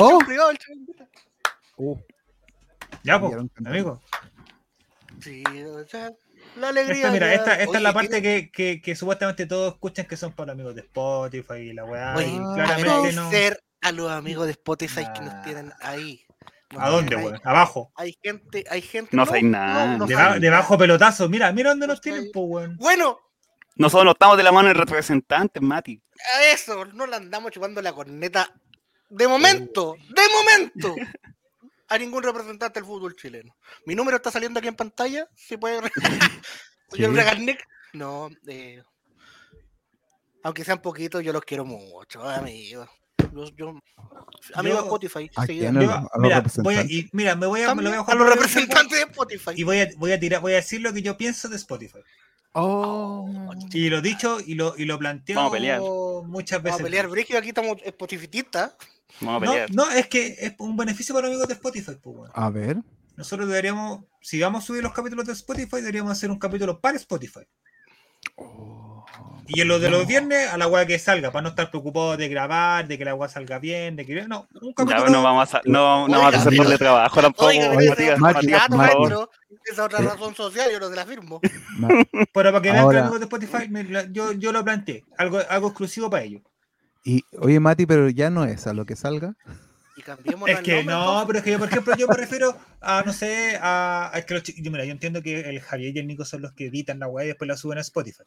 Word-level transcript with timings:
Oh. 0.00 0.18
privado 0.18 0.50
el. 0.50 0.58
Uh, 1.76 1.96
Ya, 3.02 3.20
pues, 3.20 3.32
amigo. 3.64 4.00
Sí, 5.20 5.42
o 5.64 5.86
sea, 5.86 6.10
la 6.56 6.68
alegría. 6.68 6.96
Esta, 6.96 7.10
mira, 7.10 7.26
ya- 7.28 7.34
esta, 7.34 7.54
esta 7.60 7.76
es 7.76 7.82
la 7.82 7.92
parte 7.92 8.22
que, 8.22 8.50
que, 8.50 8.80
que 8.80 8.94
supuestamente 8.96 9.46
todos 9.46 9.74
escuchan 9.74 10.06
que 10.06 10.16
son 10.16 10.32
para 10.32 10.46
los 10.46 10.54
amigos 10.54 10.74
de 10.74 10.80
Spotify 10.82 11.54
y 11.58 11.72
la 11.72 11.84
weá. 11.84 12.14
Oye, 12.16 12.28
y 12.28 12.36
claramente 12.38 12.84
no. 12.86 13.22
agradecer 13.26 13.62
a 13.82 13.92
los 13.92 14.10
amigos 14.10 14.46
de 14.46 14.52
Spotify 14.52 15.04
que 15.14 15.20
nos 15.20 15.42
tienen 15.42 15.72
ahí. 15.80 16.24
¿A 16.78 16.88
dónde, 16.88 17.16
weón? 17.16 17.40
Abajo. 17.44 17.92
Hay 17.96 18.16
gente, 18.22 18.64
hay 18.70 18.80
gente. 18.80 19.16
No 19.16 19.26
sé 19.26 19.42
nada. 19.42 19.96
no 19.98 20.06
Deba- 20.06 20.24
saben 20.26 20.40
debajo 20.40 20.78
pelotazo. 20.78 21.28
Mira, 21.28 21.52
mira 21.52 21.70
dónde 21.70 21.86
No 21.86 21.92
nos 21.94 22.00
tienen, 22.00 22.30
pues, 22.32 22.44
weón. 22.48 22.76
Bueno, 22.76 23.18
Nosotros 23.76 24.04
no 24.04 24.12
estamos 24.12 24.36
de 24.36 24.42
la 24.44 24.52
mano 24.52 24.68
del 24.68 24.76
representante, 24.76 25.60
Mati. 25.60 26.00
a 26.36 26.44
eso, 26.52 26.84
no 26.84 27.06
le 27.06 27.16
andamos 27.16 27.50
chupando 27.50 27.80
la 27.82 27.92
corneta. 27.92 28.52
De 29.10 29.28
momento, 29.28 29.96
de 30.08 30.22
momento. 30.32 30.94
A 31.88 31.98
ningún 31.98 32.22
representante 32.22 32.78
del 32.78 32.86
fútbol 32.86 33.16
chileno. 33.16 33.54
Mi 33.84 33.94
número 33.96 34.16
está 34.16 34.30
saliendo 34.30 34.58
aquí 34.60 34.68
en 34.68 34.76
pantalla. 34.76 35.28
Si 35.34 35.56
puede. 35.56 35.80
Yo 35.82 35.88
el 37.06 37.10
Sí. 37.12 37.16
Regalnick. 37.16 37.64
No, 37.92 38.30
eh, 38.46 38.82
aunque 40.42 40.64
sean 40.64 40.80
poquitos, 40.80 41.22
yo 41.24 41.32
los 41.32 41.42
quiero 41.42 41.64
mucho, 41.64 42.22
amigos. 42.22 42.88
Yo, 43.32 43.44
yo, 43.56 43.78
amigo 44.54 44.76
Yo- 44.76 44.80
de 44.98 45.06
Spotify. 45.06 45.30
¿A 45.36 45.46
quién? 45.46 45.74
Yo- 45.74 45.80
mira, 45.80 46.06
voy 46.16 46.32
a, 46.32 46.36
representantes. 46.36 46.90
y, 46.90 47.08
mira, 47.12 47.36
me 47.36 47.46
voy 47.46 47.62
a, 47.62 47.74
me 47.74 47.82
lo 47.82 47.90
voy 47.90 47.98
a 47.98 48.02
jugar 48.02 48.16
a 48.16 48.20
los 48.20 48.28
representantes 48.30 48.98
de 48.98 49.04
Spotify. 49.10 49.50
Y 49.56 49.64
voy 49.64 49.80
a, 49.80 49.88
voy 49.96 50.12
a 50.12 50.20
tirar, 50.20 50.40
voy 50.40 50.52
a 50.52 50.56
decir 50.56 50.80
lo 50.80 50.92
que 50.92 51.02
yo 51.02 51.16
pienso 51.16 51.48
de 51.48 51.56
Spotify. 51.56 51.98
Oh. 52.52 53.52
Y 53.72 53.88
lo 53.90 54.00
dicho 54.00 54.38
y 54.44 54.54
lo, 54.54 54.74
y 54.76 54.84
lo 54.84 54.98
planteo 54.98 55.36
Vamos 55.36 55.52
a 55.52 55.56
pelear. 55.56 55.80
muchas 55.80 56.62
veces. 56.62 56.78
Vamos 56.78 56.80
a 56.80 56.84
pelear 56.84 57.08
brígido, 57.08 57.38
aquí 57.38 57.48
estamos 57.48 57.76
Spotifyistas. 57.84 58.74
Vamos 59.20 59.42
a 59.42 59.44
No, 59.46 59.52
pelear. 59.52 59.70
no, 59.74 59.90
es 59.90 60.06
que 60.08 60.36
es 60.38 60.54
un 60.58 60.76
beneficio 60.76 61.14
para 61.14 61.26
los 61.28 61.34
amigos 61.34 61.48
de 61.48 61.54
Spotify, 61.54 61.92
pues. 62.02 62.30
A 62.34 62.50
ver. 62.50 62.78
Nosotros 63.16 63.48
deberíamos, 63.48 64.04
si 64.22 64.40
vamos 64.40 64.64
a 64.64 64.66
subir 64.66 64.82
los 64.82 64.92
capítulos 64.92 65.26
de 65.26 65.32
Spotify, 65.34 65.76
deberíamos 65.76 66.12
hacer 66.12 66.30
un 66.30 66.38
capítulo 66.38 66.80
para 66.80 66.96
Spotify. 66.96 67.40
Oh. 68.36 68.89
Y 69.52 69.62
en 69.62 69.68
lo 69.68 69.80
de 69.80 69.90
los 69.90 70.06
viernes, 70.06 70.48
a 70.48 70.56
la 70.56 70.68
weá 70.68 70.86
que 70.86 70.96
salga, 70.98 71.32
para 71.32 71.42
no 71.42 71.48
estar 71.48 71.70
preocupado 71.70 72.16
de 72.16 72.28
grabar, 72.28 72.86
de 72.86 72.96
que 72.96 73.04
la 73.04 73.16
weá 73.16 73.28
salga 73.28 73.58
bien, 73.58 73.96
de 73.96 74.06
que 74.06 74.14
no, 74.28 74.46
Ya, 74.52 74.60
capítulo. 74.76 75.10
no 75.10 75.22
vamos 75.24 75.52
a, 75.54 75.60
no, 75.64 76.06
no 76.06 76.18
vamos 76.20 76.22
a 76.22 76.26
Oiga, 76.28 76.38
hacer 76.38 76.54
doble 76.56 76.78
trabajo 76.78 77.20
tampoco. 77.20 77.46
Oiga, 77.46 77.74
Matías, 78.18 78.70
maestro. 78.70 79.28
Esa 79.64 79.72
es 79.72 79.78
otra 79.80 80.00
razón 80.02 80.34
social, 80.36 80.70
yo 80.70 80.78
no 80.78 80.88
se 80.88 80.94
la 80.94 81.04
firmo. 81.04 81.40
Ma- 81.78 81.88
Pero 82.12 82.28
para 82.32 82.60
que 82.62 82.70
vean 82.72 82.96
amigos 82.96 83.18
de 83.18 83.24
Spotify, 83.24 83.68
yo, 84.12 84.32
yo 84.32 84.52
lo 84.52 84.64
planteé, 84.64 85.04
algo, 85.18 85.40
algo 85.48 85.68
exclusivo 85.68 86.08
para 86.08 86.22
ellos. 86.22 86.42
Y, 87.04 87.24
oye, 87.38 87.58
Mati, 87.58 87.86
pero 87.86 88.08
ya 88.08 88.30
no 88.30 88.44
es 88.44 88.68
a 88.68 88.72
lo 88.72 88.84
que 88.86 88.94
salga. 88.94 89.34
Y 89.96 90.02
cambiemos 90.02 90.48
Es 90.48 90.60
que 90.60 90.84
no, 90.84 91.24
pero 91.26 91.38
es 91.40 91.44
que 91.44 91.50
yo, 91.50 91.58
por 91.58 91.68
ejemplo, 91.68 91.96
yo 91.96 92.06
me 92.06 92.14
refiero 92.14 92.56
a, 92.80 93.02
no 93.04 93.12
sé, 93.12 93.58
a, 93.60 94.10
a 94.14 94.22
que 94.22 94.34
los 94.34 94.44
yo, 94.44 94.70
mira, 94.70 94.84
yo 94.84 94.92
entiendo 94.92 95.20
que 95.22 95.40
el 95.40 95.60
Javier 95.60 95.96
y 95.96 95.98
el 95.98 96.06
Nico 96.06 96.24
son 96.24 96.42
los 96.42 96.52
que 96.52 96.66
editan 96.66 97.00
la 97.00 97.08
weá 97.08 97.24
y 97.24 97.28
después 97.28 97.48
la 97.48 97.56
suben 97.56 97.78
a 97.78 97.80
Spotify. 97.80 98.22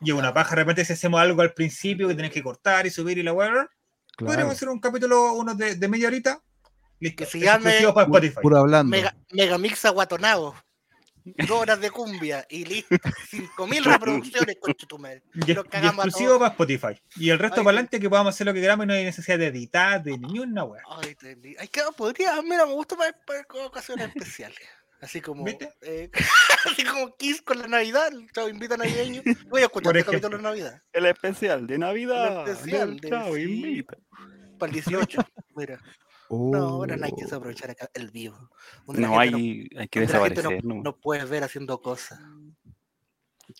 Y 0.00 0.12
una 0.12 0.32
paja, 0.32 0.50
de 0.50 0.56
repente 0.56 0.84
si 0.84 0.92
hacemos 0.92 1.20
algo 1.20 1.42
al 1.42 1.54
principio 1.54 2.08
que 2.08 2.14
tenés 2.14 2.32
que 2.32 2.42
cortar 2.42 2.86
y 2.86 2.90
subir 2.90 3.18
y 3.18 3.22
la 3.22 3.32
Claro. 3.32 4.30
podríamos 4.30 4.54
hacer 4.54 4.68
un 4.70 4.80
capítulo, 4.80 5.34
uno 5.34 5.54
de, 5.54 5.74
de 5.74 5.88
media 5.88 6.08
horita, 6.08 6.40
listo, 7.00 7.24
Que 7.24 7.30
se 7.30 7.38
llame 7.38 7.80
para 7.92 8.06
Spotify. 8.06 8.40
Puro 8.40 8.58
hablando. 8.58 8.90
Mega, 8.90 9.14
Megamix 9.30 9.84
aguatonado. 9.84 10.54
Dos 11.24 11.50
horas 11.50 11.80
de 11.80 11.90
cumbia 11.90 12.46
y 12.48 12.64
listo. 12.64 12.96
5000 13.30 13.84
reproducciones, 13.84 14.56
concha 14.60 14.86
tu 14.86 14.98
madre. 14.98 15.22
Y, 15.34 15.50
exclusivo 15.50 16.38
para 16.38 16.52
Spotify. 16.52 17.00
Y 17.16 17.30
el 17.30 17.38
resto 17.38 17.60
Ay, 17.60 17.64
para 17.64 17.78
adelante 17.78 17.98
que 17.98 18.08
podamos 18.08 18.34
hacer 18.34 18.46
lo 18.46 18.54
que 18.54 18.60
queramos 18.60 18.84
y 18.84 18.86
no 18.86 18.94
hay 18.94 19.04
necesidad 19.04 19.38
de 19.38 19.48
editar, 19.48 20.02
de 20.02 20.16
ni 20.16 20.38
una 20.38 20.64
weá. 20.64 20.82
Ay, 20.88 21.16
Ay, 21.58 21.68
que 21.68 21.82
podría, 21.96 22.40
mira, 22.42 22.64
me 22.64 22.74
gusta 22.74 22.96
para, 22.96 23.12
para 23.26 23.44
ocasiones 23.66 24.08
especiales. 24.08 24.58
Así 25.06 25.20
como, 25.20 25.46
eh, 25.46 26.10
así 26.66 26.82
como 26.84 27.14
Kiss 27.16 27.40
con 27.40 27.60
la 27.60 27.68
Navidad, 27.68 28.08
el 28.12 28.28
chavo 28.32 28.48
invita 28.48 28.76
navideño. 28.76 29.22
Voy 29.48 29.62
a 29.62 29.66
escuchar 29.66 29.84
Por 29.92 29.96
este 29.98 30.10
capítulo 30.10 30.36
de 30.38 30.42
Navidad. 30.42 30.82
El 30.92 31.06
especial 31.06 31.64
de 31.68 31.78
Navidad. 31.78 32.42
El 32.42 32.48
especial 32.52 32.96
de- 32.96 33.08
Chavo 33.08 33.36
invita. 33.36 33.96
Para 34.58 34.70
el 34.70 34.74
18. 34.74 35.20
Mira. 35.54 35.80
No, 36.28 36.56
ahora 36.58 36.96
no 36.96 37.04
hay 37.04 37.12
que 37.12 37.24
Oh. 37.24 37.36
aprovechar 37.36 37.70
acá 37.70 37.88
el 37.94 38.10
vivo. 38.10 38.50
No 38.88 39.20
hay, 39.20 39.68
hay 39.78 39.86
que 39.86 40.00
donde 40.00 40.12
la 40.12 40.18
gente 40.24 40.40
desaparecer. 40.42 40.64
no, 40.64 40.96
puedes 40.98 41.30
ver 41.30 41.44
haciendo 41.44 41.80
cosas. 41.80 42.18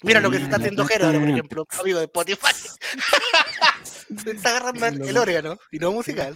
Mira 0.03 0.19
lo 0.19 0.33
que 0.33 0.39
se 0.39 0.45
está 0.45 0.57
haciendo 0.57 0.85
Jero 0.85 1.07
ahora, 1.07 1.21
por 1.21 1.29
ejemplo, 1.29 1.67
amigo 1.81 1.99
de 2.01 2.05
Spotify. 2.07 2.53
se 3.85 4.31
está 4.33 4.49
agarrando 4.57 4.85
el, 4.85 5.09
el 5.11 5.17
órgano 5.17 5.57
y 5.71 5.79
no 5.79 5.93
musical. 5.93 6.35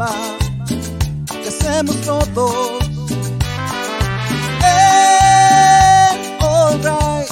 Programa 0.00 0.38
que 1.42 1.48
hacemos 1.48 1.96
todos. 2.02 2.78
Eh, 4.64 6.36
alright, 6.40 7.30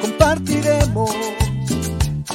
compartiremos 0.00 1.10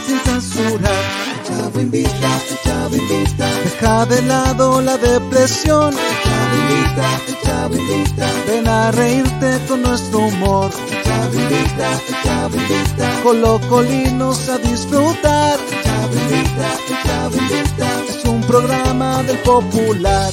sin 0.06 0.20
censura. 0.20 0.90
El 0.90 1.44
Chavo 1.48 1.82
invita, 1.82 2.42
el 2.50 2.58
Chavo 2.64 2.96
invita. 2.96 3.48
Deja 3.64 4.06
de 4.08 4.22
lado 4.24 4.82
la 4.82 4.98
depresión. 4.98 5.94
El 5.94 6.24
Chavo 6.24 6.56
invita, 6.62 7.08
el 7.28 7.42
Chavo 7.44 7.76
invita. 7.76 8.28
Ven 8.48 8.68
a 8.68 8.92
reírte 8.92 9.60
con 9.68 9.82
nuestro 9.84 10.20
humor. 10.20 10.72
El 10.90 11.04
Chavo 11.04 11.34
invita, 11.36 11.92
el 12.08 12.24
Chavo 12.24 12.56
invita. 12.56 13.22
Colocolinos 13.24 14.50
a 14.50 14.58
disfrutar. 14.58 15.60
El 15.60 15.84
Chavo 15.84 16.14
invita, 16.14 16.68
el 16.90 17.04
Chavo 17.04 17.38
invita. 17.38 17.95
Programa 18.56 19.22
del 19.24 19.38
popular. 19.40 20.32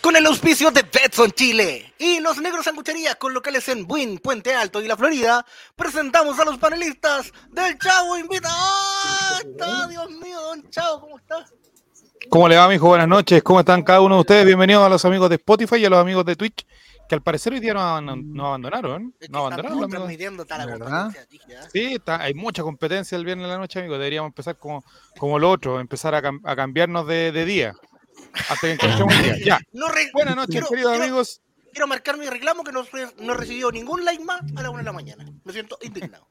Con 0.00 0.16
el 0.16 0.24
auspicio 0.24 0.70
de 0.70 0.82
Betson 0.82 1.30
Chile 1.32 1.92
y 1.98 2.20
los 2.20 2.38
negros 2.38 2.64
sangucherías 2.64 3.16
con 3.16 3.34
locales 3.34 3.68
en 3.68 3.86
Buin, 3.86 4.20
Puente 4.20 4.54
Alto 4.54 4.80
y 4.80 4.88
La 4.88 4.96
Florida, 4.96 5.44
presentamos 5.76 6.38
a 6.40 6.46
los 6.46 6.56
panelistas 6.56 7.30
del 7.50 7.78
Chavo 7.78 8.16
Invita. 8.16 8.48
¡Ah! 8.50 9.38
Está, 9.44 9.86
Dios 9.86 10.10
mío, 10.12 10.40
don 10.40 10.70
Chavo, 10.70 11.02
¿cómo 11.02 11.18
estás? 11.18 11.52
¿Cómo 12.30 12.48
le 12.48 12.56
va, 12.56 12.68
mijo? 12.68 12.86
Buenas 12.86 13.06
noches. 13.06 13.42
¿Cómo 13.42 13.60
están 13.60 13.82
cada 13.82 14.00
uno 14.00 14.14
de 14.14 14.20
ustedes? 14.22 14.46
Bienvenidos 14.46 14.82
a 14.82 14.88
los 14.88 15.04
amigos 15.04 15.28
de 15.28 15.34
Spotify 15.36 15.76
y 15.76 15.84
a 15.84 15.90
los 15.90 16.00
amigos 16.00 16.24
de 16.24 16.36
Twitch, 16.36 16.66
que 17.08 17.14
al 17.14 17.22
parecer 17.22 17.52
hoy 17.52 17.60
día 17.60 17.74
no, 17.74 18.00
no- 18.00 18.16
no 18.16 18.46
abandonaron. 18.48 19.14
Es 19.20 19.26
que 19.28 19.32
No 19.32 19.38
abandonaron. 19.46 19.88
transmitiendo 19.90 20.42
está 20.42 20.58
la 20.58 20.66
¿Verdad? 20.66 21.04
competencia, 21.04 21.60
¿ah? 21.62 21.68
Sí, 21.72 21.94
está- 21.94 22.20
hay 22.22 22.34
mucha 22.34 22.62
competencia 22.62 23.16
el 23.16 23.24
viernes 23.24 23.44
en 23.44 23.50
la 23.50 23.58
noche, 23.58 23.78
amigos. 23.78 23.98
Deberíamos 23.98 24.28
empezar 24.30 24.58
como, 24.58 24.84
como 25.18 25.38
lo 25.38 25.50
otro, 25.50 25.80
empezar 25.80 26.14
a, 26.14 26.22
cam- 26.22 26.40
a 26.44 26.56
cambiarnos 26.56 27.06
de, 27.06 27.32
de 27.32 27.44
día. 27.44 27.74
Hasta 28.48 28.66
que 28.66 28.72
encontremos 28.72 29.14
el 29.14 29.22
día. 29.22 29.36
Ya. 29.44 29.58
No 29.72 29.86
Buenas 30.12 30.36
noches, 30.36 30.50
quiero, 30.54 30.68
queridos 30.68 30.92
quiero- 30.92 31.04
amigos. 31.04 31.40
quiero 31.72 31.86
marcar 31.86 32.16
mi 32.18 32.26
reclamo 32.26 32.64
que 32.64 32.72
no, 32.72 32.84
no 33.20 33.32
he 33.32 33.36
recibido 33.36 33.70
ningún 33.70 34.04
like 34.04 34.24
más 34.24 34.40
a 34.56 34.62
la 34.62 34.70
una 34.70 34.78
de 34.80 34.84
la 34.84 34.92
mañana. 34.92 35.24
Me 35.44 35.52
siento 35.52 35.78
indignado. 35.82 36.26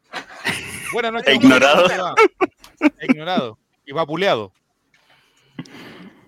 Buenas 0.91 1.13
noches. 1.13 1.35
Ignorado. 1.35 2.15
Ignorado. 3.01 3.59
Y 3.85 3.91
vapuleado. 3.93 4.51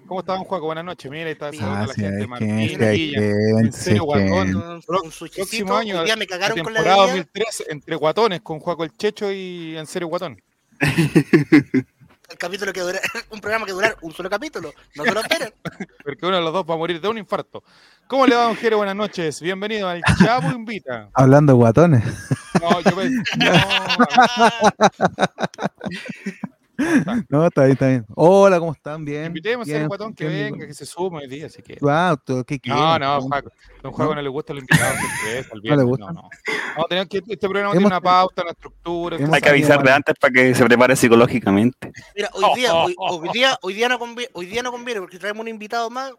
¿Cómo 0.08 0.22
está, 0.22 0.34
don 0.34 0.44
Juaco? 0.46 0.66
Buenas 0.68 0.86
noches. 0.86 1.12
Mira, 1.12 1.26
ahí 1.26 1.34
está 1.34 1.52
saludando 1.52 1.80
a 1.80 1.84
Ah, 1.84 1.88
la 1.88 1.94
sí, 1.94 2.02
gente. 2.02 2.28
Martín, 2.28 2.58
Villa. 2.58 2.78
gente, 2.78 3.50
En 3.60 3.74
serio, 3.74 4.04
guatón. 4.06 4.82
próximo 4.86 5.76
año, 5.76 6.04
día 6.04 6.16
me 6.16 6.26
cagaron 6.26 6.60
con 6.60 6.74
la 6.74 6.80
temporada 6.80 7.08
bebida. 7.08 7.26
2003 7.36 7.64
entre 7.70 7.96
guatones 7.96 8.42
con 8.42 8.60
Juaco 8.60 8.84
el 8.84 8.96
Checho 8.96 9.32
y 9.32 9.76
En 9.78 9.86
serio 9.86 10.08
Guatón. 10.08 10.42
El 12.30 12.38
capítulo 12.38 12.74
que 12.74 12.82
dura, 12.82 13.00
un 13.32 13.40
programa 13.40 13.66
que 13.66 13.72
durar 13.72 13.98
un 14.02 14.14
solo 14.14 14.30
capítulo. 14.30 14.74
No 14.96 15.04
se 15.06 15.12
lo 15.14 15.22
esperen. 15.22 15.54
Porque 16.04 16.26
uno 16.26 16.36
de 16.38 16.42
los 16.42 16.52
dos 16.54 16.66
va 16.70 16.74
a 16.74 16.78
morir 16.78 17.00
de 17.00 17.08
un 17.08 17.18
infarto. 17.18 17.64
¿Cómo 18.08 18.28
le 18.28 18.36
va, 18.36 18.44
don 18.44 18.56
Jere? 18.58 18.76
Buenas 18.76 18.96
noches. 18.96 19.42
Bienvenido 19.42 19.88
al 19.88 20.02
Chavo 20.24 20.52
Invita. 20.52 21.10
Hablando 21.14 21.54
de 21.54 21.58
guatones. 21.58 22.04
No, 22.62 22.82
yo 22.82 22.96
me... 22.96 23.10
No, 23.38 23.54
No, 27.30 27.46
está 27.48 27.62
bien, 27.64 27.72
está 27.74 27.88
bien. 27.88 28.06
Hola, 28.16 28.60
¿cómo 28.60 28.72
están? 28.74 29.04
Bien. 29.04 29.26
invitemos 29.26 29.66
a 29.66 29.70
bien, 29.70 29.78
ese 29.80 29.88
guatón 29.88 30.14
que 30.14 30.28
bien, 30.28 30.52
venga, 30.54 30.68
que 30.68 30.74
se 30.74 30.86
suma 30.86 31.20
hoy 31.20 31.28
día, 31.28 31.50
si 31.50 31.62
quiere. 31.62 31.80
Wow, 31.82 32.18
¿tú 32.24 32.44
¿qué 32.46 32.60
quieres? 32.60 32.80
No, 32.82 33.00
no, 33.00 33.16
Juan? 33.22 33.28
Juaco. 33.30 33.52
Don 33.82 33.92
Juaco 33.94 34.16
no 34.16 34.22
le 34.22 34.30
gusta 34.30 34.54
los 34.54 34.62
invitados 34.62 34.98
sorpresa, 35.00 35.50
el 35.54 35.58
le 35.62 35.62
viernes, 35.62 35.86
gusta? 35.86 36.06
No, 36.06 36.12
no. 36.14 36.30
No, 36.78 36.84
tenemos 36.86 37.10
que, 37.10 37.18
este 37.18 37.38
programa 37.38 37.72
Hemos 37.72 37.74
tiene 37.74 37.86
una 37.88 38.02
pauta, 38.02 38.42
una 38.44 38.52
estructura. 38.52 39.18
Hay 39.32 39.42
que 39.42 39.50
avisar 39.50 39.84
de 39.84 39.92
antes 39.92 40.16
para 40.20 40.32
que 40.32 40.54
se 40.54 40.64
prepare 40.66 40.96
psicológicamente. 40.96 41.92
Mira, 42.16 42.30
hoy 42.34 42.46
día, 42.56 42.76
hoy, 42.76 42.96
hoy 43.00 43.30
día, 43.34 43.58
hoy 43.62 43.74
día 43.74 43.90
no 43.90 43.98
conviene, 44.00 44.30
hoy 44.34 44.46
día 44.46 44.62
no 44.64 44.72
conviene 44.72 45.00
porque 45.02 45.18
traemos 45.20 45.42
un 45.42 45.48
invitado 45.48 45.90
más 45.90 46.14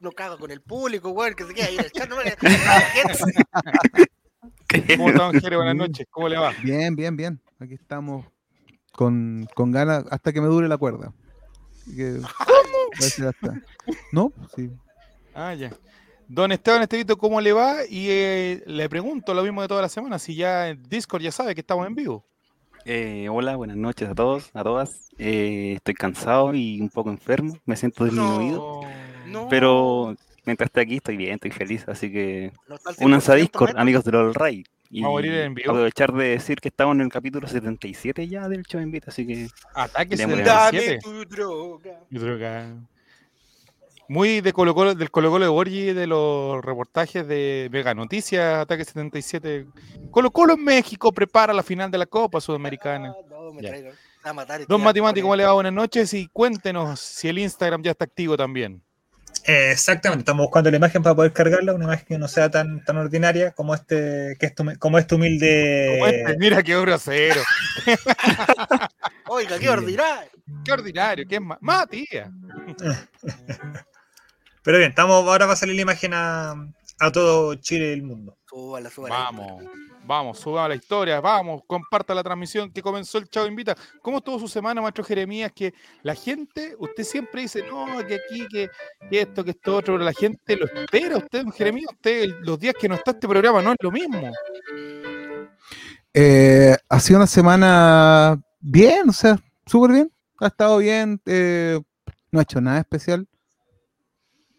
no 0.00 0.12
cago 0.12 0.38
con 0.38 0.50
el 0.50 0.60
público, 0.60 1.10
weón, 1.10 1.34
que 1.34 1.44
se 1.44 1.52
queda 1.52 1.66
ahí 1.66 1.76
en 1.76 1.84
el 1.84 1.90
chat. 1.92 2.08
No, 2.08 2.16
me- 2.16 2.24
la 2.24 2.80
gente- 2.80 3.18
¿Cómo 4.96 5.08
está, 5.10 5.22
don 5.24 5.40
Jere? 5.40 5.56
Buenas 5.56 5.76
noches. 5.76 6.06
¿Cómo 6.10 6.28
le 6.28 6.36
va? 6.38 6.52
Bien, 6.62 6.94
bien, 6.94 7.16
bien. 7.16 7.40
Aquí 7.58 7.74
estamos 7.74 8.24
con, 8.98 9.48
con 9.54 9.70
ganas 9.70 10.04
hasta 10.10 10.32
que 10.32 10.40
me 10.40 10.48
dure 10.48 10.66
la 10.66 10.76
cuerda. 10.76 11.12
Así 11.86 11.94
que- 11.96 12.20
hasta- 13.24 13.62
¿No? 14.10 14.32
Sí. 14.56 14.68
Ah, 15.32 15.54
ya. 15.54 15.70
Don 16.26 16.50
Esteban 16.50 16.82
Estevito, 16.82 17.16
¿cómo 17.16 17.40
le 17.40 17.52
va? 17.52 17.86
Y 17.88 18.08
eh, 18.10 18.64
le 18.66 18.88
pregunto 18.88 19.32
lo 19.34 19.44
mismo 19.44 19.62
de 19.62 19.68
toda 19.68 19.82
la 19.82 19.88
semana, 19.88 20.18
si 20.18 20.34
ya 20.34 20.68
en 20.70 20.82
Discord 20.88 21.22
ya 21.22 21.30
sabe 21.30 21.54
que 21.54 21.60
estamos 21.60 21.86
en 21.86 21.94
vivo. 21.94 22.24
Eh, 22.84 23.28
hola, 23.30 23.54
buenas 23.54 23.76
noches 23.76 24.08
a 24.08 24.16
todos, 24.16 24.50
a 24.52 24.64
todas. 24.64 25.10
Eh, 25.16 25.74
estoy 25.76 25.94
cansado 25.94 26.52
y 26.54 26.80
un 26.80 26.88
poco 26.90 27.10
enfermo, 27.10 27.56
me 27.66 27.76
siento 27.76 28.04
disminuido, 28.04 28.80
no, 29.28 29.48
pero 29.48 30.16
mientras 30.44 30.66
esté 30.68 30.80
aquí 30.80 30.96
estoy 30.96 31.16
bien, 31.16 31.34
estoy 31.34 31.52
feliz, 31.52 31.84
así 31.88 32.10
que 32.10 32.52
no 32.68 32.76
únanse 33.06 33.30
a 33.32 33.36
100%, 33.36 33.38
Discord, 33.40 33.76
amigos 33.78 34.02
de 34.04 34.10
LOL 34.12 34.34
Ray. 34.34 34.64
Y 34.90 35.02
¿Va 35.02 35.08
a 35.08 35.10
morir 35.10 35.34
en 35.34 35.54
vivo? 35.54 35.70
aprovechar 35.72 36.12
de 36.14 36.28
decir 36.28 36.60
que 36.60 36.68
estamos 36.68 36.94
en 36.94 37.02
el 37.02 37.08
capítulo 37.10 37.46
77 37.46 38.26
ya 38.26 38.48
del 38.48 38.62
show 38.64 38.80
Invita, 38.80 39.10
así 39.10 39.26
que 39.26 39.48
Ataque 39.74 40.16
Démosle. 40.16 40.44
77. 40.44 40.98
Dame 41.04 41.26
tu 41.26 42.16
droga. 42.16 42.74
Muy 44.10 44.40
de 44.40 44.54
Colo 44.54 44.74
-Colo, 44.74 44.94
del 44.94 45.10
Colo 45.10 45.30
Colo 45.30 45.44
de 45.44 45.50
Borgi, 45.50 45.92
de 45.92 46.06
los 46.06 46.64
reportajes 46.64 47.28
de 47.28 47.68
Mega 47.70 47.92
Noticias, 47.92 48.60
Ataque 48.62 48.84
77. 48.86 49.66
Colo 50.10 50.30
Colo 50.30 50.54
en 50.54 50.64
México 50.64 51.12
prepara 51.12 51.52
la 51.52 51.62
final 51.62 51.90
de 51.90 51.98
la 51.98 52.06
Copa 52.06 52.40
Sudamericana. 52.40 53.12
Ah, 53.14 53.22
No, 53.30 53.52
me 53.52 53.62
Ya. 53.62 53.68
traigo. 53.68 53.90
A 54.24 54.32
matar 54.32 54.66
Don 54.66 54.82
Matimati, 54.82 55.20
¿cómo 55.22 55.36
le 55.36 55.44
va? 55.44 55.52
Buenas 55.52 55.72
noches 55.72 56.12
y 56.14 56.26
cuéntenos 56.28 56.98
si 56.98 57.28
el 57.28 57.38
Instagram 57.38 57.82
ya 57.82 57.90
está 57.92 58.04
activo 58.06 58.36
también. 58.36 58.82
Eh, 59.44 59.70
exactamente, 59.72 60.22
estamos 60.22 60.44
buscando 60.44 60.70
la 60.70 60.76
imagen 60.76 61.02
para 61.02 61.14
poder 61.14 61.32
cargarla, 61.32 61.72
una 61.74 61.84
imagen 61.84 62.06
que 62.06 62.18
no 62.18 62.28
sea 62.28 62.50
tan, 62.50 62.84
tan 62.84 62.96
ordinaria 62.98 63.52
como 63.52 63.74
este, 63.74 64.36
que 64.38 64.46
este, 64.46 64.76
como 64.78 64.98
este 64.98 65.14
humilde. 65.14 65.88
Como 65.98 66.06
este, 66.06 66.36
mira 66.38 66.62
qué 66.62 66.78
grosero, 66.80 67.40
Oiga, 69.28 69.56
qué 69.58 69.64
Sí. 69.64 69.68
ordinario. 69.68 70.30
qué 70.64 70.72
ordinario, 70.72 71.24
qué 71.28 71.40
ma 71.40 71.58
Matías. 71.60 72.30
Pero 74.62 74.78
bien, 74.78 74.90
estamos, 74.90 75.26
ahora 75.26 75.46
va 75.46 75.52
a 75.54 75.56
salir 75.56 75.76
la 75.76 75.82
imagen 75.82 76.12
a, 76.14 76.54
a 77.00 77.12
todo 77.12 77.54
Chile 77.54 77.88
y 77.90 77.92
el 77.92 78.02
mundo. 78.02 78.36
Súbala, 78.46 78.90
súbala. 78.90 79.14
Vamos, 79.14 79.62
vamos, 80.08 80.38
subamos 80.38 80.70
la 80.70 80.74
historia, 80.74 81.20
vamos, 81.20 81.62
comparta 81.66 82.14
la 82.14 82.22
transmisión 82.24 82.72
que 82.72 82.82
comenzó 82.82 83.18
el 83.18 83.28
Chavo 83.28 83.46
Invita. 83.46 83.76
¿Cómo 84.02 84.18
estuvo 84.18 84.38
su 84.40 84.48
semana, 84.48 84.80
maestro 84.80 85.04
Jeremías? 85.04 85.52
Que 85.54 85.72
la 86.02 86.14
gente, 86.14 86.74
usted 86.78 87.04
siempre 87.04 87.42
dice, 87.42 87.62
no, 87.68 87.86
que 88.06 88.14
aquí, 88.14 88.48
que, 88.48 88.68
que 89.10 89.20
esto, 89.20 89.44
que 89.44 89.50
esto 89.50 89.76
otro, 89.76 89.94
pero 89.94 90.04
la 90.04 90.12
gente 90.14 90.56
lo 90.56 90.64
espera. 90.64 91.18
Usted, 91.18 91.42
don 91.44 91.52
Jeremías, 91.52 91.90
usted, 91.92 92.26
los 92.40 92.58
días 92.58 92.74
que 92.80 92.88
no 92.88 92.94
está 92.96 93.10
este 93.12 93.28
programa 93.28 93.62
no 93.62 93.70
es 93.72 93.76
lo 93.80 93.90
mismo. 93.92 94.32
Eh, 96.14 96.74
ha 96.88 97.00
sido 97.00 97.18
una 97.18 97.26
semana 97.26 98.40
bien, 98.60 99.10
o 99.10 99.12
sea, 99.12 99.38
súper 99.66 99.92
bien. 99.92 100.12
Ha 100.40 100.46
estado 100.48 100.78
bien. 100.78 101.20
eh, 101.26 101.78
no 102.32 102.40
ha 102.40 102.42
hecho 102.42 102.60
nada 102.60 102.80
especial. 102.80 103.28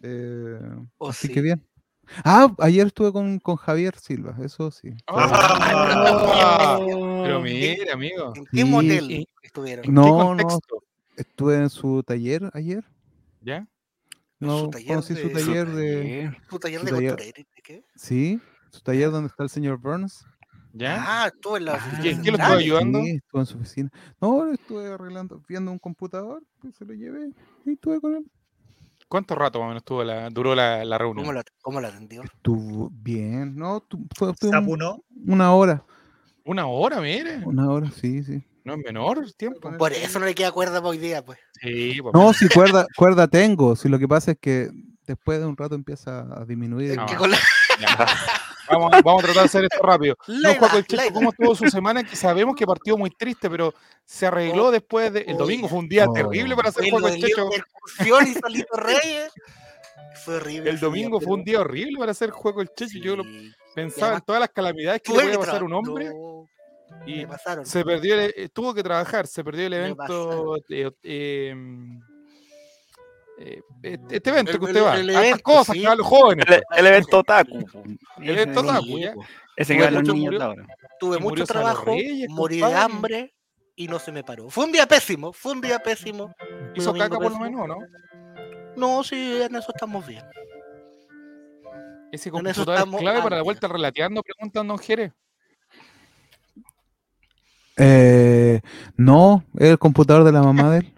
eh, 0.01 0.59
Oh, 0.97 1.09
así 1.09 1.27
sí. 1.27 1.33
que 1.33 1.41
bien. 1.41 1.68
Ah, 2.23 2.53
ayer 2.59 2.87
estuve 2.87 3.11
con, 3.11 3.39
con 3.39 3.55
Javier 3.55 3.95
Silva, 3.97 4.35
eso 4.43 4.71
sí. 4.71 4.93
Ah, 5.07 6.77
Oh. 6.81 7.21
pero 7.23 7.41
mira, 7.41 7.93
amigo. 7.93 8.33
¿En 8.35 8.45
qué 8.45 8.57
Sí, 8.57 8.63
motel 8.63 9.27
estuvieron? 9.41 9.85
¿En 9.85 9.93
No, 9.93 10.03
qué 10.03 10.09
no. 10.09 10.17
contexto? 10.25 10.83
Estuve 11.17 11.55
en 11.57 11.69
su 11.69 12.03
taller 12.03 12.49
ayer. 12.53 12.83
¿Ya? 13.41 13.67
No, 14.39 14.69
taller 14.69 14.87
conocí 14.87 15.15
su 15.15 15.27
de- 15.27 15.33
taller 15.33 15.67
Su 15.67 15.75
de. 15.75 15.97
taller. 15.97 16.37
¿Tu 16.49 16.59
taller 16.59 16.79
su 16.79 16.85
de 16.85 16.91
taller. 16.91 17.11
costurero? 17.11 17.47
¿De 17.55 17.61
qué? 17.61 17.83
Sí, 17.95 18.39
su 18.71 18.81
taller 18.81 19.11
donde 19.11 19.27
está 19.27 19.43
el 19.43 19.49
señor 19.49 19.77
Burns. 19.79 20.25
¿Ya? 20.71 20.97
Ah, 21.23 21.27
estuvo 21.33 21.57
en 21.57 21.65
la 21.65 21.73
Ah, 21.73 21.77
oficina 21.77 22.01
¿quién- 22.01 22.17
lo 22.37 22.39
estuvo 22.43 22.57
ayudando? 22.57 23.01
Sí, 23.03 23.09
estuve 23.11 23.41
en 23.41 23.45
su 23.47 23.57
oficina. 23.57 23.89
No, 24.21 24.51
estuve 24.51 24.87
arreglando, 24.87 25.41
viendo 25.47 25.71
un 25.71 25.79
computador, 25.79 26.43
pues 26.59 26.75
se 26.75 26.85
lo 26.85 26.93
llevé 26.93 27.31
y 27.65 27.71
estuve 27.73 27.99
con 27.99 28.15
él. 28.15 28.25
¿Cuánto 29.09 29.35
rato 29.35 29.59
más 29.59 29.65
o 29.65 29.67
menos 29.69 29.81
estuvo 29.81 30.03
la, 30.03 30.29
duró 30.29 30.53
la, 30.55 30.85
la 30.85 30.97
reunión? 30.97 31.25
¿Cómo 31.25 31.33
la, 31.33 31.43
¿Cómo 31.61 31.81
la 31.81 31.87
atendió? 31.89 32.23
Estuvo 32.23 32.89
bien, 32.93 33.55
¿no? 33.57 33.81
tu- 33.81 34.05
fue, 34.15 34.33
fue 34.39 34.49
un- 34.49 35.01
una 35.27 35.51
hora, 35.53 35.83
Una 36.45 36.67
hora, 36.67 37.01
mire. 37.01 37.41
una 37.43 37.67
hora, 37.69 37.89
sí, 37.91 38.23
sí. 38.23 38.43
No 38.63 38.73
es 38.75 38.79
menor 38.85 39.17
el 39.17 39.33
tiempo. 39.35 39.71
Por 39.77 39.93
eso 39.93 40.19
no 40.19 40.25
le 40.25 40.35
queda 40.35 40.51
cuerda 40.51 40.75
para 40.75 40.89
hoy 40.89 40.97
día, 40.99 41.25
pues. 41.25 41.39
Sí, 41.59 41.97
pues, 42.01 42.13
No, 42.13 42.31
si 42.33 42.47
cuerda, 42.49 42.85
cuerda 42.95 43.27
tengo, 43.27 43.75
si 43.75 43.89
lo 43.89 43.97
que 43.97 44.07
pasa 44.07 44.31
es 44.31 44.37
que 44.39 44.69
después 45.07 45.39
de 45.39 45.45
un 45.47 45.57
rato 45.57 45.73
empieza 45.75 46.27
a 46.39 46.45
disminuir. 46.45 46.95
No. 46.95 47.05
con 47.17 47.31
la-. 47.31 47.37
Vamos, 48.69 48.91
vamos 49.03 49.23
a 49.23 49.25
tratar 49.25 49.43
de 49.43 49.45
hacer 49.47 49.63
esto 49.63 49.83
rápido. 49.83 50.15
No, 50.27 50.53
Juaco 50.55 50.77
el 50.77 50.85
edad. 50.87 51.13
¿cómo 51.13 51.29
estuvo 51.31 51.55
su 51.55 51.69
semana? 51.69 52.03
Que 52.03 52.15
sabemos 52.15 52.55
que 52.55 52.65
partió 52.65 52.97
muy 52.97 53.09
triste, 53.09 53.49
pero 53.49 53.73
se 54.05 54.27
arregló 54.27 54.65
Oh, 54.67 54.71
después 54.71 55.11
de. 55.13 55.21
El 55.21 55.37
domingo 55.37 55.67
fue 55.67 55.79
un 55.79 55.89
día 55.89 56.05
oh. 56.07 56.13
terrible 56.13 56.55
para 56.55 56.69
hacer 56.69 56.89
Juaco 56.89 57.07
el 57.07 57.19
y 58.27 58.33
Salito 58.33 58.77
Reyes. 58.77 59.31
Fue 60.23 60.35
horrible. 60.35 60.69
El 60.69 60.79
domingo 60.79 61.19
día, 61.19 61.27
fue 61.27 61.37
un 61.37 61.43
día 61.43 61.61
horrible 61.61 61.97
para 61.97 62.11
hacer 62.11 62.29
Juego 62.29 62.61
el 62.61 62.69
Checho. 62.75 62.99
Yo 62.99 63.15
lo 63.15 63.23
pensaba 63.73 64.15
en 64.15 64.21
todas 64.21 64.39
las 64.41 64.49
calamidades 64.49 65.01
que 65.01 65.11
le 65.13 65.19
puede 65.19 65.31
que 65.31 65.37
pasar 65.39 65.61
a 65.61 65.65
un 65.65 65.73
hombre 65.73 66.05
no, 66.09 66.47
y 67.05 67.25
pasaron. 67.25 67.65
se 67.65 67.85
perdió, 67.85 68.19
el- 68.19 68.33
eh, 68.35 68.49
tuvo 68.49 68.73
que 68.73 68.83
trabajar, 68.83 69.27
se 69.27 69.43
perdió 69.43 69.67
el 69.67 69.73
evento. 69.73 70.57
eh, 70.69 70.91
eh, 71.03 71.55
eh, 73.39 73.61
este 73.83 74.15
este 74.17 74.29
evento 74.29 74.51
El- 74.51 74.59
que 74.59 74.65
usted 74.65 74.77
el- 74.79 74.85
va. 74.85 74.95
el 74.99 75.09
a 75.15 75.25
estas 75.25 75.41
cosas 75.41 75.73
sí. 75.75 75.81
que 75.81 75.87
van 75.87 75.97
los 75.97 76.07
jóvenes. 76.07 76.45
El, 76.47 76.63
el 76.77 76.87
evento 76.87 77.19
Otaku. 77.19 77.65
po. 77.65 77.83
El 78.21 78.29
evento 78.29 78.59
otaku, 78.61 78.99
ya. 78.99 79.13
Ese 79.55 79.75
que 79.75 79.83
van 79.83 79.93
los 79.93 80.03
niños 80.03 80.33
murió- 80.33 80.43
ahora. 80.43 80.65
Tuve 80.99 81.17
y 81.17 81.21
mucho 81.21 81.45
trabajo, 81.45 81.85
Reyes, 81.85 82.29
morí 82.29 82.57
de 82.57 82.73
hambre 82.75 83.33
y 83.75 83.87
no 83.87 83.99
se 83.99 84.11
me 84.11 84.23
paró. 84.23 84.49
Fue 84.49 84.65
un 84.65 84.71
día 84.73 84.85
pésimo, 84.85 85.31
fue 85.31 85.53
un 85.53 85.61
día 85.61 85.79
pésimo. 85.79 86.33
Hizo 86.75 86.93
caca 86.93 87.17
por 87.17 87.31
lo 87.31 87.39
menos, 87.39 87.67
¿no? 87.67 87.77
No, 88.75 89.03
sí, 89.03 89.41
en 89.41 89.55
eso 89.55 89.71
estamos 89.73 90.05
bien. 90.05 90.23
Ese 92.11 92.31
computador 92.31 92.77
es 92.89 92.95
clave 92.97 93.21
para 93.21 93.37
la 93.37 93.43
vuelta 93.43 93.67
relateando, 93.67 94.21
preguntan 94.23 94.67
don 94.67 94.77
Jerez. 94.79 95.13
Eh, 97.77 98.61
no, 98.97 99.43
es 99.57 99.69
el 99.69 99.79
computador 99.79 100.23
de 100.25 100.31
la 100.31 100.41
mamá 100.41 100.71
de 100.71 100.79
él. 100.79 100.93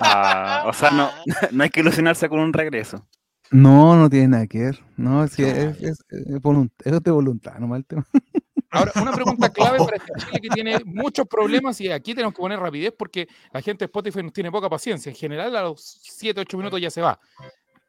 Ah, 0.00 0.64
o 0.66 0.72
sea, 0.72 0.90
no, 0.90 1.10
no 1.52 1.62
hay 1.64 1.70
que 1.70 1.80
ilusionarse 1.80 2.28
con 2.28 2.40
un 2.40 2.52
regreso. 2.52 3.06
No, 3.50 3.96
no 3.96 4.10
tiene 4.10 4.28
nada 4.28 4.46
que 4.46 4.58
ver. 4.58 4.84
No, 4.96 5.24
es, 5.24 5.38
No. 5.38 5.46
es, 5.46 5.80
es- 5.82 6.04
es 6.10 6.42
volunt- 6.42 6.72
es 6.84 7.02
de 7.02 7.10
voluntad, 7.10 7.54
nomás 7.58 7.78
el 7.78 7.86
tema. 7.86 8.06
Ahora, 8.70 8.92
una 9.00 9.12
pregunta 9.12 9.48
clave 9.52 9.78
para 9.78 9.96
este 9.96 10.12
Chile 10.18 10.40
que 10.42 10.48
tiene 10.50 10.78
muchos 10.84 11.26
problemas 11.26 11.80
y 11.80 11.90
aquí 11.90 12.14
tenemos 12.14 12.34
que 12.34 12.40
poner 12.42 12.58
rapidez 12.60 12.92
porque 12.98 13.26
la 13.52 13.62
gente 13.62 13.84
de 13.84 13.86
Spotify 13.86 14.22
nos 14.22 14.32
tiene 14.34 14.50
poca 14.50 14.68
paciencia. 14.68 15.08
En 15.08 15.16
general, 15.16 15.56
a 15.56 15.62
los 15.62 15.80
7, 16.02 16.40
8 16.42 16.56
minutos 16.58 16.78
ya 16.80 16.90
se 16.90 17.00
va. 17.00 17.18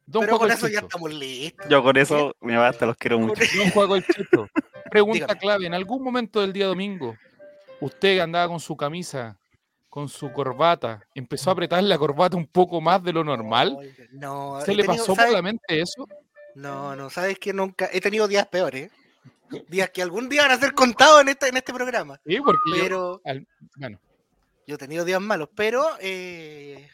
Don 0.05 0.21
Pero 0.25 0.39
con 0.39 0.49
eso 0.49 0.67
ya 0.69 0.79
estamos 0.79 1.13
listos. 1.13 1.67
Yo 1.69 1.83
con 1.83 1.97
eso 1.97 2.33
me 2.39 2.55
basta, 2.57 2.85
los 2.85 2.95
quiero 2.95 3.19
mucho. 3.19 3.43
Don 3.57 3.69
Juaco 3.71 3.95
el 3.97 4.05
Checho, 4.05 4.47
pregunta 4.89 5.25
Dígame. 5.25 5.39
clave. 5.39 5.65
En 5.67 5.73
algún 5.73 6.01
momento 6.01 6.39
del 6.41 6.53
día 6.53 6.65
domingo, 6.67 7.15
usted 7.81 8.19
andaba 8.19 8.47
con 8.47 8.59
su 8.61 8.75
camisa, 8.77 9.37
con 9.89 10.07
su 10.07 10.31
corbata, 10.31 11.01
empezó 11.15 11.49
a 11.49 11.53
apretar 11.53 11.81
la 11.83 11.97
corbata 11.97 12.37
un 12.37 12.45
poco 12.47 12.79
más 12.79 13.03
de 13.03 13.11
lo 13.13 13.23
normal. 13.23 13.75
Oiga, 13.77 14.03
No, 14.11 14.61
¿Se 14.61 14.73
le 14.75 14.83
tenido- 14.83 14.93
pasó 15.01 15.07
por 15.13 15.15
¿sabes? 15.17 15.33
la 15.33 15.41
mente 15.41 15.81
eso? 15.81 16.07
No, 16.55 16.95
no, 16.95 17.09
sabes 17.09 17.39
que 17.39 17.53
nunca 17.53 17.89
he 17.91 17.99
tenido 18.01 18.27
días 18.27 18.47
peores. 18.47 18.91
Días 19.67 19.89
que 19.89 20.03
algún 20.03 20.29
día 20.29 20.43
van 20.43 20.51
a 20.51 20.59
ser 20.59 20.73
contados 20.73 21.21
en 21.21 21.29
este, 21.29 21.47
en 21.47 21.57
este 21.57 21.73
programa. 21.73 22.19
Sí, 22.25 22.37
porque 22.39 22.59
yo- 22.69 22.83
Pero 22.83 23.21
al- 23.25 23.47
bueno, 23.77 23.99
yo 24.67 24.75
he 24.75 24.77
tenido 24.77 25.03
días 25.05 25.19
malos, 25.21 25.49
pero 25.55 25.83
eh, 25.99 26.87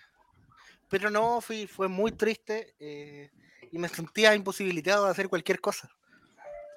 pero 0.88 1.10
no, 1.10 1.42
fui, 1.42 1.68
fue 1.68 1.90
muy 1.90 2.14
triste 2.14 2.74
eh, 2.80 3.30
y 3.74 3.78
me 3.78 3.90
sentía 3.90 4.34
imposibilitado 4.36 5.04
de 5.06 5.12
hacer 5.12 5.28
cualquier 5.28 5.60
cosa. 5.60 5.90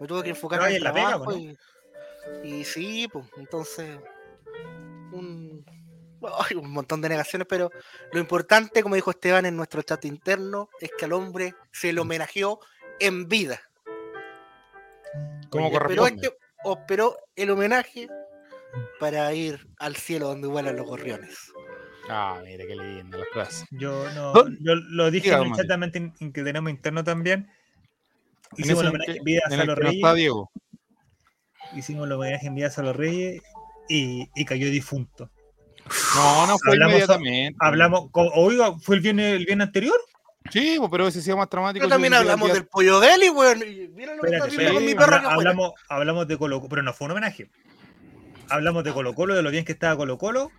Me 0.01 0.09
tuve 0.09 0.25
que 0.25 0.31
enfocar 0.31 0.69
en 0.69 0.83
la 0.83 0.93
pega, 0.93 1.19
¿no? 1.19 1.33
y 2.45 2.65
sí, 2.65 3.07
pues 3.13 3.27
entonces 3.37 4.01
un, 5.13 5.65
ay, 6.23 6.57
un 6.57 6.71
montón 6.71 7.01
de 7.01 7.09
negaciones, 7.09 7.47
pero 7.49 7.71
lo 8.13 8.21
importante, 8.21 8.83
como 8.83 8.95
dijo 8.95 9.11
Esteban 9.11 9.47
en 9.47 9.57
nuestro 9.57 9.83
chat 9.83 10.05
interno, 10.05 10.69
es 10.81 10.91
que 10.99 11.05
al 11.05 11.13
hombre 11.13 11.55
se 11.73 11.93
le 11.93 12.01
homenajeó 12.01 12.61
en 13.01 13.29
vida. 13.29 13.61
como 15.51 15.71
corresponde. 15.71 16.27
este, 16.29 16.39
esperó 16.71 17.17
el 17.37 17.51
homenaje 17.51 18.09
para 19.01 19.33
ir 19.33 19.67
al 19.79 19.97
cielo 19.97 20.29
donde 20.29 20.49
vuelan 20.49 20.77
los 20.77 20.87
gorriones. 20.87 21.53
Ah, 22.11 22.41
mira 22.45 22.65
qué 22.67 22.75
linda 22.75 23.19
la 23.19 23.25
frase. 23.33 23.67
Yo 23.71 24.11
no, 24.15 24.33
Don- 24.33 24.57
yo 24.61 24.75
lo 24.75 25.11
dije 25.11 25.27
Diga, 25.27 25.37
en 25.39 25.43
el 25.45 25.49
don 25.51 25.59
chat 25.59 25.69
también 25.69 25.93
in- 25.95 26.15
in- 26.21 26.33
que 26.33 26.43
tenemos 26.43 26.71
interno 26.71 27.05
también. 27.05 27.51
En 28.57 28.65
Hicimos 28.65 28.83
el 28.83 28.89
homenaje 28.89 29.17
en 29.19 29.25
vida 29.25 29.41
a 29.49 29.55
en 29.55 29.67
no 29.67 29.75
Reyes. 29.75 30.15
Diego. 30.15 30.51
Hicimos 31.75 32.07
el 32.07 32.13
homenaje 32.13 32.47
en 32.47 32.55
vida 32.55 32.69
a 32.69 32.71
Salo 32.71 32.95
Reyes 32.95 33.43
y, 33.89 34.29
y 34.35 34.45
cayó 34.47 34.71
difunto. 34.71 35.31
No, 36.17 36.47
no 36.47 36.59
fue 36.59 36.73
Hablamos- 36.75 36.93
inmediatamente. 36.93 37.57
Hablamos, 37.61 38.11
oiga, 38.13 38.79
¿fue 38.81 38.97
el 38.97 39.03
viernes, 39.03 39.35
el 39.35 39.45
viernes 39.47 39.67
anterior? 39.69 39.97
Sí, 40.51 40.77
pues, 40.79 40.91
pero 40.91 41.07
ese 41.09 41.21
sí 41.21 41.31
es 41.31 41.37
más 41.37 41.51
dramático. 41.51 41.83
Pero 41.83 41.91
también 41.91 42.15
hablamos 42.15 42.53
del 42.53 42.67
pollo 42.67 43.01
deli, 43.01 43.29
weón. 43.29 43.59
y 43.63 43.89
Mira 43.89 44.15
lo 44.15 44.23
que 44.23 44.31
está 44.35 44.47
haciendo 44.47 44.75
con 44.75 44.85
mi 44.85 44.93
Habla- 44.93 45.05
afuera. 45.05 45.31
hablamos, 45.35 45.73
hablamos 45.89 46.27
de 46.29 46.39
Colo 46.39 46.59
Colo, 46.61 46.69
pero 46.71 46.83
no 46.83 46.93
fue 46.95 47.05
un 47.07 47.11
homenaje. 47.13 47.51
Hablamos 48.49 48.83
de 48.85 48.93
Colo 48.93 49.15
Colo, 49.15 49.35
de 49.35 49.43
lo 49.43 49.51
bien 49.51 49.65
que 49.67 49.73
estaba 49.73 49.97
Colo 49.97 50.17
Colo, 50.17 50.51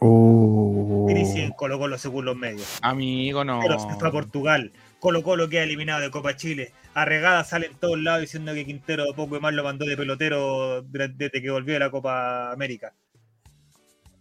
Oh. 0.00 1.06
crisis 1.08 1.36
en 1.36 1.50
Colo 1.52 1.78
Colo 1.78 1.96
según 1.98 2.24
los 2.26 2.36
medios. 2.36 2.78
Amigo, 2.82 3.44
no. 3.44 3.60
Pero 3.60 3.78
se 3.78 3.88
fue 3.98 4.08
a 4.08 4.12
Portugal. 4.12 4.72
Colo 5.00 5.22
Colo 5.22 5.48
queda 5.48 5.62
eliminado 5.62 6.00
de 6.00 6.10
Copa 6.10 6.36
Chile. 6.36 6.72
Arregada 6.94 7.44
sale 7.44 7.66
en 7.66 7.74
todos 7.76 7.98
lados 7.98 8.20
diciendo 8.20 8.52
que 8.52 8.66
Quintero 8.66 9.04
poco 9.16 9.36
y 9.36 9.40
más 9.40 9.54
lo 9.54 9.64
mandó 9.64 9.86
de 9.86 9.96
pelotero 9.96 10.82
de- 10.82 11.08
desde 11.08 11.40
que 11.40 11.50
volvió 11.50 11.74
de 11.74 11.80
la 11.80 11.90
Copa 11.90 12.52
América. 12.52 12.92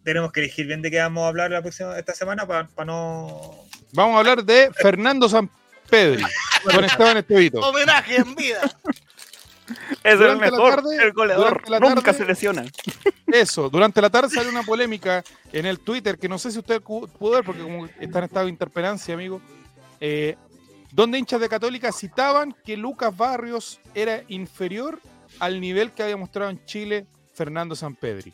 Tenemos 0.07 0.31
que 0.31 0.39
elegir 0.39 0.65
bien 0.67 0.81
de 0.81 0.89
qué 0.89 0.99
vamos 0.99 1.25
a 1.25 1.27
hablar 1.27 1.51
la 1.51 1.61
próxima, 1.61 1.99
esta 1.99 2.13
semana 2.15 2.47
para 2.47 2.69
no. 2.85 3.65
Vamos 3.91 4.15
a 4.15 4.19
hablar 4.19 4.41
de 4.41 4.71
Fernando 4.73 5.27
San 5.27 5.49
Pedro 5.89 6.25
con 6.63 6.81
Esteban 6.85 7.17
Estevito. 7.17 7.59
Homenaje 7.59 8.15
en 8.15 8.33
vida. 8.33 8.61
Es 10.01 10.13
el 10.13 10.19
Durante 10.19 10.45
la 10.45 10.51
mejor, 10.51 10.75
tarde- 10.75 11.03
el 11.03 11.11
goleador. 11.11 11.69
la 11.69 11.79
Nunca 11.81 12.01
tarde- 12.03 12.19
se 12.19 12.25
lesiona. 12.25 12.63
Eso, 13.27 13.69
durante 13.69 14.01
la 14.01 14.09
tarde 14.09 14.29
salió 14.33 14.49
una 14.49 14.63
polémica 14.63 15.25
en 15.51 15.65
el 15.65 15.77
Twitter 15.81 16.17
que 16.17 16.29
no 16.29 16.39
sé 16.39 16.51
si 16.53 16.59
usted 16.59 16.81
pudo 16.81 17.31
ver 17.31 17.43
porque 17.43 17.63
como 17.63 17.85
está 17.99 18.19
en 18.19 18.23
estado 18.23 18.45
de 18.45 18.51
interpelancia, 18.51 19.13
amigo, 19.13 19.41
eh, 19.99 20.37
donde 20.93 21.17
hinchas 21.19 21.41
de 21.41 21.49
Católica 21.49 21.91
citaban 21.91 22.55
que 22.63 22.77
Lucas 22.77 23.13
Barrios 23.17 23.81
era 23.93 24.23
inferior 24.29 25.01
al 25.39 25.59
nivel 25.59 25.91
que 25.91 26.03
había 26.03 26.15
mostrado 26.15 26.49
en 26.49 26.63
Chile 26.63 27.05
Fernando 27.33 27.75
Sampedri. 27.75 28.33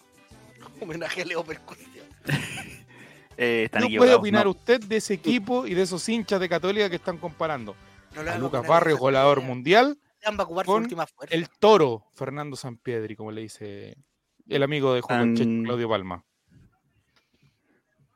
Homenaje 0.84 1.22
a 1.22 1.26
Leo. 1.26 1.44
Eh, 3.36 3.64
están 3.66 3.88
¿Qué 3.88 3.98
puede 3.98 4.14
opinar 4.14 4.46
¿no? 4.46 4.52
usted 4.52 4.80
de 4.80 4.98
ese 4.98 5.16
equipo 5.16 5.66
y 5.66 5.74
de 5.74 5.82
esos 5.82 6.08
hinchas 6.08 6.40
de 6.40 6.48
Católica 6.48 6.88
que 6.88 6.98
están 6.98 7.18
comparando? 7.18 7.76
No 8.14 8.22
A 8.22 8.38
Lucas 8.38 8.64
esa 8.64 8.94
goleador 8.94 9.42
mundial, 9.42 9.98
con 10.66 10.88
el 11.32 11.50
toro 11.50 12.06
Fernando 12.14 12.56
Sampedri, 12.56 13.16
como 13.16 13.32
le 13.32 13.42
dice 13.42 13.98
el 14.48 14.62
amigo 14.62 14.94
de 14.94 15.02
Juan 15.02 15.34
Tan- 15.34 15.64
Claudio 15.64 15.90
Palma. 15.90 16.24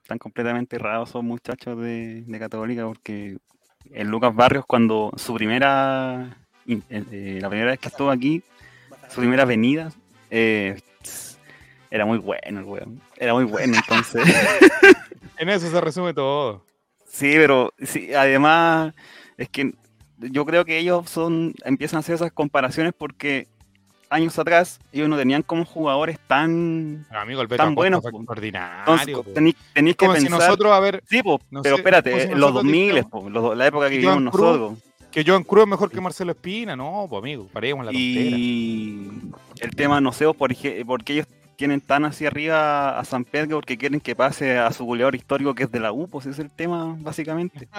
Están 0.03 0.19
completamente 0.19 0.75
errados 0.75 1.09
esos 1.09 1.23
muchachos 1.23 1.81
de, 1.81 2.21
de 2.21 2.39
Católica 2.39 2.85
porque 2.85 3.37
el 3.91 4.07
Lucas 4.07 4.35
Barrios 4.35 4.65
cuando 4.67 5.11
su 5.17 5.33
primera 5.33 6.37
eh, 6.67 6.79
eh, 6.89 7.39
la 7.41 7.49
primera 7.49 7.71
vez 7.71 7.79
que 7.79 7.87
estuvo 7.87 8.11
aquí, 8.11 8.43
su 9.09 9.19
primera 9.21 9.45
venida, 9.45 9.91
eh, 10.29 10.79
era 11.91 12.05
muy 12.05 12.17
bueno 12.17 12.59
el 12.59 12.65
weón. 12.65 13.01
Era 13.17 13.33
muy 13.33 13.43
bueno, 13.45 13.75
entonces. 13.75 14.23
En 15.39 15.49
eso 15.49 15.69
se 15.69 15.79
resume 15.81 16.13
todo. 16.15 16.63
sí, 17.07 17.31
pero 17.35 17.71
sí, 17.83 18.11
además 18.13 18.93
es 19.37 19.47
que 19.49 19.73
yo 20.17 20.45
creo 20.47 20.65
que 20.65 20.79
ellos 20.79 21.07
son 21.09 21.53
empiezan 21.63 21.97
a 21.97 21.99
hacer 21.99 22.15
esas 22.15 22.31
comparaciones 22.31 22.93
porque 22.97 23.47
años 24.09 24.39
atrás 24.39 24.79
ellos 24.91 25.07
no 25.09 25.15
tenían 25.15 25.43
como 25.43 25.63
jugadores 25.63 26.17
tan 26.27 27.05
Amigo, 27.11 27.41
el 27.43 27.47
Tan 27.49 27.75
buenos, 27.75 28.03
extraordinario. 28.03 29.23
tenéis, 29.33 29.55
que 29.75 29.93
como 29.95 30.15
si 30.15 30.21
pensar 30.21 30.39
nosotros, 30.39 30.71
a 30.73 30.79
ver, 30.79 31.03
Sí, 31.07 31.21
po, 31.21 31.39
No 31.51 31.61
pero 31.61 31.75
sé, 31.75 31.81
espérate, 31.81 32.11
si 32.21 32.27
los 32.29 32.37
nosotros 32.39 32.53
2000, 32.63 32.95
dijéramos- 32.95 33.11
po, 33.11 33.29
los- 33.29 33.57
la 33.57 33.67
época 33.67 33.85
que 33.89 33.91
que 33.91 33.97
vivimos 33.99 34.21
nosotros. 34.23 34.79
que 35.11 35.23
Joan 35.23 35.43
Cruz 35.43 35.63
es 35.65 35.69
mejor 35.69 35.91
que 35.91 36.01
Marcelo 36.01 36.31
Espina. 36.31 36.75
No, 36.75 37.05
pues 37.07 37.19
amigo, 37.21 37.47
paremos 37.53 37.85
la 37.85 37.91
tontera. 37.91 38.37
Y 38.37 39.11
el 39.59 39.75
tema, 39.75 40.01
no 40.01 40.11
sé, 40.13 40.25
por, 40.33 40.51
ej- 40.51 40.83
porque 40.85 41.13
ellos 41.13 41.27
tienen 41.57 41.81
tan 41.81 42.05
hacia 42.05 42.27
arriba 42.29 42.97
a 42.97 43.03
San 43.03 43.25
Pedro 43.25 43.57
porque 43.57 43.77
quieren 43.77 43.99
que 43.99 44.15
pase 44.15 44.57
a 44.57 44.71
su 44.71 44.85
goleador 44.85 45.15
histórico 45.15 45.53
que 45.55 45.63
es 45.63 45.71
de 45.71 45.79
la 45.79 45.91
U, 45.91 46.07
pues 46.07 46.25
ese 46.25 46.33
es 46.33 46.39
el 46.39 46.51
tema, 46.51 46.95
básicamente. 46.99 47.67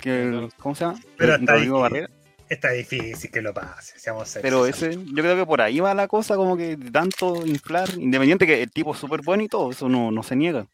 Que, 0.00 0.22
el- 0.24 0.52
¿Cómo 0.58 0.74
se 0.74 0.84
llama? 0.84 1.00
Pero 1.16 1.34
El 1.34 1.40
está 1.40 1.52
Rodrigo 1.54 1.78
difícil. 1.78 1.82
Barrera. 2.02 2.10
Está 2.48 2.70
difícil 2.70 3.30
que 3.30 3.42
lo 3.42 3.52
pase, 3.52 3.98
seamos 3.98 4.28
serios. 4.28 4.42
Pero 4.42 4.66
ese, 4.66 4.94
yo 5.04 5.14
creo 5.22 5.34
que 5.34 5.46
por 5.46 5.60
ahí 5.60 5.80
va 5.80 5.94
la 5.94 6.06
cosa, 6.06 6.36
como 6.36 6.56
que 6.56 6.76
de 6.76 6.90
tanto 6.92 7.44
inflar, 7.44 7.88
independiente 7.98 8.46
que 8.46 8.62
el 8.62 8.70
tipo 8.70 8.92
es 8.92 9.00
súper 9.00 9.22
bueno 9.22 9.42
y 9.42 9.48
todo, 9.48 9.70
eso 9.72 9.88
no, 9.88 10.12
no 10.12 10.22
se 10.22 10.36
niega. 10.36 10.66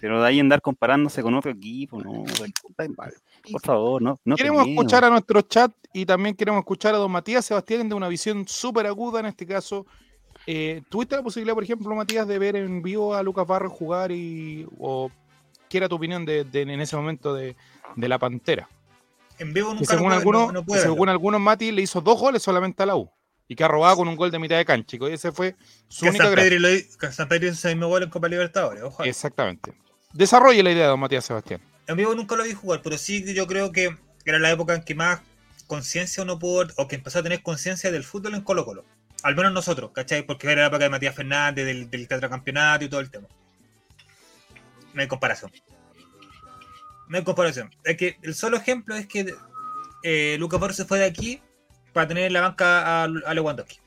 Pero 0.00 0.22
de 0.22 0.28
ahí 0.28 0.40
andar 0.40 0.62
comparándose 0.62 1.22
con 1.22 1.34
otro 1.34 1.50
equipo, 1.50 2.00
no, 2.00 2.24
por 3.50 3.60
favor, 3.60 4.00
no. 4.00 4.18
no 4.24 4.36
Queremos 4.36 4.66
escuchar 4.66 5.04
a 5.04 5.10
nuestro 5.10 5.42
chat 5.42 5.70
y 5.92 6.06
también 6.06 6.34
queremos 6.34 6.60
escuchar 6.60 6.94
a 6.94 6.98
don 6.98 7.10
Matías 7.10 7.44
Sebastián 7.44 7.88
de 7.88 7.94
una 7.94 8.08
visión 8.08 8.46
súper 8.48 8.86
aguda 8.86 9.20
en 9.20 9.26
este 9.26 9.44
caso. 9.46 9.86
Eh, 10.46 10.82
¿Tuviste 10.88 11.16
la 11.16 11.22
posibilidad, 11.22 11.54
por 11.54 11.64
ejemplo, 11.64 11.94
Matías, 11.94 12.26
de 12.26 12.38
ver 12.38 12.56
en 12.56 12.82
vivo 12.82 13.14
a 13.14 13.22
Lucas 13.22 13.46
Barros 13.46 13.72
jugar 13.72 14.10
y 14.12 14.66
o 14.78 15.10
qué 15.68 15.78
era 15.78 15.88
tu 15.88 15.94
opinión 15.96 16.24
de, 16.24 16.44
de- 16.44 16.62
en 16.62 16.80
ese 16.80 16.96
momento 16.96 17.32
de, 17.34 17.54
de 17.96 18.08
la 18.08 18.18
Pantera? 18.18 18.68
En 19.38 19.52
vivo 19.52 19.68
nunca 19.74 19.80
lo 19.80 19.86
según 19.98 20.08
pude- 20.10 20.16
algunos, 20.18 20.46
no- 20.48 20.52
no 20.52 20.60
que 20.60 20.66
pude 20.66 20.78
verlo. 20.78 20.92
según 20.94 21.08
algunos 21.08 21.40
Mati 21.40 21.72
le 21.72 21.82
hizo 21.82 22.00
dos 22.00 22.18
goles 22.18 22.42
solamente 22.42 22.82
a 22.82 22.86
la 22.86 22.96
U 22.96 23.10
y 23.48 23.54
que 23.56 23.64
ha 23.64 23.68
robado 23.68 23.96
con 23.98 24.08
un 24.08 24.16
gol 24.16 24.30
de 24.30 24.38
mitad 24.38 24.56
de 24.56 24.64
cancha. 24.64 24.96
Y 25.00 25.04
ese 25.12 25.30
fue 25.32 25.54
su 25.88 26.04
Que 26.04 26.10
única 26.10 26.24
San. 26.26 26.34
Pedro, 26.34 26.58
lo, 26.58 27.12
San 27.12 27.28
Pedro 27.28 27.46
hizo 27.48 27.54
ese 27.54 27.68
mismo 27.74 27.88
gol 27.88 28.02
en 28.02 28.10
Copa 28.10 28.28
Libertadores. 28.28 28.82
Ojo. 28.82 29.02
ahí. 29.02 29.08
Exactamente. 29.10 29.74
Desarrolle 30.12 30.62
la 30.62 30.72
idea, 30.72 30.88
don 30.88 31.00
Matías 31.00 31.24
Sebastián. 31.24 31.60
En 31.86 31.96
vivo 31.96 32.14
nunca 32.14 32.36
lo 32.36 32.44
vi 32.44 32.52
jugar, 32.52 32.80
pero 32.82 32.98
sí 32.98 33.32
yo 33.34 33.46
creo 33.46 33.72
que 33.72 33.96
era 34.24 34.38
la 34.38 34.50
época 34.50 34.74
en 34.74 34.82
que 34.84 34.94
más 34.94 35.20
conciencia 35.66 36.22
uno 36.22 36.38
pudo, 36.38 36.66
o 36.76 36.86
que 36.88 36.96
empezó 36.96 37.18
a 37.18 37.22
tener 37.22 37.42
conciencia 37.42 37.90
del 37.90 38.04
fútbol 38.04 38.34
en 38.34 38.42
Colo 38.42 38.64
Colo. 38.64 38.84
Al 39.22 39.36
menos 39.36 39.52
nosotros, 39.52 39.90
¿cachai? 39.92 40.24
Porque 40.24 40.50
era 40.50 40.62
la 40.62 40.66
época 40.68 40.84
de 40.84 40.90
Matías 40.90 41.14
Fernández, 41.14 41.64
del, 41.64 41.88
del 41.88 42.08
tetracampeonato 42.08 42.84
y 42.84 42.88
todo 42.88 43.00
el 43.00 43.10
tema. 43.10 43.28
No 44.94 45.00
hay 45.00 45.08
comparación. 45.08 45.50
No 47.08 47.18
hay 47.18 47.24
comparación. 47.24 47.70
Es 47.84 47.96
que 47.96 48.16
el 48.22 48.34
solo 48.34 48.56
ejemplo 48.56 48.94
es 48.94 49.06
que 49.06 49.34
eh, 50.02 50.36
Lucas 50.38 50.60
Barros 50.60 50.76
se 50.76 50.84
fue 50.84 50.98
de 50.98 51.04
aquí 51.04 51.40
para 51.92 52.08
tener 52.08 52.24
en 52.24 52.32
la 52.32 52.40
banca 52.40 53.02
a, 53.02 53.04
a 53.04 53.34
Lewandowski. 53.34 53.78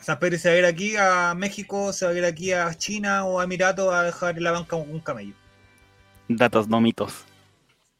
San 0.00 0.18
Pedro 0.18 0.38
se 0.38 0.48
va 0.48 0.54
a 0.54 0.58
ir 0.58 0.64
aquí 0.64 0.96
a 0.96 1.34
México, 1.34 1.92
se 1.92 2.06
va 2.06 2.12
a 2.12 2.14
ir 2.14 2.24
aquí 2.24 2.52
a 2.52 2.72
China 2.74 3.24
o 3.24 3.40
a 3.40 3.44
Emiratos 3.44 3.92
a 3.92 4.02
dejar 4.02 4.36
en 4.36 4.44
la 4.44 4.52
banca 4.52 4.76
un, 4.76 4.90
un 4.90 5.00
camello. 5.00 5.34
Datos, 6.28 6.68
no 6.68 6.80
mitos. 6.80 7.24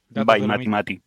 Datos 0.08 0.26
Bye, 0.26 0.46
Mati. 0.46 0.68
Mati. 0.68 1.02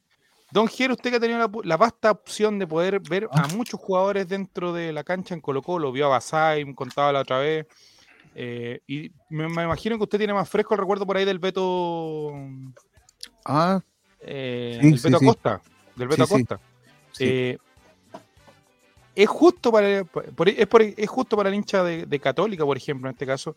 Don 0.53 0.67
Giero, 0.67 0.93
usted 0.93 1.09
que 1.09 1.15
ha 1.15 1.19
tenido 1.19 1.39
la, 1.39 1.49
la 1.63 1.77
vasta 1.77 2.11
opción 2.11 2.59
de 2.59 2.67
poder 2.67 2.99
ver 2.99 3.27
a 3.31 3.47
muchos 3.47 3.79
jugadores 3.79 4.27
dentro 4.27 4.71
de 4.71 4.93
la 4.93 5.03
cancha 5.03 5.33
en 5.33 5.41
Colo 5.41 5.63
Colo, 5.63 5.91
vio 5.91 6.05
a 6.05 6.09
Basay, 6.09 6.63
me 6.63 6.75
contaba 6.75 7.11
la 7.11 7.21
otra 7.21 7.39
vez, 7.39 7.65
eh, 8.35 8.79
y 8.85 9.11
me, 9.29 9.47
me 9.49 9.63
imagino 9.63 9.97
que 9.97 10.03
usted 10.03 10.19
tiene 10.19 10.33
más 10.33 10.47
fresco 10.47 10.75
el 10.75 10.79
recuerdo 10.81 11.07
por 11.07 11.17
ahí 11.17 11.25
del 11.25 11.39
Beto, 11.39 12.31
Ah, 13.45 13.81
eh, 14.19 14.77
Sí, 14.79 14.91
del 14.91 14.99
Beto 15.01 15.17
sí. 15.19 15.25
Acosta, 15.25 15.61
del 15.95 16.07
Beto. 16.07 16.23
Acosta. 16.23 16.59
sí. 17.13 17.23
Eh, 17.27 17.57
es 19.15 19.29
justo 19.29 19.71
para 19.71 20.03
por- 20.03 20.49
es, 20.49 20.67
por- 20.67 20.81
es 20.83 21.09
justo 21.09 21.35
para 21.35 21.49
el 21.49 21.55
hincha 21.55 21.83
de, 21.83 22.05
de 22.05 22.19
Católica, 22.19 22.63
por 22.63 22.77
ejemplo, 22.77 23.09
en 23.09 23.13
este 23.13 23.25
caso, 23.25 23.55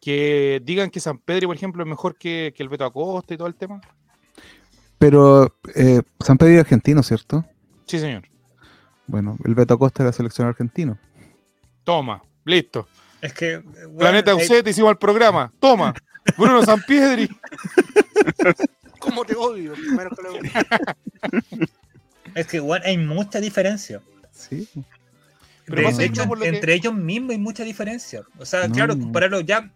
que 0.00 0.60
digan 0.64 0.88
que 0.90 1.00
San 1.00 1.18
Pedro, 1.18 1.48
por 1.48 1.56
ejemplo, 1.56 1.82
es 1.82 1.88
mejor 1.88 2.16
que, 2.16 2.52
que 2.56 2.62
el 2.62 2.70
Beto 2.70 2.86
Acosta 2.86 3.34
y 3.34 3.36
todo 3.36 3.48
el 3.48 3.54
tema. 3.56 3.80
Pero 5.00 5.56
eh, 5.74 6.02
San 6.20 6.36
Pedro 6.36 6.52
es 6.54 6.60
argentino, 6.60 7.02
¿cierto? 7.02 7.44
Sí, 7.86 7.98
señor. 7.98 8.24
Bueno, 9.06 9.36
el 9.44 9.54
Beto 9.54 9.74
Acosta 9.74 10.02
era 10.02 10.12
selección 10.12 10.46
argentino. 10.46 10.98
Toma, 11.84 12.22
listo. 12.44 12.86
Es 13.22 13.32
que. 13.32 13.54
eh, 13.54 13.58
bueno, 13.62 13.98
Planeta 13.98 14.30
eh, 14.32 14.34
UC, 14.34 14.62
te 14.62 14.70
hicimos 14.70 14.90
el 14.90 14.98
programa. 14.98 15.50
Toma. 15.58 15.94
Bruno 16.36 16.62
Sampiedri. 16.62 17.28
¿Cómo 19.00 19.24
te 19.24 19.34
odio? 19.34 19.72
Primero 19.72 20.10
que 20.10 20.22
lo- 20.22 20.34
Es 22.34 22.46
que 22.46 22.58
igual 22.58 22.82
hay 22.84 22.98
mucha 22.98 23.40
diferencia. 23.40 24.02
Sí. 24.30 24.68
Pero 25.64 25.78
De- 25.78 25.82
pasa 25.84 25.96
de 25.98 26.04
que 26.04 26.10
hecho, 26.12 26.22
no 26.24 26.28
por 26.28 26.38
lo 26.38 26.42
que- 26.44 26.50
entre 26.50 26.74
ellos 26.74 26.94
mismos 26.94 27.30
hay 27.32 27.38
mucha 27.38 27.64
diferencia. 27.64 28.22
O 28.38 28.44
sea, 28.44 28.68
No. 28.68 28.74
claro, 28.74 28.96
compararlo 28.98 29.40
ya 29.40 29.72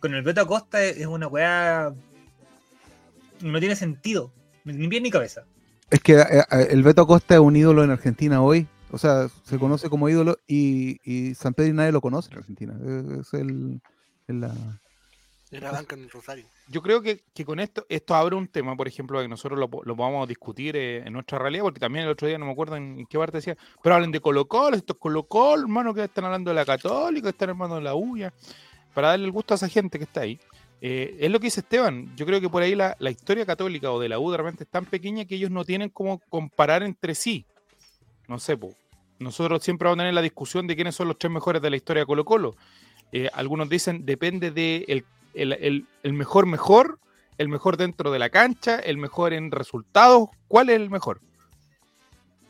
con 0.00 0.14
el 0.14 0.22
Beto 0.22 0.40
Acosta 0.40 0.82
es 0.82 0.96
es 0.96 1.06
una 1.06 1.28
weá. 1.28 1.92
No 3.42 3.60
tiene 3.60 3.76
sentido. 3.76 4.32
Ni 4.64 4.88
pie 4.88 5.00
ni 5.00 5.10
cabeza. 5.10 5.44
Es 5.90 6.00
que 6.00 6.14
eh, 6.14 6.26
eh, 6.50 6.66
el 6.70 6.82
Beto 6.82 7.02
Acosta 7.02 7.34
es 7.34 7.40
un 7.40 7.54
ídolo 7.56 7.84
en 7.84 7.90
Argentina 7.90 8.42
hoy. 8.42 8.66
O 8.90 8.98
sea, 8.98 9.28
se 9.44 9.58
conoce 9.58 9.90
como 9.90 10.08
ídolo 10.08 10.38
y, 10.46 10.98
y 11.04 11.34
San 11.34 11.52
Pedro 11.54 11.74
nadie 11.74 11.92
lo 11.92 12.00
conoce 12.00 12.30
en 12.32 12.38
Argentina. 12.38 12.74
Es, 12.84 13.18
es 13.26 13.34
el, 13.34 13.80
es 14.28 14.34
la- 14.36 14.80
la 15.50 15.70
banca 15.70 15.94
en 15.94 16.02
el 16.02 16.10
Rosario. 16.10 16.44
Yo 16.68 16.82
creo 16.82 17.00
que, 17.00 17.22
que 17.32 17.44
con 17.44 17.60
esto, 17.60 17.86
esto 17.88 18.14
abre 18.16 18.34
un 18.34 18.48
tema, 18.48 18.74
por 18.76 18.88
ejemplo, 18.88 19.20
que 19.20 19.28
nosotros 19.28 19.56
lo, 19.58 19.68
lo 19.84 19.96
podamos 19.96 20.26
discutir 20.28 20.74
eh, 20.76 21.06
en 21.06 21.12
nuestra 21.12 21.38
realidad, 21.38 21.62
porque 21.62 21.78
también 21.78 22.06
el 22.06 22.10
otro 22.10 22.26
día 22.26 22.38
no 22.38 22.46
me 22.46 22.52
acuerdo 22.52 22.74
en, 22.76 22.98
en 23.00 23.06
qué 23.06 23.18
parte 23.18 23.36
decía, 23.38 23.56
pero 23.80 23.94
hablen 23.94 24.10
de 24.10 24.18
Colo 24.18 24.48
Colo, 24.48 24.76
esto 24.76 24.94
es 24.94 24.98
Colo 24.98 25.22
Colo, 25.24 25.62
hermano, 25.62 25.94
que 25.94 26.02
están 26.04 26.24
hablando 26.24 26.50
de 26.50 26.56
la 26.56 26.64
Católica, 26.64 27.28
están 27.28 27.50
hablando 27.50 27.76
de 27.76 27.82
la 27.82 27.94
UYA, 27.94 28.32
para 28.94 29.08
darle 29.08 29.26
el 29.26 29.30
gusto 29.32 29.54
a 29.54 29.56
esa 29.56 29.68
gente 29.68 29.98
que 29.98 30.04
está 30.04 30.22
ahí. 30.22 30.40
Eh, 30.80 31.16
es 31.20 31.30
lo 31.30 31.40
que 31.40 31.46
dice 31.46 31.60
Esteban, 31.60 32.14
yo 32.16 32.26
creo 32.26 32.40
que 32.40 32.50
por 32.50 32.62
ahí 32.62 32.74
la, 32.74 32.96
historia 33.10 33.46
católica 33.46 33.90
o 33.90 34.00
de 34.00 34.08
la 34.08 34.18
U 34.18 34.30
de 34.30 34.36
repente 34.36 34.64
es 34.64 34.70
tan 34.70 34.84
pequeña 34.84 35.24
que 35.24 35.36
ellos 35.36 35.50
no 35.50 35.64
tienen 35.64 35.88
como 35.88 36.18
comparar 36.28 36.82
entre 36.82 37.14
sí. 37.14 37.46
No 38.28 38.38
sé, 38.38 38.58
nosotros 39.18 39.62
siempre 39.62 39.86
vamos 39.86 39.98
a 39.98 40.02
tener 40.02 40.14
la 40.14 40.22
discusión 40.22 40.66
de 40.66 40.74
quiénes 40.74 40.94
son 40.94 41.08
los 41.08 41.18
tres 41.18 41.32
mejores 41.32 41.62
de 41.62 41.70
la 41.70 41.76
historia 41.76 42.02
de 42.02 42.06
Colo 42.06 42.24
Colo. 42.24 42.56
Eh, 43.12 43.30
algunos 43.32 43.68
dicen 43.68 44.04
depende 44.04 44.50
de 44.50 45.04
el 45.32 46.12
mejor 46.12 46.46
mejor 46.46 46.98
el 47.38 47.48
mejor 47.48 47.76
dentro 47.76 48.10
de 48.10 48.18
la 48.18 48.30
cancha, 48.30 48.78
el 48.78 48.96
mejor 48.96 49.32
en 49.32 49.50
resultados. 49.50 50.28
¿Cuál 50.48 50.70
es 50.70 50.76
el 50.76 50.90
mejor? 50.90 51.20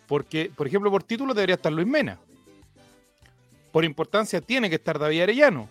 Porque, 0.07 0.51
por 0.55 0.67
ejemplo, 0.67 0.91
por 0.91 1.03
título 1.03 1.33
debería 1.35 1.57
estar 1.57 1.73
Luis 1.73 1.87
Mena. 1.87 2.19
Por 3.73 3.85
importancia 3.85 4.41
tiene 4.41 4.69
que 4.69 4.77
estar 4.77 4.99
David 4.99 5.23
Arellano. 5.23 5.69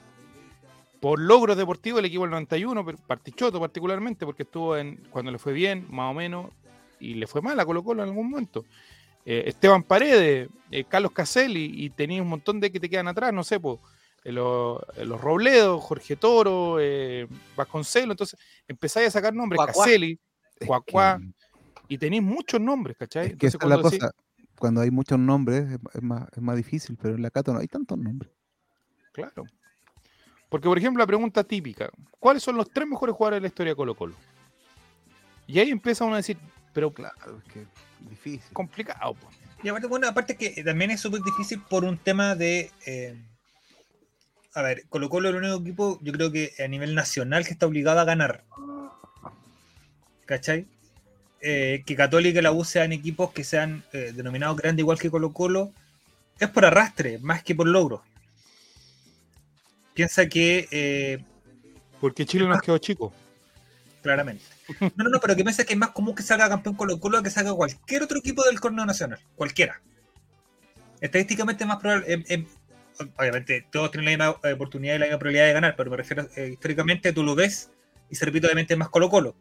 Por 1.03 1.19
logros 1.19 1.57
deportivos 1.57 1.99
el 1.99 2.05
equipo 2.05 2.21
del 2.23 2.31
91, 2.31 2.85
pero 2.85 2.97
Partichoto 2.97 3.59
particularmente, 3.59 4.25
porque 4.25 4.43
estuvo 4.43 4.77
en 4.77 4.95
cuando 5.09 5.31
le 5.31 5.37
fue 5.37 5.51
bien, 5.51 5.85
más 5.89 6.09
o 6.09 6.13
menos, 6.13 6.49
y 6.97 7.15
le 7.15 7.27
fue 7.27 7.41
mal 7.41 7.59
a 7.59 7.65
Colo 7.65 7.83
Colo 7.83 8.03
en 8.03 8.07
algún 8.09 8.29
momento. 8.29 8.63
Eh, 9.25 9.43
Esteban 9.47 9.83
Paredes, 9.83 10.47
eh, 10.71 10.85
Carlos 10.85 11.11
Caselli, 11.11 11.71
y 11.75 11.89
tenía 11.89 12.21
un 12.21 12.29
montón 12.29 12.61
de 12.61 12.71
que 12.71 12.79
te 12.79 12.89
quedan 12.89 13.09
atrás, 13.09 13.33
no 13.33 13.43
sé, 13.43 13.59
pues, 13.59 13.79
los, 14.23 14.79
los 15.03 15.19
Robledos, 15.19 15.83
Jorge 15.83 16.15
Toro, 16.15 16.77
eh, 16.79 17.27
Vasconcelo, 17.57 18.13
entonces 18.13 18.39
empezáis 18.65 19.09
a 19.09 19.11
sacar 19.11 19.33
nombres. 19.33 19.59
Caselli, 19.65 20.17
Cuacuá, 20.65 21.19
que- 21.19 21.93
y 21.95 21.97
tenéis 21.97 22.23
muchos 22.23 22.61
nombres, 22.61 22.95
¿cachai? 22.95 23.23
Es 23.25 23.29
que 23.31 23.47
Entonces, 23.47 23.53
la 23.55 23.75
cuando 23.75 23.89
decís- 23.89 23.99
cosa. 23.99 24.15
Cuando 24.57 24.79
hay 24.79 24.91
muchos 24.91 25.19
nombres 25.19 25.65
es, 25.93 26.01
más, 26.01 26.29
es 26.31 26.41
más 26.41 26.55
difícil, 26.55 26.97
pero 27.01 27.15
en 27.15 27.21
la 27.23 27.29
Cato 27.29 27.51
no 27.51 27.59
hay 27.59 27.67
tantos 27.67 27.97
nombres. 27.97 28.31
Claro. 29.11 29.43
Porque, 30.53 30.67
por 30.67 30.77
ejemplo, 30.77 31.01
la 31.01 31.07
pregunta 31.07 31.43
típica, 31.43 31.89
¿cuáles 32.19 32.43
son 32.43 32.55
los 32.55 32.69
tres 32.69 32.87
mejores 32.87 33.15
jugadores 33.15 33.37
de 33.37 33.41
la 33.41 33.47
historia 33.47 33.71
de 33.71 33.75
Colo 33.75 33.95
Colo? 33.95 34.13
Y 35.47 35.57
ahí 35.57 35.71
empieza 35.71 36.05
uno 36.05 36.13
a 36.13 36.17
decir, 36.17 36.37
pero 36.71 36.91
Claro, 36.93 37.39
es 37.39 37.51
que 37.51 37.65
difícil. 38.01 38.53
complicado. 38.53 39.15
po. 39.15 39.27
Y 39.63 39.69
aparte, 39.69 39.87
bueno, 39.87 40.07
aparte 40.07 40.37
que 40.37 40.63
también 40.63 40.91
es 40.91 41.01
súper 41.01 41.21
difícil 41.23 41.59
por 41.67 41.83
un 41.83 41.97
tema 41.97 42.35
de. 42.35 42.69
eh, 42.85 43.15
a 44.53 44.61
ver, 44.61 44.83
Colo 44.89 45.09
Colo 45.09 45.29
es 45.29 45.33
el 45.35 45.41
único 45.41 45.59
equipo, 45.59 45.97
yo 46.03 46.13
creo 46.13 46.31
que 46.31 46.51
a 46.63 46.67
nivel 46.67 46.93
nacional 46.93 47.45
que 47.45 47.53
está 47.53 47.65
obligado 47.65 47.99
a 48.01 48.05
ganar. 48.05 48.43
¿Cachai? 50.25 50.67
Eh, 51.41 51.81
que 51.83 51.95
Católica 51.95 52.37
y 52.37 52.43
la 52.43 52.51
U 52.51 52.63
sean 52.63 52.91
equipos 52.91 53.31
que 53.31 53.43
sean 53.43 53.83
eh, 53.91 54.11
denominados 54.15 54.57
grandes 54.57 54.83
igual 54.83 54.99
que 54.99 55.09
Colo 55.09 55.33
Colo, 55.33 55.71
es 56.39 56.47
por 56.49 56.63
arrastre, 56.63 57.17
más 57.17 57.41
que 57.41 57.55
por 57.55 57.67
logro. 57.67 58.03
Piensa 59.93 60.27
que 60.27 60.67
eh, 60.71 61.23
Porque 61.99 62.25
Chile 62.25 62.47
nos 62.47 62.61
quedó 62.61 62.77
chico. 62.77 63.13
claramente. 64.01 64.43
No, 64.95 65.03
no, 65.03 65.09
no, 65.09 65.19
pero 65.19 65.35
que 65.35 65.43
piensa 65.43 65.63
que 65.65 65.73
es 65.73 65.79
más 65.79 65.89
común 65.91 66.15
que 66.15 66.23
salga 66.23 66.49
campeón 66.49 66.75
Colo 66.75 66.99
Colo 66.99 67.21
que 67.21 67.29
salga 67.29 67.53
cualquier 67.53 68.03
otro 68.03 68.17
equipo 68.17 68.43
del 68.43 68.59
torneo 68.59 68.85
nacional. 68.85 69.19
Cualquiera. 69.35 69.81
Estadísticamente 71.01 71.63
es 71.63 71.67
más 71.67 71.77
probable. 71.77 72.11
em, 72.11 72.23
em, 72.27 72.47
obviamente, 73.17 73.67
todos 73.71 73.91
tienen 73.91 74.05
la 74.05 74.27
misma 74.27 74.49
eh, 74.49 74.53
oportunidad 74.53 74.95
y 74.95 74.99
la 74.99 75.05
misma 75.05 75.19
probabilidad 75.19 75.47
de 75.47 75.53
ganar, 75.53 75.75
pero 75.75 75.91
me 75.91 75.97
refiero 75.97 76.27
eh, 76.35 76.49
históricamente 76.53 77.13
tú 77.13 77.23
lo 77.23 77.35
ves 77.35 77.69
y 78.09 78.15
se 78.15 78.25
repite 78.25 78.47
obviamente 78.47 78.73
es 78.73 78.79
más 78.79 78.89
Colo 78.89 79.09
Colo. 79.09 79.35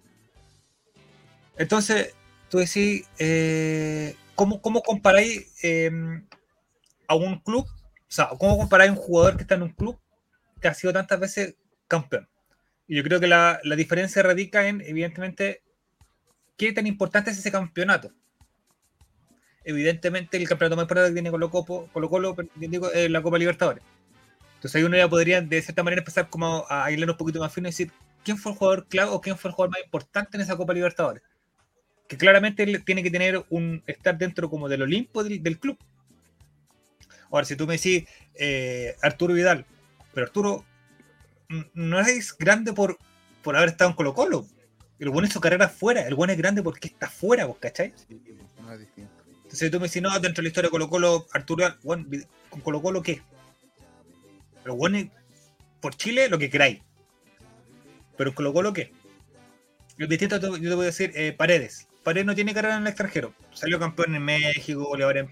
Entonces, 1.57 2.15
tú 2.49 2.59
decís, 2.59 3.07
¿cómo, 4.35 4.61
¿cómo 4.61 4.83
comparáis 4.83 5.53
em, 5.63 6.27
a 7.07 7.15
un 7.15 7.39
club? 7.41 7.67
O 7.67 8.15
sea, 8.15 8.29
¿cómo 8.39 8.57
comparáis 8.59 8.91
a 8.91 8.95
un 8.95 8.99
jugador 8.99 9.37
que 9.37 9.43
está 9.43 9.55
en 9.55 9.63
un 9.63 9.73
club 9.73 9.99
que 10.63 10.69
ha 10.69 10.75
sido 10.75 10.95
tantas 10.95 11.21
veces 11.21 11.57
campeón? 11.89 12.29
Y 12.87 12.97
yo 12.97 13.03
creo 13.03 13.21
que 13.21 13.27
la, 13.27 13.61
la 13.65 13.77
diferencia 13.77 14.23
radica 14.23 14.67
en, 14.67 14.81
evidentemente, 14.81 15.63
qué 16.57 16.73
tan 16.73 16.87
importante 16.87 17.31
es 17.31 17.39
ese 17.39 17.53
campeonato. 17.53 18.13
Evidentemente, 19.65 20.37
el 20.37 20.49
campeonato 20.49 20.77
más 20.77 20.85
importante 20.85 21.11
que 21.11 21.15
tiene 21.15 21.31
Colo 21.31 21.51
Colo, 21.51 21.89
Colo 21.93 22.09
Colo 22.09 22.37
digo, 22.57 22.91
es 22.91 23.11
la 23.11 23.23
Copa 23.23 23.39
Libertadores. 23.39 23.85
Entonces 24.55 24.77
ahí 24.77 24.85
uno 24.85 24.97
ya 24.97 25.09
podría, 25.09 25.41
de 25.41 25.63
cierta 25.63 25.83
manera, 25.83 26.01
empezar 26.01 26.29
como 26.29 26.65
a 26.69 26.85
aislar 26.85 27.11
un 27.11 27.17
poquito 27.17 27.41
más 27.41 27.53
fino 27.53 27.69
y 27.69 27.71
decir 27.71 27.91
quién 28.25 28.39
fue 28.39 28.53
el 28.53 28.59
jugador 28.59 28.87
clave 28.89 29.11
o 29.11 29.21
quién 29.21 29.37
fue 29.37 29.51
el 29.51 29.55
jugador 29.55 29.73
más 29.73 29.85
importante 29.85 30.37
en 30.37 30.41
esa 30.41 30.57
Copa 30.57 30.73
Libertadores. 30.73 31.23
Que 32.09 32.17
claramente 32.17 32.63
él 32.63 32.85
tiene 32.85 33.03
que 33.03 33.11
tener 33.11 33.45
un 33.51 33.83
estar 33.87 34.17
dentro 34.19 34.51
como 34.51 34.69
del 34.69 34.83
Olimpo 34.83 35.25
del, 35.25 35.43
del 35.43 35.59
club. 35.59 35.79
Ahora, 37.31 37.47
si 37.47 37.57
tú 37.57 37.67
me 37.67 37.75
decís 37.75 38.05
eh, 38.35 38.95
Arturo 39.01 39.35
Vidal, 39.35 39.65
pero 40.13 40.27
Arturo 40.27 40.65
no 41.75 42.01
es 42.01 42.37
grande 42.37 42.73
por, 42.73 42.99
por 43.43 43.57
haber 43.57 43.71
estado 43.71 43.91
en 43.91 43.97
Colo 43.97 44.15
Colo. 44.15 44.47
El 44.99 45.11
bueno 45.11 45.27
es 45.27 45.35
su 45.35 45.41
carrera 45.41 45.69
fuera. 45.69 46.07
El 46.07 46.15
bueno 46.15 46.33
es 46.33 46.39
grande 46.39 46.63
porque 46.63 46.89
está 46.89 47.09
fuera, 47.09 47.47
¿vos 47.47 47.59
cachai? 47.59 47.93
Sí, 48.09 48.21
no 48.61 48.73
es 48.73 48.81
distinto. 48.81 49.13
Entonces 49.43 49.71
tú 49.71 49.81
me 49.81 49.87
decís, 49.89 50.01
no, 50.01 50.11
dentro 50.21 50.41
de 50.41 50.43
la 50.43 50.49
historia 50.49 50.69
de 50.69 50.71
Colo 50.71 50.89
Colo, 50.89 51.27
Arturo, 51.33 51.75
bueno, 51.83 52.07
¿con 52.49 52.61
Colo 52.61 52.81
Colo 52.81 53.03
qué? 53.03 53.21
Pero 54.63 54.77
bueno, 54.77 54.99
es 54.99 55.09
por 55.81 55.95
Chile 55.97 56.29
lo 56.29 56.39
que 56.39 56.49
queráis. 56.49 56.81
Pero 58.17 58.35
Colo 58.35 58.53
Colo 58.53 58.73
qué? 58.73 58.93
Es 59.99 60.09
distinto, 60.09 60.39
yo 60.39 60.71
te 60.71 60.75
voy 60.75 60.85
a 60.85 60.87
decir, 60.87 61.13
eh, 61.15 61.33
Paredes. 61.33 61.89
Paredes 62.03 62.27
no 62.27 62.35
tiene 62.35 62.55
carrera 62.55 62.77
en 62.77 62.83
el 62.83 62.89
extranjero. 62.89 63.35
Salió 63.53 63.79
campeón 63.79 64.15
en 64.15 64.23
México, 64.23 64.85
goleador 64.85 65.19
en... 65.19 65.31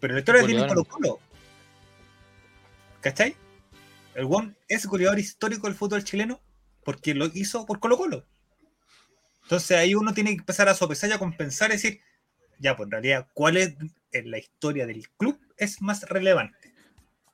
Pero 0.00 0.14
la 0.14 0.20
historia 0.20 0.44
tiene 0.44 0.66
Colo 0.66 0.84
Colo. 0.84 1.18
¿Cachai? 3.00 3.36
El 4.14 4.26
One 4.30 4.54
es 4.68 4.86
goleador 4.86 5.18
histórico 5.18 5.66
del 5.66 5.76
fútbol 5.76 6.04
chileno 6.04 6.40
porque 6.84 7.14
lo 7.14 7.26
hizo 7.26 7.66
por 7.66 7.80
Colo 7.80 7.96
Colo. 7.96 8.24
Entonces 9.42 9.76
ahí 9.76 9.94
uno 9.94 10.14
tiene 10.14 10.30
que 10.30 10.38
empezar 10.40 10.68
a 10.68 10.74
sopesar 10.74 11.10
y 11.10 11.12
a 11.12 11.18
compensar 11.18 11.70
y 11.70 11.74
decir, 11.74 12.00
ya, 12.58 12.76
pues 12.76 12.86
en 12.86 12.92
realidad, 12.92 13.26
¿cuál 13.34 13.56
es 13.56 13.76
en 14.12 14.30
la 14.30 14.38
historia 14.38 14.86
del 14.86 15.08
club 15.10 15.38
es 15.56 15.82
más 15.82 16.02
relevante? 16.08 16.72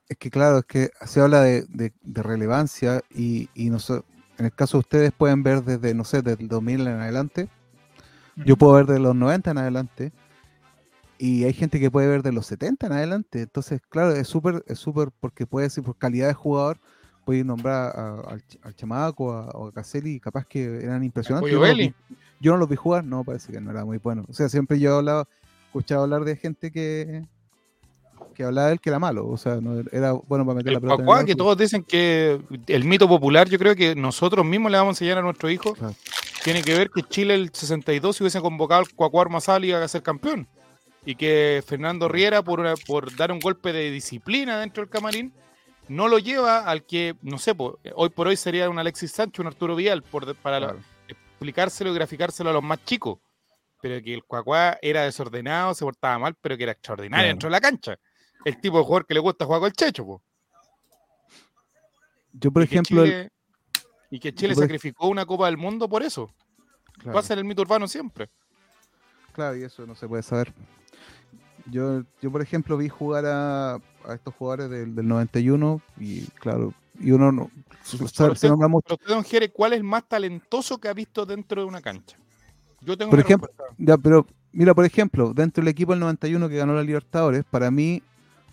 Es 0.09 0.17
que 0.19 0.31
claro, 0.31 0.59
es 0.59 0.65
que 0.65 0.91
se 1.07 1.21
habla 1.21 1.43
de, 1.43 1.63
de- 1.69 1.93
de 2.03 2.23
relevancia 2.23 3.03
y, 3.11 3.49
y 3.55 3.71
no 3.71 3.79
sé, 3.79 4.03
en 4.39 4.47
el 4.47 4.53
caso 4.55 4.79
de 4.79 4.81
ustedes 4.81 5.13
pueden 5.13 5.43
ver 5.43 5.63
desde, 5.63 5.95
no 5.95 6.05
sé, 6.05 6.23
desde 6.23 6.43
el 6.43 6.49
2000 6.49 6.81
en 6.81 7.01
adelante. 7.01 7.49
Yo 8.37 8.57
puedo 8.57 8.75
ver 8.75 8.87
de 8.87 8.99
los 8.99 9.15
90 9.15 9.51
en 9.51 9.59
adelante. 9.59 10.13
Y 11.23 11.45
hay 11.45 11.53
gente 11.53 11.79
que 11.79 11.91
puede 11.91 12.09
ver 12.09 12.23
de 12.23 12.33
los 12.33 12.47
70 12.47 12.87
en 12.87 12.93
adelante. 12.95 13.43
Entonces, 13.43 13.81
claro, 13.91 14.13
es 14.15 14.27
súper, 14.27 14.65
es 14.67 14.79
súper, 14.79 15.11
porque 15.21 15.45
puede 15.47 15.69
ser 15.69 15.85
por 15.85 15.97
calidad 15.97 16.29
de 16.29 16.33
jugador, 16.35 16.79
puede 17.27 17.45
nombrar 17.45 17.95
a- 17.95 18.21
al, 18.31 18.41
Ch- 18.47 18.59
al 18.63 18.75
Chamaco 18.75 19.33
a- 19.33 19.51
o 19.51 19.69
a 19.69 19.73
Caselli, 19.73 20.19
capaz 20.19 20.47
que 20.47 20.83
eran 20.83 21.05
impresionantes. 21.05 21.53
Yo 21.53 21.59
no, 21.61 21.67
los 21.67 21.77
vi, 21.77 21.95
yo 22.41 22.53
no 22.53 22.59
los 22.59 22.69
vi 22.71 22.77
jugar, 22.77 23.05
no, 23.05 23.23
parece 23.23 23.53
que 23.53 23.61
no 23.61 23.71
era 23.71 23.85
muy 23.85 23.99
bueno. 23.99 24.25
O 24.31 24.33
sea, 24.33 24.49
siempre 24.49 24.81
yo 24.81 24.93
he 24.95 24.97
hablado, 24.97 25.29
escuchado 25.67 26.05
hablar 26.05 26.25
de 26.25 26.37
gente 26.37 26.73
que, 26.73 27.23
que 28.35 28.43
hablaba 28.45 28.69
de 28.69 28.73
él 28.75 28.81
que 28.81 28.89
era 28.89 28.99
malo. 28.99 29.29
O 29.29 29.37
sea, 29.37 29.57
no 29.61 29.79
era 29.93 30.13
bueno 30.13 30.47
para 30.47 30.57
meter 30.57 30.73
la 30.73 30.79
El 30.79 30.83
pelota. 30.83 31.03
en 31.13 31.19
el 31.21 31.27
que 31.27 31.35
todos 31.35 31.59
dicen 31.59 31.85
que 31.85 32.41
el 32.67 32.85
mito 32.85 33.07
popular, 33.07 33.47
yo 33.47 33.59
creo 33.59 33.77
que 33.77 33.95
nosotros 33.95 34.47
mismos 34.47 34.73
le 34.73 34.79
vamos 34.79 34.93
a 34.93 34.95
enseñar 34.97 35.19
a 35.19 35.23
nuestros 35.23 35.53
hijos, 35.53 35.75
Claro. 35.79 35.95
tiene 36.43 36.63
que 36.63 36.73
ver 36.79 36.89
que 36.89 37.03
Chile 37.03 37.35
el 37.35 37.51
62 37.53 38.17
si 38.17 38.23
hubiese 38.23 38.41
convocado 38.41 38.81
al 38.81 38.89
Cuacuá 38.95 39.21
Armazal 39.21 39.67
iba 39.67 39.85
a 39.85 39.87
ser 39.89 40.03
campeón. 40.03 40.49
Y 41.05 41.15
que 41.15 41.63
Fernando 41.67 42.09
Riera, 42.09 42.43
por, 42.43 42.61
una- 42.61 42.75
por 42.87 43.15
dar 43.17 43.33
un 43.33 43.41
golpe 43.41 43.73
de 43.73 43.91
disciplina 43.91 44.59
dentro 44.61 44.83
del 44.83 44.91
camarín, 44.91 45.33
no 45.89 46.09
lo 46.09 46.19
lleva 46.19 46.59
al 46.65 46.85
que, 46.85 47.17
no 47.23 47.39
sé, 47.39 47.55
po, 47.55 47.79
hoy 47.95 48.11
por 48.11 48.29
hoy 48.29 48.37
sería 48.37 48.69
un 48.71 48.79
Alexis 48.79 49.11
Sánchez, 49.13 49.41
un 49.41 49.47
Arturo 49.49 49.75
Vidal, 49.75 50.03
por, 50.03 50.35
para 50.37 50.61
la- 50.61 50.77
explicárselo 51.09 51.91
y 51.91 51.95
graficárselo 51.95 52.51
a 52.51 52.53
los 52.53 52.63
más 52.63 52.85
chicos. 52.85 53.19
Pero 53.83 54.03
que 54.05 54.13
el 54.13 54.25
Cuacuá 54.25 54.79
era 54.83 55.05
desordenado, 55.05 55.73
se 55.75 55.85
portaba 55.87 56.19
mal, 56.19 56.37
pero 56.41 56.57
que 56.57 56.65
era 56.65 56.73
extraordinario 56.73 57.23
Claro. 57.23 57.29
dentro 57.29 57.47
de 57.49 57.51
la 57.53 57.61
cancha. 57.61 57.97
El 58.45 58.61
tipo 58.61 58.77
de 58.79 58.85
jugador 58.85 59.07
que 59.07 59.15
le 59.15 59.21
gusta 59.21 59.47
jugar 59.47 59.61
con 59.61 59.67
el 59.69 59.73
checho, 59.73 60.05
po. 60.05 60.23
Yo, 62.33 62.51
por 62.53 62.63
y 62.63 62.67
que 62.69 62.75
ejemplo, 62.75 63.05
el- 63.05 63.31
y 64.11 64.21
que 64.21 64.35
Chile 64.35 64.55
sacrificó 64.55 65.09
una 65.09 65.25
Copa 65.25 65.47
del 65.47 65.57
Mundo 65.57 65.89
por 65.89 66.03
eso. 66.03 66.33
claro. 66.99 67.15
Va 67.15 67.21
a 67.21 67.25
ser 67.25 67.39
el 67.39 67.45
mito 67.45 67.63
urbano 67.63 67.89
siempre. 67.89 68.29
Claro, 69.33 69.57
y 69.57 69.63
eso 69.63 69.87
no 69.87 69.95
se 69.95 70.07
puede 70.07 70.23
saber. 70.23 70.53
Yo, 71.71 72.03
yo 72.21 72.31
por 72.31 72.43
ejemplo, 72.43 72.77
vi 72.77 72.89
jugar 72.89 73.27
a, 73.27 73.75
a 73.75 74.15
estos 74.15 74.35
jugadores 74.35 74.71
del, 74.71 74.95
del 74.95 75.07
91 75.09 75.81
y 75.99 76.23
claro, 76.41 76.75
y 76.99 77.13
uno 77.13 77.33
no, 77.33 77.51
se, 77.83 77.97
se 78.37 78.49
nombra 78.49 78.69
mucho. 78.69 78.85
pero 78.89 78.95
usted, 78.97 79.15
don 79.15 79.25
Jere, 79.25 79.51
¿cuál 79.51 79.73
es 79.73 79.79
el 79.79 79.85
más 79.85 80.09
talentoso 80.09 80.79
que 80.79 80.89
ha 80.89 80.93
visto 80.95 81.25
dentro 81.27 81.63
de 81.63 81.67
una 81.69 81.81
cancha? 81.81 82.17
Yo 82.81 82.97
tengo 82.97 83.11
Por 83.11 83.21
ejemplo. 83.21 83.49
Ya, 83.79 83.97
pero 83.99 84.27
mira, 84.53 84.75
por 84.75 84.85
ejemplo, 84.85 85.33
dentro 85.35 85.63
del 85.63 85.69
equipo 85.69 85.93
del 85.93 86.01
91 86.01 86.49
que 86.49 86.57
ganó 86.57 86.75
la 86.75 86.83
Libertadores, 86.83 87.45
para 87.45 87.71
mí 87.71 88.03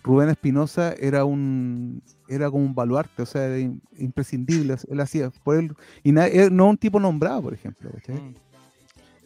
Rubén 0.02 0.28
Espinosa 0.28 0.92
era 0.94 1.24
un 1.24 2.02
era 2.28 2.50
como 2.50 2.64
un 2.64 2.74
baluarte, 2.74 3.22
o 3.22 3.26
sea, 3.26 3.46
era 3.46 3.58
im- 3.58 3.80
imprescindible, 3.96 4.76
él 4.90 5.00
hacía 5.00 5.30
por 5.42 5.56
él 5.56 5.74
y 6.02 6.12
na- 6.12 6.26
él 6.26 6.54
no 6.54 6.66
un 6.68 6.76
tipo 6.76 7.00
nombrado, 7.00 7.42
por 7.42 7.54
ejemplo. 7.54 7.90
Mm. 8.06 8.34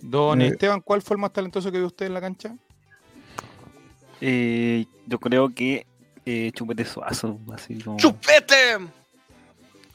Don 0.03 0.41
Eh, 0.41 0.49
Esteban, 0.49 0.81
¿cuál 0.81 1.03
fue 1.03 1.17
el 1.17 1.21
más 1.21 1.33
talentoso 1.33 1.71
que 1.71 1.79
vio 1.79 1.87
usted 1.89 2.07
en 2.07 2.15
la 2.15 2.21
cancha? 2.21 2.57
Eh, 4.25 4.87
yo 5.07 5.19
creo 5.19 5.53
que 5.53 5.85
eh, 6.25 6.53
Chupete 6.55 6.85
Suazo, 6.85 7.41
así 7.53 7.79
como... 7.81 7.97
¡Chupete! 7.99 8.75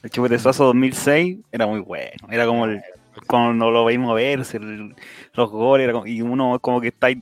El 0.04 0.10
Chupete 0.10 0.38
Suazo 0.38 0.66
2006 0.66 1.38
era 1.52 1.66
muy 1.66 1.80
bueno. 1.80 2.28
Era 2.30 2.46
como 2.46 2.66
el, 2.66 2.82
cuando 3.26 3.72
lo 3.72 3.86
veis 3.86 3.98
moverse, 4.00 4.58
el- 4.58 4.96
los 5.34 5.50
goles, 5.50 5.86
era 5.86 5.94
como- 5.94 6.08
y 6.08 6.22
uno 6.22 6.60
como 6.60 6.82
que 6.82 6.90
está 6.90 7.08
ahí, 7.08 7.22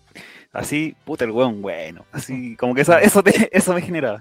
así, 0.52 0.96
puta 1.06 1.26
el 1.26 1.32
weón 1.32 1.62
bueno. 1.62 2.06
Así, 2.12 2.56
como 2.56 2.74
que 2.74 2.82
esa- 2.82 3.02
eso, 3.02 3.22
te- 3.22 3.56
eso 3.56 3.74
me 3.74 3.82
generaba. 3.82 4.20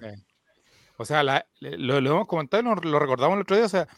O 0.99 1.05
sea, 1.07 1.23
la- 1.23 1.47
lo, 1.61 2.01
lo 2.03 2.11
hemos 2.11 2.27
comentado 2.29 2.63
y 2.63 2.67
nos 2.67 2.85
lo 2.85 2.99
recordamos 2.99 3.37
el 3.37 3.43
otro 3.43 3.57
día. 3.57 3.65
O 3.65 3.71
sea, 3.71 3.89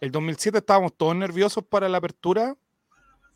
el 0.00 0.10
2007 0.10 0.58
estábamos 0.58 0.92
todos 0.96 1.14
nerviosos 1.14 1.64
para 1.64 1.88
la 1.88 1.98
apertura, 1.98 2.56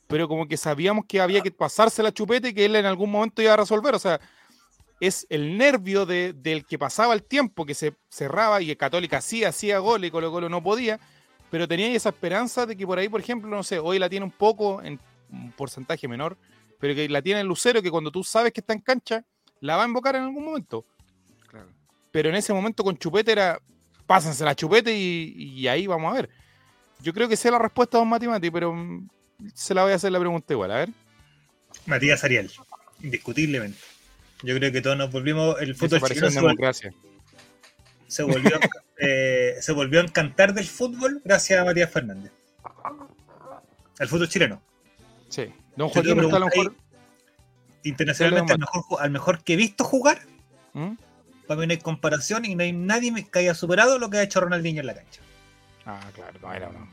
pero 0.09 0.27
como 0.29 0.47
que 0.49 0.57
sabíamos 0.57 1.05
que 1.07 1.21
había 1.21 1.41
que 1.43 1.53
pasarse 1.53 2.03
la 2.03 2.13
chupeta 2.13 2.49
y 2.49 2.55
que 2.55 2.65
él 2.65 2.75
en 2.77 2.87
algún 2.87 3.11
momento 3.11 3.41
iba 3.41 3.55
a 3.55 3.57
resolver. 3.57 3.95
O 3.95 3.99
sea, 4.01 4.21
es 5.01 5.27
el 5.31 5.57
nervio 5.59 6.07
de- 6.07 6.33
del 6.33 6.65
que 6.65 6.79
pasaba 6.79 7.13
el 7.15 7.23
tiempo, 7.23 7.67
que 7.67 7.75
se 7.75 7.95
cerraba 8.09 8.61
y 8.63 8.67
que 8.67 8.77
Católica 8.77 9.21
sí 9.21 9.45
hacía 9.45 9.79
gol 9.79 10.05
y 10.05 10.11
Colo 10.11 10.31
Colo 10.31 10.49
no 10.49 10.63
podía, 10.63 10.99
pero 11.51 11.69
tenía 11.69 11.89
esa 11.93 12.09
esperanza 12.11 12.67
de 12.67 12.77
que 12.77 12.87
por 12.87 12.99
ahí, 12.99 13.09
por 13.09 13.21
ejemplo, 13.21 13.49
no 13.51 13.63
sé, 13.63 13.79
hoy 13.79 13.99
la 13.99 14.09
tiene 14.09 14.25
un 14.25 14.33
poco 14.33 14.83
en 14.83 14.99
un 15.31 15.53
porcentaje 15.53 16.09
menor, 16.09 16.37
pero 16.79 16.95
que 16.95 17.09
la 17.09 17.23
tiene 17.23 17.41
el 17.41 17.47
Lucero, 17.47 17.83
que 17.83 17.91
cuando 17.91 18.11
tú 18.11 18.25
sabes 18.25 18.53
que 18.53 18.61
está 18.61 18.73
en 18.73 18.81
cancha, 18.81 19.25
la 19.61 19.77
va 19.77 19.85
a 19.85 19.87
invocar 19.87 20.17
en 20.17 20.23
algún 20.23 20.45
momento. 20.45 20.85
Claro. 21.49 21.69
Pero 22.11 22.29
en 22.29 22.35
ese 22.37 22.53
momento 22.53 22.83
con 22.85 22.97
Chupete 22.97 23.33
era, 23.33 23.61
pásense 24.07 24.45
la 24.45 24.55
Chupete 24.55 24.97
y, 24.97 25.35
y 25.37 25.69
ahí 25.69 25.87
vamos 25.87 26.13
a 26.13 26.17
ver. 26.17 26.31
Yo 27.01 27.13
creo 27.13 27.29
que 27.29 27.37
sé 27.37 27.51
la 27.51 27.59
respuesta 27.59 27.97
a 27.99 28.01
Don 28.01 28.09
Mati 28.09 28.27
Mati, 28.27 28.51
pero 28.51 28.73
mm, 28.73 29.09
se 29.55 29.75
la 29.75 29.83
voy 29.83 29.93
a 29.93 29.97
hacer 29.97 30.11
la 30.13 30.19
pregunta 30.19 30.53
igual, 30.53 30.71
a 30.71 30.77
ver. 30.77 30.89
Matías 31.87 32.25
Ariel, 32.25 32.51
indiscutiblemente. 33.03 33.79
Yo 34.43 34.55
creo 34.57 34.71
que 34.73 34.81
todos 34.83 34.97
nos 34.97 35.11
volvimos. 35.11 35.61
El 35.61 35.75
fútbol 35.75 36.01
chileno 36.03 36.27
en 36.27 36.33
se, 36.33 36.39
vol- 36.41 36.43
democracia. 36.43 36.93
se 38.07 38.23
volvió, 38.23 38.59
eh, 39.01 39.55
se 39.61 39.73
volvió 39.73 40.01
a 40.01 40.05
encantar 40.05 40.53
del 40.55 40.67
fútbol 40.67 41.21
gracias 41.25 41.61
a 41.61 41.65
Matías 41.65 41.91
Fernández. 41.91 42.33
El 43.99 44.09
fútbol 44.09 44.29
chileno. 44.29 44.63
Sí. 45.29 45.53
Don 45.77 45.91
me 45.95 46.01
está 46.25 46.37
a 46.37 46.39
lo 46.41 46.47
mejor. 46.47 46.75
Internacionalmente, 47.83 48.53
al 48.53 48.59
mejor, 48.59 48.83
ju- 48.83 48.99
al 49.01 49.11
mejor 49.11 49.45
que 49.45 49.53
he 49.53 49.57
visto 49.57 49.85
jugar, 49.85 50.21
¿Mm? 50.73 50.93
para 51.47 51.61
mí 51.61 51.67
no 51.67 51.73
hay 51.73 51.79
comparación 51.79 52.45
y 52.45 52.55
no 52.57 52.63
hay 52.65 52.73
nadie 52.73 53.13
que 53.31 53.39
haya 53.39 53.55
superado 53.55 53.99
lo 53.99 54.11
que 54.11 54.19
ha 54.19 54.23
hecho 54.23 54.41
Ronaldinho 54.41 54.81
en 54.81 54.87
la 54.87 54.95
cancha. 54.95 55.21
Ah, 55.85 56.01
claro, 56.15 56.33
no 56.43 56.53
era 56.53 56.69
una, 56.69 56.89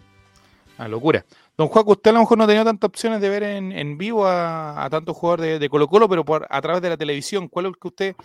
una 0.78 0.88
locura. 0.88 1.26
Don 1.56 1.68
Juan, 1.68 1.86
usted 1.88 2.10
a 2.10 2.14
lo 2.14 2.20
mejor 2.22 2.38
no 2.38 2.44
ha 2.46 2.48
tenido 2.48 2.66
tantas 2.66 2.88
opciones 2.88 3.22
de 3.22 3.30
ver 3.30 3.44
en, 3.44 3.72
en 3.72 3.98
vivo 3.98 4.26
a, 4.26 4.84
a 4.84 4.90
tantos 4.90 5.16
jugadores 5.16 5.46
de, 5.46 5.60
de 5.60 5.70
Colo 5.70 5.88
Colo, 5.88 6.10
pero 6.10 6.26
por, 6.26 6.48
a 6.50 6.62
través 6.62 6.82
de 6.82 6.90
la 6.90 6.98
televisión, 6.98 7.48
¿cuál 7.48 7.66
es 7.66 7.70
el 7.70 7.78
que 7.78 7.88
usted 7.88 8.16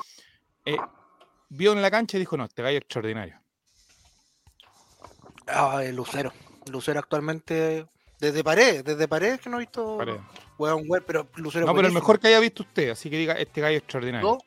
eh, 0.64 0.76
vio 1.50 1.72
en 1.72 1.82
la 1.82 1.90
cancha 1.90 2.16
y 2.16 2.20
dijo, 2.20 2.36
no, 2.38 2.44
este 2.44 2.62
gallo 2.62 2.78
es 2.78 2.82
extraordinario? 2.82 3.38
Ah, 5.46 5.82
el 5.84 5.96
Lucero. 5.96 6.32
Lucero 6.70 6.98
actualmente, 7.00 7.86
desde 8.18 8.42
pared, 8.44 8.84
desde 8.84 9.08
pared 9.08 9.38
que 9.40 9.48
no 9.50 9.56
he 9.56 9.60
visto 9.60 9.96
Paredes. 9.98 10.20
weón, 10.58 10.84
weón, 10.86 11.04
pero 11.06 11.28
Lucero 11.36 11.66
No, 11.66 11.74
pero 11.74 11.88
el 11.88 11.94
mejor 11.94 12.18
que 12.18 12.28
haya 12.28 12.40
visto 12.40 12.62
usted, 12.62 12.90
así 12.90 13.08
que 13.10 13.16
diga, 13.18 13.34
este 13.34 13.60
gallo 13.60 13.76
es 13.76 13.82
extraordinario. 13.82 14.38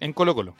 En 0.00 0.12
Colo 0.12 0.34
Colo. 0.34 0.54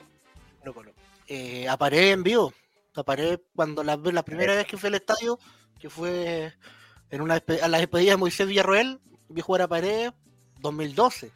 Colo 0.61 0.75
Colo. 0.75 0.93
Eh, 1.29 1.69
a 1.69 1.77
pared 1.77 2.13
en 2.13 2.23
vivo. 2.23 2.53
A 2.95 3.03
pared 3.05 3.41
cuando 3.55 3.85
la, 3.85 3.97
la 3.97 4.23
primera 4.25 4.55
vez 4.57 4.67
que 4.67 4.77
fui 4.77 4.89
al 4.89 4.97
estadio, 4.97 5.39
que 5.79 5.91
fue 5.91 6.53
en 7.11 7.21
una 7.21 7.43
a 7.63 7.69
la 7.69 7.79
despedida 7.79 8.13
de 8.13 8.17
Moisés 8.17 8.47
Villarroel, 8.47 9.01
vi 9.29 9.41
jugar 9.41 9.63
a 9.63 9.69
pared 9.69 10.13
2012. 10.61 11.31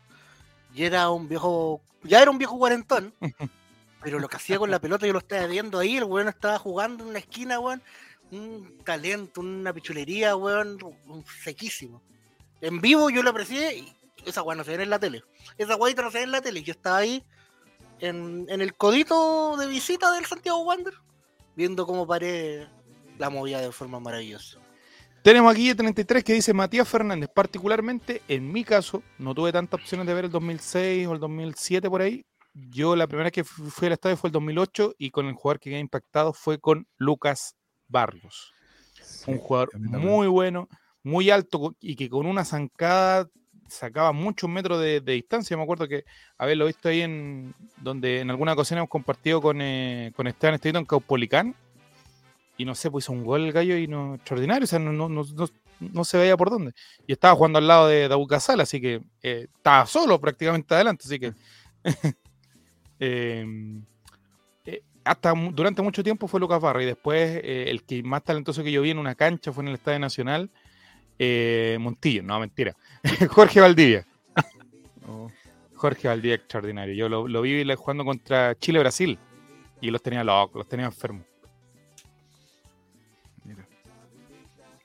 Y 0.75 0.85
era 0.85 1.11
un 1.11 1.29
viejo, 1.29 1.83
ya 2.03 2.23
era 2.23 2.31
un 2.31 2.39
viejo 2.39 2.59
cuarentón, 2.59 3.15
pero 4.03 4.19
lo 4.19 4.29
que 4.29 4.37
hacía 4.37 4.59
con 4.59 4.71
la 4.71 4.81
pelota 4.81 5.07
yo 5.07 5.13
lo 5.13 5.19
estaba 5.19 5.47
viendo 5.47 5.79
ahí, 5.79 5.97
el 5.97 6.05
weón 6.05 6.29
estaba 6.29 6.59
jugando 6.59 7.05
en 7.05 7.11
una 7.11 7.19
esquina, 7.19 7.61
weón. 7.61 7.83
Un 8.31 8.79
talento, 8.83 9.43
una 9.43 9.75
pichulería, 9.75 10.35
weón, 10.37 10.79
un 11.07 11.25
sequísimo. 11.45 12.03
En 12.63 12.81
vivo 12.81 13.11
yo 13.11 13.23
lo 13.23 13.31
aprecié 13.31 13.77
y 13.77 13.95
esa 14.25 14.43
weón 14.43 14.59
no 14.59 14.65
se 14.65 14.77
ve 14.77 14.83
en 14.83 14.91
la 14.91 14.99
tele. 14.99 15.23
Esa 15.59 15.77
weón 15.77 15.97
no 15.97 16.11
se 16.11 16.19
ve 16.19 16.25
en 16.25 16.31
la 16.33 16.41
tele. 16.41 16.63
Yo 16.63 16.73
estaba 16.73 16.99
ahí 16.99 17.23
en, 18.01 18.47
en 18.49 18.63
el 18.63 18.75
codito 18.75 19.57
de 19.59 19.67
visita 19.67 20.11
del 20.13 20.25
Santiago 20.25 20.63
Wander, 20.63 20.95
viendo 21.55 21.87
cómo 21.87 22.07
paré 22.07 22.69
la 23.23 23.31
movida 23.31 23.61
de 23.61 23.71
forma 23.73 24.01
maravillosa. 24.01 24.59
Tenemos 25.23 25.53
aquí 25.53 25.71
el 25.71 25.77
33 25.77 26.25
que 26.25 26.33
dice 26.35 26.53
Matías 26.53 26.89
Fernández. 26.89 27.31
Particularmente, 27.33 28.21
en 28.27 28.51
mi 28.51 28.65
caso, 28.65 29.05
no 29.19 29.33
tuve 29.35 29.53
tantas 29.53 29.81
opciones 29.81 30.07
de 30.09 30.15
ver 30.15 30.25
el 30.25 30.31
2006 30.33 31.07
o 31.07 31.13
el 31.15 31.21
2007 31.21 31.89
por 31.89 32.03
ahí. 32.03 32.27
Yo 32.53 32.97
la 32.97 33.07
primera 33.07 33.27
vez 33.27 33.33
que 33.33 33.45
fu- 33.45 33.71
fui 33.71 33.87
al 33.87 33.93
estadio 33.93 34.17
fue 34.17 34.27
el 34.29 34.33
2008 34.33 34.95
y 34.99 35.11
con 35.11 35.27
el 35.27 35.35
jugador 35.35 35.61
que 35.61 35.71
quedé 35.71 35.79
impactado 35.79 36.33
fue 36.33 36.59
con 36.59 36.87
Lucas 36.99 37.55
Barrios. 37.87 38.53
Un 39.29 39.39
jugador 39.39 39.71
muy 39.79 40.27
bueno, 40.27 40.69
muy 41.05 41.31
alto 41.31 41.77
y 41.81 41.95
que 41.95 42.09
con 42.11 42.27
una 42.27 42.45
zancada 42.45 43.29
sacaba 43.69 44.11
muchos 44.13 44.51
metros 44.51 44.81
de, 44.81 45.01
de 45.01 45.13
distancia. 45.13 45.57
Me 45.57 45.63
acuerdo 45.63 45.87
que 45.87 46.03
haberlo 46.37 46.67
visto 46.67 46.89
ahí 46.89 47.01
en 47.03 47.55
donde 47.81 48.19
en 48.21 48.31
alguna 48.31 48.55
ocasión 48.55 48.79
hemos 48.79 48.91
compartido 48.91 49.41
con, 49.41 49.61
eh, 49.63 50.11
con 50.17 50.27
Esteban 50.27 50.57
Estevito 50.57 50.81
en 50.81 50.85
Caupolicán. 50.85 51.55
Y 52.57 52.65
no 52.65 52.75
sé, 52.75 52.91
pues 52.91 53.05
hizo 53.05 53.13
un 53.13 53.25
gol 53.25 53.43
el 53.45 53.53
gallo 53.53 53.77
y 53.77 53.87
no 53.89 54.15
extraordinario. 54.17 54.65
O 54.65 54.67
sea, 54.67 54.79
no, 54.79 54.93
no, 54.93 55.09
no, 55.09 55.25
no- 55.81 56.05
se 56.05 56.19
veía 56.19 56.37
por 56.37 56.51
dónde. 56.51 56.73
Y 57.07 57.13
estaba 57.13 57.35
jugando 57.35 57.59
al 57.59 57.67
lado 57.67 57.89
de 57.89 58.09
David 58.09 58.27
Casal, 58.27 58.61
así 58.61 58.81
que 58.81 59.03
eh, 59.23 59.49
estaba 59.55 59.87
solo 59.87 60.21
prácticamente 60.21 60.75
adelante. 60.75 61.05
Así 61.07 61.19
que 61.19 61.33
eh, 63.01 63.47
eh, 64.65 64.83
hasta 65.05 65.33
durante 65.53 65.83
mucho 65.83 66.03
tiempo 66.03 66.29
fue 66.29 66.41
Lucas 66.41 66.61
Barra 66.61 66.83
y 66.83 66.87
después 66.87 67.41
eh, 67.43 67.65
el 67.69 67.83
que 67.85 68.03
más 68.03 68.23
talentoso 68.25 68.63
que 68.63 68.73
yo 68.73 68.83
vi 68.83 68.91
en 68.91 68.99
una 68.99 69.15
cancha 69.15 69.53
fue 69.53 69.65
en 69.65 69.69
el 69.69 69.75
Estadio 69.75 69.99
Nacional, 69.99 70.51
Montillo, 71.79 72.23
no, 72.25 72.41
mentira, 72.41 72.75
Jorge 73.31 73.61
Valdivia. 73.61 74.05
Oh, 75.07 75.31
Jorge 75.75 76.09
Valdivia 76.09 76.35
extraordinario. 76.37 76.95
Yo 76.95 77.09
lo, 77.09 77.29
lo 77.29 77.43
vi 77.43 77.65
jugando 77.77 78.05
contra 78.05 78.57
Chile-Brasil 78.57 79.19
y 79.81 79.91
los 79.91 80.03
tenía 80.03 80.25
locos, 80.25 80.57
los 80.57 80.69
tenía 80.69 80.87
enfermos. 80.87 81.25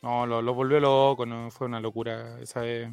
No, 0.08 0.26
lo, 0.26 0.41
lo 0.41 0.54
volvió 0.54 0.80
loco, 0.80 1.26
no 1.26 1.52
fue 1.52 1.67
una 1.67 1.82
locura 1.82 2.39
esa 2.39 2.62
vez. 2.62 2.89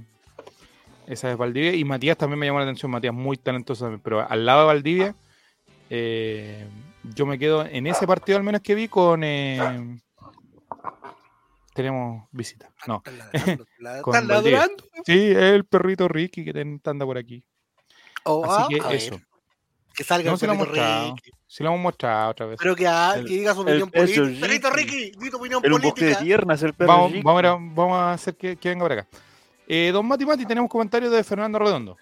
Esa 1.07 1.29
vez 1.29 1.37
Valdivia. 1.37 1.73
Y 1.73 1.85
Matías 1.85 2.17
también 2.17 2.41
me 2.41 2.47
llamó 2.47 2.59
la 2.59 2.65
atención, 2.65 2.91
Matías 2.91 3.15
muy 3.15 3.37
talentoso 3.37 3.85
también. 3.85 4.01
Pero 4.01 4.29
al 4.29 4.45
lado 4.45 4.63
de 4.63 4.67
Valdivia, 4.67 5.15
eh, 5.91 6.67
yo 7.15 7.25
me 7.25 7.39
quedo 7.39 7.65
en 7.65 7.87
ese 7.87 8.05
partido 8.05 8.37
al 8.37 8.43
menos 8.43 8.63
que 8.63 8.75
vi 8.75 8.89
con. 8.89 9.23
eh, 9.23 9.97
tenemos 11.73 12.27
visita. 12.33 12.69
No. 12.89 13.01
Están 13.33 13.65
ladrando. 14.27 14.85
Sí, 15.07 15.31
el 15.37 15.65
perrito 15.67 16.09
Ricky 16.09 16.45
que 16.45 16.53
ten- 16.53 16.81
anda 16.85 17.07
por 17.07 17.17
aquí. 17.17 17.45
Oh, 18.25 18.45
Así 18.45 18.65
ah, 18.65 18.67
que 18.69 18.89
ver, 18.89 18.97
eso. 18.97 19.21
Que 19.95 20.05
salga 20.05 20.29
No 20.29 20.35
el 20.35 20.39
se 20.41 20.47
lo 20.47 20.53
hemos 20.55 20.67
perrito 20.67 20.85
mostrado. 20.85 21.15
Ricky. 21.17 21.31
Si 21.47 21.63
lo 21.63 21.69
hemos 21.71 21.81
mostrado 21.81 22.31
otra 22.31 22.47
vez. 22.47 22.59
Pero 22.61 22.77
que, 22.77 22.87
ha- 22.87 23.15
El- 23.17 23.27
que 23.27 23.35
diga 23.35 23.55
su 23.55 23.61
opinión 23.61 23.91
política. 23.91 24.41
Perrito 24.41 24.71
Ricky. 24.71 25.13
Di 25.19 25.31
tu 25.31 25.37
opinión 25.37 25.59
un 25.59 25.63
de 25.63 25.71
política. 25.71 26.19
piernas 26.21 26.63
el 26.63 26.75
perro. 26.75 26.89
Vamos, 26.89 27.13
Ricky. 27.13 27.23
vamos, 27.23 27.45
a, 27.45 27.53
vamos 27.53 27.97
a 27.97 28.13
hacer 28.13 28.35
que, 28.37 28.57
que 28.57 28.69
venga 28.71 28.85
para 28.85 29.01
acá. 29.03 29.09
Eh, 29.67 29.91
don 29.93 30.07
Mati 30.07 30.27
Mati, 30.27 30.45
tenemos 30.45 30.69
comentarios 30.69 31.11
de 31.13 31.25
Fernando 31.25 31.59
Redondo. 31.59 31.97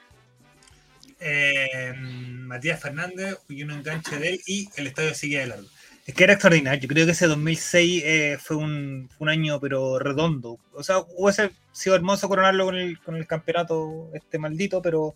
Eh, 1.20 1.92
Matías 1.96 2.80
Fernández 2.80 3.38
y 3.48 3.62
un 3.62 3.70
enganche 3.70 4.18
de 4.18 4.30
él 4.30 4.40
y 4.46 4.68
el 4.76 4.88
estadio 4.88 5.14
sigue 5.14 5.38
de 5.38 5.46
largo. 5.46 5.68
Es 6.04 6.14
que 6.14 6.24
era 6.24 6.32
extraordinario. 6.32 6.80
Yo 6.80 6.88
creo 6.88 7.06
que 7.06 7.12
ese 7.12 7.28
2006 7.28 8.02
eh, 8.04 8.38
fue 8.40 8.56
un, 8.56 9.08
año, 9.28 9.60
pero 9.60 10.00
redondo. 10.00 10.58
O 10.72 10.82
sea, 10.82 10.98
hubiese 11.16 11.52
sido 11.70 11.94
hermoso 11.94 12.28
coronarlo 12.28 12.64
con 12.64 12.74
el, 12.74 12.98
con 12.98 13.14
el 13.14 13.26
campeonato 13.28 14.10
este 14.12 14.38
maldito, 14.38 14.82
pero 14.82 15.14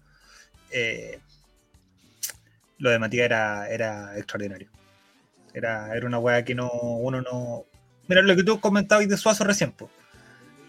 eh, 0.71 1.19
lo 2.79 2.91
de 2.91 2.99
Matías 2.99 3.25
era, 3.27 3.69
era 3.69 4.17
extraordinario. 4.19 4.69
Era, 5.55 5.95
era 5.97 6.07
una 6.07 6.19
weá 6.19 6.45
que 6.45 6.55
no, 6.55 6.71
uno 6.71 7.23
no. 7.23 7.65
Mira, 8.09 8.23
lo 8.23 8.37
que 8.37 8.45
tú 8.45 8.61
comentabas 8.61 9.09
de 9.09 9.17
Suazo 9.17 9.45
recién, 9.45 9.73
po. 9.73 9.91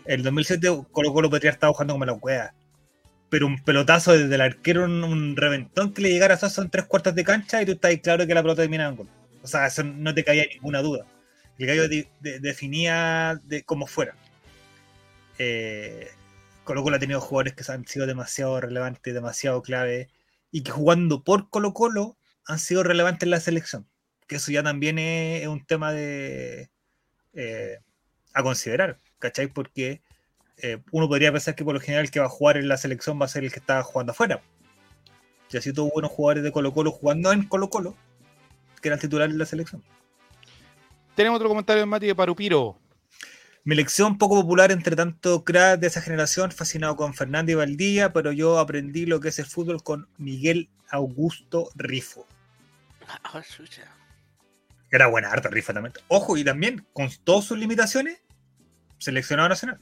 El 0.06 0.24
2007 0.24 0.68
Colo 0.92 1.12
Colo 1.14 1.30
podría 1.30 1.52
estar 1.52 1.70
jugando 1.72 1.94
como 1.94 2.06
la 2.06 2.14
weá. 2.14 2.54
Pero 3.30 3.46
un 3.46 3.62
pelotazo 3.62 4.14
desde 4.14 4.34
el 4.36 4.42
arquero, 4.42 4.86
un, 4.86 5.04
un 5.04 5.36
reventón 5.36 5.94
que 5.94 6.02
le 6.02 6.10
llegara 6.10 6.36
a 6.36 6.38
Suazo 6.38 6.62
en 6.62 6.70
tres 6.70 6.86
cuartos 6.86 7.14
de 7.14 7.24
cancha 7.26 7.62
y 7.62 7.66
tú 7.66 7.74
estás 7.74 7.96
claro 8.02 8.26
que 8.26 8.34
la 8.34 8.42
pelota 8.42 8.62
terminaba 8.62 8.90
en 8.92 8.96
gol. 8.96 9.10
O 9.44 9.48
sea, 9.48 9.68
eso 9.68 9.84
no 9.84 10.14
te 10.14 10.24
caía 10.24 10.46
ninguna 10.54 10.82
duda. 10.82 11.06
El 11.60 11.68
gallo 11.68 11.90
de- 11.90 12.08
de- 12.22 12.40
definía 12.40 13.40
de 13.44 13.64
como 13.64 13.86
fuera. 13.88 14.16
Eh, 15.40 16.08
Colo 16.64 16.84
Colo 16.84 16.96
ha 16.98 17.00
tenido 17.00 17.22
jugadores 17.22 17.54
que 17.54 17.70
han 17.72 17.86
sido 17.88 18.06
demasiado 18.08 18.60
relevantes, 18.60 19.14
demasiado 19.14 19.62
clave, 19.62 20.10
y 20.52 20.64
que 20.64 20.72
jugando 20.72 21.24
por 21.24 21.50
Colo 21.50 21.74
Colo 21.74 22.18
han 22.46 22.60
sido 22.60 22.84
relevantes 22.84 23.24
en 23.24 23.32
la 23.32 23.40
selección. 23.40 23.88
Que 24.28 24.38
eso 24.38 24.52
ya 24.52 24.64
también 24.64 25.00
es, 25.00 25.48
un 25.48 25.66
tema 25.66 25.92
de 25.94 26.70
eh, 27.34 27.80
a 28.34 28.44
considerar, 28.44 29.00
¿cachai? 29.20 29.48
Porque 29.48 30.02
eh, 30.58 30.82
uno 30.92 31.08
podría 31.08 31.32
pensar 31.32 31.56
que 31.56 31.64
por 31.64 31.74
lo 31.74 31.80
general 31.80 32.06
el 32.06 32.12
que 32.12 32.20
va 32.20 32.26
a 32.26 32.30
jugar 32.30 32.58
en 32.58 32.68
la 32.68 32.78
selección 32.78 33.20
va 33.22 33.26
a 33.26 33.30
ser 33.30 33.44
el 33.44 33.52
que 33.52 33.60
está 33.60 33.84
jugando 33.84 34.12
afuera. 34.12 34.42
Y 35.52 35.58
así 35.58 35.72
tuvo 35.72 35.92
buenos 35.92 36.12
jugadores 36.12 36.44
de 36.44 36.52
Colo 36.52 36.74
Colo 36.74 36.92
jugando 36.92 37.32
en 37.32 37.44
Colo 37.44 37.70
Colo, 37.70 37.96
que 38.82 38.90
eran 38.90 39.00
titulares 39.00 39.34
de 39.34 39.40
la 39.40 39.46
selección. 39.46 39.84
Tenemos 41.16 41.38
otro 41.38 41.50
comentario 41.50 41.82
de 41.82 41.86
Mati 41.86 42.08
de 42.08 42.16
Parupiro. 42.16 42.80
Mi 43.68 43.74
elección 43.74 44.18
poco 44.18 44.36
popular 44.42 44.72
entre 44.72 44.96
tanto 44.96 45.44
crack 45.44 45.82
de 45.82 45.88
esa 45.88 46.00
generación, 46.00 46.54
fascinado 46.54 46.96
con 46.96 47.14
Fernando 47.14 47.52
y 47.52 47.56
Valdía, 47.56 48.14
pero 48.14 48.32
yo 48.32 48.60
aprendí 48.60 49.06
lo 49.06 49.20
que 49.20 49.28
es 49.28 49.40
el 49.40 49.46
fútbol 49.46 49.84
con 49.84 50.08
Miguel 50.18 50.70
Augusto 50.90 51.68
Rifo. 51.76 52.26
Chucha. 53.58 53.94
Era 54.90 55.08
buena 55.08 55.32
harta 55.32 55.50
rifa 55.50 55.74
también. 55.74 55.92
Ojo, 56.08 56.38
y 56.38 56.46
también, 56.46 56.88
con 56.94 57.10
todas 57.26 57.44
sus 57.44 57.58
limitaciones, 57.58 58.24
seleccionado 59.00 59.50
nacional. 59.50 59.82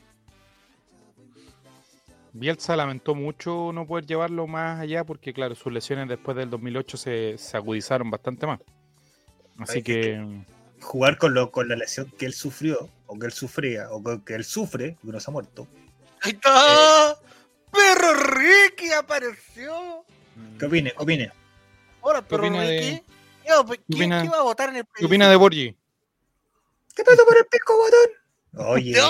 Bielsa 2.34 2.76
lamentó 2.76 3.13
mucho 3.13 3.69
no 3.71 3.86
poder 3.86 4.08
llevarlo 4.08 4.48
más 4.48 4.80
allá 4.80 5.04
porque, 5.04 5.32
claro, 5.32 5.54
sus 5.54 5.71
lesiones 5.71 6.10
después 6.10 6.36
del 6.36 6.50
2008 6.50 6.98
se, 6.98 7.38
se 7.38 7.56
agudizaron 7.56 8.10
bastante 8.10 8.48
más. 8.48 8.62
Así 9.60 9.78
Ay, 9.78 9.84
que, 9.84 10.45
Jugar 10.86 11.17
con, 11.17 11.34
lo, 11.34 11.52
con 11.52 11.67
la 11.67 11.76
lesión 11.76 12.12
que 12.17 12.26
él 12.26 12.34
sufrió, 12.34 12.89
o 13.08 13.17
que 13.19 13.26
él 13.26 13.34
sufría, 13.34 13.89
o 13.91 14.04
que, 14.04 14.24
que 14.24 14.36
él 14.36 14.45
sufre, 14.45 14.98
porque 15.02 15.13
no 15.13 15.19
se 15.19 15.30
ha 15.30 15.34
muerto. 15.34 15.67
Ahí 16.21 16.32
está. 16.32 17.17
Perro 17.71 18.13
Ricky 18.13 18.91
apareció. 18.93 20.06
¿Qué 20.60 20.65
opine? 20.65 20.91
¿Qué 20.91 21.04
opine? 21.04 21.32
Hola, 22.02 22.21
¿Qué 22.21 22.28
perro 22.28 22.43
opina 22.48 22.62
de- 22.62 22.80
Ricky. 22.80 23.04
Yo, 23.48 23.65
pues, 23.65 23.80
¿Quién 23.88 23.98
opina- 24.13 24.21
qué 24.21 24.28
iba 24.28 24.38
a 24.38 24.43
votar 24.43 24.69
en 24.69 24.76
el 24.78 24.86
¿qué 24.95 25.06
opina 25.06 25.30
de 25.30 25.36
Borgi? 25.36 25.76
¿Qué 26.95 27.04
pasó 27.04 27.26
por 27.26 27.38
el 27.38 27.45
pico, 27.48 27.76
botón? 27.78 28.67
Oye, 28.71 28.93
No, 28.95 29.10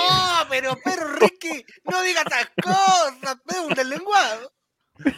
pero 0.50 0.76
perro 0.84 1.08
Ricky, 1.16 1.64
no 1.84 2.02
digas 2.02 2.26
esas 2.26 2.50
cosas, 2.64 3.38
pe, 3.46 3.60
un 3.60 3.74
deslenguado. 3.74 4.52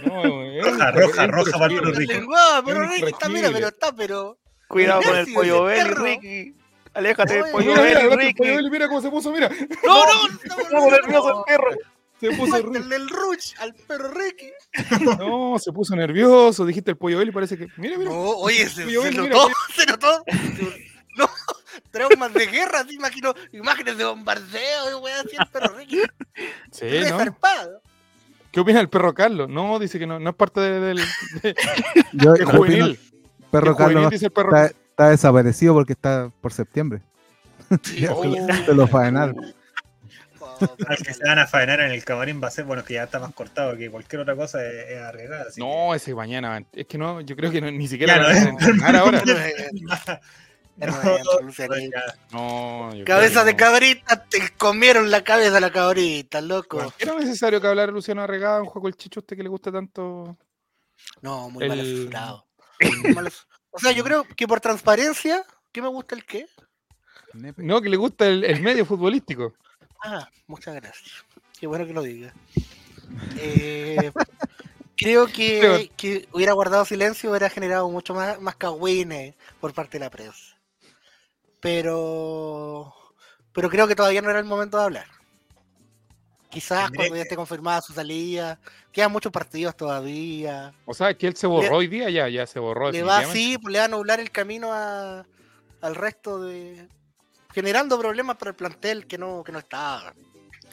No, 0.05 0.43
es 0.43 0.65
Roja, 0.65 0.91
roja, 0.91 1.27
roja 1.27 1.51
para 1.57 1.73
el 1.73 1.79
corregible. 1.79 2.25
perro 2.65 2.81
Ricky. 2.87 2.95
Ricky 3.05 3.13
está, 3.13 3.29
mira, 3.29 3.51
pero 3.51 3.67
está, 3.69 3.95
pero. 3.95 4.37
Cuidado 4.67 5.01
con 5.01 5.15
el 5.17 5.33
pollo 5.33 5.63
belly. 5.63 5.89
Ricky. 5.93 6.53
Aléjate 6.93 7.33
del 7.35 7.51
pollo 7.51 7.71
Mira, 7.71 7.83
mira, 7.83 8.07
belly, 8.15 8.33
Ricky. 8.33 8.69
mira 8.71 8.87
cómo 8.87 9.01
se 9.01 9.09
puso, 9.09 9.31
mira. 9.31 9.49
No, 9.49 10.05
no, 10.05 10.27
no, 10.27 10.61
Estamos 10.61 10.91
nerviosos 10.91 11.31
el 11.37 11.43
perro. 11.45 11.69
Se 12.19 12.31
puso, 12.31 12.57
el 12.57 13.09
ruch 13.09 13.53
al 13.59 13.75
perro 13.75 14.11
Ricky. 14.11 14.49
no, 15.19 15.59
se 15.59 15.71
puso 15.71 15.95
nervioso, 15.95 16.65
dijiste 16.65 16.91
el 16.91 16.97
pollo 16.97 17.19
belly, 17.19 17.31
parece 17.31 17.57
que. 17.57 17.67
Mira, 17.77 17.97
mira. 17.97 18.09
No, 18.09 18.19
oye, 18.19 18.67
se, 18.67 18.85
notó, 18.85 19.47
se 19.75 19.85
notó. 19.85 20.23
No, 21.15 21.29
traumas 21.91 22.33
de 22.33 22.47
guerra, 22.47 22.83
te 22.83 22.95
imagino, 22.95 23.35
imágenes 23.51 23.97
de 23.99 24.05
bombardeo, 24.05 24.91
y 24.91 24.93
weá, 25.03 25.19
así 25.19 25.35
el 25.39 25.47
perro 25.47 25.75
Ricky. 25.77 26.01
Sí. 26.71 26.85
¿Qué 28.51 28.59
opina 28.61 28.79
el 28.79 28.89
perro 28.89 29.13
Carlos? 29.13 29.47
No, 29.49 29.77
dice 29.77 29.99
que 29.99 30.07
no, 30.07 30.19
no 30.19 30.31
es 30.31 30.35
parte 30.35 30.59
de- 30.61 30.79
del. 30.79 30.97
de- 31.43 31.55
Yo, 32.13 32.35
yo 32.35 32.47
opino 32.59 32.87
Perro 33.51 33.75
Carlos 33.75 34.09
dice 34.09 34.25
el 34.25 34.31
perro. 34.31 34.55
está, 34.55 34.65
está 34.67 35.09
desaparecido 35.09 35.73
porque 35.73 35.93
está 35.93 36.31
por 36.41 36.51
septiembre. 36.53 37.01
Oh. 37.69 37.77
se 38.65 38.73
lo- 38.73 38.87
faenaron. 38.87 39.53
Al 40.87 40.97
que 40.97 41.13
se 41.13 41.23
van 41.23 41.37
a 41.37 41.45
faenar 41.45 41.81
en 41.81 41.91
el 41.91 42.03
camarín 42.03 42.41
va 42.41 42.47
a 42.47 42.51
ser, 42.51 42.65
bueno, 42.65 42.83
que 42.83 42.95
ya 42.95 43.03
está 43.03 43.19
más 43.19 43.31
cortado 43.33 43.77
que 43.77 43.91
cualquier 43.91 44.21
otra 44.23 44.35
cosa 44.35 44.65
es, 44.67 44.89
es 44.89 44.99
arriesgada. 44.99 45.45
No, 45.57 45.93
ese 45.93 46.15
mañana. 46.15 46.65
Es 46.73 46.87
que 46.87 46.97
no, 46.97 47.21
yo 47.21 47.35
creo 47.35 47.51
que 47.51 47.61
no- 47.61 47.69
ni 47.71 47.87
siquiera 47.87 48.15
Ya 48.15 48.21
lo 48.21 48.27
no 48.51 48.57
van 48.57 48.83
a 48.83 48.89
es. 48.89 48.95
ahora. 48.95 49.23
No. 50.79 50.89
No, 52.31 52.89
Cabeza 53.05 53.31
creo 53.41 53.45
de 53.45 53.55
cabrita, 53.55 54.23
te 54.25 54.39
comieron 54.57 55.09
la 55.09 55.23
cabeza 55.23 55.51
de 55.55 55.61
la 55.61 55.71
cabrita, 55.71 56.39
loco. 56.41 56.93
¿Era 56.99 57.15
necesario 57.15 57.59
que 57.59 57.67
hablara 57.67 57.91
Luciano 57.91 58.21
Arregada, 58.21 58.61
un 58.61 58.67
juego 58.67 58.87
el 58.87 58.95
chicho 58.95 59.19
a 59.19 59.21
usted 59.21 59.35
que 59.37 59.43
le 59.43 59.49
gusta 59.49 59.71
tanto? 59.71 60.37
No, 61.21 61.49
muy 61.49 61.67
mal 61.67 61.79
El- 61.79 62.09
mal 62.09 62.23
as- 62.25 62.43
O 63.71 63.79
sea, 63.79 63.91
yo 63.91 64.03
creo 64.03 64.23
que 64.35 64.47
por 64.47 64.59
transparencia, 64.59 65.45
¿qué 65.71 65.83
me 65.83 65.87
gusta 65.87 66.15
el 66.15 66.25
qué? 66.25 66.47
No, 67.33 67.79
que 67.79 67.89
le 67.89 67.97
gusta 67.97 68.25
el, 68.25 68.43
el 68.43 68.61
medio 68.61 68.85
futbolístico. 68.85 69.53
Ah, 70.03 70.27
muchas 70.47 70.73
gracias. 70.75 71.25
Qué 71.59 71.67
bueno 71.67 71.85
que 71.85 71.93
lo 71.93 72.01
diga. 72.01 72.33
Eh, 73.37 74.11
creo 74.95 75.27
que, 75.27 75.91
que 75.97 76.27
hubiera 76.31 76.53
guardado 76.53 76.85
silencio 76.85 77.29
hubiera 77.29 77.51
generado 77.51 77.87
mucho 77.89 78.15
más, 78.15 78.41
más 78.41 78.55
cagüines 78.55 79.35
por 79.59 79.73
parte 79.73 79.99
de 79.99 80.05
la 80.05 80.09
prensa. 80.09 80.57
Pero 81.59 82.95
pero 83.57 83.71
creo 83.71 83.87
que 83.87 83.95
todavía 83.95 84.21
no 84.21 84.29
era 84.29 84.37
el 84.37 84.45
momento 84.45 84.77
de 84.77 84.83
hablar. 84.83 85.07
Quizás 86.49 86.89
cuando 86.91 87.03
ya 87.09 87.13
que- 87.13 87.21
esté 87.21 87.35
confirmada 87.35 87.81
su 87.81 87.91
salida, 87.93 88.57
quedan 88.91 89.11
muchos 89.11 89.31
partidos 89.31 89.75
todavía. 89.75 90.73
O 90.85 90.93
sea, 90.93 91.13
que 91.13 91.27
él 91.27 91.35
se 91.35 91.45
borró 91.47 91.69
Le- 91.69 91.75
hoy 91.75 91.87
día, 91.87 92.09
ya, 92.09 92.29
ya 92.29 92.47
se 92.47 92.59
borró. 92.59 92.89
Le 92.91 93.03
va 93.03 93.19
así, 93.19 93.57
pues, 93.57 93.71
le 93.73 93.79
va 93.79 93.83
a 93.83 93.87
anular 93.87 94.19
el 94.19 94.31
camino 94.31 94.71
a- 94.73 95.25
al 95.81 95.95
resto 95.95 96.41
de. 96.41 96.87
generando 97.53 97.97
problemas 97.99 98.37
para 98.37 98.49
el 98.51 98.55
plantel 98.55 99.07
que 99.07 99.17
no, 99.17 99.43
que 99.43 99.51
no 99.51 99.59
está. 99.59 100.13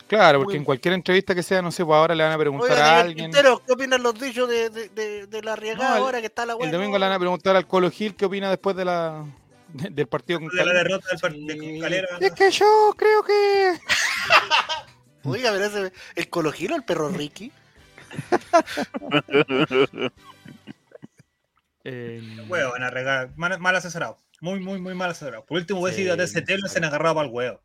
Claro, 0.07 0.41
porque 0.41 0.53
Muy- 0.55 0.59
en 0.59 0.65
cualquier 0.65 0.93
entrevista 0.95 1.35
que 1.35 1.43
sea, 1.43 1.63
no 1.63 1.73
sé, 1.73 1.83
pues 1.85 1.97
ahora 1.97 2.15
le 2.15 2.23
van 2.23 2.33
a 2.33 2.39
preguntar 2.39 2.71
Oiga, 2.73 2.97
a 2.97 3.01
alguien. 3.01 3.31
Quintero, 3.31 3.63
¿qué 3.67 3.73
opinan 3.73 4.03
los 4.03 4.15
dichos 4.21 4.47
de, 4.49 4.69
de, 4.69 4.89
de, 4.91 5.27
de 5.27 5.43
la 5.43 5.57
riegada 5.57 5.91
No, 5.91 5.97
el- 5.97 6.03
ahora 6.03 6.21
que 6.21 6.27
está 6.27 6.45
la 6.45 6.53
El 6.53 6.59
weá? 6.59 6.71
domingo 6.73 6.99
le 6.99 7.07
van 7.07 7.15
a 7.15 7.19
preguntar 7.19 7.57
al 7.57 7.67
Colo 7.67 7.91
Gil 7.91 8.15
qué 8.15 8.27
opina 8.27 8.51
después 8.51 8.77
de 8.77 8.85
la, 8.85 9.25
de- 9.69 9.89
del 9.91 10.07
partido 10.07 10.41
con 10.41 10.49
De 10.51 10.65
la 10.65 10.73
derrota 10.75 11.07
del 11.11 11.19
partido 11.21 11.55
Sí. 11.55 11.59
con 11.71 11.81
Calera. 11.81 12.09
Es 12.21 12.33
que 12.33 12.51
yo 12.51 12.95
creo 12.99 13.23
que. 13.25 13.81
Oiga, 15.25 15.51
pero 15.53 15.65
ese, 15.65 15.93
el 16.17 16.29
cologiro, 16.31 16.77
el 16.77 16.85
perro 16.85 17.09
Ricky. 17.09 17.51
Eh, 21.87 22.47
Huevo, 22.49 22.73
van 22.73 22.83
a 22.83 22.91
regar. 22.91 23.33
Mal, 23.37 23.59
mal 23.61 23.77
asesorado. 23.77 24.19
Muy, 24.41 24.59
muy, 24.61 24.81
muy 24.81 24.95
mal 24.95 25.11
asesorado. 25.11 25.45
Por 25.45 25.59
último, 25.59 25.81
hubiese 25.81 25.99
Sí, 25.99 26.05
ido 26.05 26.15
a 26.15 26.17
TCT 26.17 26.51
y 26.65 26.69
se 26.69 26.79
han 26.79 26.85
agarrado 26.85 27.15
para 27.17 27.29
el 27.29 27.33
huevo. 27.35 27.61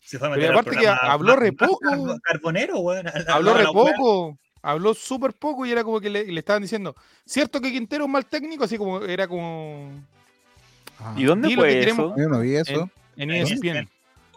Se 0.00 0.18
fue 0.18 0.28
a 0.28 0.30
Pero 0.30 0.40
meter 0.42 0.52
al 0.52 0.58
aparte 0.60 0.76
que 0.78 0.86
habló 0.88 1.34
re 1.36 1.52
poco. 1.52 1.78
carbo- 1.80 2.20
Carbonero, 2.22 2.78
weón. 2.78 3.06
habló 3.28 3.54
de 3.54 3.58
re 3.64 3.72
poco. 3.72 4.38
Habló 4.62 4.94
súper 4.94 5.32
poco 5.34 5.66
y 5.66 5.72
era 5.72 5.82
como 5.84 6.00
que 6.00 6.08
le, 6.10 6.24
le 6.26 6.38
estaban 6.40 6.62
diciendo, 6.62 6.94
¿cierto 7.24 7.60
que 7.60 7.70
Quintero 7.72 8.04
es 8.04 8.10
mal 8.10 8.26
técnico? 8.26 8.64
Así 8.64 8.76
como 8.78 9.02
era 9.02 9.26
como 9.28 9.90
Ah, 11.00 11.14
¿Y 11.16 11.24
dónde 11.24 11.54
fue 11.54 11.80
eso? 11.80 12.14
Yo 12.16 12.28
no 12.28 12.40
vi 12.40 12.56
eso. 12.56 12.90
en 13.16 13.30
En 13.30 13.42
ESPN. 13.46 13.88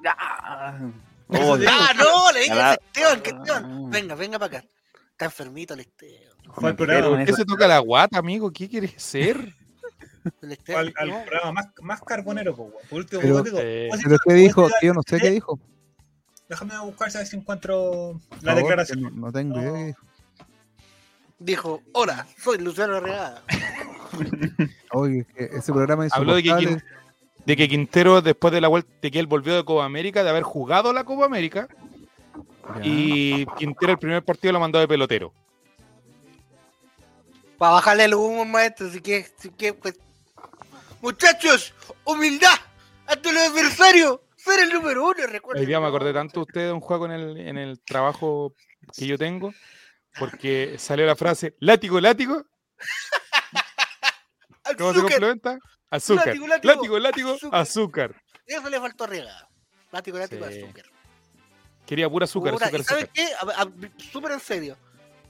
Ah, 0.05 0.77
Eso 0.79 0.91
oh. 1.31 1.57
Ah, 1.67 1.93
no, 1.97 2.31
le 2.31 2.39
dije 2.41 2.51
a 2.53 2.73
Esteban, 2.73 3.21
que 3.21 3.29
Esteban. 3.31 3.65
Ah. 3.65 3.89
Venga, 3.89 4.15
venga 4.15 4.39
para 4.39 4.57
acá. 4.59 4.67
Está 5.11 5.25
enfermito 5.25 5.73
el 5.73 5.81
Esteban. 5.81 6.21
Pero 6.43 6.75
programa, 6.75 7.09
¿Por 7.09 7.25
qué 7.25 7.33
se 7.33 7.45
toca 7.45 7.67
la 7.67 7.79
guata, 7.79 8.17
amigo? 8.19 8.51
¿Qué 8.51 8.67
quieres 8.69 8.93
ser? 9.01 9.37
El 9.37 10.33
fue 10.39 10.53
Esteban. 10.53 10.87
al, 10.87 10.93
al 10.97 11.09
no. 11.09 11.21
programa 11.25 11.51
más, 11.51 11.67
más 11.81 12.01
carbonero, 12.01 12.55
po. 12.55 12.71
Por 12.89 12.99
último, 12.99 13.21
Pero- 13.21 13.43
digo, 13.43 13.57
Eh, 13.61 13.89
Pero 14.03 14.17
¿qué 14.25 14.33
dijo? 14.33 14.69
yo 14.81 14.93
no 14.93 15.01
sé 15.07 15.19
qué 15.19 15.29
dijo. 15.31 15.59
Déjame 16.49 16.77
buscar 16.79 17.09
a 17.15 17.17
ver 17.19 17.27
si 17.27 17.37
encuentro 17.37 18.19
la 18.41 18.51
favor, 18.51 18.55
declaración. 18.55 19.01
No, 19.01 19.09
no 19.11 19.31
tengo 19.31 19.59
idea 19.59 19.71
qué 19.73 19.83
dijo. 19.85 20.01
Dijo, 21.39 21.81
hola, 21.93 22.27
soy 22.37 22.57
Luciano 22.59 22.99
Regada. 22.99 23.41
Oye, 24.91 25.25
ese 25.35 25.71
programa 25.71 26.05
es 26.05 26.13
Habló 26.13 26.35
de 26.35 26.43
que, 26.43 26.77
de 27.45 27.57
que 27.57 27.67
Quintero, 27.67 28.21
después 28.21 28.53
de 28.53 28.61
la 28.61 28.67
vuelta, 28.67 28.89
de 29.01 29.11
que 29.11 29.19
él 29.19 29.27
volvió 29.27 29.55
de 29.55 29.65
Copa 29.65 29.85
América, 29.85 30.23
de 30.23 30.29
haber 30.29 30.43
jugado 30.43 30.93
la 30.93 31.03
Copa 31.03 31.25
América, 31.25 31.67
Ya. 32.75 32.81
y 32.83 33.45
Quintero 33.57 33.93
el 33.93 33.97
primer 33.99 34.23
partido 34.23 34.53
lo 34.53 34.59
mandó 34.59 34.79
de 34.79 34.87
pelotero. 34.87 35.33
Para 37.57 37.73
bajarle 37.73 38.05
el 38.05 38.13
humo, 38.15 38.43
maestro, 38.45 38.87
así 38.87 39.01
que, 39.01 39.25
así 39.37 39.49
que, 39.51 39.73
pues. 39.73 39.99
Muchachos, 41.01 41.73
humildad 42.05 42.53
ante 43.07 43.29
el 43.29 43.37
adversario. 43.37 44.23
Ser 44.35 44.59
el 44.61 44.73
número 44.73 45.03
uno, 45.05 45.27
recuerden. 45.27 45.61
Hoy 45.61 45.67
día 45.67 45.79
me 45.79 45.87
acordé 45.87 46.13
tanto 46.13 46.39
de 46.39 46.43
usted 46.43 46.61
de 46.67 46.71
un 46.71 46.79
juego 46.79 47.05
en 47.05 47.11
el, 47.11 47.37
en 47.37 47.57
el 47.57 47.79
trabajo 47.81 48.53
que 48.97 49.05
yo 49.05 49.17
tengo, 49.17 49.53
porque 50.17 50.75
salió 50.79 51.05
la 51.05 51.15
frase, 51.15 51.55
látigo, 51.59 51.99
látigo, 52.01 52.43
¿cómo 54.77 54.91
se 54.93 54.97
Azúcar. 54.99 55.11
complementa? 55.19 55.59
Azúcar. 55.89 56.27
Látigo, 56.27 56.47
látigo, 56.47 56.73
Látigo, 56.73 56.99
látigo, 56.99 57.33
azúcar. 57.33 57.59
azúcar. 57.59 58.15
Eso 58.45 58.69
le 58.69 58.79
faltó 58.79 59.03
a 59.03 59.07
Regada. 59.07 59.49
Látigo, 59.91 60.17
látigo, 60.17 60.47
Sí. 60.49 60.61
azúcar. 60.63 60.85
Quería 61.85 62.09
pura 62.09 62.23
azúcar, 62.25 62.53
Puta, 62.53 62.65
azúcar, 62.65 62.81
¿y 62.81 62.83
sabes 62.83 63.09
qué? 63.13 63.91
Súper 64.11 64.31
en 64.31 64.39
serio. 64.39 64.77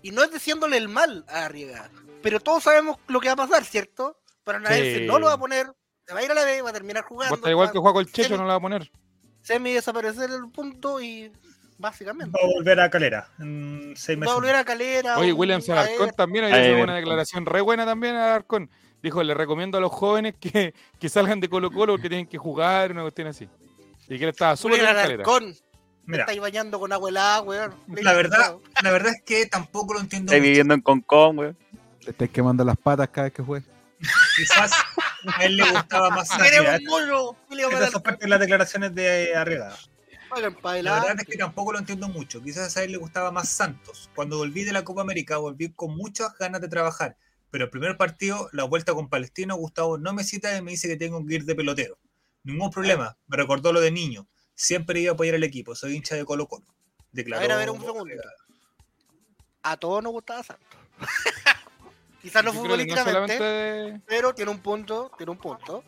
Y 0.04 0.12
no 0.12 0.24
es 0.24 0.32
diciéndole 0.32 0.78
el 0.78 0.88
mal 0.90 1.26
a 1.28 1.46
Arriaga. 1.46 1.90
Pero 2.22 2.40
todos 2.40 2.64
sabemos 2.64 2.98
lo 3.08 3.20
que 3.20 3.28
va 3.30 3.34
a 3.34 3.48
pasar, 3.48 3.64
¿cierto? 3.66 4.20
Para 4.44 4.60
nadie 4.60 5.00
Sí. 5.00 5.06
no 5.08 5.18
lo 5.20 5.28
va 5.28 5.34
a 5.34 5.38
poner. 5.40 5.72
Se 6.06 6.14
va 6.14 6.20
a 6.20 6.24
ir 6.24 6.32
a 6.32 6.34
la 6.36 6.44
B, 6.44 6.62
va 6.62 6.70
a 6.72 6.74
terminar 6.74 7.04
jugando. 7.04 7.36
Está 7.36 7.50
igual 7.50 7.68
va 7.68 7.72
que 7.72 7.80
juega 7.80 7.94
con 7.94 8.02
el 8.02 8.08
semi- 8.12 8.14
Checho, 8.24 8.38
no 8.38 8.44
lo 8.44 8.50
va 8.50 8.56
a 8.56 8.60
poner. 8.60 8.92
Semi 9.42 9.74
desaparecer 9.74 10.30
el 10.30 10.52
punto 10.52 11.00
y 11.02 11.32
básicamente. 11.78 12.38
Va 12.38 12.44
a 12.48 12.54
volver 12.56 12.80
a 12.80 12.90
Calera 12.90 13.28
en 13.40 13.94
seis 13.96 14.20
Va 14.22 14.32
a 14.32 14.36
volver 14.36 14.56
a 14.56 14.64
Calera. 14.66 15.18
Oye, 15.18 15.34
un- 15.34 15.40
William 15.40 15.62
a 15.68 15.72
Alarcón 15.72 16.12
también 16.12 16.46
A 16.46 16.48
había 16.48 16.68
hecho 16.74 16.84
una 16.84 16.96
declaración 16.96 17.46
re 17.46 17.62
buena 17.62 17.86
también 17.86 18.16
a 18.16 18.26
Alarcón. 18.26 18.70
Dijo, 19.02 19.24
le 19.24 19.34
recomiendo 19.34 19.78
a 19.78 19.82
los 19.82 19.92
jóvenes 19.92 20.36
que, 20.40 20.74
que 21.00 21.10
salgan 21.10 21.40
de 21.40 21.50
Colo 21.50 21.72
Colo 21.72 21.94
porque 21.94 22.10
tienen 22.10 22.28
que 22.28 22.38
jugar, 22.38 22.92
una 22.92 23.02
cuestión 23.02 23.28
así. 23.28 23.50
Y 24.08 24.18
que 24.18 24.24
él 24.26 24.30
estaba 24.30 24.56
súper 24.56 24.80
en 24.80 24.86
calera. 24.86 25.06
Alarcón. 25.06 25.56
Me 26.04 26.14
Mira, 26.14 26.24
estáis 26.24 26.42
bañando 26.42 26.80
con 26.80 26.92
agua 26.92 27.10
helada, 27.10 27.42
weón. 27.42 27.76
la 27.88 28.14
verdad, 28.14 28.58
la 28.82 28.92
verdad 28.92 29.14
es 29.14 29.22
que 29.24 29.46
tampoco 29.46 29.94
lo 29.94 30.00
entiendo. 30.00 30.32
Está 30.32 30.38
mucho. 30.40 30.50
viviendo 30.50 30.74
en 30.74 30.82
Concón, 30.82 31.36
güey. 31.36 31.56
Te 32.04 32.12
estáis 32.12 32.32
quemando 32.32 32.64
las 32.64 32.76
patas 32.78 33.08
cada 33.10 33.26
vez 33.26 33.34
que 33.34 33.44
juegue. 33.44 33.66
Quizás 34.36 34.72
a 35.28 35.46
él 35.46 35.58
le 35.58 35.70
gustaba 35.70 36.10
más 36.10 36.28
Santos. 36.28 36.48
un 36.50 36.90
son 36.90 37.74
Alarcón. 37.74 38.02
parte 38.02 38.26
de 38.26 38.30
las 38.30 38.40
declaraciones 38.40 38.96
de 38.96 39.36
Arriaga. 39.36 39.76
La 40.36 40.50
verdad 41.00 41.16
es 41.20 41.26
que 41.26 41.38
tampoco 41.38 41.74
lo 41.74 41.80
entiendo 41.80 42.08
mucho. 42.08 42.42
Quizás 42.42 42.76
a 42.78 42.84
él 42.84 42.94
le 42.94 42.98
gustaba 42.98 43.32
más 43.32 43.50
Santos. 43.50 44.10
Cuando 44.16 44.38
volví 44.38 44.64
de 44.64 44.72
la 44.72 44.84
Copa 44.84 45.02
América, 45.02 45.38
volví 45.38 45.72
con 45.74 45.96
muchas 45.96 46.36
ganas 46.38 46.62
de 46.62 46.68
trabajar. 46.68 47.18
Pero 47.52 47.66
el 47.66 47.70
primer 47.70 47.98
partido, 47.98 48.50
la 48.54 48.64
vuelta 48.64 48.94
con 48.94 49.10
Palestino, 49.10 49.56
Gustavo 49.56 49.98
no 49.98 50.14
me 50.14 50.24
cita 50.24 50.58
y 50.58 50.62
me 50.62 50.72
dice 50.72 50.88
que 50.88 50.96
tengo 50.96 51.24
que 51.26 51.36
ir 51.36 51.46
de 51.46 51.54
pelotero. 51.54 51.98
Ningún 52.44 52.72
problema. 52.72 53.18
Me 53.28 53.38
recordó 53.38 53.72
lo 53.74 53.82
de 53.82 53.92
niño. 53.92 54.26
Siempre 54.56 55.02
iba 55.02 55.12
a 55.12 55.14
apoyar 55.14 55.36
al 55.36 55.44
equipo. 55.44 55.76
Soy 55.76 55.96
hincha 55.96 56.16
de 56.16 56.26
Colo 56.26 56.48
Colo. 56.48 56.66
Declaró 57.12 57.40
A 57.40 57.48
ver, 57.48 57.52
a 57.52 57.58
ver, 57.58 57.70
un 57.70 57.82
segundo. 57.82 58.14
A 59.64 59.78
todos 59.78 60.02
nos 60.02 60.14
gustaba 60.14 60.42
Santos. 60.44 60.66
Quizás 62.22 62.44
no 62.44 62.54
no 62.54 62.60
futbolísticamente, 62.62 63.38
solamente- 63.38 64.02
pero 64.06 64.34
tiene 64.34 64.52
un 64.52 64.60
punto, 64.60 65.12
tiene 65.18 65.32
un 65.32 65.38
punto. 65.40 65.84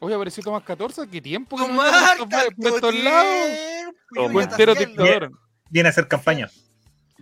Oye, 0.00 0.14
apareció 0.14 0.42
Tomás 0.44 0.62
14, 0.62 1.08
¿qué 1.08 1.20
tiempo 1.20 1.56
que 1.56 1.62
no 1.62 1.68
Tomás, 1.68 2.16
por 2.56 2.74
estos- 2.74 2.94
lados? 2.94 3.50
Buen. 4.10 5.32
Viene 5.70 5.88
a 5.88 5.90
hacer 5.90 6.06
campaña. 6.06 6.50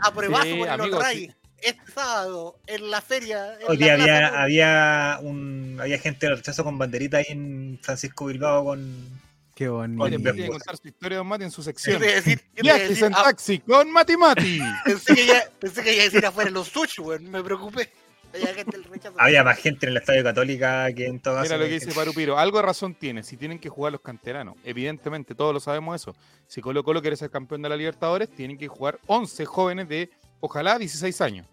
A 0.00 0.12
pruebazo 0.12 0.44
Sí, 0.44 0.54
por 0.58 0.68
el 0.68 0.72
amigo, 0.80 1.00
Ray. 1.00 1.34
Este 1.60 1.92
sábado, 1.92 2.58
en 2.66 2.90
la 2.90 3.00
feria. 3.00 3.54
en 3.60 3.68
Hoy 3.68 3.76
la 3.78 3.86
día 3.86 3.94
había, 3.94 4.42
había, 4.42 5.18
un, 5.22 5.78
había 5.80 5.98
gente 5.98 6.26
del 6.26 6.36
rechazo 6.36 6.64
con 6.64 6.78
banderita 6.78 7.18
ahí 7.18 7.26
en 7.28 7.78
Francisco 7.82 8.26
Bilbao 8.26 8.64
con. 8.64 9.26
Qué 9.54 9.70
Oye, 9.70 9.88
bonito. 9.88 10.18
tiene 10.18 10.42
que 10.42 10.48
contar 10.50 10.76
su 10.76 10.86
historia 10.86 11.16
de 11.16 11.18
Don 11.18 11.26
Mati 11.28 11.44
en 11.44 11.50
su 11.50 11.62
sección. 11.62 11.98
decir, 11.98 12.42
Viajes 12.60 12.88
decir, 12.90 13.04
en 13.06 13.14
ah, 13.14 13.22
taxi 13.24 13.58
con 13.60 13.90
Mati 13.90 14.16
Mati. 14.18 14.60
pensé, 14.84 15.14
que 15.14 15.26
ya, 15.26 15.50
pensé 15.58 15.82
que 15.82 15.94
iba 15.94 16.02
a 16.02 16.04
decir 16.04 16.26
afuera 16.26 16.50
los 16.50 16.68
sushi, 16.68 17.00
weón. 17.00 17.30
Me 17.30 17.42
preocupé. 17.42 17.90
Había 18.34 18.54
gente 18.54 18.76
del 18.76 18.84
rechazo. 18.84 19.14
Había 19.18 19.44
más 19.44 19.58
gente 19.58 19.86
en 19.86 19.92
el 19.92 19.96
Estadio 19.96 20.22
Católica 20.22 20.92
que 20.92 21.06
en 21.06 21.20
todo 21.20 21.40
Mira 21.40 21.56
lo 21.56 21.64
que 21.64 21.70
dice 21.70 21.92
Parupiro. 21.92 22.38
Algo 22.38 22.58
de 22.58 22.64
razón 22.64 22.94
tiene. 22.94 23.22
Si 23.22 23.38
tienen 23.38 23.58
que 23.58 23.70
jugar 23.70 23.92
los 23.92 24.02
canteranos, 24.02 24.56
evidentemente 24.62 25.34
todos 25.34 25.54
lo 25.54 25.60
sabemos 25.60 26.02
eso. 26.02 26.14
Si 26.46 26.60
Colo 26.60 26.84
Colo 26.84 27.00
quiere 27.00 27.16
ser 27.16 27.30
campeón 27.30 27.62
de 27.62 27.70
la 27.70 27.76
Libertadores, 27.76 28.28
tienen 28.28 28.58
que 28.58 28.68
jugar 28.68 28.98
11 29.06 29.46
jóvenes 29.46 29.88
de, 29.88 30.10
ojalá, 30.40 30.79
16 30.79 31.20
años. 31.20 31.46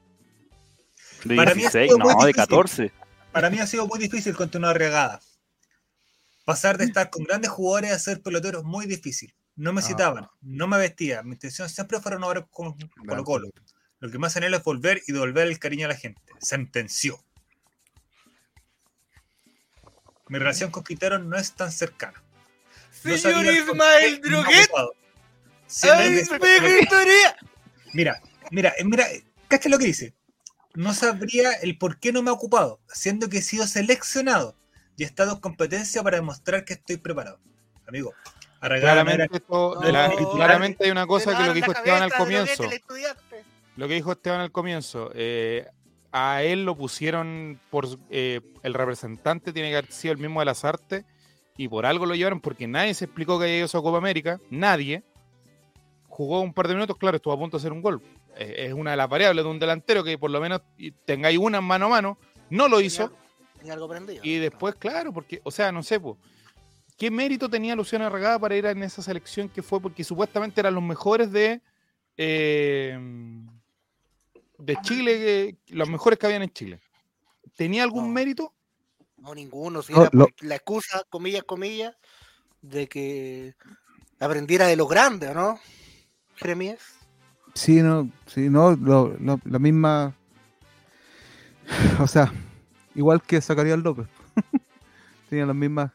De 1.24 1.36
Para 1.36 1.54
mí 1.56 1.62
ha 1.66 1.70
16, 1.70 1.88
sido 1.92 2.00
muy 2.00 2.14
no, 2.14 2.20
de 2.22 2.28
difícil. 2.28 2.48
14. 2.50 2.92
Para 3.32 3.50
mí 3.50 3.60
ha 3.60 3.68
sido 3.68 3.88
muy 3.88 4.00
difícil 4.00 4.36
continuar 4.36 4.78
regada. 4.78 5.20
Pasar 6.46 6.78
de 6.78 6.86
estar 6.86 7.10
con 7.10 7.24
grandes 7.24 7.50
jugadores 7.52 7.92
a 7.94 8.00
ser 8.00 8.22
peloteros 8.22 8.64
muy 8.64 8.86
difícil. 8.86 9.34
No 9.56 9.72
me 9.72 9.80
Ah. 9.82 9.84
citaban, 9.84 10.28
no 10.42 10.68
me 10.68 10.78
vestía. 10.78 11.24
Mi 11.24 11.32
intención 11.34 11.70
siempre 11.70 12.00
fueron 12.02 12.24
ahora 12.24 12.42
con 12.50 12.76
Colo 13.08 13.24
Colo. 13.24 13.50
Lo 14.00 14.12
que 14.12 14.18
más 14.20 14.36
anhelo 14.36 14.58
es 14.58 14.64
volver 14.64 15.02
y 15.08 15.14
devolver 15.14 15.48
el 15.48 15.60
cariño 15.60 15.86
a 15.86 15.90
la 15.90 15.96
gente. 15.96 16.22
Sentenció. 16.42 17.24
Mi 20.28 20.40
relación 20.40 20.72
con 20.72 20.84
Quintero 20.84 21.20
no 21.20 21.38
es 21.38 21.54
tan 21.54 21.72
cercana. 21.72 22.22
Señor 22.92 23.46
Ismael 23.46 24.20
Droguet. 24.22 24.70
Mira, 27.94 28.22
mira, 28.54 28.74
eh, 28.78 28.84
mira, 28.86 29.06
cacha 29.48 29.70
lo 29.70 29.78
que 29.78 29.86
dice. 29.86 30.14
No 30.76 30.94
sabría 30.94 31.52
el 31.62 31.78
por 31.78 32.00
qué 32.00 32.12
no 32.12 32.22
me 32.24 32.30
ha 32.30 32.34
ocupado, 32.34 32.80
siendo 32.88 33.30
que 33.30 33.40
he 33.40 33.42
sido 33.42 33.68
seleccionado 33.68 34.56
y 34.98 35.04
he 35.04 35.06
estado 35.06 35.34
en 35.34 35.40
competencia 35.40 36.02
para 36.02 36.18
demostrar 36.18 36.66
que 36.66 36.74
estoy 36.74 36.98
preparado. 36.98 37.40
Amigo, 37.88 38.14
la 38.62 38.80
Claramente, 38.80 39.28
esto- 39.38 39.76
No, 39.82 39.92
la- 39.92 40.08
no, 40.08 40.32
claramente 40.32 40.86
hay 40.86 40.92
una 40.92 41.06
cosa 41.06 41.36
que 41.38 41.44
lo 41.44 41.54
que 41.54 41.60
dijo 41.60 41.72
Esteban 41.74 42.02
al 42.04 42.14
comienzo. 42.14 42.64
Lo 43.76 43.88
que 43.88 43.94
dijo 43.96 44.12
Esteban 44.14 44.40
al 44.40 44.52
comienzo. 44.52 45.12
eh, 45.14 45.68
a 46.16 46.44
él 46.44 46.64
lo 46.64 46.78
pusieron 46.78 47.60
por 47.72 47.88
eh, 48.12 48.40
el 48.62 48.74
representante, 48.76 49.52
tiene 49.52 49.70
que 49.72 49.78
haber 49.78 49.92
sido 49.92 50.12
el 50.14 50.20
mismo 50.20 50.42
de 50.42 50.46
las 50.46 50.64
artes, 50.64 51.04
y 51.58 51.68
por 51.68 51.86
algo 51.88 52.06
lo 52.06 52.14
llevaron 52.16 52.40
porque 52.40 52.68
nadie 52.68 52.94
se 52.94 53.06
explicó 53.06 53.38
que 53.40 53.46
había 53.46 53.58
ido 53.58 53.66
a 53.68 53.82
Copa 53.82 53.98
América, 53.98 54.40
nadie. 54.52 55.04
Jugó 56.08 56.42
un 56.42 56.54
par 56.54 56.68
de 56.68 56.76
minutos, 56.76 56.98
claro, 56.98 57.18
estuvo 57.18 57.34
a 57.34 57.38
punto 57.40 57.58
de 57.58 57.62
hacer 57.62 57.72
un 57.72 57.82
gol. 57.82 58.00
Eh, 58.36 58.68
es 58.68 58.74
una 58.74 58.92
de 58.92 58.98
las 58.98 59.10
variables 59.10 59.44
de 59.44 59.50
un 59.52 59.60
delantero 59.60 60.04
que 60.04 60.18
por 60.18 60.32
lo 60.32 60.40
menos 60.42 60.62
tengáis 61.06 61.38
una 61.38 61.62
mano 61.62 61.86
a 61.86 61.90
mano, 61.90 62.18
no 62.50 62.68
lo 62.68 62.82
hizo. 62.82 63.10
Tenía- 63.10 63.54
tenía 63.58 63.74
algo 63.74 63.88
prendido. 63.90 64.22
Y 64.24 64.38
después, 64.38 64.76
claro, 64.76 65.14
porque, 65.14 65.40
o 65.44 65.52
sea, 65.52 65.72
no 65.72 65.84
sé, 65.84 66.00
po, 66.00 66.18
¿qué 66.98 67.10
mérito 67.12 67.50
tenía 67.50 67.76
Luciano 67.76 68.06
Arregada 68.06 68.40
para 68.40 68.56
ir 68.56 68.66
en 68.66 68.84
esa 68.84 69.02
selección 69.02 69.50
que 69.50 69.62
fue? 69.64 69.80
Porque 69.80 70.04
supuestamente 70.04 70.60
eran 70.62 70.74
los 70.76 70.84
mejores 70.84 71.32
de 71.32 71.62
eh, 72.18 72.98
de 74.60 74.76
Chile, 74.84 75.18
que- 75.66 75.74
los 75.76 75.90
mejores 75.90 76.18
que 76.20 76.26
habían 76.28 76.44
en 76.44 76.54
Chile. 76.54 76.80
¿Tenía 77.56 77.84
algún 77.84 78.06
No. 78.06 78.12
mérito? 78.12 78.54
No, 79.18 79.34
ninguno. 79.34 79.82
Si 79.82 79.92
No, 79.94 80.04
era 80.04 80.12
la 80.42 80.56
excusa, 80.56 81.04
comillas, 81.10 81.44
comillas, 81.44 81.96
de 82.62 82.88
que 82.88 83.56
aprendiera 84.20 84.68
de 84.68 84.76
los 84.76 84.88
grandes, 84.88 85.32
¿o 85.32 85.34
¿no? 85.34 85.60
Jeremías. 86.36 86.80
Sí, 87.54 87.82
no, 87.82 88.10
sí, 88.28 88.50
no, 88.50 88.72
lo- 88.76 89.16
lo- 89.20 89.40
la 89.46 89.60
misma. 89.60 90.16
O 92.00 92.08
sea, 92.08 92.32
igual 92.96 93.22
que 93.22 93.40
Zacarías 93.42 93.80
López. 93.80 94.08
Tenía 95.30 95.46
las 95.46 95.56
mismas. 95.56 95.92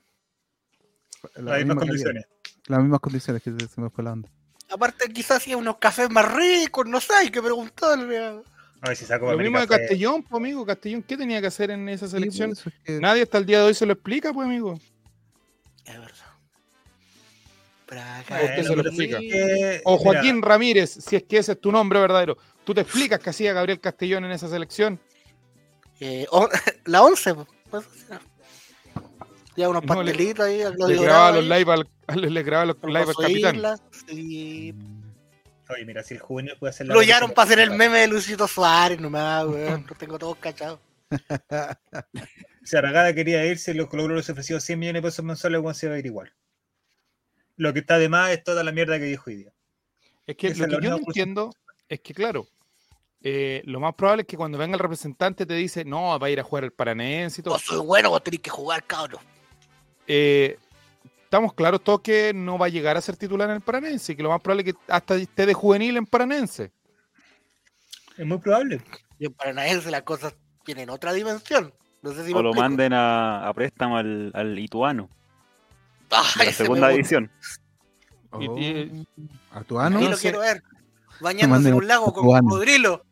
la 1.36 1.42
las 1.52 1.58
mismas 1.58 1.76
condiciones. 1.78 2.24
Las 2.66 2.80
mismas 2.80 3.00
condiciones 3.00 3.42
que 3.42 3.50
se, 3.68 3.80
me 3.80 3.90
fue 3.90 4.04
la 4.04 4.12
onda. 4.12 4.28
Aparte, 4.70 5.08
quizás 5.12 5.38
hacía 5.38 5.56
unos 5.56 5.78
cafés 5.78 6.10
más 6.10 6.30
ricos, 6.34 6.86
no 6.86 7.00
sé, 7.00 7.12
hay 7.14 7.30
que 7.30 7.40
preguntarle. 7.42 8.18
a- 8.18 8.42
A 8.82 8.88
ver 8.88 8.96
si 8.96 9.04
saco 9.06 9.30
Lo 9.32 9.38
mismo 9.38 9.58
de 9.58 9.66
Castellón, 9.66 10.22
pues 10.22 10.40
amigo. 10.40 10.64
Castellón, 10.66 11.02
¿qué 11.02 11.16
tenía 11.16 11.40
que 11.40 11.46
hacer 11.48 11.70
en 11.70 11.88
esa 11.88 12.06
selección? 12.08 12.50
por 12.50 12.58
eso 12.58 12.68
es 12.68 12.74
que- 12.84 13.00
Nadie 13.00 13.22
hasta 13.22 13.38
el 13.38 13.46
día 13.46 13.58
de 13.60 13.64
hoy 13.64 13.74
se 13.74 13.86
lo 13.86 13.92
explica, 13.94 14.32
pues 14.32 14.46
amigo. 14.46 14.78
Es 15.84 15.98
verdad. 15.98 16.26
¿O 17.90 18.44
usted 18.44 18.62
se 18.64 18.77
lo 18.77 18.83
explica? 18.83 19.18
mira, 19.18 19.81
Joaquín 19.85 20.42
Ramírez, 20.42 20.90
si 20.90 21.16
es 21.16 21.22
que 21.24 21.38
ese 21.38 21.53
es 21.53 21.61
tu 21.61 21.72
nombre 21.72 21.98
verdadero. 22.01 22.37
¿Tú 22.64 22.74
te 22.74 22.83
explicas 22.83 23.18
qué 23.18 23.31
hacía 23.31 23.53
Gabriel 23.55 23.81
Castellón 23.81 24.24
en 24.27 24.33
esa 24.33 24.48
selección? 24.48 25.01
Eh, 26.01 26.27
on- 26.31 26.48
la 26.85 27.03
11, 27.03 27.35
pues. 27.70 27.85
Ya 29.57 29.68
unos 29.68 29.83
No, 29.85 30.03
le- 30.03 30.12
pastelitos 30.12 30.44
ahí, 30.46 30.62
al 30.62 30.74
Le 30.88 30.96
grababa 31.03 31.33
los 31.33 31.44
live 31.44 31.72
al, 31.72 31.88
al- 32.07 32.35
le 32.35 32.42
grababa 32.42 32.66
los 32.66 32.77
con 32.77 32.90
live 32.90 33.01
al 33.01 33.07
José 33.14 33.29
capitán. 33.29 33.57
Islas, 33.57 33.83
y 34.09 34.74
Oye, 35.70 35.85
mira, 35.85 36.03
si 36.03 36.14
el 36.14 36.20
juvenil 36.20 36.55
puede 36.59 36.70
hacer 36.70 36.87
la. 36.87 36.94
Lo 36.94 37.03
llevaron 37.03 37.31
para 37.33 37.44
hacer 37.46 37.59
el 37.61 37.70
meme 37.72 37.98
de 37.98 38.07
Luisito 38.09 38.46
Suárez 38.48 39.01
nomás, 39.01 39.46
weón. 39.46 39.85
Lo 39.88 39.94
tengo 39.96 40.18
todos 40.18 40.37
cachados. 40.38 40.79
Si 42.64 42.77
Arragada 42.77 43.14
quería 43.14 43.44
irse, 43.46 43.74
los 43.74 43.88
Colo 43.88 44.05
Colo 44.05 44.16
les 44.16 44.29
ofreció 44.31 44.61
100 44.61 44.79
millones 44.79 45.03
de 45.03 45.09
pesos 45.09 45.24
mensuales, 45.24 45.61
Juan 45.61 45.74
se 45.74 45.88
va 45.88 45.94
a 45.94 45.98
ir 45.98 46.07
igual. 46.07 46.33
Lo 47.58 47.72
que 47.74 47.80
está 47.80 47.98
de 47.98 48.08
más 48.08 48.30
es 48.30 48.42
toda 48.42 48.64
la 48.64 48.72
mierda 48.72 48.98
que 48.98 49.04
dijo 49.04 49.24
hoy 49.26 49.36
día. 49.36 49.52
Es 50.26 50.36
que 50.36 50.46
Esa 50.48 50.66
lo 50.66 50.78
que 50.78 50.84
yo 50.86 50.90
no 50.90 50.96
entiendo 50.98 51.50
es 51.88 52.00
que, 52.00 52.14
claro, 52.14 52.46
eh, 53.20 53.62
lo 53.66 53.80
más 53.80 53.94
probable 53.94 54.22
es 54.22 54.26
que 54.28 54.36
cuando 54.36 54.56
venga 54.56 54.74
el 54.74 54.80
representante 54.80 55.44
te 55.44 55.54
dice, 55.54 55.84
no, 55.84 56.18
va 56.18 56.26
a 56.26 56.30
ir 56.30 56.40
a 56.40 56.44
jugar 56.44 56.64
el 56.64 56.72
Paranense 56.72 57.40
y 57.40 57.44
todo. 57.44 57.54
Vos 57.54 57.62
soy 57.62 57.78
bueno, 57.84 58.10
vos 58.10 58.22
tenés 58.22 58.40
que 58.40 58.50
jugar, 58.50 58.84
cabrón. 58.84 59.20
Eh, 60.06 60.56
estamos 61.24 61.52
claros 61.52 61.82
todos 61.84 62.00
que 62.00 62.32
no 62.34 62.56
va 62.58 62.66
a 62.66 62.70
llegar 62.70 62.96
a 62.96 63.00
ser 63.02 63.16
titular 63.16 63.48
en 63.50 63.56
el 63.56 63.60
Paranense 63.62 64.12
y 64.12 64.16
que 64.16 64.22
lo 64.22 64.30
más 64.30 64.40
probable 64.40 64.70
es 64.70 64.74
que 64.74 64.80
hasta 64.92 65.16
esté 65.16 65.44
de 65.46 65.54
juvenil 65.54 65.96
en 65.98 66.06
Paranense. 66.06 66.72
Es 68.16 68.26
muy 68.26 68.38
probable. 68.38 68.80
Y 69.18 69.26
en 69.26 69.32
Paranaense 69.34 69.90
las 69.90 70.02
cosas 70.02 70.34
tienen 70.64 70.90
otra 70.90 71.12
dimensión. 71.12 71.72
No 72.02 72.12
sé 72.12 72.24
si 72.24 72.32
me 72.34 72.38
O 72.38 72.42
lo 72.42 72.50
explico. 72.50 72.62
manden 72.68 72.92
a, 72.92 73.48
a 73.48 73.54
préstamo 73.54 73.96
al, 73.96 74.30
al 74.34 74.58
Ituano, 74.58 75.10
Ah, 76.10 76.24
la 76.44 76.52
segunda. 76.52 76.92
Y- 76.94 77.02
Oh, 78.30 78.58
y- 78.58 79.06
Atuano. 79.52 79.98
Ahí 79.98 80.04
no 80.04 80.10
lo 80.10 80.16
quiero 80.18 80.40
ver. 80.40 80.62
Bañándose 81.20 81.68
en 81.70 81.74
un 81.74 81.86
lago 81.86 82.12
con 82.12 82.24
cubano. 82.24 82.48
cocodrilo. 82.48 83.04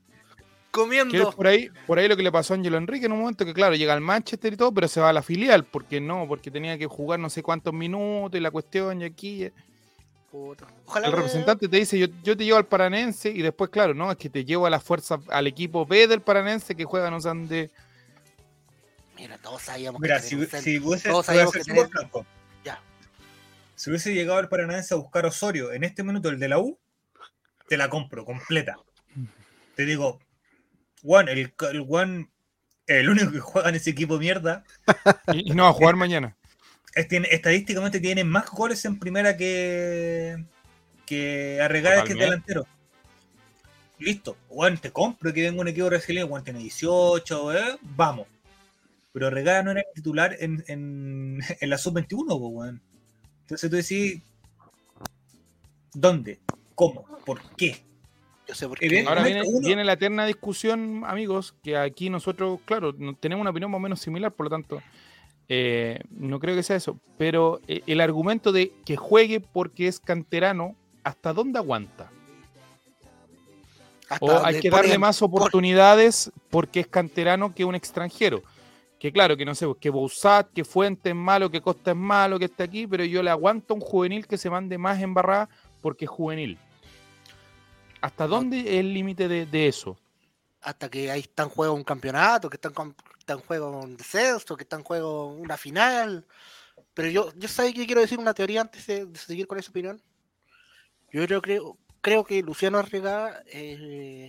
Comiendo. 0.71 1.33
por 1.33 1.47
ahí, 1.47 1.71
por 1.87 1.99
ahí 1.99 2.07
lo 2.07 2.19
que 2.19 2.23
le 2.23 2.31
pasó 2.31 2.53
a 2.53 2.57
Ángelo 2.59 2.77
Enrique 2.77 3.07
en 3.07 3.13
un 3.13 3.21
momento 3.21 3.47
que, 3.47 3.55
claro, 3.55 3.75
llega 3.75 3.95
al 3.95 4.03
Manchester 4.03 4.53
y 4.53 4.57
todo, 4.59 4.73
pero 4.73 4.89
se 4.89 5.01
va 5.01 5.09
a 5.09 5.13
la 5.15 5.23
filial, 5.23 5.65
porque 5.65 6.03
no, 6.03 6.27
porque 6.29 6.51
tenía 6.51 6.77
que 6.77 6.87
jugar 6.87 7.19
no 7.19 7.31
sé 7.31 7.43
cuántos 7.43 7.73
minutos 7.73 8.37
y 8.39 8.43
la 8.43 8.51
cuestión 8.51 9.01
y 9.01 9.07
aquí. 9.07 9.51
Puta. 10.31 10.67
Ojalá 10.85 11.07
El 11.07 11.15
representante 11.15 11.67
te 11.67 11.79
dice, 11.79 11.99
yo, 11.99 12.09
yo 12.23 12.37
te 12.37 12.45
llevo 12.45 12.59
al 12.59 12.67
Paranense 12.67 13.31
y 13.31 13.41
después, 13.41 13.71
claro, 13.71 13.95
no, 13.95 14.11
es 14.11 14.19
que 14.19 14.29
te 14.29 14.45
llevo 14.45 14.67
a 14.67 14.71
la 14.71 14.79
fuerza, 14.81 15.19
al 15.31 15.47
equipo 15.47 15.87
B 15.87 16.07
del 16.09 16.21
Paranense 16.21 16.75
que 16.75 16.85
juega 16.85 17.11
no 17.11 17.23
sé 17.23 17.29
dónde. 17.29 17.71
Mira, 19.17 19.39
todos 19.39 19.63
sabíamos 19.63 19.99
Mira, 19.99 20.21
que 20.21 20.27
si, 20.27 20.35
un 20.35 20.47
si 20.47 20.79
Todos 20.79 21.27
a 21.31 21.33
sabíamos 21.33 21.55
que. 21.55 21.63
Ya. 21.65 21.89
Si 23.77 23.91
hubiese 23.91 24.13
llegado 24.15 24.41
el 24.41 24.49
Paranaense 24.49 24.95
a 24.95 24.97
buscar 24.97 25.25
a 25.25 25.29
Osorio 25.29 25.73
en 25.73 25.85
este 25.85 26.03
minuto, 26.03 26.29
el 26.29 26.39
de 26.41 26.49
la 26.49 26.59
U, 26.59 26.79
te 27.69 27.77
la 27.77 27.89
compro 27.89 28.25
completa. 28.25 28.77
Te 29.75 29.85
digo, 29.85 30.19
Juan, 31.03 31.29
el, 31.29 31.53
el 31.73 31.81
Juan, 31.83 32.31
el 32.87 33.09
único 33.11 33.31
que 33.31 33.41
juega 33.41 33.69
en 33.69 33.75
ese 33.75 33.91
equipo 33.91 34.19
mierda, 34.19 34.65
Y, 35.33 35.53
y 35.53 35.55
no 35.55 35.65
va 35.65 35.69
a 35.71 35.73
jugar 35.75 35.95
mañana. 35.97 36.37
es- 36.95 37.07
tiene- 37.09 37.29
estadísticamente 37.31 38.01
tiene 38.01 38.25
más 38.25 38.49
goles 38.51 38.85
en 38.87 38.99
primera 38.99 39.37
que, 39.37 40.43
que 41.05 41.61
Arregada 41.61 42.05
que 42.05 42.13
es 42.13 42.19
delantero. 42.19 42.67
Listo, 43.99 44.37
Juan, 44.49 44.77
te 44.79 44.91
compro 44.91 45.33
que 45.33 45.43
venga 45.43 45.61
un 45.61 45.69
equipo 45.69 45.87
brasileño, 45.87 46.29
Juan 46.29 46.45
tiene 46.45 46.59
18, 46.61 47.57
¿eh? 47.57 47.79
vamos. 47.83 48.27
Pero 49.13 49.27
Arregada 49.29 49.63
no 49.63 49.71
era 49.71 49.83
titular 49.95 50.37
en, 50.39 50.63
en, 50.69 51.41
en 51.61 51.71
la 51.71 51.77
sub-21, 51.79 52.27
po, 52.27 52.37
weón. 52.49 52.81
Entonces 53.47 53.71
tú 53.71 53.77
decís, 53.77 54.23
¿dónde? 55.95 56.41
¿Cómo? 56.75 57.05
¿Por 57.25 57.41
qué? 57.57 57.81
Yo 58.49 58.55
sé 58.55 58.69
por 58.69 58.79
qué. 58.79 59.05
Ahora 59.07 59.23
viene, 59.23 59.43
uno. 59.47 59.67
viene 59.67 59.85
la 59.85 59.93
eterna 59.95 60.27
discusión, 60.27 61.05
amigos, 61.07 61.55
que 61.63 61.77
aquí 61.77 62.11
nosotros, 62.11 62.61
claro, 62.65 62.93
no- 62.99 63.15
tenemos 63.15 63.41
una 63.43 63.51
opinión 63.51 63.71
más 63.71 63.79
o 63.79 63.81
menos 63.81 64.01
similar, 64.01 64.33
por 64.33 64.47
lo 64.47 64.51
tanto, 64.51 64.83
Eh, 65.49 66.01
no 66.11 66.41
creo 66.41 66.57
que 66.57 66.65
sea 66.65 66.75
eso, 66.75 66.99
pero 67.19 67.61
eh, 67.69 67.81
el 67.87 68.01
argumento 68.01 68.51
de 68.51 68.73
que 68.85 68.97
juegue 68.97 69.39
porque 69.39 69.87
es 69.87 70.01
canterano, 70.01 70.75
¿hasta 71.05 71.33
dónde 71.33 71.61
aguanta? 71.61 72.11
Hasta 74.09 74.27
O 74.27 74.45
hay 74.45 74.59
que 74.59 74.71
darle 74.71 74.99
más 74.99 75.23
oportunidades 75.23 76.33
porque 76.51 76.81
es 76.81 76.89
canterano 76.89 77.55
que 77.55 77.65
un 77.65 77.77
extranjero. 77.77 78.43
Que 78.99 79.13
claro, 79.13 79.37
que 79.37 79.45
no 79.45 79.55
sé, 79.55 79.67
que 79.81 79.91
Bouzat, 79.91 80.53
que 80.53 80.65
Fuente 80.65 81.11
es 81.11 81.15
malo, 81.15 81.51
que 81.51 81.61
Costa 81.61 81.91
es 81.91 81.97
malo, 81.97 82.39
que 82.39 82.47
está 82.47 82.65
aquí, 82.65 82.87
pero 82.87 83.05
yo 83.05 83.23
le 83.23 83.31
aguanto 83.31 83.75
a 83.75 83.77
un 83.77 83.81
juvenil 83.81 84.27
que 84.27 84.39
se 84.39 84.49
mande 84.49 84.79
más 84.79 85.01
embarrada 85.03 85.49
porque 85.83 86.07
es 86.07 86.11
juvenil. 86.11 86.59
¿Hasta 88.01 88.27
dónde 88.27 88.61
es 88.61 88.67
el 88.81 88.95
límite 88.95 89.29
de, 89.29 89.47
de 89.47 89.69
eso? 89.69 89.99
hasta 90.67 90.91
que 90.91 91.13
ahí 91.13 91.21
está 91.21 91.45
en 91.45 91.49
juego 91.49 91.75
un 91.75 91.85
campeonato, 91.85 92.51
que 92.51 92.57
está 92.57 92.73
en, 92.77 92.97
está 93.21 93.35
en 93.35 93.39
juego 93.39 93.71
un 93.83 93.97
descenso, 93.97 94.57
que 94.57 94.65
está 94.65 94.75
en 94.75 94.83
juego 94.83 95.29
una 95.29 95.57
final. 95.57 96.27
Pero 96.93 97.09
yo, 97.09 97.33
yo 97.37 97.47
sé 97.47 97.73
que 97.73 97.87
quiero 97.87 98.01
decir 98.01 98.19
una 98.19 98.35
teoría 98.35 98.63
antes 98.63 98.85
de, 98.85 99.07
de 99.07 99.19
seguir 99.19 99.47
con 99.47 99.59
esa 99.59 99.71
opinión. 99.71 100.03
Yo 101.13 101.25
creo, 101.25 101.41
creo, 101.41 101.79
creo 102.01 102.25
que 102.25 102.43
Luciano 102.43 102.79
Arriaga, 102.79 103.45
eh, 103.47 104.29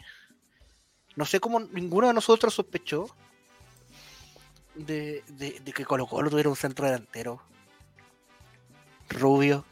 no 1.15 1.25
sé 1.25 1.39
cómo 1.39 1.59
ninguno 1.59 2.07
de 2.07 2.13
nosotros 2.13 2.53
sospechó 2.53 3.07
de, 4.85 5.23
de- 5.27 5.59
de 5.63 5.73
que 5.73 5.85
Colo 5.85 6.05
Colo 6.07 6.29
tuviera 6.29 6.49
un 6.49 6.55
centro 6.55 6.85
delantero. 6.85 7.41
Rubio, 9.09 9.65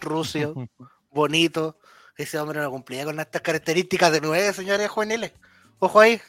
rucio, 0.00 0.54
bonito. 1.10 1.78
Ese 2.16 2.38
hombre 2.38 2.60
no 2.60 2.70
cumplía 2.70 3.04
con 3.04 3.18
estas 3.18 3.40
características 3.42 4.12
de 4.12 4.20
nueve 4.20 4.52
señores 4.52 4.88
juveniles. 4.90 5.32
Ojo 5.78 6.00
ahí, 6.00 6.20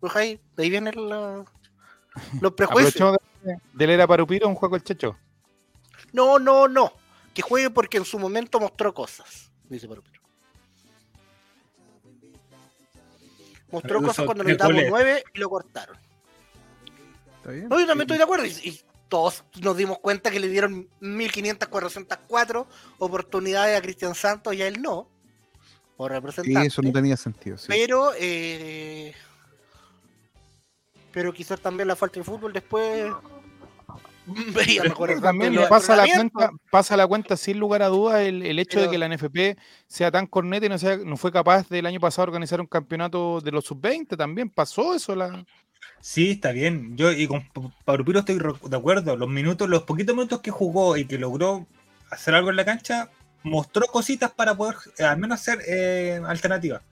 ojo 0.00 0.18
ahí, 0.18 0.40
de 0.56 0.62
ahí 0.62 0.70
vienen 0.70 1.08
la- 1.08 1.44
los 2.40 2.52
prejuicios. 2.52 3.16
De, 3.42 3.56
de 3.72 3.86
leer 3.86 4.00
a 4.02 4.06
Parupiro 4.06 4.46
un 4.48 4.54
juego 4.54 4.76
el 4.76 4.84
Checho. 4.84 5.16
No, 6.12 6.38
no, 6.38 6.68
no. 6.68 6.92
Que 7.34 7.42
juegue 7.42 7.70
porque 7.70 7.96
en 7.96 8.04
su 8.04 8.18
momento 8.18 8.60
mostró 8.60 8.92
cosas, 8.92 9.50
dice 9.68 9.88
Parupiro. 9.88 10.20
Mostró 13.70 14.02
cosas 14.02 14.26
cuando 14.26 14.44
necesitábamos 14.44 14.82
nueve 14.90 15.24
y 15.34 15.38
lo 15.38 15.48
cortaron. 15.48 15.96
¿Está 17.42 17.50
bien? 17.50 17.68
No, 17.68 17.80
yo 17.80 17.86
también 17.88 18.02
estoy 18.02 18.18
de 18.18 18.22
acuerdo. 18.24 18.46
Y, 18.46 18.50
y 18.62 18.80
todos 19.08 19.42
nos 19.60 19.76
dimos 19.76 19.98
cuenta 19.98 20.30
que 20.30 20.38
le 20.38 20.48
dieron 20.48 20.88
1500, 21.00 21.68
404 21.68 22.68
oportunidades 22.98 23.76
a 23.76 23.82
Cristian 23.82 24.14
Santos 24.14 24.54
y 24.54 24.62
a 24.62 24.68
él 24.68 24.80
no. 24.80 25.08
Por 25.96 26.12
Sí, 26.12 26.14
representante. 26.14 26.68
eso 26.68 26.82
no 26.82 26.92
tenía 26.92 27.16
sentido. 27.16 27.58
sí. 27.58 27.66
Pero, 27.68 28.12
eh, 28.16 29.12
pero 31.12 31.32
quizás 31.32 31.60
también 31.60 31.88
la 31.88 31.96
falta 31.96 32.20
de 32.20 32.24
fútbol 32.24 32.52
después 32.52 33.12
veía 34.54 34.84
mejor 34.84 35.20
también 35.20 35.56
pasa 35.68 35.96
la 35.96 36.06
cuenta, 36.06 36.50
pasa 36.70 36.96
la 36.96 37.06
cuenta 37.08 37.36
sin 37.36 37.58
lugar 37.58 37.82
a 37.82 37.88
dudas 37.88 38.20
el, 38.20 38.42
el 38.46 38.58
hecho 38.60 38.80
de 38.80 38.88
que 38.88 38.98
la 38.98 39.08
NFP 39.08 39.58
sea 39.88 40.12
tan 40.12 40.28
corneta 40.28 40.66
y 40.66 40.68
no, 40.68 40.78
sea, 40.78 40.96
no 40.96 41.16
fue 41.16 41.32
capaz 41.32 41.68
del 41.68 41.86
año 41.86 41.98
pasado 41.98 42.26
de 42.26 42.30
organizar 42.30 42.60
un 42.60 42.68
campeonato 42.68 43.40
de 43.40 43.50
los 43.50 43.64
sub-20. 43.64 44.16
También 44.16 44.48
pasó 44.48 44.94
eso. 44.94 45.16
La... 45.16 45.44
Sí, 46.00 46.32
está 46.32 46.52
bien. 46.52 46.96
Yo 46.96 47.12
y 47.12 47.26
con 47.26 47.42
P- 47.48 47.72
Parupiro 47.84 48.20
estoy 48.20 48.38
de 48.38 48.76
acuerdo. 48.76 49.16
Los 49.16 49.28
minutos, 49.28 49.68
los 49.68 49.82
poquitos 49.84 50.14
minutos 50.14 50.40
que 50.40 50.50
jugó 50.50 50.96
y 50.96 51.04
que 51.04 51.18
logró 51.18 51.66
hacer 52.10 52.34
algo 52.34 52.50
en 52.50 52.56
la 52.56 52.64
cancha, 52.64 53.10
mostró 53.42 53.86
cositas 53.86 54.30
para 54.32 54.54
poder 54.56 54.76
eh, 54.98 55.04
al 55.04 55.18
menos 55.18 55.40
ser 55.40 55.60
eh, 55.66 56.20
alternativa. 56.26 56.82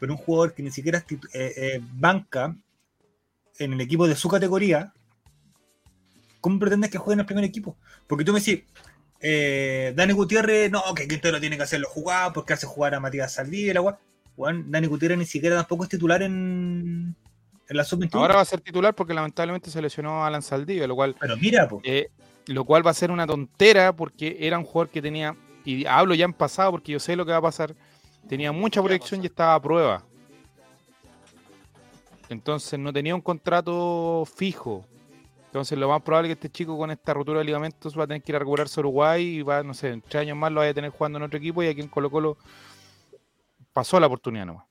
Pero 0.00 0.12
un 0.12 0.18
jugador 0.18 0.54
que 0.54 0.62
ni 0.62 0.70
siquiera 0.70 1.04
eh, 1.10 1.18
eh, 1.56 1.80
banca 1.92 2.56
en 3.58 3.72
el 3.72 3.80
equipo 3.80 4.06
de 4.06 4.16
su 4.16 4.28
categoría, 4.28 4.92
¿cómo 6.40 6.58
pretendes 6.58 6.90
que 6.90 6.98
juegue 6.98 7.14
en 7.14 7.20
el 7.20 7.26
primer 7.26 7.44
equipo? 7.44 7.76
Porque 8.06 8.24
tú 8.24 8.32
me 8.32 8.38
decís, 8.40 8.62
eh, 9.20 9.92
Dani 9.96 10.12
Gutiérrez, 10.12 10.70
no, 10.70 10.82
que 10.94 11.08
Quintero 11.08 11.40
tiene 11.40 11.56
que 11.56 11.64
hacerlo 11.64 11.88
jugar 11.88 12.32
porque 12.32 12.52
hace 12.52 12.66
jugar 12.66 12.94
a 12.94 13.00
Matías 13.00 13.32
Saldí, 13.32 13.68
el 13.68 13.76
agua. 13.76 13.98
Dani 14.36 14.86
Gutiérrez 14.86 15.18
ni 15.18 15.26
siquiera 15.26 15.56
tampoco 15.56 15.82
es 15.82 15.90
titular 15.90 16.22
en, 16.22 17.16
en 17.68 17.76
la 17.76 17.84
sub-21. 17.84 18.14
Ahora 18.14 18.36
va 18.36 18.40
a 18.40 18.46
ser 18.46 18.60
titular 18.60 18.94
porque 18.94 19.14
lamentablemente 19.14 19.70
se 19.70 19.80
lesionó 19.82 20.24
Alan 20.24 20.42
Saldivia, 20.42 20.86
lo 20.86 20.94
cual, 20.94 21.14
Pero 21.18 21.36
mira, 21.36 21.68
eh, 21.82 22.10
lo 22.46 22.64
cual 22.64 22.86
va 22.86 22.90
a 22.90 22.94
ser 22.94 23.10
una 23.10 23.26
tontera 23.26 23.94
porque 23.94 24.36
era 24.40 24.58
un 24.58 24.64
jugador 24.64 24.88
que 24.90 25.02
tenía, 25.02 25.36
y 25.64 25.84
hablo 25.84 26.14
ya 26.14 26.24
en 26.24 26.32
pasado 26.32 26.70
porque 26.72 26.92
yo 26.92 26.98
sé 26.98 27.14
lo 27.14 27.26
que 27.26 27.32
va 27.32 27.38
a 27.38 27.42
pasar, 27.42 27.74
tenía 28.28 28.52
mucha 28.52 28.80
a 28.80 28.82
proyección 28.82 29.22
y 29.22 29.26
estaba 29.26 29.54
a 29.54 29.62
prueba. 29.62 30.02
Entonces 32.30 32.78
no 32.78 32.92
tenía 32.92 33.14
un 33.14 33.20
contrato 33.20 34.24
fijo. 34.26 34.84
Entonces 35.46 35.78
lo 35.78 35.88
más 35.88 36.02
probable 36.02 36.28
es 36.28 36.36
que 36.36 36.46
este 36.46 36.50
chico 36.50 36.76
con 36.76 36.90
esta 36.90 37.14
rotura 37.14 37.38
de 37.38 37.44
ligamentos 37.46 37.98
va 37.98 38.04
a 38.04 38.06
tener 38.06 38.22
que 38.22 38.32
ir 38.32 38.36
a 38.36 38.38
recuperarse 38.38 38.78
a 38.78 38.82
Uruguay 38.82 39.24
y 39.38 39.42
va, 39.42 39.62
no 39.62 39.72
sé, 39.72 39.90
en 39.90 40.02
tres 40.02 40.22
años 40.22 40.36
más 40.36 40.52
lo 40.52 40.60
vaya 40.60 40.72
a 40.72 40.74
tener 40.74 40.90
jugando 40.90 41.18
en 41.18 41.24
otro 41.24 41.38
equipo 41.38 41.62
y 41.62 41.68
aquí 41.68 41.80
en 41.80 41.88
Colo 41.88 42.10
Colo 42.10 42.36
pasó 43.72 43.98
la 43.98 44.06
oportunidad 44.06 44.44
nomás. 44.44 44.66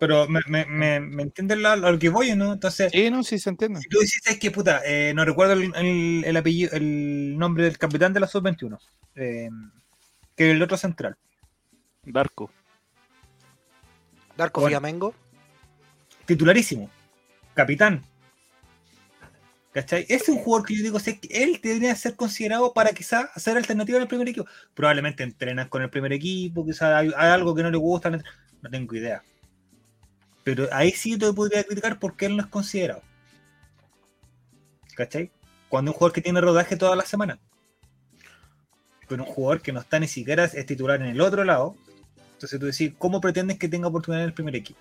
Pero 0.00 0.26
me, 0.28 0.40
me, 0.48 0.64
me, 0.66 0.98
me 0.98 1.22
entiendes 1.22 1.58
la- 1.58 1.76
lo 1.76 1.98
que 1.98 2.08
voy, 2.08 2.34
¿no? 2.34 2.54
Entonces, 2.54 2.90
Sí, 2.90 3.10
no, 3.10 3.22
sí 3.22 3.38
se 3.38 3.50
entiende. 3.50 3.80
si 3.80 3.88
tú 3.88 4.00
dices 4.00 4.22
es 4.26 4.38
que, 4.38 4.50
puta, 4.50 4.80
eh, 4.84 5.12
no 5.14 5.24
recuerdo 5.24 5.52
el, 5.52 5.72
el, 5.76 6.24
el 6.24 6.36
apellido, 6.36 6.72
el 6.72 7.36
nombre 7.38 7.64
del 7.64 7.76
capitán 7.78 8.12
de 8.14 8.20
la 8.20 8.26
sub-21, 8.26 8.78
eh, 9.14 9.50
que 10.34 10.50
el 10.52 10.62
otro 10.62 10.76
central. 10.78 11.16
Darko. 12.02 12.50
Darko 14.36 14.62
Bueno. 14.62 14.72
Flamengo. 14.78 15.14
titularísimo, 16.24 16.88
capitán. 17.54 18.02
¿Cachai? 19.72 20.02
Ese 20.04 20.14
es 20.14 20.28
un 20.30 20.38
jugador 20.38 20.66
que 20.66 20.74
yo 20.76 20.82
digo, 20.82 20.98
sé 20.98 21.20
que 21.20 21.28
él 21.44 21.60
debería 21.62 21.94
ser 21.94 22.16
considerado 22.16 22.72
para 22.72 22.90
quizás 22.90 23.26
hacer 23.34 23.56
alternativa 23.56 23.98
en 23.98 24.02
el 24.02 24.08
primer 24.08 24.28
equipo. 24.28 24.46
Probablemente 24.74 25.22
entrenan 25.22 25.68
con 25.68 25.82
el 25.82 25.90
primer 25.90 26.12
equipo, 26.12 26.64
quizás 26.64 26.92
hay, 26.94 27.12
hay 27.16 27.28
algo 27.30 27.54
que 27.54 27.62
no 27.62 27.70
le 27.70 27.76
gusta, 27.76 28.10
no 28.10 28.20
tengo 28.70 28.94
idea. 28.96 29.22
Pero 30.54 30.68
ahí 30.72 30.90
sí 30.90 31.16
te 31.16 31.32
podría 31.32 31.62
criticar 31.62 31.98
porque 32.00 32.26
él 32.26 32.36
no 32.36 32.42
es 32.42 32.48
considerado. 32.48 33.02
¿Cachai? 34.96 35.30
Cuando 35.68 35.92
un 35.92 35.96
jugador 35.96 36.12
que 36.12 36.20
tiene 36.20 36.40
rodaje 36.40 36.76
toda 36.76 36.96
la 36.96 37.04
semana. 37.06 37.38
Pero 39.08 39.22
un 39.24 39.28
jugador 39.30 39.62
que 39.62 39.72
no 39.72 39.80
está 39.80 40.00
ni 40.00 40.08
siquiera 40.08 40.44
es 40.44 40.66
titular 40.66 41.00
en 41.00 41.08
el 41.08 41.20
otro 41.20 41.44
lado. 41.44 41.76
Entonces 42.32 42.58
tú 42.58 42.66
decís, 42.66 42.92
¿cómo 42.98 43.20
pretendes 43.20 43.58
que 43.58 43.68
tenga 43.68 43.86
oportunidad 43.88 44.22
en 44.24 44.28
el 44.28 44.34
primer 44.34 44.56
equipo? 44.56 44.80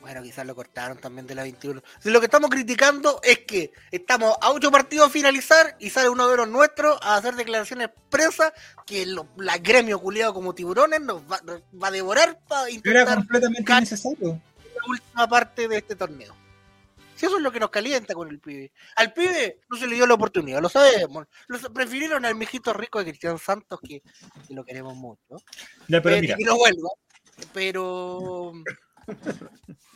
Bueno, 0.00 0.22
quizás 0.22 0.46
lo 0.46 0.54
cortaron 0.54 0.98
también 0.98 1.26
de 1.26 1.34
la 1.34 1.42
21. 1.42 1.82
Si 1.98 2.10
lo 2.10 2.20
que 2.20 2.26
estamos 2.26 2.50
criticando 2.50 3.20
es 3.22 3.40
que 3.40 3.72
estamos 3.90 4.36
a 4.40 4.50
ocho 4.52 4.70
partidos 4.70 5.08
a 5.08 5.10
finalizar 5.10 5.76
y 5.80 5.88
sale 5.90 6.08
uno 6.10 6.28
de 6.28 6.36
los 6.36 6.48
nuestros 6.48 6.98
a 7.02 7.16
hacer 7.16 7.34
declaraciones 7.36 7.88
presas 8.10 8.52
que 8.86 9.06
lo- 9.06 9.28
la 9.36 9.56
gremio 9.58 9.98
culiado 9.98 10.34
como 10.34 10.54
tiburones 10.54 11.00
nos 11.00 11.22
va, 11.22 11.40
nos 11.44 11.60
va 11.82 11.88
a 11.88 11.90
devorar 11.90 12.38
para 12.46 12.62
Era 12.68 12.70
intentar 12.74 13.14
completamente 13.16 13.64
Ca- 13.64 13.78
innecesario. 13.78 14.40
La 14.74 14.88
última 14.90 15.28
parte 15.28 15.68
de 15.68 15.76
este 15.78 15.96
torneo. 15.96 16.34
Si 17.16 17.26
eso 17.26 17.36
es 17.36 17.42
lo 17.42 17.52
que 17.52 17.60
nos 17.60 17.70
calienta 17.70 18.12
con 18.14 18.28
el 18.28 18.40
pibe. 18.40 18.72
Al 18.96 19.12
pibe 19.12 19.60
no 19.70 19.76
se 19.76 19.86
le 19.86 19.94
dio 19.94 20.06
la 20.06 20.14
oportunidad, 20.14 20.60
lo 20.60 20.68
sabemos. 20.68 21.26
Lo, 21.46 21.58
prefirieron 21.72 22.24
al 22.24 22.34
mijito 22.34 22.72
rico 22.72 22.98
de 22.98 23.04
Cristian 23.06 23.38
Santos, 23.38 23.78
que, 23.80 24.00
que 24.48 24.54
lo 24.54 24.64
queremos 24.64 24.96
mucho. 24.96 25.22
Pero 25.88 26.10
Eh, 26.10 26.20
mira, 26.20 26.34
y 26.34 26.38
que 26.38 26.44
no 26.44 26.56
vuelva. 26.56 26.88
Pero. 27.52 28.52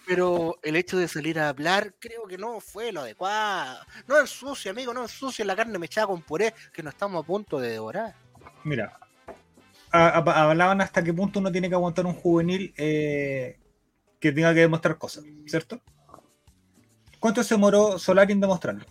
Pero 0.07 0.59
el 0.63 0.77
hecho 0.77 0.97
de 0.97 1.07
salir 1.09 1.39
a 1.39 1.49
hablar, 1.51 1.95
creo 1.99 2.27
que 2.27 2.39
no 2.39 2.61
fue 2.61 2.93
lo 2.93 3.01
adecuado. 3.03 3.79
No 4.07 4.19
ensucia, 4.19 4.71
amigo, 4.71 4.95
no 4.95 5.03
ensucia 5.03 5.45
la 5.45 5.55
carne 5.57 5.79
mechada 5.79 6.07
con 6.07 6.23
puré, 6.23 6.55
que 6.73 6.83
nos 6.83 6.95
estamos 6.95 7.23
a 7.23 7.27
punto 7.27 7.59
de 7.59 7.71
devorar. 7.73 8.15
mira. 8.65 8.99
A- 9.91 10.09
a- 10.19 10.51
hablaban 10.51 10.81
hasta 10.83 11.03
qué 11.03 11.13
punto 11.15 11.39
uno 11.41 11.51
tiene 11.51 11.69
que 11.69 11.75
aguantar 11.75 12.05
un 12.05 12.13
juvenil 12.15 12.75
eh, 12.77 13.59
que 14.21 14.33
tenga 14.33 14.53
que 14.55 14.61
demostrar 14.61 14.99
cosas, 14.99 15.25
¿cierto? 15.47 15.81
¿Cuánto 17.21 17.43
se 17.43 17.55
demoró 17.55 17.99
Solari 17.99 18.33
en 18.33 18.41
demostrarlo? 18.41 18.85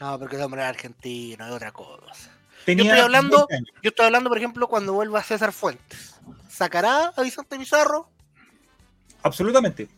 No, 0.00 0.18
porque 0.18 0.36
de 0.36 0.44
hombre 0.44 0.62
argentino, 0.62 1.46
es 1.46 1.52
otra 1.52 1.72
cosa. 1.72 2.30
Tenía 2.64 2.84
estoy 2.92 3.00
hablando- 3.04 3.46
20 3.48 3.54
años. 3.56 3.70
Yo 3.82 3.88
estoy 3.90 4.06
hablando, 4.06 4.28
por 4.30 4.38
ejemplo, 4.38 4.68
cuando 4.68 4.92
vuelva 4.92 5.22
César 5.22 5.52
Fuentes. 5.52 6.14
¿Sacará 6.48 7.08
a 7.16 7.22
Vicente 7.22 7.58
Pizarro? 7.58 8.08
Absolutamente. 9.22 9.88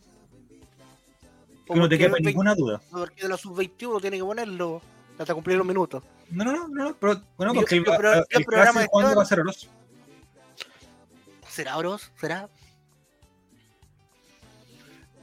¿O 1.67 1.73
Que 1.73 1.79
no 1.79 1.87
te 1.89 1.97
quepa 1.97 2.17
el 2.17 2.23
ninguna 2.23 2.55
duda. 2.55 2.81
Porque 2.91 3.21
de 3.23 3.29
la 3.29 3.37
sub-21 3.37 4.01
tiene 4.01 4.17
que 4.17 4.23
ponerlo 4.23 4.81
hasta 5.17 5.33
cumplir 5.33 5.57
los 5.57 5.65
minutos. 5.67 6.03
No, 6.29 6.43
no, 6.43 6.51
no, 6.51 6.67
no, 6.67 6.95
pero, 6.97 7.21
bueno, 7.37 7.53
Yo- 7.53 7.61
porque 7.61 7.75
el, 7.77 7.85
yo 7.85 7.93
el, 7.93 8.01
yo 8.01 8.23
el 8.39 8.45
programa 8.45 8.81
de 8.81 8.87
va 9.15 9.21
a 9.21 9.25
ser 9.25 9.39
Oroz. 9.39 9.69
¿Será 11.47 11.77
Oroz? 11.77 12.11
¿Será? 12.19 12.49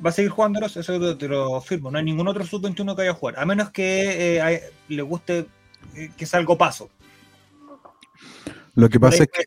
Va 0.05 0.11
a 0.11 0.12
seguir 0.12 0.30
jugando 0.30 0.59
Oroz, 0.59 0.76
eso 0.76 0.98
te, 0.98 1.14
te 1.16 1.28
lo 1.28 1.61
firmo. 1.61 1.90
No 1.90 1.98
hay 1.98 2.05
ningún 2.05 2.26
otro 2.26 2.44
sub-21 2.44 2.94
que 2.94 3.03
vaya 3.03 3.11
a 3.11 3.14
jugar. 3.14 3.38
A 3.38 3.44
menos 3.44 3.70
que 3.70 4.36
eh, 4.36 4.40
hay- 4.40 4.61
le 4.88 5.03
guste 5.03 5.46
eh, 5.94 6.11
que 6.16 6.26
salga 6.26 6.57
paso. 6.57 6.88
Lo 8.74 8.88
que 8.88 8.98
pasa 9.01 9.24
es 9.24 9.30
que. 9.30 9.44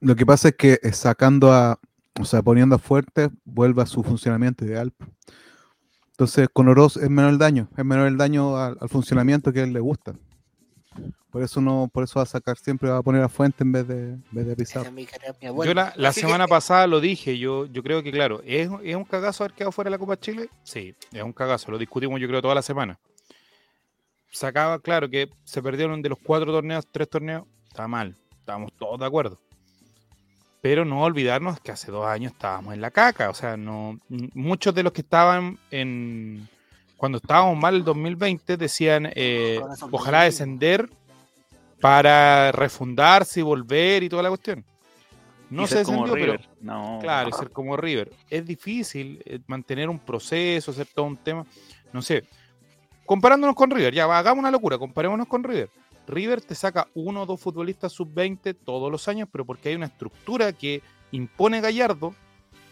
Lo 0.00 0.16
que 0.16 0.26
pasa 0.26 0.48
es 0.48 0.56
que 0.56 0.78
sacando 0.92 1.52
a, 1.52 1.78
o 2.20 2.24
sea, 2.24 2.42
poniendo 2.42 2.74
a 2.76 2.78
fuerte, 2.78 3.30
vuelve 3.44 3.82
a 3.82 3.86
su 3.86 4.02
funcionamiento 4.02 4.64
ideal. 4.64 4.92
Entonces, 6.10 6.48
con 6.52 6.68
Oroz 6.68 6.96
es 6.96 7.10
menor 7.10 7.30
el 7.32 7.38
daño, 7.38 7.68
es 7.76 7.84
menor 7.84 8.06
el 8.08 8.16
daño 8.16 8.56
al, 8.56 8.76
al 8.80 8.88
funcionamiento 8.88 9.52
que 9.52 9.60
a 9.60 9.64
él 9.64 9.72
le 9.72 9.80
gusta. 9.80 10.14
Por 11.30 11.42
eso 11.42 11.60
no, 11.60 11.90
por 11.92 12.04
eso 12.04 12.18
va 12.18 12.22
a 12.22 12.26
sacar 12.26 12.56
siempre, 12.56 12.88
va 12.88 12.98
a 12.98 13.02
poner 13.02 13.22
a 13.22 13.28
Fuente 13.28 13.62
en 13.62 13.72
vez 13.72 13.86
de, 13.86 14.12
en 14.12 14.24
vez 14.30 14.46
de 14.46 14.56
Pizarro. 14.56 14.90
Yo 15.64 15.74
la, 15.74 15.92
la 15.96 16.08
Así 16.08 16.20
que, 16.20 16.26
semana 16.26 16.46
pasada 16.48 16.86
lo 16.86 17.00
dije, 17.00 17.38
yo, 17.38 17.66
yo 17.66 17.82
creo 17.82 18.02
que 18.02 18.10
claro, 18.10 18.40
¿es, 18.44 18.70
¿es 18.82 18.96
un 18.96 19.04
cagazo 19.04 19.44
haber 19.44 19.54
quedado 19.54 19.72
fuera 19.72 19.90
de 19.90 19.96
la 19.96 19.98
Copa 19.98 20.18
Chile? 20.18 20.48
Sí, 20.62 20.94
es 21.12 21.22
un 21.22 21.32
cagazo, 21.32 21.70
lo 21.70 21.78
discutimos 21.78 22.20
yo 22.20 22.28
creo 22.28 22.40
toda 22.40 22.54
la 22.54 22.62
semana. 22.62 22.98
Sacaba, 24.30 24.78
claro, 24.78 25.10
que 25.10 25.30
se 25.44 25.62
perdieron 25.62 26.00
de 26.00 26.08
los 26.08 26.18
cuatro 26.18 26.50
torneos, 26.52 26.86
tres 26.90 27.08
torneos, 27.08 27.44
está 27.68 27.86
mal, 27.86 28.16
estábamos 28.38 28.72
todos 28.78 28.98
de 28.98 29.06
acuerdo. 29.06 29.38
Pero 30.62 30.84
no 30.84 31.02
olvidarnos 31.02 31.60
que 31.60 31.70
hace 31.70 31.92
dos 31.92 32.06
años 32.06 32.32
estábamos 32.32 32.72
en 32.72 32.80
la 32.80 32.90
caca, 32.90 33.30
o 33.30 33.34
sea, 33.34 33.56
no 33.56 34.00
muchos 34.08 34.74
de 34.74 34.82
los 34.82 34.92
que 34.92 35.02
estaban 35.02 35.58
en 35.70 36.48
cuando 36.96 37.18
estábamos 37.18 37.56
mal 37.58 37.74
el 37.76 37.84
2020 37.84 38.56
decían 38.56 39.10
eh, 39.14 39.60
ojalá 39.90 40.22
descender 40.22 40.88
para 41.80 42.52
refundarse 42.52 43.40
y 43.40 43.42
volver 43.42 44.02
y 44.02 44.08
toda 44.08 44.22
la 44.22 44.30
cuestión. 44.30 44.64
No 45.50 45.64
Y 45.64 45.66
se 45.66 45.76
ser 45.76 45.84
como 45.84 46.06
descendió, 46.06 46.14
pero 46.14 46.32
River. 46.38 46.48
No. 46.60 46.98
Claro, 47.00 47.32
ser 47.32 47.50
como 47.50 47.76
River. 47.76 48.10
Es 48.28 48.44
difícil 48.44 49.22
eh, 49.24 49.38
mantener 49.46 49.88
un 49.88 49.98
proceso, 49.98 50.70
hacer 50.70 50.88
todo 50.92 51.06
un 51.06 51.16
tema. 51.16 51.46
No 51.92 52.02
sé. 52.02 52.24
Comparándonos 53.04 53.54
con 53.54 53.70
River, 53.70 53.94
ya 53.94 54.06
va, 54.06 54.18
hagamos 54.18 54.40
una 54.40 54.50
locura, 54.50 54.78
comparémonos 54.78 55.28
con 55.28 55.44
River. 55.44 55.70
River 56.08 56.40
te 56.40 56.54
saca 56.54 56.88
uno 56.94 57.22
o 57.22 57.26
dos 57.26 57.40
futbolistas 57.40 57.92
sub-20 57.92 58.56
todos 58.64 58.90
los 58.90 59.06
años, 59.06 59.28
pero 59.30 59.44
porque 59.44 59.68
hay 59.68 59.74
una 59.76 59.86
estructura 59.86 60.52
que 60.52 60.82
impone 61.12 61.60
Gallardo, 61.60 62.14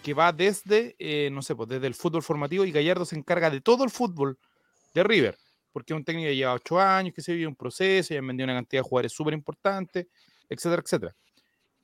que 0.04 0.12
va 0.12 0.32
desde, 0.32 0.94
eh, 0.98 1.30
no 1.32 1.40
sé, 1.40 1.56
pues 1.56 1.66
desde 1.66 1.86
el 1.86 1.94
fútbol 1.94 2.22
formativo 2.22 2.66
y 2.66 2.70
Gallardo 2.70 3.06
se 3.06 3.16
encarga 3.16 3.48
de 3.48 3.62
todo 3.62 3.84
el 3.84 3.90
fútbol 3.90 4.38
de 4.92 5.02
River, 5.02 5.38
porque 5.72 5.94
es 5.94 5.96
un 5.96 6.04
técnico 6.04 6.28
que 6.28 6.36
lleva 6.36 6.52
ocho 6.52 6.78
años, 6.78 7.14
que 7.14 7.22
se 7.22 7.32
vive 7.32 7.46
un 7.46 7.56
proceso, 7.56 8.12
y 8.12 8.18
han 8.18 8.26
vendido 8.26 8.44
una 8.44 8.52
cantidad 8.52 8.82
de 8.82 8.88
jugadores 8.88 9.12
súper 9.12 9.32
importante, 9.32 10.08
etcétera, 10.46 10.82
etcétera. 10.84 11.16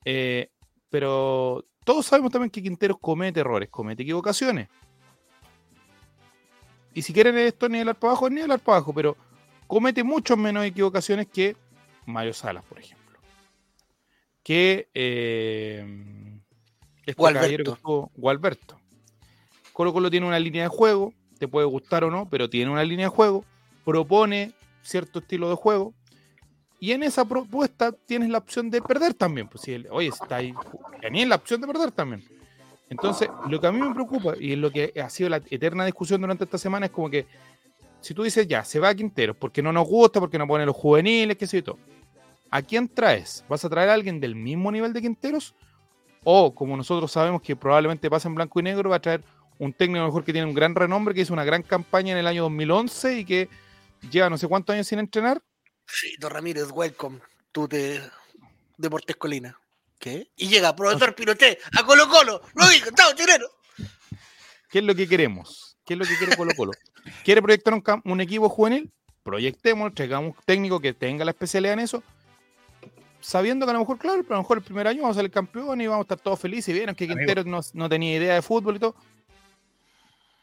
Eh, 0.05 0.51
pero 0.91 1.65
todos 1.83 2.05
sabemos 2.05 2.31
también 2.31 2.51
que 2.51 2.63
Quinteros 2.63 2.99
comete 3.01 3.41
errores, 3.41 3.71
comete 3.71 4.03
equivocaciones. 4.03 4.69
Y 6.93 7.01
si 7.01 7.15
quieren 7.15 7.39
esto 7.39 7.71
nivelar 7.71 7.99
para 7.99 8.11
abajo, 8.11 8.29
nivelar 8.29 8.61
para 8.61 8.77
abajo, 8.77 8.93
pero 8.93 9.17
comete 9.67 10.05
mucho 10.05 10.37
menos 10.37 10.67
equivocaciones 10.67 11.27
que 11.27 11.57
Mario 12.05 12.35
Salas, 12.35 12.65
por 12.67 12.81
ejemplo. 12.81 13.19
Que 14.43 14.91
eh, 14.93 16.20
este 17.11 17.21
Gualberto. 17.21 17.41
caballero 17.43 17.65
que 17.65 17.71
estuvo- 17.73 18.11
Gualberto. 18.17 18.81
Colo 19.73 19.93
Colo 19.93 20.11
tiene 20.11 20.27
una 20.27 20.39
línea 20.39 20.65
de 20.65 20.69
juego, 20.69 21.13
te 21.39 21.49
puede 21.49 21.67
gustar 21.67 22.05
o 22.05 22.11
no, 22.11 22.29
pero 22.29 22.51
tiene 22.51 22.71
una 22.71 22.85
línea 22.85 23.07
de 23.07 23.11
juego, 23.11 23.45
propone 23.85 24.53
cierto 24.83 25.21
estilo 25.21 25.49
de 25.49 25.55
juego, 25.55 25.95
y 26.79 26.93
en 26.93 27.03
esa 27.03 27.25
propuesta 27.27 27.93
tienes 27.93 28.29
la 28.31 28.39
opción 28.39 28.71
de 28.71 28.81
perder 28.83 29.15
también. 29.15 29.49
Pues 29.49 29.63
si 29.63 29.73
el- 29.73 29.87
oye, 29.91 30.09
está 30.09 30.37
ahí, 30.37 30.55
tenías 31.01 31.29
la 31.29 31.37
opción 31.37 31.61
de 31.61 31.67
perder 31.67 31.93
también. 31.93 32.25
Entonces, 32.89 33.29
lo 33.49 33.61
que 33.61 33.67
a 33.69 33.73
mí 33.73 33.81
me 33.81 33.95
preocupa, 33.95 34.35
y 34.39 34.53
es 34.53 34.59
lo 34.59 34.71
que 34.71 34.93
ha 35.01 35.09
sido 35.11 35.31
la 35.31 35.37
eterna 35.51 35.85
discusión 35.85 36.21
durante 36.21 36.45
esta 36.45 36.59
semana, 36.59 36.87
es 36.87 36.93
como 36.93 37.09
que 37.09 37.27
si 38.01 38.15
tú 38.15 38.23
dices 38.23 38.49
ya, 38.49 38.65
se 38.65 38.81
va 38.81 38.89
a 38.89 38.95
Quinteros, 38.95 39.37
porque 39.37 39.63
no 39.63 39.73
nos 39.73 39.87
gusta, 39.87 40.19
porque 40.21 40.39
no 40.39 40.47
pone 40.47 40.67
los 40.67 40.75
juveniles, 40.75 41.37
qué 41.37 41.47
sé 41.47 41.59
yo, 41.59 41.65
todo. 41.65 41.79
¿A 42.51 42.63
quién 42.63 42.89
traes? 42.89 43.45
¿Vas 43.49 43.65
a 43.65 43.69
traer 43.69 43.91
a 43.91 43.95
alguien 43.95 44.19
del 44.19 44.35
mismo 44.35 44.73
nivel 44.73 44.93
de 44.93 45.01
Quinteros? 45.03 45.55
O, 46.25 46.55
como 46.55 46.77
nosotros 46.77 47.11
sabemos 47.11 47.43
que 47.43 47.57
probablemente 47.57 48.11
pasa 48.11 48.29
en 48.29 48.35
blanco 48.35 48.61
y 48.61 48.63
negro, 48.63 48.91
va 48.91 48.97
a 48.97 49.01
traer 49.01 49.23
un 49.59 49.73
técnico 49.73 50.05
mejor 50.05 50.25
que 50.25 50.33
tiene 50.33 50.47
un 50.47 50.55
gran 50.55 50.75
renombre, 50.75 51.15
que 51.15 51.21
hizo 51.23 51.33
una 51.33 51.45
gran 51.45 51.63
campaña 51.63 52.13
en 52.13 52.19
el 52.19 52.27
año 52.27 52.43
2011 52.43 53.19
y 53.19 53.25
que 53.25 53.49
lleva 54.11 54.31
no 54.31 54.39
sé 54.39 54.49
cuántos 54.49 54.75
años 54.75 54.87
sin 54.87 54.99
entrenar. 54.99 55.43
Fito 55.87 56.29
Ramírez, 56.29 56.71
welcome. 56.73 57.19
Tú 57.53 57.69
de 57.69 58.01
Deportes 58.77 59.17
Colina. 59.17 59.59
¿Qué? 59.99 60.31
Y 60.37 60.49
llega 60.49 60.75
profesor 60.75 61.15
Pinochet 61.15 61.59
a 61.79 61.85
Colo 61.85 62.09
Colo. 62.09 62.41
Lo 62.55 62.69
dijo, 62.69 62.91
chao, 62.97 63.13
chileno. 63.15 63.47
¿Qué 64.71 64.79
es 64.79 64.85
lo 64.85 64.95
que 64.95 65.07
queremos? 65.07 65.77
¿Qué 65.85 65.95
es 65.95 65.99
lo 65.99 66.07
que 66.07 66.17
quiere 66.17 66.37
Colo 66.37 66.53
Colo? 66.57 66.73
¿Quiere 67.25 67.43
proyectar 67.43 67.75
un, 67.75 67.83
un 68.05 68.21
equipo 68.21 68.49
juvenil? 68.49 68.91
Proyectemos, 69.23 69.93
traigamos 69.95 70.35
un 70.37 70.43
técnico 70.47 70.81
que 70.81 70.95
tenga 70.95 71.25
la 71.25 71.33
especialidad 71.33 71.75
en 71.75 71.81
eso, 71.81 72.03
sabiendo 73.21 73.67
que 73.67 73.71
a 73.71 73.73
lo 73.75 73.81
mejor, 73.81 73.99
claro, 73.99 74.25
a 74.29 74.33
lo 74.33 74.39
mejor 74.39 74.59
el 74.59 74.65
primer 74.65 74.87
año 74.87 75.03
vamos 75.03 75.17
a 75.17 75.21
ser 75.21 75.31
campeón 75.31 75.81
y 75.81 75.87
vamos 75.87 76.03
a 76.03 76.05
estar 76.05 76.21
todos 76.21 76.39
felices. 76.39 76.69
Y 76.69 76.73
vieron 76.73 76.95
que. 76.95 77.07
Quintero 77.07 77.45
no, 77.45 77.61
no 77.75 77.89
tenía 77.89 78.17
idea 78.17 78.35
de 78.35 78.43
fútbol 78.43 78.77
y 78.77 78.79
todo. 78.79 78.95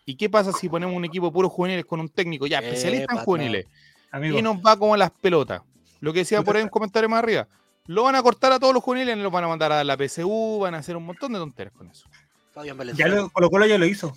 ¿Y 0.05 0.15
qué 0.15 0.29
pasa 0.29 0.53
si 0.53 0.69
ponemos 0.69 0.95
un 0.95 1.03
equipo 1.03 1.31
puro 1.31 1.49
juveniles 1.49 1.85
con 1.85 1.99
un 1.99 2.07
técnico 2.07 2.47
ya 2.47 2.59
especialista 2.59 3.13
en 3.13 3.19
juveniles 3.19 3.65
Amigo, 4.09 4.39
y 4.39 4.41
nos 4.41 4.57
va 4.57 4.77
como 4.77 4.95
las 4.95 5.11
pelotas? 5.11 5.61
Lo 5.99 6.13
que 6.13 6.19
decía 6.19 6.41
por 6.43 6.55
ahí 6.55 6.61
en 6.61 6.67
un 6.67 6.71
comentario 6.71 7.09
más 7.09 7.19
arriba. 7.19 7.47
Lo 7.87 8.03
van 8.03 8.15
a 8.15 8.23
cortar 8.23 8.51
a 8.53 8.59
todos 8.59 8.73
los 8.73 8.83
juveniles, 8.83 9.17
los 9.17 9.31
van 9.31 9.43
a 9.43 9.47
mandar 9.47 9.71
a 9.71 9.83
la 9.83 9.97
PSU, 9.97 10.59
van 10.59 10.75
a 10.75 10.77
hacer 10.77 10.95
un 10.95 11.05
montón 11.05 11.33
de 11.33 11.39
tonteras 11.39 11.73
con 11.73 11.89
eso. 11.89 12.07
Fabián 12.53 12.77
ya 12.95 13.07
lo, 13.07 13.29
Colo 13.29 13.49
Colo 13.49 13.65
ya 13.65 13.77
lo 13.77 13.85
hizo. 13.85 14.13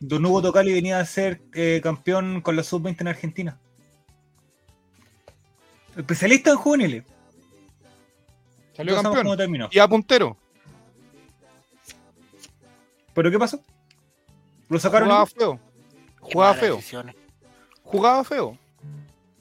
Don 0.00 0.24
Hugo 0.24 0.42
Tocali 0.42 0.72
venía 0.72 0.98
a 0.98 1.04
ser 1.04 1.42
eh, 1.54 1.80
campeón 1.82 2.40
con 2.40 2.56
la 2.56 2.62
sub-20 2.62 3.02
en 3.02 3.08
Argentina. 3.08 3.58
Especialista 6.00 6.50
en 6.50 6.56
juveniles. 6.56 7.04
Salió 8.74 8.94
sabemos 8.94 9.02
campeón. 9.02 9.24
cómo 9.24 9.36
terminó. 9.36 9.68
Y 9.70 9.78
a 9.78 9.88
puntero. 9.88 10.36
¿Pero 13.14 13.30
qué 13.30 13.38
pasó? 13.38 13.62
¿Lo 14.68 14.78
sacaron? 14.78 15.08
Jugaba 15.08 15.26
feo. 15.26 15.60
Jugaba 16.20 16.54
feo. 16.54 16.76
decisiones. 16.76 17.16
Jugaba 17.82 18.24
feo. 18.24 18.58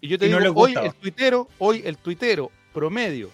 Y 0.02 0.08
yo 0.10 0.18
te 0.18 0.26
Y 0.26 0.30
digo, 0.30 0.54
hoy 0.56 0.74
el 0.76 0.94
tuitero, 0.94 1.48
hoy 1.60 1.82
el 1.86 1.98
tuitero 1.98 2.52
promedio, 2.74 3.30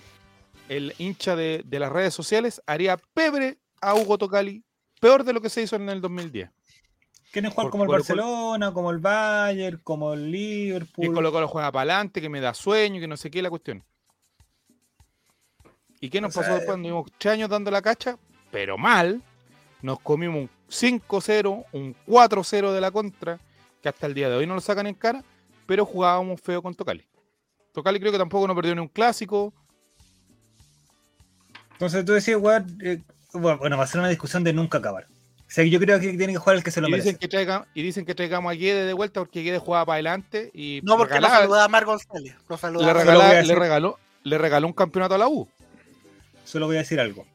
el 0.68 0.94
hincha 0.98 1.36
de, 1.36 1.62
de 1.66 1.80
las 1.80 1.92
redes 1.92 2.14
sociales, 2.14 2.62
haría 2.66 2.98
pebre 3.14 3.58
a 3.82 3.96
Hugo 3.96 4.18
Tocali, 4.18 4.64
peor 5.00 5.24
de 5.24 5.34
lo 5.34 5.42
que 5.42 5.50
se 5.50 5.62
hizo 5.62 5.76
en 5.76 5.90
el 5.90 6.02
2010. 6.02 6.50
Quieren 7.36 7.52
jugar 7.52 7.66
Por 7.66 7.72
como 7.72 7.84
el. 7.84 7.90
Barcelona, 7.90 8.72
como 8.72 8.92
el 8.92 9.00
Bayern, 9.00 9.82
como 9.84 10.14
el 10.14 10.22
Que 10.22 10.38
Liverpool. 10.38 11.14
Colo 11.14 11.34
Colo 11.34 11.50
juega 11.50 11.70
para 11.70 11.82
adelante, 11.82 12.22
que 12.22 12.30
me 12.30 12.40
da 12.40 12.54
sueño, 12.54 13.02
que 13.02 13.10
no 13.10 13.18
sé 13.18 13.30
qué 13.30 13.42
la 13.42 13.50
cuestión. 13.50 13.84
¿Y 16.00 16.10
qué 16.10 16.22
nos 16.22 16.34
O 16.34 16.40
pasó 16.40 16.52
sea, 16.52 16.56
después? 16.60 16.78
Nos 16.78 16.86
dimos 16.86 17.12
tres 17.18 17.34
años 17.34 17.50
dando 17.50 17.72
la 17.72 17.82
cacha, 17.82 18.18
pero 18.52 18.78
mal. 18.78 19.22
Nos 19.82 20.00
comimos 20.00 20.44
un 20.44 20.50
5-0, 20.70 21.66
un 21.74 21.94
4-0 22.08 22.72
de 22.72 22.80
la 22.80 22.90
contra, 22.92 23.38
que 23.82 23.90
hasta 23.90 24.08
el 24.08 24.14
día 24.14 24.30
de 24.30 24.38
hoy 24.38 24.48
no 24.48 24.54
lo 24.54 24.62
sacan 24.62 24.88
en 24.88 24.96
cara, 24.96 25.22
pero 25.66 25.86
jugábamos 25.86 26.40
feo 26.40 26.62
con 26.62 26.74
Tocali. 26.74 27.06
Tocali 27.74 28.00
creo 28.00 28.14
que 28.14 28.18
tampoco 28.18 28.48
no 28.48 28.56
perdió 28.56 28.74
ni 28.76 28.80
un 28.80 28.88
clásico. 28.88 29.52
Entonces 31.74 32.06
tú 32.06 32.14
decías, 32.14 32.40
weón, 32.40 32.78
eh, 32.82 33.04
bueno, 33.34 33.76
va 33.76 33.84
a 33.84 33.88
ser 33.88 34.00
una 34.00 34.08
discusión 34.08 34.46
de 34.46 34.54
nunca 34.54 34.78
acabar. 34.78 35.10
O 35.48 35.52
sea, 35.56 35.64
yo 35.64 35.80
creo 35.80 36.00
que 36.00 36.10
tiene 36.14 36.34
que 36.34 36.40
jugar 36.40 36.58
el 36.58 36.64
que 36.64 36.72
se 36.72 36.82
lo 36.82 36.88
Y 36.88 36.92
merece. 36.92 37.10
dicen, 37.10 37.20
que 37.20 37.28
traiga- 37.30 37.68
y 37.74 37.84
dicen 37.84 38.06
que 38.06 38.16
traigamos 38.16 38.52
a 38.52 38.56
Guede 38.56 38.86
de 38.86 38.94
vuelta 38.94 39.20
porque 39.22 39.42
Guede 39.44 39.60
jugaba 39.60 39.86
para 39.86 39.96
adelante 39.96 40.50
y 40.54 40.82
No, 40.84 40.98
porque 40.98 41.14
regalaba- 41.14 41.42
saludaba 41.42 41.64
a 41.66 41.68
Mar 41.68 41.86
González. 41.86 42.36
Le, 42.50 42.58
saludaba 42.58 42.92
a 42.92 43.04
regaló, 43.44 44.00
le 44.24 44.38
regaló 44.38 44.68
un 44.68 44.74
campeonato 44.74 45.16
a 45.16 45.18
la 45.20 45.28
U. 45.28 45.48
Solo 46.44 46.66
voy 46.68 46.78
a 46.78 46.80
decir 46.80 47.00
algo. 47.00 47.26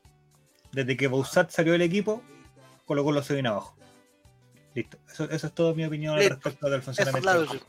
Desde 0.72 0.96
que 0.96 1.06
Boussat 1.06 1.50
salió 1.50 1.72
del 1.72 1.82
equipo, 1.82 2.22
Colo 2.84 3.04
Colo 3.04 3.22
se 3.22 3.38
abajo. 3.40 3.76
Listo. 4.74 4.98
Eso, 5.12 5.24
eso 5.30 5.46
es 5.46 5.52
toda 5.54 5.74
mi 5.74 5.84
opinión 5.84 6.14
al 6.18 6.28
respecto 6.28 6.66
del 6.68 6.80
Eso, 6.80 6.86
funcionamiento. 6.86 7.20
claro. 7.22 7.46
sí. 7.52 7.60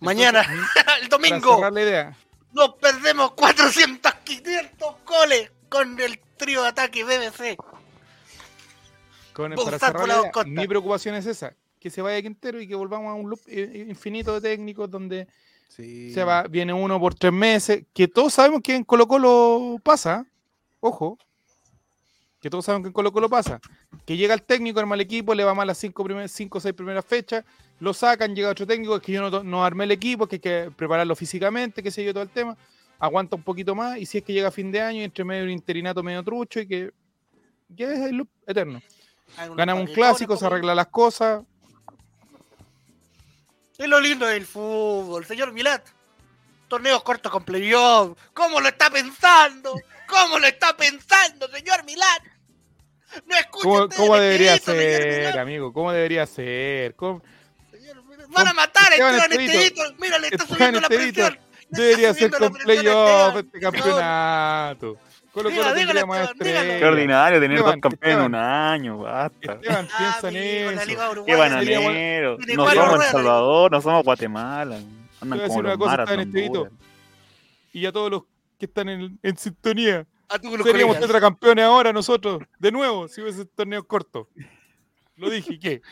Mañana, 0.00 0.40
el 1.02 1.08
Para 1.08 1.08
domingo, 1.08 1.70
la 1.70 1.82
idea, 1.82 2.16
nos 2.52 2.74
perdemos 2.74 3.32
400, 3.32 4.12
500 4.24 4.94
goles 5.04 5.50
con 5.68 5.98
el 6.00 6.18
trío 6.36 6.62
de 6.62 6.68
ataque 6.68 7.04
BBC. 7.04 7.56
Con, 9.38 9.64
para 9.64 9.78
cerrar 9.78 10.46
mi 10.46 10.66
preocupación 10.66 11.14
es 11.14 11.26
esa, 11.26 11.54
que 11.78 11.90
se 11.90 12.02
vaya 12.02 12.20
Quintero 12.20 12.60
y 12.60 12.66
que 12.66 12.74
volvamos 12.74 13.08
a 13.10 13.14
un 13.14 13.30
loop 13.30 13.40
eh, 13.46 13.86
infinito 13.88 14.34
de 14.40 14.50
técnicos 14.50 14.90
donde 14.90 15.28
Sí. 15.68 16.12
se 16.12 16.24
va, 16.24 16.42
viene 16.44 16.72
uno 16.72 16.98
por 16.98 17.14
tres 17.14 17.32
meses, 17.32 17.84
que 17.92 18.08
todos 18.08 18.34
sabemos 18.34 18.62
que 18.62 18.74
en 18.74 18.82
Colo 18.84 19.06
Colo 19.06 19.76
pasa, 19.82 20.26
ojo, 20.80 21.18
que 22.40 22.48
todos 22.50 22.64
saben 22.64 22.82
que 22.82 22.88
en 22.88 22.92
Colo 22.92 23.12
Colo 23.12 23.28
pasa, 23.28 23.60
que 24.06 24.16
llega 24.16 24.32
el 24.34 24.42
técnico, 24.42 24.80
arma 24.80 24.94
el 24.94 25.02
equipo, 25.02 25.34
le 25.34 25.44
va 25.44 25.54
mal 25.54 25.66
las 25.66 25.78
cinco, 25.78 26.02
primer- 26.04 26.28
cinco 26.28 26.58
o 26.58 26.60
seis 26.60 26.74
primeras 26.74 27.04
fechas, 27.04 27.44
lo 27.80 27.92
sacan, 27.92 28.34
llega 28.34 28.50
otro 28.50 28.66
técnico, 28.66 28.96
es 28.96 29.02
que 29.02 29.12
yo 29.12 29.30
no, 29.30 29.42
no 29.44 29.64
armé 29.64 29.84
el 29.84 29.90
equipo, 29.92 30.26
que 30.26 30.36
hay 30.36 30.40
que 30.40 30.70
prepararlo 30.74 31.14
físicamente, 31.14 31.82
que 31.82 31.90
sé 31.90 32.02
yo, 32.04 32.12
todo 32.12 32.22
el 32.22 32.30
tema, 32.30 32.56
aguanta 32.98 33.36
un 33.36 33.42
poquito 33.42 33.74
más, 33.74 33.98
y 33.98 34.06
si 34.06 34.18
es 34.18 34.24
que 34.24 34.32
llega 34.32 34.48
a 34.48 34.50
fin 34.50 34.72
de 34.72 34.80
año, 34.80 35.02
entre 35.02 35.22
medio 35.24 35.44
un 35.44 35.50
interinato 35.50 36.02
medio 36.02 36.24
trucho, 36.24 36.60
y 36.60 36.66
que, 36.66 36.90
que 37.76 37.84
es 37.84 37.98
el 38.00 38.16
loop 38.16 38.28
eterno. 38.46 38.80
Ganamos 39.56 39.88
un 39.88 39.94
clásico, 39.94 40.36
se 40.36 40.46
arregla 40.46 40.74
las 40.74 40.88
cosas, 40.88 41.44
Es 43.78 43.86
lo 43.88 44.00
lindo 44.00 44.26
del 44.26 44.44
fútbol, 44.44 45.24
señor 45.24 45.52
Milat. 45.52 45.86
Torneos 46.66 47.02
cortos 47.04 47.30
con 47.30 47.44
playoff. 47.44 48.18
¿Cómo 48.34 48.60
lo 48.60 48.68
está 48.68 48.90
pensando? 48.90 49.72
¿Cómo 50.08 50.38
lo 50.38 50.46
está 50.46 50.76
pensando, 50.76 51.48
señor 51.48 51.84
Milat? 51.84 52.22
No 53.26 53.36
escucha 53.36 53.62
¿Cómo, 53.64 53.88
cómo 53.88 54.16
debería 54.16 54.58
ser, 54.58 55.38
amigo? 55.38 55.72
¿Cómo 55.72 55.92
debería 55.92 56.26
ser? 56.26 56.94
¿Cómo- 56.96 57.22
Señor, 57.70 58.02
Van 58.28 58.48
a 58.48 58.52
matar 58.52 58.92
a 58.92 58.96
Esteban 58.96 59.14
Esteban 59.32 59.40
Estevito. 59.40 59.82
Mira, 59.98 60.18
le 60.18 60.26
está 60.28 60.42
Esteban 60.42 60.58
subiendo 60.58 60.80
la 60.80 60.86
Estevito. 60.88 61.14
presión. 61.22 61.48
Le 61.70 61.82
Debería 61.82 62.14
ser 62.14 62.30
la 62.32 62.38
con 62.38 62.52
presión 62.52 62.64
playoff 62.82 63.26
Esteban. 63.36 63.46
este 63.46 63.60
campeonato. 63.60 64.96
Colo 65.32 65.50
Colo 65.50 65.74
tendría 65.74 66.06
más. 66.06 66.30
Qué 66.38 66.84
ordinario 66.84 67.40
tener 67.40 67.58
Esteban, 67.58 67.80
dos 67.80 67.90
campeones 67.90 68.18
en 68.18 68.24
un 68.24 68.34
año, 68.34 68.98
basta. 68.98 69.52
Esteban, 69.54 69.88
Ah, 69.92 69.98
piensa 70.20 70.28
en 70.28 70.36
amigo, 70.36 70.70
la 70.70 70.82
eso. 71.12 71.24
Qué 71.24 71.34
bananero. 71.36 72.38
No 72.56 72.70
somos 72.70 72.94
El. 73.04 73.10
Salvador, 73.10 73.70
no 73.72 73.80
somos 73.80 74.04
Guatemala. 74.04 74.76
Te 74.78 74.84
Andan 75.20 75.38
voy 75.38 75.44
a 75.44 75.48
como 75.48 75.48
decir 75.48 75.60
una 75.60 75.68
los 75.70 75.78
cosa, 75.78 75.90
maras. 75.96 76.10
Estevito. 76.10 76.68
Y 77.72 77.86
a 77.86 77.92
todos 77.92 78.10
los 78.10 78.22
que 78.58 78.66
están 78.66 78.88
en, 78.88 79.18
en 79.22 79.36
sintonía. 79.36 80.06
Seríamos 80.64 80.98
tetracampeones 81.00 81.64
ahora 81.64 81.92
nosotros, 81.92 82.42
de 82.58 82.70
nuevo, 82.72 83.08
si 83.08 83.22
hubiese 83.22 83.44
torneo 83.46 83.86
corto. 83.86 84.28
Lo 85.16 85.30
dije, 85.30 85.54
¿y 85.54 85.58
¿qué? 85.58 85.82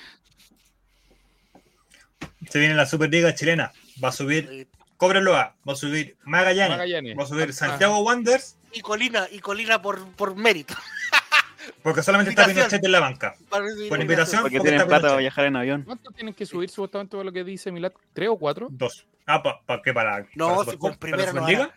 Se 2.51 2.59
viene 2.59 2.75
la 2.75 2.87
Superliga 2.87 3.35
chilena. 3.35 3.73
Va 4.03 4.09
a 4.09 4.13
subir 4.13 4.69
Cobreloa, 4.99 5.57
va 5.69 5.73
a 5.73 5.77
subir 5.77 6.17
Magallanes, 6.25 6.71
Magallanes. 6.77 7.19
va 7.19 7.23
a 7.23 7.27
subir 7.27 7.49
Ah. 7.51 7.53
Santiago 7.53 7.99
Wanderers, 8.01 8.57
Y 8.77 8.81
Colina, 8.83 9.27
y 9.33 9.39
Colina 9.39 9.81
por, 9.81 10.07
por 10.13 10.37
mérito. 10.37 10.75
porque 11.83 12.03
solamente 12.03 12.31
está. 12.31 12.45
Pinochet 12.47 12.85
en 12.85 12.93
la 12.93 13.01
banca. 13.01 13.35
Por 13.49 14.01
invitación. 14.01 14.43
Porque 14.43 14.59
Porque 14.59 14.71
tienen 14.71 14.87
plata 14.87 15.09
para 15.09 15.17
viajar 15.17 15.47
en 15.47 15.57
avión. 15.57 15.83
¿Cuánto 15.85 16.11
tienen 16.11 16.35
que 16.35 16.45
subir 16.45 16.69
supuestamente 16.69 17.17
por 17.17 17.25
lo 17.25 17.33
que 17.33 17.43
dice 17.43 17.73
Milad? 17.73 17.93
¿Tres 18.13 18.29
o 18.29 18.37
cuatro? 18.37 18.69
Dos. 18.71 19.07
Ah, 19.27 19.43
¿para 19.43 19.81
qué? 19.83 19.95
¿Para, 19.95 20.27
No, 20.35 20.57
para 20.59 20.71
si 20.73 20.77
con 20.77 20.93
Super- 20.93 21.11
primero 21.11 21.33
para 21.33 21.59
no? 21.59 21.71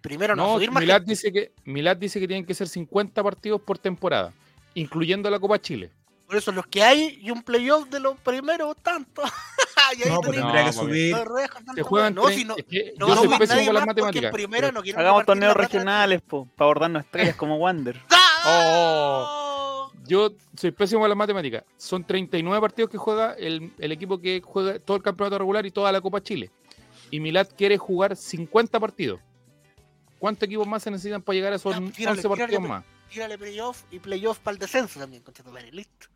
Primero 0.00 0.34
no, 0.34 0.46
No, 0.46 0.54
subir 0.54 0.70
más 0.70 0.80
Milad 0.80 0.96
gente. 1.00 1.10
dice, 1.10 1.30
que, 1.30 1.52
Milad 1.64 1.96
dice 1.98 2.18
que 2.18 2.26
tienen 2.26 2.46
que 2.46 2.54
ser 2.54 2.68
50 2.68 3.22
partidos 3.22 3.60
por 3.60 3.76
temporada, 3.76 4.32
incluyendo 4.72 5.28
la 5.28 5.38
Copa 5.38 5.60
Chile. 5.60 5.90
Por 6.26 6.36
eso 6.36 6.52
los 6.52 6.66
que 6.66 6.82
hay 6.82 7.18
y 7.20 7.30
un 7.30 7.42
playoff 7.42 7.88
de 7.90 8.00
los 8.00 8.18
primeros 8.20 8.76
tanto. 9.88 9.98
y 9.98 10.02
ahí 10.02 10.08
No, 10.10 10.20
pues 10.20 10.30
tenés- 10.38 10.42
tendría 10.42 10.64
que 10.64 10.72
subir. 10.72 11.16
con 11.66 11.74
Se 11.74 11.82
juegan. 11.82 12.14
No, 12.14 12.28
si 12.28 12.44
no, 12.44 12.56
es 12.56 12.64
que 12.64 12.94
no 12.98 13.08
yo 13.08 13.16
soy 13.16 13.38
pésimo 13.38 13.64
con 13.66 13.74
las 13.74 13.86
matemáticas. 13.86 14.32
primera 14.32 14.72
no 14.72 14.80
Hagamos 14.96 15.24
torneos 15.26 15.56
regionales, 15.56 16.22
po, 16.22 16.46
para 16.56 16.66
abordarnos 16.66 17.04
estrellas 17.04 17.36
como 17.36 17.56
Wander. 17.56 18.00
¡Ah! 18.10 19.86
Yo 20.06 20.32
soy 20.56 20.70
pésimo 20.72 21.00
con 21.02 21.08
las 21.08 21.16
matemáticas. 21.18 21.64
Son 21.76 22.04
39 22.04 22.60
partidos 22.60 22.90
que 22.90 22.98
juega 22.98 23.34
el, 23.34 23.72
el 23.78 23.92
equipo 23.92 24.20
que 24.20 24.40
juega 24.44 24.78
todo 24.80 24.96
el 24.96 25.02
campeonato 25.02 25.38
regular 25.38 25.64
y 25.66 25.70
toda 25.70 25.92
la 25.92 26.00
Copa 26.00 26.20
Chile. 26.22 26.50
Y 27.10 27.20
Milad 27.20 27.46
quiere 27.56 27.76
jugar 27.78 28.16
50 28.16 28.80
partidos. 28.80 29.20
¿Cuántos 30.18 30.46
equipos 30.46 30.66
más 30.66 30.82
se 30.82 30.90
necesitan 30.90 31.22
para 31.22 31.34
llegar 31.34 31.52
a 31.52 31.56
esos 31.56 31.72
Ya, 31.72 31.78
11 31.78 31.92
tírale, 31.96 32.22
partidos 32.22 32.48
tírale, 32.50 32.68
más? 32.68 32.84
Tírale 33.08 33.38
playoff 33.38 33.82
y 33.90 33.98
playoff 33.98 34.38
para 34.38 34.52
el 34.54 34.58
descenso 34.58 35.00
también, 35.00 35.22
madre, 35.50 35.70
listo. 35.72 36.06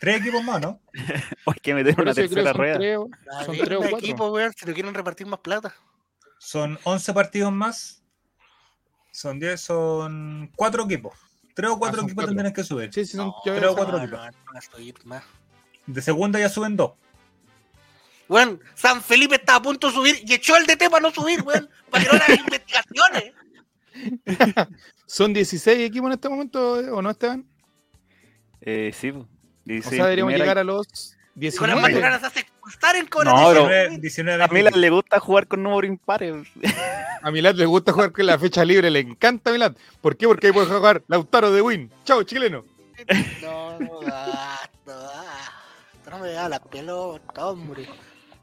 Tres 0.00 0.20
equipos 0.20 0.42
más, 0.42 0.60
¿no? 0.60 0.80
Hay 1.46 1.60
que 1.62 1.74
meter 1.74 1.94
Por 1.94 2.02
una 2.04 2.12
eso 2.12 2.22
yo 2.22 2.28
creo 2.30 2.44
tercera 2.44 2.52
rueda. 2.54 2.78
tres, 2.78 2.98
Ah, 3.30 3.44
son 3.44 3.56
tres 3.58 3.76
o 3.76 3.80
cuatro. 3.80 3.98
equipo, 3.98 4.30
weón, 4.30 4.52
si 4.56 4.66
no 4.66 4.72
quieren 4.72 4.94
repartir 4.94 5.26
más 5.26 5.40
plata. 5.40 5.74
Son 6.38 6.78
11 6.84 7.12
partidos 7.12 7.52
más. 7.52 8.02
Son 9.12 9.38
10, 9.38 9.60
son 9.60 10.50
4 10.56 10.84
equipos. 10.84 11.14
3 11.54 11.70
o 11.70 11.78
4 11.78 11.96
son 11.98 12.06
equipos 12.06 12.14
cuatro. 12.24 12.34
tendrán 12.34 12.52
que 12.54 12.64
subir. 12.64 12.92
Sí, 12.94 13.04
sí, 13.04 13.16
son 13.16 13.26
No, 13.26 13.34
tres 13.44 13.64
o 13.68 13.74
cuatro 13.76 13.98
no, 13.98 14.04
equipos. 14.04 15.04
no. 15.04 15.20
De 15.86 16.00
segunda 16.00 16.38
ya 16.38 16.48
suben 16.48 16.76
2. 16.76 16.92
Weón, 18.28 18.60
San 18.76 19.02
Felipe 19.02 19.34
está 19.34 19.56
a 19.56 19.62
punto 19.62 19.88
de 19.88 19.92
subir 19.92 20.22
y 20.24 20.32
echó 20.34 20.56
el 20.56 20.64
DT 20.64 20.88
para 20.88 21.00
no 21.02 21.10
subir, 21.10 21.42
weón, 21.42 21.68
para 21.90 22.04
que 22.04 22.10
no 22.10 22.22
hagan 22.22 22.38
investigaciones. 22.38 23.32
Son 25.06 25.32
16 25.34 25.80
equipos 25.80 26.06
en 26.06 26.12
este 26.12 26.28
momento, 26.28 26.74
¿o 26.94 27.02
no, 27.02 27.10
Esteban? 27.10 27.44
Eh, 28.60 28.92
sí, 28.94 29.12
po. 29.82 29.88
O 29.88 29.90
16 29.90 29.96
sea, 29.96 30.04
deberíamos 30.04 30.30
primera- 30.32 30.44
llegar 30.44 30.58
a 30.58 30.64
los 30.64 30.86
Y 31.36 31.50
con 31.56 31.68
las 31.70 31.76
19. 31.86 32.26
hace 32.26 32.40
expulsar 32.40 32.96
en 32.96 33.06
Cobra. 33.06 33.32
No, 33.32 33.48
pero- 33.48 33.60
19, 33.68 33.98
19 33.98 34.44
A 34.44 34.48
Milan 34.48 34.80
le 34.80 34.90
gusta 34.90 35.20
jugar 35.20 35.46
con 35.46 35.62
números 35.62 35.88
impares. 35.88 36.34
A 37.22 37.30
Milad 37.30 37.54
le 37.54 37.66
gusta 37.66 37.92
jugar 37.92 38.12
con 38.12 38.26
la 38.26 38.38
fecha 38.38 38.64
libre, 38.64 38.90
le 38.90 39.00
encanta 39.00 39.50
a 39.50 39.52
Milad. 39.52 39.72
¿Por 40.00 40.16
qué? 40.16 40.26
Porque 40.26 40.48
ahí 40.48 40.52
puede 40.52 40.66
jugar 40.66 41.02
Lautaro 41.08 41.50
de 41.52 41.60
Win. 41.62 41.90
Chao, 42.04 42.22
chileno. 42.24 42.64
No, 43.42 43.78
no, 43.78 44.00
ah, 44.12 44.60
no 46.10 46.18
me 46.18 46.30
da 46.32 46.48
la 46.48 46.60
pelota, 46.60 47.46
hombre. 47.46 47.86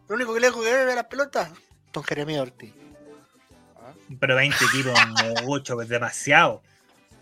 Lo 0.07 0.15
único 0.15 0.33
que 0.33 0.39
le 0.39 0.47
dejo 0.47 0.63
que 0.63 0.71
ver 0.71 0.87
es 0.89 0.95
la 0.95 1.07
pelota. 1.09 1.51
Don 1.91 2.03
Jeremías 2.03 2.41
Ortiz. 2.41 2.73
Pero 4.19 4.35
20 4.35 4.57
equipos, 4.65 4.93
mucho, 5.43 5.81
es 5.81 5.89
demasiado. 5.89 6.61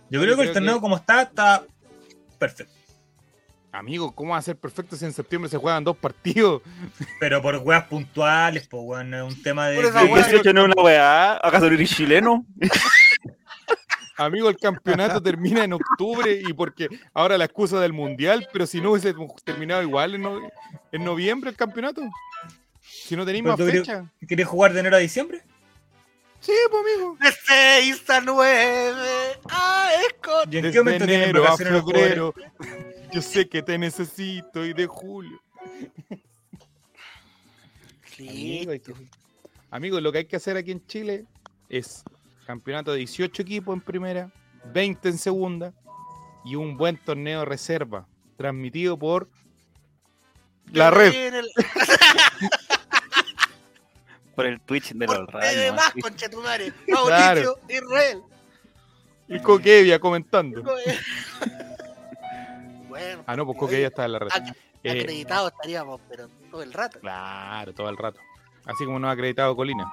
Yo 0.09 0.21
creo 0.21 0.35
que 0.37 0.43
el 0.43 0.53
torneo 0.53 0.75
que- 0.75 0.81
como 0.81 0.97
está, 0.97 1.23
está 1.23 1.63
perfecto. 2.37 2.71
Amigo, 3.77 4.13
¿cómo 4.15 4.31
va 4.31 4.37
a 4.37 4.41
ser 4.41 4.55
perfecto 4.57 4.95
si 4.95 5.03
en 5.05 5.11
septiembre 5.13 5.49
se 5.49 5.57
juegan 5.57 5.83
dos 5.83 5.97
partidos? 5.97 6.61
Pero 7.19 7.41
por 7.41 7.57
weas 7.57 7.83
puntuales, 7.85 8.67
pues 8.67 8.81
weón, 8.85 9.13
es 9.13 9.23
un 9.23 9.41
tema 9.43 9.67
de. 9.67 9.75
Por 9.75 9.85
esa 9.85 10.03
wea. 10.03 10.15
18 10.27 10.53
no 10.53 10.61
es 10.65 10.73
una 10.73 10.83
weá. 10.83 11.33
¿Acaso 11.43 11.65
eres 11.67 11.89
chileno? 11.89 12.45
Amigo, 14.17 14.49
el 14.49 14.55
campeonato 14.55 15.21
termina 15.21 15.65
en 15.65 15.73
octubre 15.73 16.41
y 16.41 16.53
porque 16.53 16.87
ahora 17.13 17.37
la 17.37 17.43
excusa 17.45 17.81
del 17.81 17.91
mundial, 17.91 18.47
pero 18.53 18.65
si 18.65 18.79
no 18.79 18.91
hubiese 18.91 19.13
terminado 19.43 19.81
igual 19.81 20.15
en, 20.15 20.21
no- 20.21 20.39
en 20.93 21.03
noviembre 21.03 21.49
el 21.49 21.57
campeonato. 21.57 22.01
Si 22.81 23.15
no 23.17 23.25
tenéis 23.25 23.43
Pero 23.43 23.57
más 23.57 23.71
fecha. 23.71 24.05
¿Quieres 24.25 24.47
jugar 24.47 24.71
de 24.71 24.79
enero 24.79 24.95
a 24.95 24.99
diciembre? 24.99 25.41
Sí, 26.39 26.53
pues 26.71 26.81
amigo. 26.95 27.17
De 27.19 27.29
6 27.31 28.09
a 28.09 28.21
9 28.21 29.01
a 29.49 29.89
Escot. 30.07 30.53
¿Y 30.53 30.57
en 30.59 30.71
qué 30.71 30.77
momento 30.79 31.05
tienen 31.05 31.23
enero 31.29 31.39
a 31.39 31.43
vacaciones 31.49 31.73
los 31.73 31.81
jugadores? 31.83 32.09
febrero. 32.13 32.33
Yo 33.15 33.21
sé 33.21 33.47
que 33.47 33.63
te 33.63 33.77
necesito 33.77 34.65
y 34.65 34.73
de 34.73 34.87
julio. 34.87 35.41
Sí. 38.13 38.59
Amigo, 38.67 38.71
que- 38.83 38.93
Amigo, 39.71 40.01
lo 40.01 40.11
que 40.11 40.17
hay 40.17 40.25
que 40.25 40.35
hacer 40.35 40.57
aquí 40.57 40.71
en 40.71 40.85
Chile 40.85 41.25
es 41.69 42.03
campeonato 42.45 42.91
de 42.91 42.97
18 42.97 43.41
equipos 43.41 43.73
en 43.73 43.79
primera, 43.79 44.29
20 44.73 45.07
en 45.07 45.17
segunda 45.17 45.73
y 46.43 46.55
un 46.55 46.75
buen 46.75 46.97
torneo 46.97 47.39
de 47.39 47.45
reserva 47.45 48.05
transmitido 48.35 48.99
por 48.99 49.29
la 50.73 50.91
red. 50.91 51.13
Por 54.35 54.45
el 54.47 54.59
Twitch 54.59 54.91
de 54.91 55.05
Por 55.05 55.17
los 55.19 55.27
TV 55.29 55.39
radios. 55.41 55.75
más, 55.77 55.93
conchetumare. 56.01 56.73
Mauricio 56.89 57.57
Israel. 57.69 58.21
Y 59.29 59.39
Coquevia 59.39 59.97
comentando. 59.97 60.61
Bueno, 62.99 63.23
Ah, 63.27 63.35
no, 63.35 63.45
pues 63.45 63.57
Coquevia 63.57 63.87
está 63.87 64.05
en 64.05 64.11
la 64.13 64.19
red. 64.19 64.29
ac- 64.29 64.55
Eh, 64.83 64.91
acreditados 65.01 65.51
estaríamos, 65.53 65.99
pero 66.07 66.27
todo 66.51 66.61
el 66.63 66.71
rato. 66.71 66.99
Claro, 66.99 67.73
todo 67.73 67.89
el 67.89 67.97
rato. 67.97 68.19
Así 68.65 68.85
como 68.85 68.99
nos 68.99 69.09
ha 69.09 69.11
acreditado 69.11 69.55
Colina. 69.55 69.91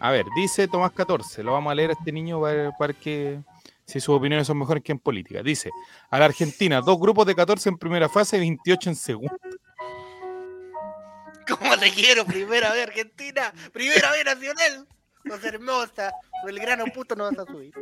A 0.00 0.10
ver, 0.10 0.26
dice 0.36 0.68
Tomás 0.68 0.92
14, 0.92 1.42
lo 1.42 1.52
vamos 1.52 1.70
a 1.70 1.74
leer 1.74 1.90
a 1.90 1.92
este 1.94 2.12
niño 2.12 2.40
para, 2.40 2.72
para 2.72 2.92
que 2.92 3.40
si 3.86 4.00
sus 4.00 4.16
opiniones 4.16 4.46
son 4.46 4.58
mejores 4.58 4.82
que 4.82 4.92
en 4.92 4.98
política. 4.98 5.42
Dice, 5.42 5.70
a 6.10 6.18
la 6.18 6.24
Argentina, 6.26 6.80
dos 6.80 6.98
grupos 6.98 7.26
de 7.26 7.34
14 7.34 7.68
en 7.68 7.78
primera 7.78 8.08
fase, 8.08 8.38
28 8.38 8.90
en 8.90 8.96
segunda. 8.96 9.36
¿Cómo 11.48 11.76
te 11.78 11.90
quiero? 11.90 12.24
Primera 12.24 12.72
vez 12.72 12.86
Argentina, 12.88 13.52
primera 13.72 14.10
vez 14.12 14.24
Nacional. 14.24 14.86
Cosa 15.28 15.48
hermosa. 15.48 16.12
Belgrano 16.44 16.84
puto 16.86 17.14
no 17.16 17.24
vas 17.24 17.38
a 17.38 17.44
subir. 17.46 17.72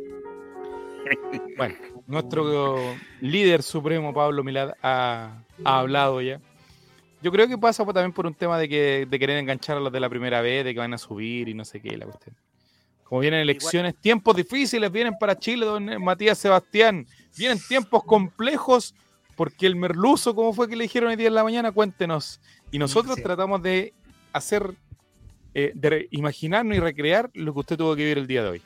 Bueno, 1.57 1.75
nuestro 2.07 2.95
líder 3.21 3.63
supremo, 3.63 4.13
Pablo 4.13 4.43
Milad, 4.43 4.71
ha, 4.81 5.43
ha 5.63 5.79
hablado 5.79 6.21
ya. 6.21 6.39
Yo 7.21 7.31
creo 7.31 7.47
que 7.47 7.57
pasa 7.57 7.85
también 7.85 8.11
por 8.11 8.25
un 8.25 8.33
tema 8.33 8.57
de 8.59 8.67
que 8.67 9.07
de 9.09 9.19
querer 9.19 9.37
enganchar 9.37 9.77
a 9.77 9.79
los 9.79 9.91
de 9.93 9.99
la 9.99 10.09
primera 10.09 10.41
vez, 10.41 10.65
de 10.65 10.73
que 10.73 10.79
van 10.79 10.93
a 10.93 10.97
subir 10.97 11.47
y 11.47 11.53
no 11.53 11.63
sé 11.63 11.79
qué, 11.79 11.95
la 11.97 12.05
cuestión. 12.05 12.35
Como 13.05 13.21
vienen 13.21 13.39
elecciones, 13.41 13.95
tiempos 13.95 14.35
difíciles 14.35 14.91
vienen 14.91 15.15
para 15.19 15.37
Chile, 15.37 15.65
don 15.65 16.03
Matías 16.03 16.37
Sebastián. 16.37 17.05
Vienen 17.37 17.59
tiempos 17.65 18.03
complejos 18.03 18.93
porque 19.35 19.67
el 19.67 19.75
merluzo, 19.75 20.35
como 20.35 20.51
fue 20.53 20.67
que 20.67 20.75
le 20.75 20.83
dijeron 20.83 21.11
el 21.11 21.17
día 21.17 21.27
de 21.27 21.35
la 21.35 21.43
mañana? 21.43 21.71
Cuéntenos. 21.71 22.41
Y 22.71 22.77
nosotros 22.79 23.15
Sí. 23.15 23.23
tratamos 23.23 23.61
de 23.61 23.93
hacer, 24.33 24.73
eh, 25.53 25.71
de 25.75 26.07
imaginarnos 26.11 26.75
y 26.75 26.79
recrear 26.79 27.29
lo 27.33 27.53
que 27.53 27.59
usted 27.59 27.77
tuvo 27.77 27.95
que 27.95 28.01
vivir 28.03 28.17
el 28.17 28.27
día 28.27 28.43
de 28.43 28.49
hoy. 28.49 28.61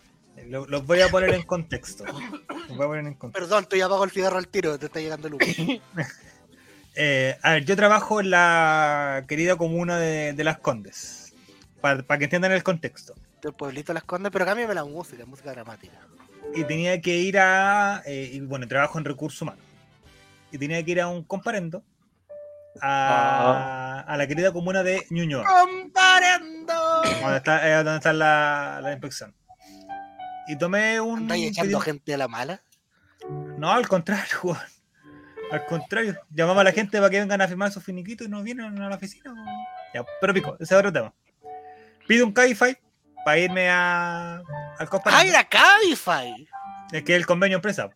Lo- 0.45 0.65
Los 0.67 0.85
voy 0.85 1.01
a 1.01 1.09
poner 1.09 1.33
en 1.33 1.43
contexto. 1.43 2.05
Los 2.05 2.77
voy 2.77 2.85
a 2.85 2.87
poner 2.87 3.05
en 3.07 3.13
contexto. 3.15 3.31
Perdón, 3.47 3.63
estoy 3.63 3.81
apago 3.81 4.03
el 4.03 4.11
cigarro 4.11 4.37
al 4.37 4.47
tiro, 4.47 4.77
te 4.79 4.85
está 4.87 4.99
llegando 4.99 5.27
el 5.27 5.33
humo. 5.35 5.43
Eh, 6.99 7.37
a 7.43 7.51
ver, 7.51 7.63
yo 7.65 7.75
trabajo 7.75 8.19
en 8.21 8.31
la 8.31 9.25
querida 9.27 9.55
comuna 9.55 9.99
de, 9.99 10.33
de 10.33 10.43
Las 10.43 10.57
Condes. 10.57 11.31
Para 11.79 12.03
que 12.17 12.23
entiendan 12.23 12.51
el 12.53 12.63
contexto. 12.63 13.13
El 13.43 13.53
pueblito 13.53 13.93
las 13.93 14.03
condes, 14.03 14.31
pero 14.31 14.45
cámbiame 14.47 14.73
la 14.73 14.83
música, 14.83 15.23
música 15.27 15.51
dramática. 15.51 15.99
Y 16.55 16.63
tenía 16.63 16.99
que 16.99 17.15
ir 17.17 17.37
a. 17.37 18.01
eh, 18.03 18.31
y 18.33 18.39
bueno, 18.39 18.67
trabajo 18.67 18.97
en 18.97 19.05
recursos 19.05 19.39
humanos. 19.43 19.63
Y 20.51 20.57
tenía 20.57 20.83
que 20.83 20.89
ir 20.89 21.01
a 21.01 21.07
un 21.07 21.23
comparendo 21.23 21.83
a, 22.81 24.03
a 24.07 24.17
la 24.17 24.27
querida 24.27 24.51
comuna 24.51 24.81
de 24.81 25.05
Ñuñoa. 25.11 25.45
¡Comparendo! 25.45 26.73
Donde 27.21 27.37
está, 27.37 27.69
eh, 27.69 27.75
donde 27.83 27.97
está 27.97 28.11
la, 28.13 28.79
la 28.81 28.91
inspección. 28.91 29.35
Y 30.47 30.57
tomé 30.57 30.99
un. 30.99 31.19
¿Andáis 31.19 31.49
echando 31.49 31.79
gente 31.79 32.13
a 32.13 32.17
la 32.17 32.27
mala? 32.27 32.61
No, 33.57 33.71
al 33.71 33.87
contrario, 33.87 34.39
weón. 34.43 34.57
Al 35.51 35.65
contrario, 35.65 36.19
llamamos 36.29 36.61
a 36.61 36.63
la 36.65 36.71
gente 36.73 36.97
para 36.97 37.09
que 37.09 37.19
vengan 37.19 37.39
a 37.41 37.47
firmar 37.47 37.71
sus 37.71 37.83
finiquitos 37.83 38.27
y 38.27 38.29
no 38.29 38.43
vienen 38.43 38.81
a 38.81 38.89
la 38.89 38.95
oficina. 38.95 39.33
Ya, 39.93 40.05
pero 40.19 40.33
pico, 40.33 40.55
ese 40.59 40.73
es 40.73 40.77
otro 40.79 40.91
tema. 40.91 41.13
Pido 42.05 42.25
un 42.25 42.33
Cabify 42.33 42.77
para 43.23 43.39
irme 43.39 43.69
a, 43.69 44.35
al 44.35 44.43
¡Ah, 44.79 44.85
comparando. 44.87 45.29
era 45.29 45.43
Cabify! 45.47 46.47
Es 46.91 47.03
que 47.03 47.13
es 47.13 47.17
el 47.17 47.25
convenio 47.25 47.57
empresa. 47.57 47.89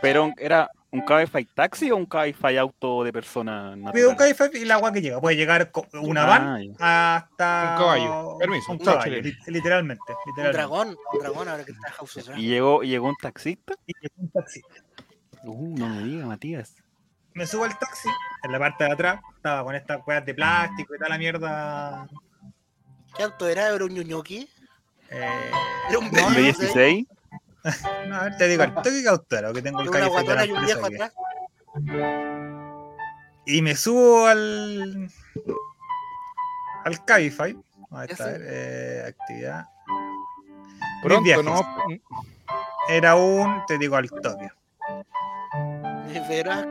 Pero 0.00 0.32
era 0.38 0.70
un 0.92 1.02
Cabify 1.02 1.44
taxi 1.44 1.90
o 1.90 1.96
un 1.96 2.06
Cabify 2.06 2.56
auto 2.56 3.04
de 3.04 3.12
persona 3.12 3.74
Pido 3.92 4.10
un 4.10 4.16
natural? 4.16 4.16
Cabify 4.16 4.62
y 4.62 4.64
la 4.64 4.74
agua 4.74 4.92
que 4.92 5.00
llega. 5.00 5.20
Puede 5.20 5.36
llegar 5.36 5.70
una 5.94 6.22
Ah, 6.24 6.26
van 6.26 6.72
hasta. 6.78 7.70
Un 7.72 7.78
caballo. 7.78 8.38
Permiso, 8.38 8.72
Un 8.72 8.78
caballo, 8.78 9.20
literalmente. 9.46 10.02
Un 10.36 10.52
dragón, 10.52 10.88
un 11.12 11.18
dragón 11.20 11.48
ahora 11.48 11.64
que 11.64 11.72
está 11.72 11.90
House 11.92 12.16
of. 12.16 12.36
Y 12.36 12.48
llegó, 12.48 12.82
y 12.82 12.88
llegó 12.88 13.08
un 13.08 13.16
taxista. 13.16 13.74
Y 13.86 13.92
llegó 14.00 14.14
un 14.16 14.30
taxi. 14.30 14.60
Uh, 15.44 15.78
no 15.78 15.88
me 15.88 16.02
diga, 16.04 16.26
Matías. 16.26 16.74
Me 17.32 17.46
subo 17.46 17.64
al 17.64 17.78
taxi, 17.78 18.08
en 18.42 18.52
la 18.52 18.58
parte 18.58 18.84
de 18.84 18.92
atrás, 18.92 19.20
estaba 19.36 19.62
con 19.64 19.74
estas 19.76 20.00
weas 20.06 20.26
de 20.26 20.34
plástico 20.34 20.94
y 20.94 20.98
toda 20.98 21.10
la 21.10 21.18
mierda. 21.18 22.08
¿Qué 23.16 23.22
auto 23.22 23.48
era? 23.48 23.68
¿Era 23.74 23.84
un 23.84 23.94
ñoñoqui? 23.94 24.48
Eh, 25.10 25.50
Era 25.88 25.98
un 25.98 26.06
no, 26.06 26.10
Bentley. 26.12 26.34
De 26.34 26.42
16. 26.42 27.06
no, 28.08 28.16
a 28.16 28.24
ver, 28.24 28.36
te 28.36 28.48
digo, 28.48 28.62
estoy 28.64 29.04
cautero 29.04 29.52
que 29.52 29.62
tengo 29.62 29.80
el 29.80 29.90
la 29.90 30.46
y 30.46 30.50
un 30.50 30.56
empresa 30.58 30.80
viejo 30.80 30.86
aquí. 30.86 30.94
atrás. 30.94 31.12
Y 33.46 33.62
me 33.62 33.74
subo 33.76 34.26
al. 34.26 35.10
al 36.84 37.04
Cabify. 37.04 37.56
Ahí 37.92 38.06
está, 38.08 38.30
eh, 38.36 39.04
actividad. 39.08 39.66
Pronto, 41.02 41.22
viajes. 41.22 41.44
¿no? 41.44 41.60
Era 42.88 43.16
un, 43.16 43.62
te 43.66 43.78
digo, 43.78 43.96
al 43.96 44.08
toque. 44.10 44.50
De 46.12 46.20
veras, 46.28 46.66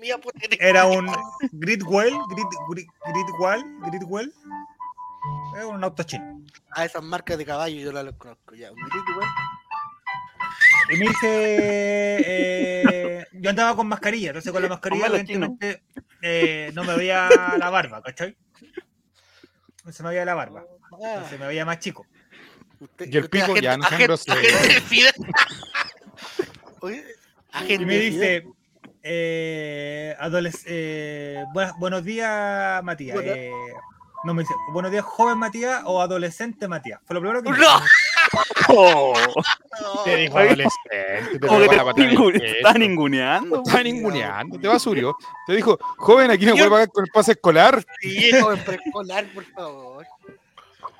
mía, 0.00 0.18
porque 0.22 0.48
te- 0.48 0.68
Era 0.68 0.86
un 0.86 1.06
Gridwell, 1.52 2.14
Grid, 2.28 2.44
Grid, 2.70 2.86
Gridwell, 3.06 3.64
Gridwell. 3.90 4.32
Es 5.58 5.64
un 5.64 5.82
auto 5.84 6.02
chino. 6.04 6.40
A 6.70 6.84
esas 6.84 7.02
marcas 7.02 7.36
de 7.38 7.44
caballo 7.44 7.76
yo 7.80 7.92
las 7.92 8.12
conozco 8.14 8.54
ya. 8.54 8.70
Un 8.72 8.76
grito, 8.78 9.18
weón. 9.18 9.30
Y 10.90 10.96
me 10.96 11.08
dice, 11.08 12.18
eh, 12.26 13.26
yo 13.32 13.50
andaba 13.50 13.76
con 13.76 13.86
mascarilla, 13.86 14.28
entonces 14.30 14.52
con 14.52 14.62
la 14.62 14.68
mascarilla 14.68 15.06
evidentemente 15.06 15.82
eh, 16.20 16.70
no 16.74 16.84
me 16.84 16.96
veía 16.96 17.28
la 17.58 17.70
barba, 17.70 18.02
¿cachai? 18.02 18.36
No 19.84 19.92
se 19.92 20.02
me 20.02 20.10
veía 20.10 20.24
la 20.24 20.34
barba, 20.34 20.64
Ah, 21.04 21.24
se 21.30 21.38
me 21.38 21.46
veía 21.46 21.64
más 21.64 21.78
chico. 21.78 22.06
usted- 22.80 23.08
Y 23.12 23.16
el 23.16 23.30
pico 23.30 23.44
agente- 23.46 23.62
ya 23.62 23.76
no 23.76 23.84
son 23.84 23.92
agente- 23.94 24.04
groseros. 24.06 24.44
agente 24.44 24.74
de 24.74 24.80
Fidel. 24.80 25.12
Oye, 26.80 27.04
agente 27.52 27.82
Y 27.82 27.86
me 27.86 27.98
dice, 27.98 28.46
eh, 29.02 30.16
eh, 30.66 31.44
buenas- 31.54 31.78
buenos 31.78 32.04
días, 32.04 32.82
Matías. 32.82 33.18
Eh, 33.22 33.50
no 34.24 34.34
me 34.34 34.42
dice, 34.42 34.54
buenos 34.72 34.90
días, 34.90 35.04
joven 35.04 35.38
Matías 35.38 35.82
o 35.84 36.00
adolescente 36.00 36.68
Matías. 36.68 37.00
Fue 37.04 37.14
lo 37.14 37.20
primero 37.20 37.42
que 37.42 37.50
me 37.50 37.58
¡No! 37.58 37.80
No. 38.68 39.12
Te 40.04 40.16
dijo 40.16 40.38
adolescente, 40.38 40.70
te 41.32 41.38
te 41.38 41.48
la 41.48 41.82
está 42.52 42.72
ninguneando. 42.74 43.62
Te 43.62 43.68
está 43.70 43.82
ninguneando, 43.82 44.58
te 44.58 44.68
basurió. 44.68 45.16
Te 45.46 45.54
dijo, 45.54 45.78
joven, 45.98 46.30
aquí 46.30 46.46
no 46.46 46.52
Yo- 46.54 46.68
puede 46.68 46.70
pagar 46.70 46.88
con 46.90 47.04
el 47.04 47.10
pase 47.10 47.32
escolar. 47.32 47.84
Sí, 48.00 48.30
joven 48.40 48.64
preescolar, 48.64 49.26
por 49.34 49.44
favor. 49.46 50.06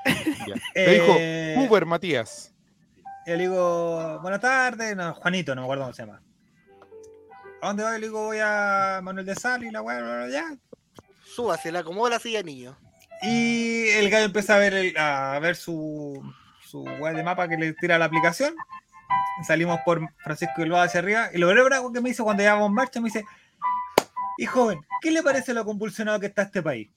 Ya. 0.04 0.54
Te 0.74 0.90
dijo, 0.90 1.14
Eh, 1.18 1.54
Uber, 1.58 1.86
Matías. 1.86 2.52
Y 3.24 3.30
le 3.30 3.38
digo, 3.38 4.18
buenas 4.20 4.40
tardes, 4.40 4.96
no, 4.96 5.14
Juanito, 5.14 5.54
no 5.54 5.62
me 5.62 5.66
acuerdo 5.66 5.84
cómo 5.84 5.94
se 5.94 6.02
llama. 6.04 6.20
¿A 7.62 7.68
dónde 7.68 7.84
voy? 7.84 7.92
Le 8.00 8.06
digo, 8.08 8.24
voy 8.26 8.38
a 8.42 8.98
Manuel 9.02 9.24
de 9.24 9.36
Sal 9.36 9.62
y 9.62 9.70
la 9.70 9.80
weá, 9.80 9.98
bla, 9.98 10.06
bla, 10.06 10.16
bla, 10.26 10.28
ya. 10.32 10.56
Súbase, 11.24 11.70
la 11.70 11.78
acomoda 11.80 12.10
la 12.10 12.18
silla, 12.18 12.42
niño. 12.42 12.76
Y 13.22 13.88
el 13.90 14.10
gallo 14.10 14.26
empieza 14.26 14.56
a 14.56 14.58
ver, 14.58 14.74
el- 14.74 14.96
a 14.98 15.38
ver 15.40 15.56
su, 15.56 16.22
su 16.64 16.82
weá 16.82 17.12
de 17.12 17.22
mapa 17.22 17.48
que 17.48 17.56
le 17.56 17.72
tira 17.74 17.98
la 17.98 18.06
aplicación. 18.06 18.54
Salimos 19.46 19.80
por 19.84 20.00
Francisco 20.24 20.54
Bilbao 20.62 20.82
hacia 20.82 21.00
arriba. 21.00 21.28
Y 21.32 21.38
lo 21.38 21.48
primero 21.48 21.92
que 21.92 22.00
me 22.00 22.10
dice 22.10 22.22
cuando 22.22 22.42
llevamos 22.42 22.68
en 22.68 22.74
marcha, 22.74 23.00
me 23.00 23.06
dice, 23.06 23.24
y 24.38 24.46
joven, 24.46 24.80
¿qué 25.00 25.10
le 25.10 25.22
parece 25.22 25.54
lo 25.54 25.64
convulsionado 25.64 26.18
que 26.20 26.26
está 26.26 26.42
este 26.42 26.62
país? 26.62 26.88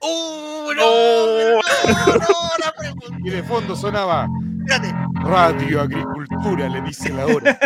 ¡Uh, 0.00 0.72
no! 0.74 1.56
¡No, 1.56 2.14
no! 2.14 2.50
La 2.58 2.72
pregunta. 2.76 3.16
Y 3.22 3.30
de 3.30 3.42
fondo 3.42 3.76
sonaba 3.76 4.26
Espérate, 4.66 4.94
Radio 5.24 5.82
Agricultura, 5.82 6.68
le 6.68 6.80
dice 6.82 7.10
la 7.10 7.26
hora. 7.26 7.58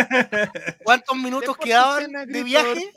¿cuántos 0.83 1.15
minutos 1.17 1.55
quedaban 1.57 2.11
de 2.27 2.43
viaje? 2.43 2.91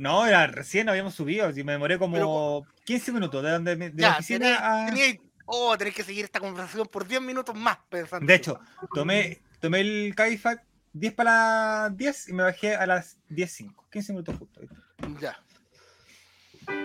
No, 0.00 0.26
era 0.26 0.46
recién 0.46 0.88
habíamos 0.88 1.14
subido, 1.14 1.50
y 1.50 1.62
me 1.62 1.72
demoré 1.72 1.98
como 1.98 2.14
Pero- 2.14 2.62
15 2.84 3.12
minutos 3.12 3.42
de, 3.44 3.50
donde, 3.50 3.76
de 3.76 3.92
la 4.02 4.12
oficina 4.12 4.84
a... 4.84 4.86
tenía- 4.86 5.20
Oh, 5.52 5.76
tenés 5.76 5.94
que 5.94 6.04
seguir 6.04 6.24
esta 6.24 6.40
conversación 6.40 6.86
por 6.86 7.06
10 7.06 7.20
minutos 7.20 7.54
más 7.54 7.76
pensando. 7.90 8.24
De 8.24 8.34
hecho, 8.34 8.58
tomé, 8.94 9.42
tomé 9.60 9.80
el 9.80 10.14
Cabify 10.14 10.56
10 10.94 11.12
para 11.12 11.82
las 11.88 11.96
10 11.98 12.28
y 12.28 12.32
me 12.32 12.44
bajé 12.44 12.76
a 12.76 12.86
las 12.86 13.18
10.05, 13.28 13.74
15 13.90 14.12
minutos 14.12 14.38
justo. 14.38 14.60
¿viste? 14.60 14.76
Ya. 15.20 15.36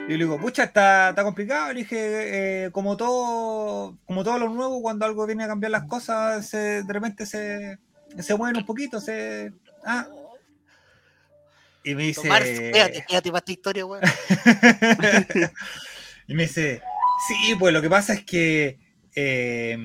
Y 0.08 0.12
le 0.12 0.18
digo, 0.18 0.38
pucha, 0.40 0.64
está, 0.64 1.10
está 1.10 1.24
complicado. 1.24 1.72
Le 1.72 1.80
dije, 1.82 2.66
eh, 2.66 2.72
como 2.72 2.98
todo 2.98 3.98
como 4.06 4.24
todo 4.24 4.40
lo 4.40 4.50
nuevo, 4.50 4.82
cuando 4.82 5.06
algo 5.06 5.26
viene 5.26 5.44
a 5.44 5.48
cambiar 5.48 5.72
las 5.72 5.84
cosas, 5.86 6.46
se, 6.50 6.84
de 6.84 6.92
repente 6.94 7.26
se, 7.26 7.78
se 8.20 8.36
mueven 8.36 8.58
un 8.58 8.66
poquito, 8.66 9.00
se... 9.00 9.54
Ah. 9.86 10.06
Y 11.86 11.96
me 11.96 12.04
dice... 12.04 12.22
Tomar, 12.24 12.44
quédate, 12.44 13.06
quédate 13.08 13.30
para 13.30 13.40
esta 13.40 13.52
historia, 13.52 13.86
weón. 13.86 14.04
y 16.28 16.34
me 16.34 16.44
dice, 16.44 16.82
sí, 17.28 17.56
pues 17.60 17.74
lo 17.74 17.82
que 17.82 17.90
pasa 17.90 18.14
es 18.14 18.24
que 18.26 18.80
eh, 19.16 19.78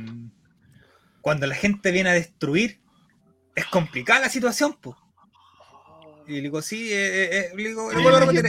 cuando 1.21 1.47
la 1.47 1.55
gente 1.55 1.91
viene 1.91 2.11
a 2.11 2.15
destruir, 2.15 2.81
es 3.55 3.67
complicada 3.67 4.21
la 4.21 4.29
situación, 4.31 4.77
pues. 4.81 4.97
Y 6.27 6.35
le 6.37 6.43
digo, 6.43 6.63
sí, 6.63 6.91
eh, 6.93 7.39
eh, 7.39 7.51
le 7.57 7.69
digo, 7.69 7.91
le 7.93 8.03
vuelvo 8.03 8.17
a 8.17 8.21
repetir. 8.21 8.45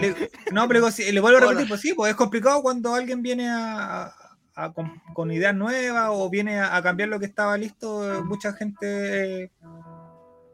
le- 0.00 0.30
no, 0.52 0.62
pero 0.66 0.72
le 0.74 0.78
digo, 0.80 0.90
sí, 0.90 1.10
le 1.12 1.20
vuelvo 1.20 1.38
a 1.38 1.40
repetir, 1.42 1.68
pues 1.68 1.80
sí, 1.80 1.94
pues 1.94 2.10
es 2.10 2.16
complicado 2.16 2.60
cuando 2.60 2.94
alguien 2.94 3.22
viene 3.22 3.48
a, 3.48 4.06
a- 4.06 4.14
a- 4.56 4.72
con, 4.72 5.00
con 5.14 5.30
ideas 5.30 5.54
nuevas 5.54 6.08
o 6.10 6.28
viene 6.28 6.58
a, 6.58 6.76
a 6.76 6.82
cambiar 6.82 7.08
lo 7.08 7.20
que 7.20 7.26
estaba 7.26 7.56
listo, 7.56 8.22
mucha 8.24 8.52
gente 8.52 9.52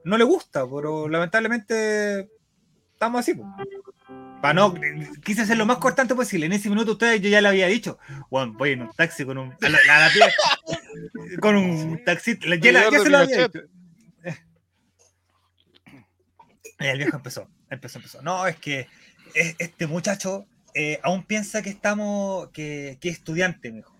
no 0.04 0.16
le 0.18 0.24
gusta, 0.24 0.64
pero 0.68 1.08
lamentablemente 1.08 2.28
estamos 2.92 3.20
así, 3.20 3.34
pues. 3.34 3.48
Para 4.40 4.54
no, 4.54 4.74
quise 5.22 5.44
ser 5.44 5.58
lo 5.58 5.66
más 5.66 5.76
cortante 5.78 6.14
posible. 6.14 6.46
En 6.46 6.52
ese 6.52 6.70
minuto 6.70 6.92
ustedes 6.92 7.20
yo 7.20 7.28
ya 7.28 7.42
le 7.42 7.48
había 7.48 7.66
dicho, 7.66 7.98
Juan, 8.30 8.56
voy 8.56 8.70
en 8.72 8.82
un 8.82 8.90
taxi 8.92 9.24
con 9.26 9.36
un. 9.36 9.52
a 9.60 9.68
la- 9.68 9.78
a 9.90 10.00
la 10.00 10.10
tía- 10.10 10.32
con 11.42 11.56
un 11.56 12.02
taxi. 12.04 12.38
Ya, 12.60 12.72
la- 12.72 12.90
ya 12.90 13.00
se 13.00 13.10
lo 13.10 13.18
había 13.18 13.48
dicho. 13.48 13.60
Y 16.78 16.86
el 16.86 16.98
viejo 16.98 17.16
empezó, 17.16 17.48
empezó, 17.68 17.98
empezó. 17.98 18.22
No, 18.22 18.46
es 18.46 18.56
que 18.56 18.86
es- 19.34 19.54
este 19.58 19.86
muchacho 19.86 20.46
eh, 20.74 21.00
aún 21.02 21.24
piensa 21.24 21.62
que 21.62 21.70
estamos, 21.70 22.48
que, 22.50 22.96
que 23.00 23.08
es 23.10 23.16
estudiante, 23.18 23.70
me 23.70 23.78
dijo. 23.78 23.94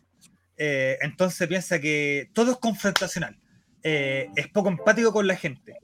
Eh, 0.57 0.99
entonces 1.03 1.49
piensa 1.49 1.81
que 1.81 2.31
todo 2.33 2.53
es 2.53 2.59
confrontacional. 2.59 3.37
Eh, 3.83 4.29
es 4.37 4.49
poco 4.49 4.69
empático 4.69 5.13
con 5.13 5.27
la 5.27 5.37
gente. 5.37 5.79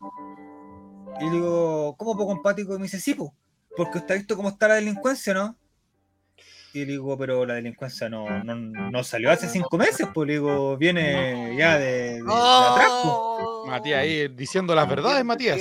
Y 1.21 1.25
le 1.25 1.31
digo, 1.31 1.95
¿cómo 1.97 2.17
poco 2.17 2.33
empático? 2.33 2.75
Y 2.75 2.79
me 2.79 2.83
dice, 2.85 3.01
sí, 3.01 3.15
pues, 3.15 3.31
porque 3.77 3.99
usted 3.99 4.15
ha 4.15 4.19
visto 4.19 4.37
cómo 4.37 4.49
está 4.51 4.69
la 4.69 4.75
delincuencia, 4.75 5.33
¿no? 5.35 5.57
Y 6.75 6.81
le 6.81 6.93
digo, 6.93 7.17
pero 7.17 7.47
la 7.47 7.55
delincuencia 7.55 8.09
no, 8.11 8.45
no, 8.45 8.55
no 8.55 9.03
salió 9.03 9.31
hace 9.31 9.49
cinco 9.49 9.79
meses, 9.79 10.07
pues 10.13 10.27
le 10.27 10.35
digo, 10.35 10.77
viene 10.77 11.55
ya 11.57 11.79
de, 11.79 11.87
de- 11.87 12.23
de 12.23 12.23
atrás. 12.23 12.89
Oh. 12.91 13.65
Matías 13.67 14.01
ahí 14.01 14.29
diciendo 14.29 14.75
las 14.75 14.87
verdades, 14.87 15.25
Matías. 15.25 15.59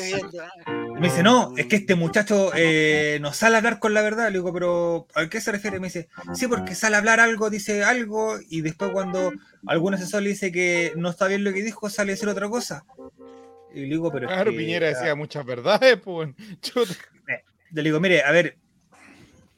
Me 0.99 1.09
dice, 1.09 1.23
no, 1.23 1.53
es 1.57 1.65
que 1.67 1.75
este 1.75 1.95
muchacho 1.95 2.51
eh, 2.55 3.17
no 3.21 3.33
sale 3.33 3.55
a 3.55 3.57
hablar 3.57 3.79
con 3.79 3.93
la 3.93 4.01
verdad. 4.01 4.27
Le 4.27 4.37
digo, 4.39 4.53
pero 4.53 5.07
¿a 5.13 5.27
qué 5.27 5.41
se 5.41 5.51
refiere? 5.51 5.79
Me 5.79 5.87
dice, 5.87 6.07
sí, 6.33 6.47
porque 6.47 6.73
sale 6.73 6.95
a 6.95 6.99
hablar 6.99 7.19
algo, 7.19 7.49
dice 7.49 7.83
algo, 7.83 8.37
y 8.49 8.61
después 8.61 8.91
cuando 8.91 9.33
algún 9.67 9.93
asesor 9.93 10.23
le 10.23 10.29
dice 10.29 10.51
que 10.53 10.93
no 10.95 11.09
está 11.09 11.27
bien 11.27 11.43
lo 11.43 11.51
que 11.53 11.63
dijo, 11.63 11.89
sale 11.89 12.11
a 12.11 12.15
decir 12.15 12.29
otra 12.29 12.47
cosa. 12.49 12.85
Y 13.73 13.81
le 13.81 13.85
digo, 13.87 14.09
pero. 14.11 14.27
es 14.27 14.33
Claro, 14.33 14.51
que- 14.51 14.57
Piñera 14.57 14.87
decía 14.87 15.15
muchas 15.15 15.45
verdades, 15.45 15.97
pues. 16.01 16.29
Chuta. 16.61 16.93
Le 17.71 17.81
digo, 17.83 17.99
mire, 17.99 18.23
a 18.23 18.31
ver, 18.31 18.57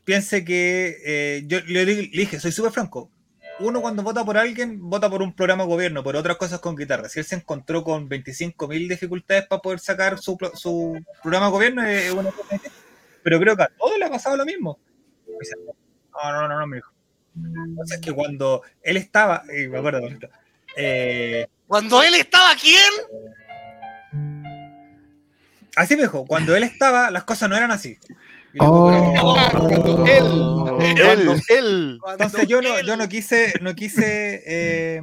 piense 0.03 0.43
que 0.43 0.97
eh, 1.05 1.43
yo 1.45 1.59
le, 1.67 1.85
le 1.85 1.93
dije, 2.07 2.39
soy 2.39 2.51
súper 2.51 2.71
franco. 2.71 3.11
Uno 3.59 3.81
cuando 3.81 4.03
vota 4.03 4.23
por 4.23 4.37
alguien, 4.37 4.79
vota 4.87 5.09
por 5.09 5.21
un 5.23 5.33
programa 5.33 5.63
de 5.63 5.69
gobierno, 5.69 6.03
por 6.03 6.15
otras 6.15 6.37
cosas 6.37 6.59
con 6.59 6.75
guitarra. 6.75 7.09
Si 7.09 7.19
él 7.19 7.25
se 7.25 7.35
encontró 7.35 7.83
con 7.83 8.07
25.000 8.07 8.87
dificultades 8.87 9.47
para 9.47 9.61
poder 9.61 9.79
sacar 9.79 10.19
su, 10.19 10.37
pro- 10.37 10.55
su 10.55 11.03
programa 11.23 11.47
de 11.47 11.51
gobierno, 11.51 11.83
es 11.83 12.11
una 12.11 12.31
cosa. 12.31 12.55
Pero 13.23 13.39
creo 13.39 13.57
que 13.57 13.63
a 13.63 13.69
todos 13.77 13.97
le 13.97 14.05
ha 14.05 14.09
pasado 14.09 14.37
lo 14.37 14.45
mismo. 14.45 14.77
No, 16.13 16.31
no, 16.33 16.47
no, 16.47 16.59
no, 16.59 16.67
me 16.67 16.77
dijo. 16.77 16.91
O 17.79 17.85
sea, 17.85 17.97
es 17.97 18.01
que 18.01 18.13
cuando 18.13 18.61
él 18.83 18.97
estaba, 18.97 19.43
y 19.55 19.67
me 19.67 19.77
acuerdo, 19.79 20.01
eh, 20.75 21.47
Cuando 21.67 22.01
él 22.03 22.13
estaba, 22.15 22.49
¿quién? 22.61 22.91
Así 25.75 25.95
me 25.95 26.03
dijo, 26.03 26.25
cuando 26.25 26.55
él 26.55 26.63
estaba, 26.63 27.11
las 27.11 27.23
cosas 27.23 27.49
no 27.49 27.55
eran 27.57 27.71
así. 27.71 27.97
Él, 31.49 31.99
Entonces 32.11 32.47
yo 32.47 32.61
no, 32.61 32.79
yo 32.81 32.97
no 32.97 33.07
quise, 33.09 33.53
no 33.61 33.75
quise 33.75 34.43
eh, 34.45 35.01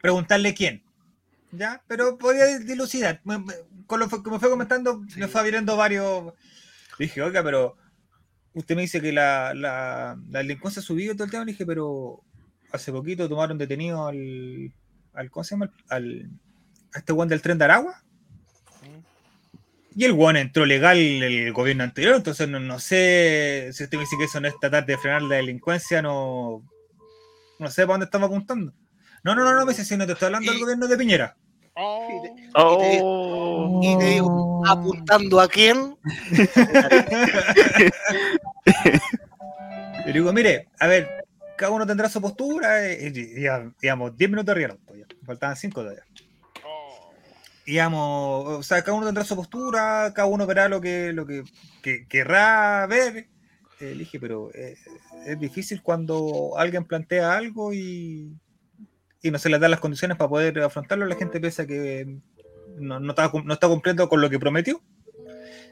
preguntarle 0.00 0.54
quién. 0.54 0.82
¿Ya? 1.52 1.82
Pero 1.86 2.18
podía 2.18 2.58
dilucidar. 2.58 3.20
Me- 3.24 3.38
me- 3.38 3.54
Con 3.86 4.00
lo 4.00 4.08
que 4.08 4.30
me 4.30 4.38
fue 4.38 4.50
comentando, 4.50 5.02
me 5.16 5.28
fue 5.28 5.40
abriendo 5.40 5.76
varios. 5.76 6.32
Dije, 6.98 7.22
oiga, 7.22 7.42
pero 7.42 7.76
usted 8.54 8.74
me 8.76 8.82
dice 8.82 9.00
que 9.00 9.12
la, 9.12 9.52
la, 9.54 10.16
la 10.30 10.38
delincuencia 10.40 10.80
ha 10.80 10.84
subido 10.84 11.14
todo 11.14 11.24
el 11.24 11.30
tema. 11.30 11.44
Le 11.44 11.52
dije, 11.52 11.66
pero 11.66 12.22
hace 12.72 12.90
poquito 12.92 13.28
tomaron 13.28 13.58
detenido 13.58 14.06
al. 14.06 14.72
al 15.12 15.30
¿Cómo 15.30 15.44
se 15.44 15.54
llama? 15.54 15.70
Al, 15.88 16.30
a 16.92 16.98
este 16.98 17.12
guan 17.12 17.28
del 17.28 17.42
tren 17.42 17.58
de 17.58 17.64
Aragua. 17.64 18.02
Y 19.96 20.04
el 20.04 20.12
guan 20.12 20.36
entró 20.36 20.66
legal 20.66 20.98
el 20.98 21.52
gobierno 21.52 21.84
anterior, 21.84 22.16
entonces 22.16 22.48
no, 22.48 22.58
no 22.58 22.78
sé 22.80 23.70
si 23.72 23.84
usted 23.84 23.96
me 23.96 24.02
dice 24.04 24.16
que 24.18 24.24
eso 24.24 24.40
no 24.40 24.48
es 24.48 24.58
tratar 24.58 24.84
de 24.86 24.98
frenar 24.98 25.22
la 25.22 25.36
delincuencia, 25.36 26.02
no, 26.02 26.62
no 27.58 27.70
sé 27.70 27.82
para 27.82 27.94
dónde 27.94 28.06
estamos 28.06 28.26
apuntando. 28.28 28.72
No, 29.22 29.34
no, 29.34 29.44
no, 29.44 29.54
no, 29.54 29.64
me 29.64 29.72
dice, 29.72 29.84
si 29.84 29.96
no 29.96 30.06
te 30.06 30.12
estoy 30.12 30.26
hablando 30.26 30.50
del 30.50 30.58
Y- 30.58 30.62
gobierno 30.62 30.86
de 30.88 30.96
Piñera. 30.98 31.36
Oh. 31.76 33.80
Y 33.82 33.98
te 33.98 34.04
digo, 34.04 34.62
apuntando 34.66 35.40
a 35.40 35.48
quién. 35.48 35.96
Y 40.04 40.08
le 40.08 40.12
digo, 40.12 40.32
mire, 40.34 40.68
a 40.78 40.86
ver, 40.86 41.08
cada 41.56 41.72
uno 41.72 41.86
tendrá 41.86 42.10
su 42.10 42.20
postura, 42.20 42.86
eh, 42.86 43.06
y, 43.06 43.10
digamos, 43.80 44.14
10 44.16 44.30
minutos 44.30 44.52
arriba, 44.52 44.76
ya, 44.94 45.06
faltaban 45.24 45.56
5 45.56 45.80
todavía. 45.80 46.04
Digamos, 47.66 48.46
o 48.46 48.62
sea, 48.62 48.82
cada 48.82 48.96
uno 48.96 49.06
tendrá 49.06 49.24
su 49.24 49.36
postura, 49.36 50.12
cada 50.14 50.26
uno 50.26 50.46
verá 50.46 50.68
lo 50.68 50.80
que, 50.80 51.12
lo 51.12 51.26
que, 51.26 51.44
que 51.82 52.06
querrá 52.06 52.86
ver. 52.86 53.28
Eh, 53.80 53.92
le 53.92 53.94
dije, 53.94 54.20
pero 54.20 54.50
eh, 54.54 54.76
es 55.26 55.38
difícil 55.38 55.82
cuando 55.82 56.52
alguien 56.58 56.84
plantea 56.84 57.36
algo 57.36 57.72
y, 57.72 58.36
y 59.22 59.30
no 59.30 59.38
se 59.38 59.48
les 59.48 59.60
dan 59.60 59.70
las 59.70 59.80
condiciones 59.80 60.18
para 60.18 60.28
poder 60.28 60.60
afrontarlo. 60.60 61.06
La 61.06 61.16
gente 61.16 61.40
piensa 61.40 61.66
que 61.66 62.18
no, 62.76 63.00
no 63.00 63.10
está, 63.10 63.30
no 63.44 63.54
está 63.54 63.68
cumpliendo 63.68 64.08
con 64.08 64.20
lo 64.20 64.28
que 64.28 64.38
prometió. 64.38 64.82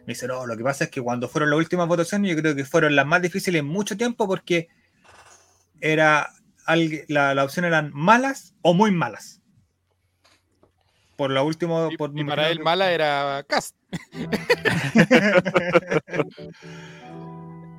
Me 0.06 0.14
dice, 0.14 0.26
no, 0.26 0.46
lo 0.46 0.56
que 0.56 0.64
pasa 0.64 0.84
es 0.84 0.90
que 0.90 1.02
cuando 1.02 1.28
fueron 1.28 1.50
las 1.50 1.58
últimas 1.58 1.86
votaciones, 1.86 2.30
yo 2.30 2.40
creo 2.40 2.56
que 2.56 2.64
fueron 2.64 2.96
las 2.96 3.06
más 3.06 3.22
difíciles 3.22 3.60
en 3.60 3.66
mucho 3.66 3.96
tiempo 3.96 4.26
porque 4.26 4.68
era 5.80 6.30
la, 7.08 7.34
la 7.34 7.44
opción 7.44 7.66
eran 7.66 7.90
malas 7.92 8.54
o 8.62 8.72
muy 8.72 8.90
malas. 8.90 9.41
Por 11.22 11.30
la 11.30 11.42
última. 11.44 11.88
y, 11.88 11.96
por, 11.96 12.10
y 12.18 12.24
para 12.24 12.50
él 12.50 12.58
mala 12.58 12.90
era 12.90 13.44
Cast. 13.48 13.76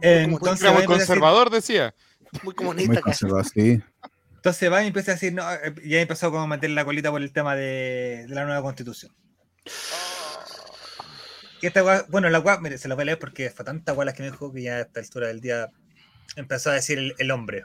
Entonces, 0.01 0.61
Era 0.63 0.71
muy 0.73 0.81
decir- 0.81 0.87
conservador, 0.87 1.49
decía. 1.49 1.93
Muy 2.31 2.41
Muy 2.43 2.53
comunista. 2.55 2.93
casi. 3.01 3.25
conservador, 3.25 3.45
sí. 3.45 3.81
entonces 4.35 4.71
va 4.71 4.83
y 4.83 4.87
empieza 4.87 5.11
a 5.11 5.15
decir, 5.15 5.33
no, 5.33 5.43
eh, 5.53 5.73
ya 5.85 5.99
empezó 6.01 6.31
como 6.31 6.43
a 6.43 6.47
meter 6.47 6.69
la 6.71 6.83
colita 6.85 7.11
por 7.11 7.21
el 7.21 7.31
tema 7.31 7.55
de, 7.55 8.25
de 8.27 8.33
la 8.35 8.45
nueva 8.45 8.61
constitución. 8.61 9.11
Y 11.61 11.67
esta 11.67 11.83
weá- 11.83 12.05
bueno, 12.09 12.29
la 12.29 12.39
weá, 12.39 12.59
mire, 12.59 12.77
se 12.77 12.87
la 12.87 12.95
voy 12.95 13.03
a 13.03 13.05
leer 13.05 13.19
porque 13.19 13.49
fue 13.49 13.63
tanta 13.65 13.93
weá 13.93 14.05
la 14.05 14.13
que 14.13 14.23
me 14.23 14.31
dijo 14.31 14.51
que 14.53 14.63
ya 14.63 14.77
a 14.77 14.81
esta 14.81 14.99
altura 15.01 15.27
del 15.27 15.41
día 15.41 15.67
empezó 16.37 16.69
a 16.71 16.73
decir 16.73 16.97
el, 16.97 17.13
el 17.19 17.31
hombre. 17.31 17.63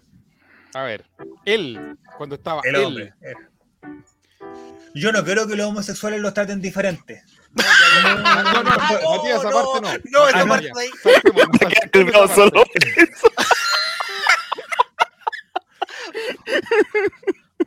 A 0.75 0.83
ver, 0.83 1.05
él, 1.47 1.97
cuando 2.17 2.35
estaba 2.35 2.61
El 2.65 2.75
él, 2.77 2.85
hombre. 2.85 3.15
eh. 3.23 3.35
Yo 4.95 5.13
no 5.13 5.25
quiero 5.25 5.47
que 5.47 5.57
los 5.57 5.67
homosexuales 5.69 6.21
los 6.21 6.35
traten 6.35 6.61
diferente. 6.61 7.23
No, 7.53 7.65
no, 8.23 8.63
no, 8.63 8.63
Matías, 8.65 9.41
esa 9.41 9.51
parte 9.51 9.81
no. 9.81 9.89
No, 10.11 10.29
esa 10.29 10.39
Ah, 10.41 10.45
no, 10.45 10.49
parte 10.49 10.71
ahí. 10.79 10.91
Solo. 12.35 12.63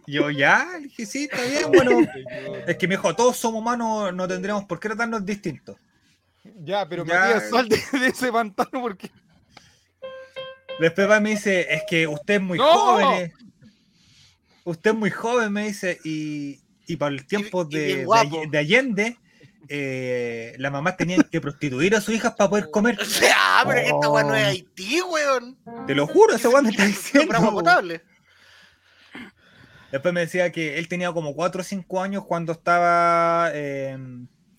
Yo 0.07 0.29
ya, 0.29 0.79
dije, 0.81 1.05
sí, 1.05 1.23
está 1.31 1.41
bien, 1.43 1.71
bueno. 1.71 1.99
Es 2.67 2.77
que 2.77 2.87
me 2.87 2.95
dijo, 2.95 3.15
todos 3.15 3.37
somos 3.37 3.61
humanos, 3.61 4.13
no 4.13 4.27
tendremos 4.27 4.65
por 4.65 4.79
qué 4.79 4.89
tratarnos 4.89 5.25
distintos. 5.25 5.77
Ya, 6.63 6.87
pero 6.87 7.05
Ya. 7.05 7.19
Matías, 7.19 7.49
sal 7.49 7.69
de, 7.69 7.77
de 7.99 8.07
ese 8.07 8.31
pantano 8.31 8.81
porque. 8.81 9.11
Después 10.79 11.09
va 11.09 11.17
y 11.17 11.21
me 11.21 11.29
dice, 11.31 11.67
es 11.73 11.83
que 11.87 12.07
usted 12.07 12.35
es 12.35 12.41
muy 12.41 12.57
¡No! 12.57 12.65
joven. 12.73 13.07
eh. 13.25 13.33
Usted 14.63 14.91
es 14.91 14.97
muy 14.97 15.09
joven, 15.11 15.51
me 15.53 15.67
dice, 15.67 15.99
y, 16.03 16.60
y 16.91 16.95
para 16.97 17.13
el 17.15 17.25
tiempo 17.25 17.67
y 17.69 17.75
de, 17.75 17.95
de 18.05 18.47
de 18.49 18.57
Allende, 18.57 19.17
eh, 19.69 20.53
las 20.57 20.71
mamás 20.71 20.97
tenían 20.97 21.23
que 21.31 21.39
prostituir 21.41 21.95
a 21.95 22.01
sus 22.01 22.13
hijas 22.15 22.33
para 22.35 22.49
poder 22.49 22.69
comer. 22.71 22.97
O 23.01 23.05
sea, 23.05 23.63
pero 23.65 23.81
que 23.81 23.87
esta 23.89 24.09
weá 24.09 24.23
no 24.23 24.35
es 24.35 24.43
Oh. 24.43 24.47
Haití, 24.49 25.01
weón. 25.01 25.57
Te 25.87 25.95
lo 25.95 26.07
juro, 26.07 26.35
ese 26.35 26.47
weón 26.47 26.63
me 26.65 26.71
está 26.71 26.85
diciendo. 26.87 27.51
potable. 27.51 28.01
Después 29.91 30.13
me 30.13 30.21
decía 30.21 30.51
que 30.51 30.77
él 30.77 30.87
tenía 30.87 31.11
como 31.11 31.35
4 31.35 31.61
o 31.61 31.63
5 31.63 32.01
años 32.01 32.25
cuando 32.25 32.53
estaba 32.53 33.49
eh, 33.53 33.97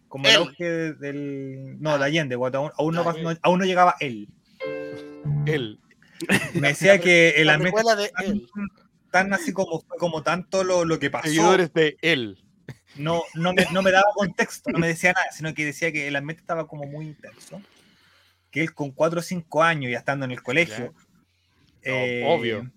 como 0.08 0.28
el 0.28 0.36
auge 0.36 0.92
del. 0.92 1.80
No, 1.80 1.96
de 1.98 2.04
Allende, 2.04 2.36
cuando 2.36 2.58
aún, 2.58 2.70
aún 2.76 2.94
no, 2.94 3.00
Ah, 3.00 3.04
pas- 3.14 3.22
no- 3.22 3.38
aún 3.42 3.58
no 3.58 3.64
llegaba 3.64 3.94
él. 4.00 4.28
Él. 5.46 5.80
Me 6.54 6.68
decía 6.68 6.98
que 7.00 7.30
el 7.38 7.46
La 7.46 7.54
ambiente 7.54 7.80
de 7.96 8.12
él. 8.26 8.46
Tan 9.12 9.32
así 9.32 9.52
como 9.52 9.80
fue 9.82 9.96
como 9.98 10.24
tanto 10.24 10.64
lo, 10.64 10.84
lo 10.84 10.98
que 10.98 11.10
pasó. 11.10 11.28
Seguidores 11.28 11.72
de 11.72 11.96
él. 12.02 12.42
No, 12.96 13.22
no, 13.34 13.52
me, 13.54 13.64
no 13.72 13.82
me 13.82 13.90
daba 13.92 14.06
contexto, 14.14 14.70
no 14.72 14.78
me 14.78 14.88
decía 14.88 15.12
nada, 15.12 15.26
sino 15.32 15.54
que 15.54 15.64
decía 15.64 15.92
que 15.92 16.08
el 16.08 16.16
ambiente 16.16 16.40
estaba 16.40 16.66
como 16.66 16.84
muy 16.84 17.06
intenso. 17.06 17.62
Que 18.50 18.60
él 18.62 18.74
con 18.74 18.90
4 18.90 19.20
o 19.20 19.22
5 19.22 19.62
años 19.62 19.92
ya 19.92 19.98
estando 19.98 20.24
en 20.24 20.32
el 20.32 20.42
colegio. 20.42 20.92
eh, 21.82 22.22
obvio. 22.26 22.70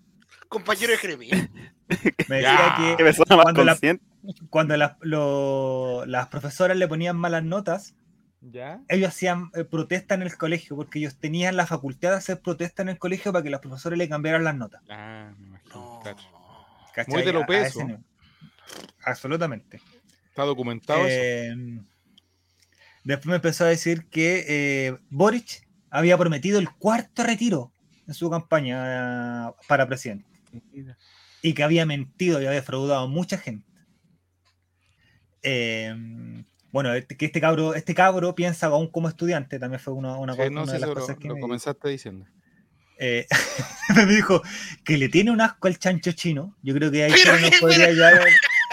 Compañero 0.48 0.92
de 0.92 0.98
Jeremías. 0.98 1.48
Me 2.28 2.36
decía 2.36 2.74
que 2.96 3.12
Cuando 3.42 3.64
la- 3.64 3.78
cuando 4.50 4.76
las, 4.76 4.96
lo- 5.00 6.04
las 6.06 6.28
profesoras 6.28 6.76
le 6.76 6.88
ponían 6.88 7.16
malas 7.16 7.44
notas, 7.44 7.94
¿Ya? 8.40 8.80
ellos 8.88 9.08
hacían 9.08 9.50
eh, 9.54 9.64
protesta 9.64 10.14
en 10.14 10.22
el 10.22 10.36
colegio, 10.36 10.76
porque 10.76 10.98
ellos 10.98 11.16
tenían 11.18 11.56
la 11.56 11.66
facultad 11.66 12.10
de 12.10 12.16
hacer 12.16 12.40
protesta 12.40 12.82
en 12.82 12.88
el 12.88 12.98
colegio 12.98 13.32
para 13.32 13.42
que 13.42 13.50
los 13.50 13.60
profesores 13.60 13.98
le 13.98 14.08
cambiaran 14.08 14.44
las 14.44 14.56
notas. 14.56 14.82
Ah. 14.88 15.32
No. 15.76 16.00
claro. 16.02 16.18
¿cachai? 16.94 17.14
Muy 17.14 17.22
de 17.22 17.32
lo 17.32 17.46
peso. 17.46 17.80
Absolutamente. 19.04 19.80
Está 20.28 20.44
documentado 20.44 21.00
eso. 21.06 21.08
Eh, 21.10 21.80
después 23.04 23.26
me 23.26 23.36
empezó 23.36 23.64
a 23.64 23.68
decir 23.68 24.08
que 24.08 24.44
eh, 24.48 24.98
Boric 25.10 25.66
había 25.90 26.18
prometido 26.18 26.58
el 26.58 26.70
cuarto 26.70 27.22
retiro 27.22 27.72
en 28.06 28.14
su 28.14 28.28
campaña 28.30 29.52
para 29.68 29.86
presidente 29.86 30.26
y 31.42 31.54
que 31.54 31.62
había 31.62 31.86
mentido 31.86 32.34
y 32.40 32.46
había 32.46 32.50
defraudado 32.60 33.04
a 33.04 33.08
mucha 33.08 33.38
gente. 33.38 33.66
Eh, 35.42 35.94
bueno, 36.72 36.92
este, 36.94 37.16
que 37.16 37.26
este 37.26 37.40
cabro, 37.40 37.74
este 37.74 37.94
cabro 37.94 38.34
piensa 38.34 38.66
aún 38.66 38.88
como 38.88 39.08
estudiante, 39.08 39.58
también 39.58 39.80
fue 39.80 39.94
una, 39.94 40.16
una, 40.18 40.32
Sí, 40.34 40.38
co- 40.38 40.50
no 40.50 40.62
una 40.62 40.66
sé, 40.66 40.72
de 40.74 40.78
las 40.80 40.88
lo, 40.90 40.94
cosas 40.94 41.16
que 41.18 41.28
lo 41.28 41.34
me, 41.34 41.40
comenzaste 41.40 41.88
diciendo. 41.88 42.26
Eh, 42.98 43.26
me 43.96 44.06
dijo 44.06 44.42
que 44.84 44.96
le 44.96 45.08
tiene 45.08 45.30
un 45.30 45.40
asco 45.40 45.68
al 45.68 45.78
chancho 45.78 46.12
chino. 46.12 46.56
Yo 46.62 46.74
creo 46.74 46.90
que 46.90 47.04
ahí 47.04 47.12
Pero 47.22 47.38
nos 47.40 47.50
podría 47.60 47.86
ayudar, 47.86 48.26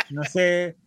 no 0.10 0.24
sé, 0.24 0.78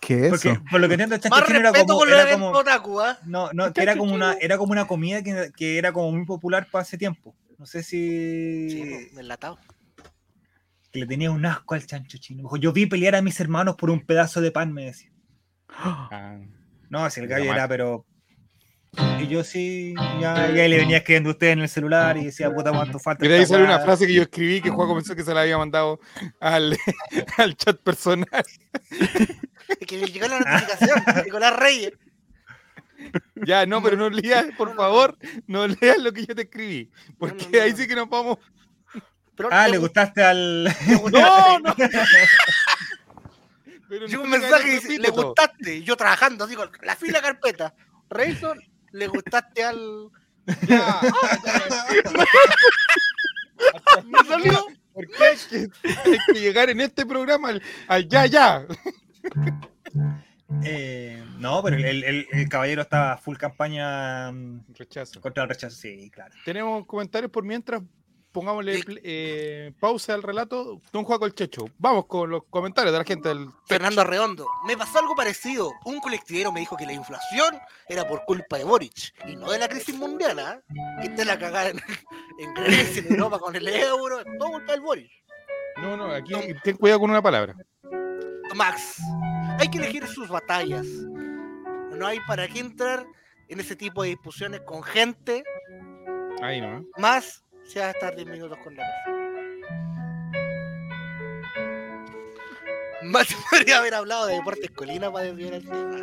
¿Qué 0.00 0.26
es 0.26 0.30
porque 0.30 0.50
eso? 0.50 0.62
por 0.70 0.80
lo 0.80 0.88
que 0.88 0.94
entiendo 0.94 1.16
el 1.16 1.20
chancho 1.20 1.36
Más 1.36 1.46
chino 1.46 1.58
era 1.58 1.72
como, 1.72 2.04
era 2.06 2.30
como 2.32 2.50
otaku, 2.50 3.00
¿ah? 3.00 3.18
no, 3.26 3.50
no, 3.52 3.72
que 3.72 3.82
era 3.82 3.96
como 3.96 4.14
una, 4.14 4.34
era 4.40 4.56
como 4.58 4.72
una 4.72 4.86
comida 4.86 5.22
que, 5.22 5.50
que 5.56 5.78
era 5.78 5.92
como 5.92 6.12
muy 6.12 6.24
popular 6.24 6.68
para 6.70 6.82
ese 6.82 6.96
tiempo. 6.98 7.34
No 7.58 7.66
sé 7.66 7.82
si 7.82 8.70
Sí, 8.70 8.82
pues, 9.12 9.18
enlatado. 9.18 9.58
que 10.92 11.00
le 11.00 11.06
tenía 11.06 11.30
un 11.30 11.44
asco 11.44 11.74
al 11.74 11.84
chancho 11.86 12.18
chino. 12.18 12.42
Dijo, 12.44 12.56
Yo 12.56 12.72
vi 12.72 12.86
pelear 12.86 13.16
a 13.16 13.22
mis 13.22 13.40
hermanos 13.40 13.74
por 13.76 13.90
un 13.90 14.06
pedazo 14.06 14.40
de 14.40 14.50
pan, 14.52 14.72
me 14.72 14.84
decía. 14.86 15.10
Ah, 15.68 16.38
No, 16.90 17.10
si 17.10 17.20
el 17.20 17.26
gallo 17.28 17.52
era, 17.52 17.68
pero. 17.68 18.06
Y 19.20 19.26
yo 19.28 19.44
sí, 19.44 19.94
ya, 20.20 20.50
ya 20.50 20.66
le 20.66 20.76
venía 20.78 20.98
escribiendo 20.98 21.30
a 21.30 21.32
usted 21.32 21.48
en 21.48 21.60
el 21.60 21.68
celular 21.68 22.16
y 22.16 22.24
decía, 22.24 22.52
puta, 22.52 22.70
cuánto 22.72 22.98
falta. 22.98 23.22
Mira, 23.22 23.34
ahí 23.36 23.42
esta 23.42 23.54
sale 23.54 23.64
una 23.64 23.76
weá". 23.76 23.84
frase 23.84 24.06
que 24.06 24.14
yo 24.14 24.22
escribí 24.22 24.60
que 24.60 24.70
Juan 24.70 24.88
comenzó 24.88 25.14
que 25.14 25.22
se 25.24 25.34
la 25.34 25.42
había 25.42 25.58
mandado 25.58 26.00
al, 26.40 26.76
al 27.36 27.56
chat 27.56 27.78
personal. 27.78 28.44
Que 29.86 29.98
le 29.98 30.06
llegó 30.06 30.26
la 30.28 30.40
notificación. 30.40 31.02
Nicolás 31.24 31.56
Reyes. 31.56 31.92
Ya, 33.36 33.66
no, 33.66 33.82
pero 33.82 33.96
no 33.96 34.10
leas, 34.10 34.46
por 34.56 34.74
favor, 34.74 35.16
no 35.46 35.66
leas 35.68 35.98
lo 35.98 36.12
que 36.12 36.26
yo 36.26 36.34
te 36.34 36.42
escribí. 36.42 36.90
Porque 37.18 37.46
no, 37.52 37.62
ahí 37.62 37.70
no. 37.72 37.76
sí 37.76 37.86
que 37.86 37.94
nos 37.94 38.08
vamos. 38.08 38.38
Pero 39.36 39.50
Ah, 39.52 39.68
le 39.68 39.78
gustaste 39.78 40.22
al. 40.22 40.64
No, 41.12 41.58
no. 41.60 41.76
Pero 43.88 44.06
no 44.06 44.22
un 44.22 44.30
mensaje 44.30 44.74
el 44.74 44.80
dice, 44.82 44.98
le 44.98 45.10
gustaste. 45.10 45.82
Yo 45.82 45.96
trabajando, 45.96 46.46
digo, 46.46 46.64
la 46.82 46.94
fila 46.96 47.22
carpeta. 47.22 47.74
Rayson, 48.10 48.58
le 48.92 49.06
gustaste 49.08 49.64
al. 49.64 50.08
Ya. 50.66 51.00
Me 54.04 54.18
salió. 54.26 54.66
Porque 54.94 55.12
hay 55.22 55.36
que, 55.50 55.68
hay 55.88 56.18
que 56.32 56.40
llegar 56.40 56.70
en 56.70 56.80
este 56.80 57.04
programa 57.04 57.50
al, 57.50 57.62
al 57.88 58.08
ya, 58.08 58.26
ya. 58.26 58.66
Eh, 60.64 61.22
No, 61.38 61.62
pero 61.62 61.76
el, 61.76 61.84
el- 61.84 62.04
el- 62.04 62.26
el 62.32 62.48
caballero 62.48 62.82
estaba 62.82 63.16
full 63.18 63.36
campaña 63.36 64.32
mm, 64.32 64.64
Rechazo. 64.74 65.20
contra 65.20 65.42
el 65.44 65.48
rechazo. 65.50 65.76
Sí, 65.76 66.10
claro. 66.10 66.34
Tenemos 66.44 66.86
comentarios 66.86 67.30
por 67.30 67.44
mientras. 67.44 67.82
Pongámosle 68.32 68.82
eh, 69.02 69.72
pausa 69.80 70.14
al 70.14 70.22
relato. 70.22 70.80
Don 70.92 71.04
Juaco 71.04 71.26
el 71.26 71.34
Checho. 71.34 71.64
Vamos 71.78 72.06
con 72.06 72.30
los 72.30 72.44
comentarios 72.50 72.92
de 72.92 72.98
la 72.98 73.04
gente 73.04 73.28
del 73.28 73.48
Fernando 73.66 74.02
Arredondo, 74.02 74.46
me 74.66 74.76
pasó 74.76 74.98
algo 74.98 75.14
parecido. 75.16 75.72
Un 75.84 76.00
colectivero 76.00 76.52
me 76.52 76.60
dijo 76.60 76.76
que 76.76 76.86
la 76.86 76.92
inflación 76.92 77.58
era 77.88 78.06
por 78.06 78.24
culpa 78.24 78.58
de 78.58 78.64
Boric 78.64 79.14
y 79.26 79.36
no 79.36 79.50
de 79.50 79.58
la 79.58 79.68
crisis 79.68 79.96
mundial, 79.96 80.38
¿ah? 80.38 80.60
Que 81.00 81.08
te 81.10 81.24
la 81.24 81.38
cagada 81.38 81.70
en, 81.70 81.80
en 82.38 82.54
Grecia, 82.54 83.02
en 83.06 83.12
Europa 83.12 83.38
con 83.38 83.56
el 83.56 83.66
euro, 83.68 84.22
todo 84.38 84.50
culpa 84.52 84.72
del 84.72 84.80
Boric. 84.82 85.10
No, 85.80 85.96
no, 85.96 86.12
aquí 86.12 86.34
ten 86.64 86.76
cuidado 86.76 87.00
con 87.00 87.10
una 87.10 87.22
palabra. 87.22 87.54
Max, 88.54 89.00
hay 89.58 89.68
que 89.68 89.78
elegir 89.78 90.06
sus 90.06 90.28
batallas. 90.28 90.86
No 90.86 92.06
hay 92.06 92.18
para 92.26 92.48
qué 92.48 92.60
entrar 92.60 93.06
en 93.48 93.60
ese 93.60 93.76
tipo 93.76 94.02
de 94.02 94.10
discusiones 94.10 94.60
con 94.62 94.82
gente, 94.82 95.42
Ahí 96.42 96.60
no. 96.60 96.78
¿eh? 96.78 96.82
más 96.96 97.44
si 97.68 97.78
vas 97.78 97.88
a 97.88 97.90
estar 97.90 98.14
10 98.16 98.26
minutos 98.28 98.58
con 98.64 98.74
la 98.76 98.84
persona. 98.84 99.18
Más 103.02 103.28
podría 103.50 103.78
haber 103.78 103.94
hablado 103.94 104.26
de 104.26 104.34
Deportes 104.34 104.70
Colina 104.72 105.12
para 105.12 105.26
desviar 105.26 105.54
el 105.54 105.64
tema. 105.64 105.96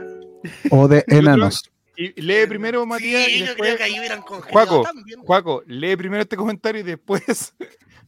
O 0.72 0.88
de 0.88 1.03
enanos. 1.07 1.70
Y 1.97 2.20
lee 2.22 2.45
primero, 2.47 2.86
Matías, 2.86 3.26
Sí, 3.26 3.32
y 3.36 3.39
yo 3.39 3.45
después. 3.47 3.68
creo 3.70 3.78
que 3.78 3.84
ahí 3.84 3.99
hubieran 3.99 4.22
congelado 4.22 4.68
Juaco, 4.68 4.84
también. 4.84 5.20
Juaco, 5.22 5.63
lee 5.66 5.95
primero 5.95 6.22
este 6.24 6.36
comentario 6.36 6.82
y 6.82 6.84
después 6.84 7.53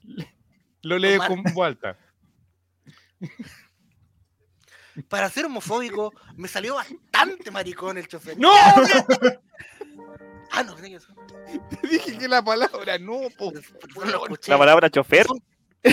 lo 0.81 0.97
lee 0.97 1.17
con 1.25 1.41
voz 1.53 1.67
alta. 1.67 1.97
Para 5.09 5.29
ser 5.29 5.45
homofóbico, 5.45 6.13
me 6.35 6.47
salió 6.47 6.75
bastante 6.75 7.49
maricón 7.51 7.97
el 7.97 8.07
chofer. 8.07 8.37
¡No! 8.37 8.51
Dije 12.28 12.36
la 12.36 12.41
palabra 12.43 12.97
no, 12.99 13.21
po. 13.38 13.51
La 14.47 14.57
palabra 14.57 14.89
chofer. 14.89 15.25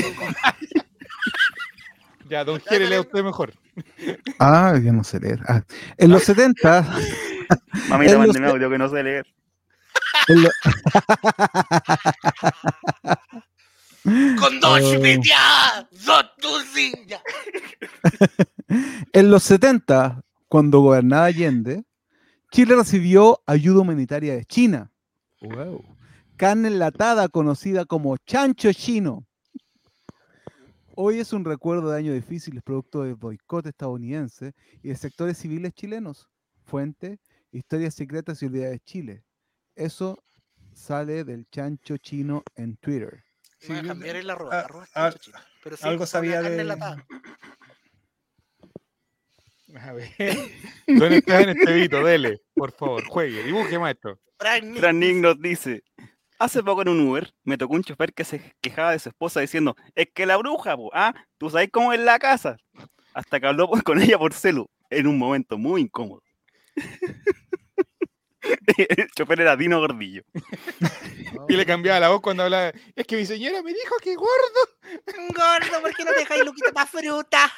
Ya, 2.31 2.43
don 2.43 2.59
Jere, 2.59 2.89
lea 2.89 3.03
usted 3.03 3.23
mejor. 3.23 3.53
Ah, 4.39 4.79
yo 4.83 4.95
no 4.95 5.05
sé 5.05 5.21
leer. 5.21 5.41
Ah, 5.47 5.63
en 5.99 6.11
los 6.11 6.25
70, 6.25 6.81
Mamita, 7.91 8.13
los- 8.15 8.21
mándeme 8.27 8.47
audio 8.49 8.71
que 8.71 8.79
no 8.79 8.89
sé 8.89 9.03
leer. 9.03 9.27
en 10.29 10.43
lo- 10.43 10.51
Con 14.41 14.59
dos 14.61 14.81
Oh. 14.83 14.95
chupiteadas, 14.95 15.87
dos 16.07 16.25
en 19.13 19.31
los 19.31 19.43
70, 19.43 20.23
cuando 20.49 20.81
gobernaba 20.81 21.27
Allende, 21.27 21.85
Chile 22.51 22.75
recibió 22.75 23.43
ayuda 23.47 23.81
humanitaria 23.83 24.35
de 24.35 24.45
China. 24.47 24.91
Wow. 25.43 25.85
Carne 26.37 26.69
enlatada 26.69 27.29
conocida 27.29 27.85
como 27.85 28.17
chancho 28.19 28.73
chino. 28.73 29.25
Hoy 30.97 31.19
es 31.21 31.33
un 31.33 31.45
recuerdo 31.45 31.91
de 31.91 31.99
años 31.99 32.15
difíciles 32.15 32.63
producto 32.63 33.03
del 33.03 33.15
boicot 33.17 33.67
estadounidense 33.67 34.53
y 34.83 34.89
de 34.89 34.97
sectores 34.97 35.39
civiles 35.39 35.73
chilenos. 35.73 36.29
Fuente, 36.65 37.19
Historias 37.53 37.95
Secretas 37.95 38.43
y 38.43 38.47
Olvidadas 38.47 38.73
de 38.73 38.81
Chile. 38.81 39.25
Eso 39.75 40.23
sale 40.73 41.25
del 41.25 41.47
chancho 41.51 41.97
chino 41.99 42.43
en 42.57 42.77
Twitter. 42.77 43.23
Me 43.63 43.69
voy 43.69 43.77
a 43.79 43.81
Sí, 43.83 43.89
cambiar 43.89 44.17
el 44.17 44.31
arroba, 44.31 44.57
ah, 44.61 44.65
arroba 44.65 44.87
ah, 44.95 45.11
chancho 45.11 45.19
chino. 45.19 45.39
Pero 45.63 45.77
sí, 45.77 45.87
algo 45.87 46.07
sabía 46.07 46.43
de- 46.43 46.61
enlatada. 46.61 47.07
A 49.77 49.93
ver. 49.93 50.09
Don 50.87 51.13
Esteban 51.13 51.49
Estevito, 51.49 52.05
dele, 52.05 52.41
por 52.55 52.71
favor, 52.73 53.05
juegue, 53.07 53.43
dibuje, 53.43 53.77
maestro. 53.79 54.21
Frank 54.39 54.95
Nick 54.95 55.17
nos 55.17 55.41
dice: 55.41 55.83
Hace 56.45 56.63
poco 56.63 56.83
en 56.83 56.89
un 56.89 57.01
Uber 57.01 57.33
me 57.43 57.57
tocó 57.57 57.73
un 57.73 57.83
chofer 57.83 58.13
que 58.13 58.23
se 58.23 58.55
quejaba 58.61 58.91
de 58.91 58.99
su 58.99 59.09
esposa 59.09 59.41
diciendo: 59.41 59.77
Es 59.95 60.09
que 60.13 60.27
la 60.27 60.37
bruja, 60.37 60.77
po, 60.77 60.91
ah, 60.93 61.15
tú 61.39 61.49
sabes 61.49 61.71
cómo 61.73 61.95
es 61.95 62.01
la 62.01 62.19
casa. 62.19 62.59
Hasta 63.15 63.41
que 63.41 63.47
habló 63.47 63.67
con 63.83 63.99
ella 63.99 64.19
por 64.19 64.35
celu 64.35 64.69
en 64.91 65.07
un 65.07 65.17
momento 65.17 65.57
muy 65.57 65.81
incómodo. 65.81 66.23
El 68.77 69.09
chofer 69.17 69.41
era 69.41 69.57
Dino 69.57 69.81
Gordillo. 69.81 70.23
Y 71.49 71.57
le 71.57 71.65
cambiaba 71.65 71.99
la 71.99 72.11
voz 72.11 72.21
cuando 72.21 72.43
hablaba. 72.43 72.73
Es 72.95 73.07
que 73.07 73.17
mi 73.17 73.25
señora 73.25 73.63
me 73.63 73.73
dijo 73.73 73.97
que 74.03 74.15
gordo. 74.15 74.29
Gordo, 75.35 75.81
¿por 75.81 75.97
qué 75.97 76.05
no 76.05 76.13
dejáis 76.13 76.45
Luquita 76.45 76.73
para 76.73 76.87
fruta? 76.87 77.51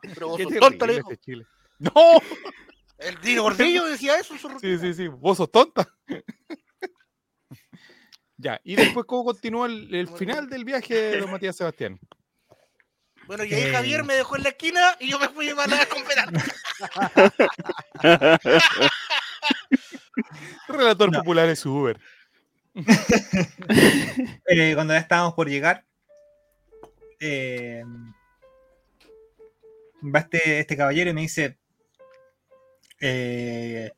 Pero 0.00 0.28
vos 0.28 0.40
sos 0.40 0.54
tonto, 0.54 0.86
le 0.86 0.96
dijo. 0.96 1.12
este 1.12 1.22
Chile. 1.22 1.46
¡No! 1.78 1.92
El 2.98 3.20
Dino 3.20 3.42
Gordillo 3.42 3.84
decía 3.84 4.18
eso 4.18 4.38
su 4.38 4.48
Sí, 4.58 4.78
sí, 4.78 4.94
sí. 4.94 5.08
Vos 5.08 5.36
sos 5.36 5.50
tonta. 5.50 5.86
Ya, 8.38 8.60
y 8.64 8.76
después, 8.76 9.06
¿cómo 9.06 9.24
continúa 9.24 9.66
el, 9.66 9.94
el 9.94 10.08
final 10.08 10.48
del 10.48 10.64
viaje 10.64 10.94
de 10.94 11.20
don 11.20 11.30
Matías 11.30 11.56
Sebastián? 11.56 11.98
Bueno, 13.26 13.42
y 13.42 13.52
ahí 13.52 13.62
Eh. 13.62 13.72
Javier 13.72 14.04
me 14.04 14.14
dejó 14.14 14.36
en 14.36 14.44
la 14.44 14.50
esquina 14.50 14.96
y 15.00 15.10
yo 15.10 15.18
me 15.18 15.28
fui 15.28 15.48
a 15.48 15.54
mandar 15.56 15.80
a 15.80 15.86
comprar. 15.86 16.28
Relator 20.68 21.10
No. 21.12 21.18
popular 21.18 21.48
es 21.48 21.60
su 21.60 21.72
Uber. 21.74 21.98
Eh, 24.48 24.72
cuando 24.74 24.94
ya 24.94 25.00
estábamos 25.00 25.34
por 25.34 25.48
llegar, 25.48 25.84
eh, 27.18 27.82
va 30.02 30.20
este, 30.20 30.60
este 30.60 30.76
caballero 30.76 31.10
y 31.10 31.14
me 31.14 31.22
dice 31.22 31.58
eh, 33.00 33.90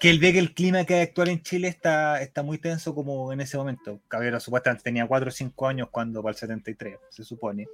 que 0.00 0.10
él 0.10 0.18
ve 0.18 0.32
que 0.32 0.38
el 0.38 0.54
clima 0.54 0.84
que 0.84 0.94
hay 0.94 1.00
actual 1.02 1.28
en 1.28 1.42
Chile 1.42 1.68
está, 1.68 2.20
está 2.22 2.42
muy 2.42 2.58
tenso 2.58 2.94
como 2.94 3.32
en 3.32 3.40
ese 3.40 3.56
momento. 3.56 4.00
Caballero 4.08 4.38
supuestamente 4.40 4.82
tenía 4.84 5.06
4 5.06 5.28
o 5.28 5.32
5 5.32 5.66
años 5.68 5.88
cuando 5.90 6.22
para 6.22 6.32
el 6.32 6.38
73, 6.38 6.98
se 7.10 7.24
supone. 7.24 7.66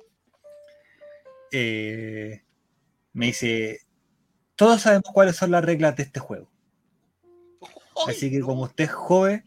Eh, 1.53 2.43
me 3.13 3.27
dice, 3.27 3.81
todos 4.55 4.83
sabemos 4.83 5.11
cuáles 5.13 5.37
son 5.37 5.51
las 5.51 5.65
reglas 5.65 5.97
de 5.97 6.05
este 6.05 6.21
juego. 6.21 6.49
Así 8.09 8.31
que 8.31 8.41
como 8.41 8.63
usted 8.63 8.85
es 8.85 8.93
joven, 8.93 9.45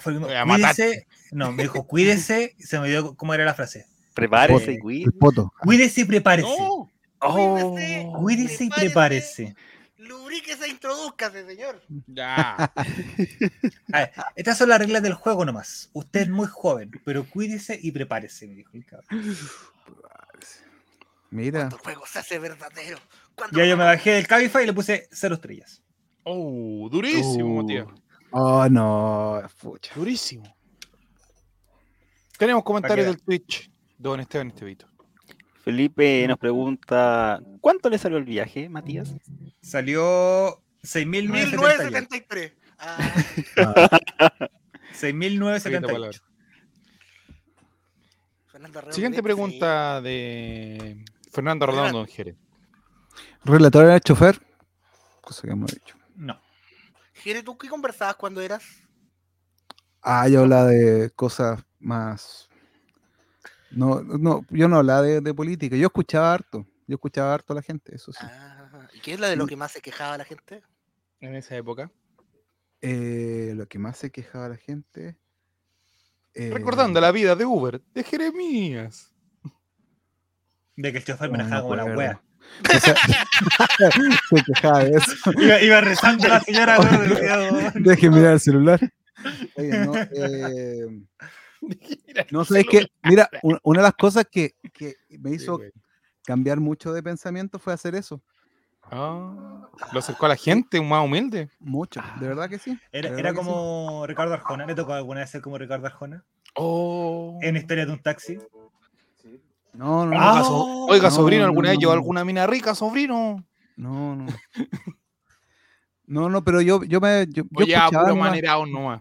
fue- 0.00 0.14
cuídese, 0.46 1.06
no, 1.32 1.52
me 1.52 1.64
dijo, 1.64 1.86
cuídese, 1.86 2.54
se 2.58 2.78
me 2.80 2.88
dio 2.88 3.14
cómo 3.16 3.34
era 3.34 3.44
la 3.44 3.54
frase. 3.54 3.86
Prepárese, 4.14 4.72
Eh, 4.74 5.04
poto. 5.18 5.52
Cuídese 5.60 6.02
y 6.02 6.04
prepárese. 6.04 6.48
¡No! 6.48 6.90
Cuídese, 7.18 8.04
Oh, 8.06 8.12
Cuídese 8.20 8.64
y 8.64 8.70
prepárese. 8.70 9.54
Lubríquese 10.02 10.64
e 10.66 10.68
introduzcase, 10.70 11.46
señor. 11.46 11.80
Ya. 12.06 12.54
A 12.56 13.98
ver, 13.98 14.12
estas 14.36 14.58
son 14.58 14.68
las 14.68 14.78
reglas 14.78 15.02
del 15.02 15.14
juego 15.14 15.44
nomás. 15.44 15.90
Usted 15.92 16.22
es 16.22 16.28
muy 16.28 16.46
joven, 16.46 16.90
pero 17.04 17.24
cuídese 17.28 17.78
y 17.80 17.92
prepárese, 17.92 18.46
me 18.48 18.54
dijo 18.54 18.70
el 18.74 18.84
cabrón. 18.84 19.36
Mira, 21.30 21.60
Cuando 21.60 21.76
el 21.76 21.82
juego 21.82 22.06
se 22.06 22.18
hace 22.18 22.38
verdadero. 22.38 22.98
Cuando 23.34 23.58
Ya 23.58 23.64
yo 23.64 23.76
me 23.76 23.84
bajé 23.84 24.10
del 24.12 24.26
Cabify 24.26 24.64
y 24.64 24.66
le 24.66 24.72
puse 24.74 25.08
cero 25.10 25.36
estrellas. 25.36 25.82
Oh, 26.24 26.88
durísimo, 26.90 27.54
Uh. 27.58 27.62
Matías. 27.62 27.86
oh 28.32 28.68
no, 28.68 29.42
pucha. 29.60 29.94
Durísimo. 29.94 30.44
Tenemos 32.38 32.62
comentarios 32.64 33.06
del 33.06 33.22
Twitch. 33.22 33.70
Don 33.98 34.20
Esteban 34.20 34.48
Estevito. 34.48 34.86
Felipe 35.62 36.26
nos 36.28 36.38
pregunta: 36.38 37.40
¿Cuánto 37.60 37.88
le 37.88 37.98
salió 37.98 38.18
el 38.18 38.24
viaje, 38.24 38.68
Matías? 38.68 39.14
Salió 39.60 40.62
6.978. 40.82 41.30
1973. 41.30 42.52
Ah, 42.78 42.98
Escrita 43.36 43.88
6.978. 44.92 45.86
palabra. 45.86 46.18
Fernando 48.48 48.78
Arreola 48.78 48.94
Siguiente 48.94 49.22
pregunta 49.22 50.00
de 50.02 51.04
Fernando 51.30 51.66
Redondo, 51.66 51.98
don 51.98 52.06
Jerez. 52.06 52.36
Relator 53.44 53.84
era 53.84 54.00
chofer. 54.00 54.40
Cosa 55.20 55.42
que 55.42 55.52
hemos 55.52 55.72
dicho. 55.72 55.96
No. 56.16 56.40
Jere, 57.14 57.42
¿tú 57.42 57.56
qué 57.56 57.68
conversabas 57.68 58.16
cuando 58.16 58.40
eras? 58.40 58.64
Ah, 60.02 60.28
yo 60.28 60.40
hablaba 60.40 60.66
de 60.66 61.10
cosas 61.10 61.64
más. 61.78 62.48
No, 63.74 64.02
no, 64.02 64.44
yo 64.50 64.68
no 64.68 64.76
hablaba 64.78 65.02
de, 65.02 65.20
de 65.20 65.34
política. 65.34 65.76
Yo 65.76 65.86
escuchaba 65.86 66.32
harto. 66.34 66.66
Yo 66.86 66.94
escuchaba 66.96 67.32
harto 67.32 67.52
a 67.52 67.56
la 67.56 67.62
gente, 67.62 67.94
eso 67.94 68.12
sí. 68.12 68.18
Ah, 68.22 68.88
¿Y 68.92 69.00
qué 69.00 69.14
es 69.14 69.20
la 69.20 69.28
de 69.28 69.36
lo 69.36 69.46
que 69.46 69.56
más 69.56 69.72
se 69.72 69.80
quejaba 69.80 70.18
la 70.18 70.24
gente? 70.24 70.62
En 71.20 71.34
esa 71.34 71.56
época. 71.56 71.90
Eh, 72.80 73.52
lo 73.56 73.66
que 73.66 73.78
más 73.78 73.96
se 73.96 74.10
quejaba 74.10 74.48
la 74.48 74.56
gente. 74.56 75.16
eh, 76.34 76.50
Recordando 76.52 77.00
la 77.00 77.12
vida 77.12 77.36
de 77.36 77.44
Uber, 77.44 77.80
de 77.94 78.02
Jeremías. 78.02 79.12
De 80.76 80.90
que 80.90 80.98
el 80.98 81.04
chofer 81.04 81.30
no 81.30 81.38
manejaba 81.38 81.62
como 81.62 81.76
la 81.76 81.84
wea. 81.84 82.22
O 82.74 82.78
sea, 82.80 82.94
se 84.30 84.42
quejaba 84.44 84.84
de 84.84 84.96
eso. 84.96 85.32
Iba, 85.38 85.60
iba 85.62 85.80
rezando 85.80 86.26
la 86.28 86.40
señora. 86.40 86.78
Deje 87.76 88.10
mirar 88.10 88.32
el 88.34 88.40
celular. 88.40 88.80
Oye, 89.56 89.86
no, 89.86 89.92
eh, 89.96 90.86
no 92.30 92.44
sabes 92.44 92.66
que, 92.68 92.86
mira, 93.04 93.28
una, 93.42 93.58
una 93.62 93.80
de 93.80 93.84
las 93.84 93.94
cosas 93.94 94.26
que, 94.30 94.54
que 94.72 94.96
me 95.18 95.30
hizo 95.32 95.60
cambiar 96.24 96.60
mucho 96.60 96.92
de 96.92 97.02
pensamiento 97.02 97.58
fue 97.58 97.72
hacer 97.72 97.94
eso. 97.94 98.20
Ah, 98.84 99.68
lo 99.92 99.98
acercó 100.00 100.26
a 100.26 100.30
la 100.30 100.36
gente, 100.36 100.78
un 100.78 100.88
más 100.88 101.04
humilde. 101.04 101.48
Mucho, 101.60 102.02
de 102.20 102.28
verdad 102.28 102.48
que 102.48 102.58
sí. 102.58 102.78
Era, 102.90 103.18
era 103.18 103.30
sí. 103.30 103.36
como 103.36 104.04
Ricardo 104.06 104.34
Arjona. 104.34 104.66
¿Le 104.66 104.74
tocó 104.74 104.92
alguna 104.92 105.20
vez 105.20 105.30
ser 105.30 105.40
como 105.40 105.56
Ricardo 105.56 105.86
Arjona? 105.86 106.24
Oh. 106.54 107.38
En 107.42 107.56
Historia 107.56 107.86
de 107.86 107.92
un 107.92 108.02
taxi. 108.02 108.38
No, 109.72 110.04
no, 110.04 110.06
no. 110.06 110.10
Oiga, 110.12 110.38
Ah, 110.40 110.44
so- 110.44 110.86
oiga, 110.86 111.08
no, 111.08 111.14
sobrino, 111.14 111.42
no, 111.42 111.46
¿alguna 111.48 111.70
vez 111.70 111.78
no, 111.80 111.86
no. 111.86 111.92
alguna 111.92 112.24
mina 112.24 112.46
rica, 112.46 112.74
sobrino? 112.74 113.42
No, 113.76 114.16
no. 114.16 114.26
No, 116.06 116.28
no, 116.28 116.44
pero 116.44 116.60
yo, 116.60 116.82
yo 116.84 117.00
me. 117.00 117.26
Yo, 117.28 117.44
yo 117.44 117.48
O 117.54 117.62
ya, 117.66 117.78
escuchaba 117.78 118.02
puro 118.04 118.14
nomás. 118.16 118.30
manerado 118.30 118.66
nomás. 118.66 119.00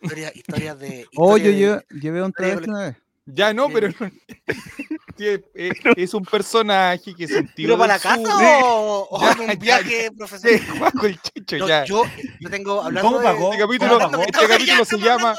Historia- 0.00 0.32
historias 0.34 0.78
de. 0.78 1.06
Oh, 1.16 1.36
yo 1.36 1.50
llevé, 1.50 2.22
un 2.22 2.32
travesti 2.32 2.68
una 2.70 2.80
vez. 2.88 2.96
Ya 3.26 3.52
no, 3.52 3.68
pero. 3.68 3.88
Sí, 5.16 5.26
es, 5.26 5.40
es- 5.54 5.72
es 5.96 6.14
un 6.14 6.24
personaje 6.24 7.14
que 7.14 7.26
se 7.26 7.42
¿Pero 7.56 7.78
para 7.78 7.94
la 7.94 7.98
casa 7.98 8.60
o, 8.62 9.08
o 9.10 9.20
Ya, 9.20 9.32
en 9.32 9.40
un 9.40 9.46
ya, 9.48 9.54
viaje 9.56 10.02
Sí, 10.04 10.10
profesional? 10.16 10.60
Juaco 10.78 11.06
el 11.06 11.20
chicho, 11.22 11.56
No, 11.58 11.68
ya. 11.68 11.84
yo, 11.84 12.02
yo 12.38 12.50
tengo 12.50 12.82
hablando 12.82 13.08
¿Cómo 13.08 13.18
de- 13.20 13.24
pagó? 13.24 13.52
Este 13.52 13.62
capítulo- 13.64 13.92
¿Cómo 13.94 14.04
Hablando- 14.04 14.18
pagó? 14.18 14.22
este 14.24 14.48
capítulo 14.48 14.78
Ya 14.78 14.84
se 14.84 14.98
llama- 14.98 15.36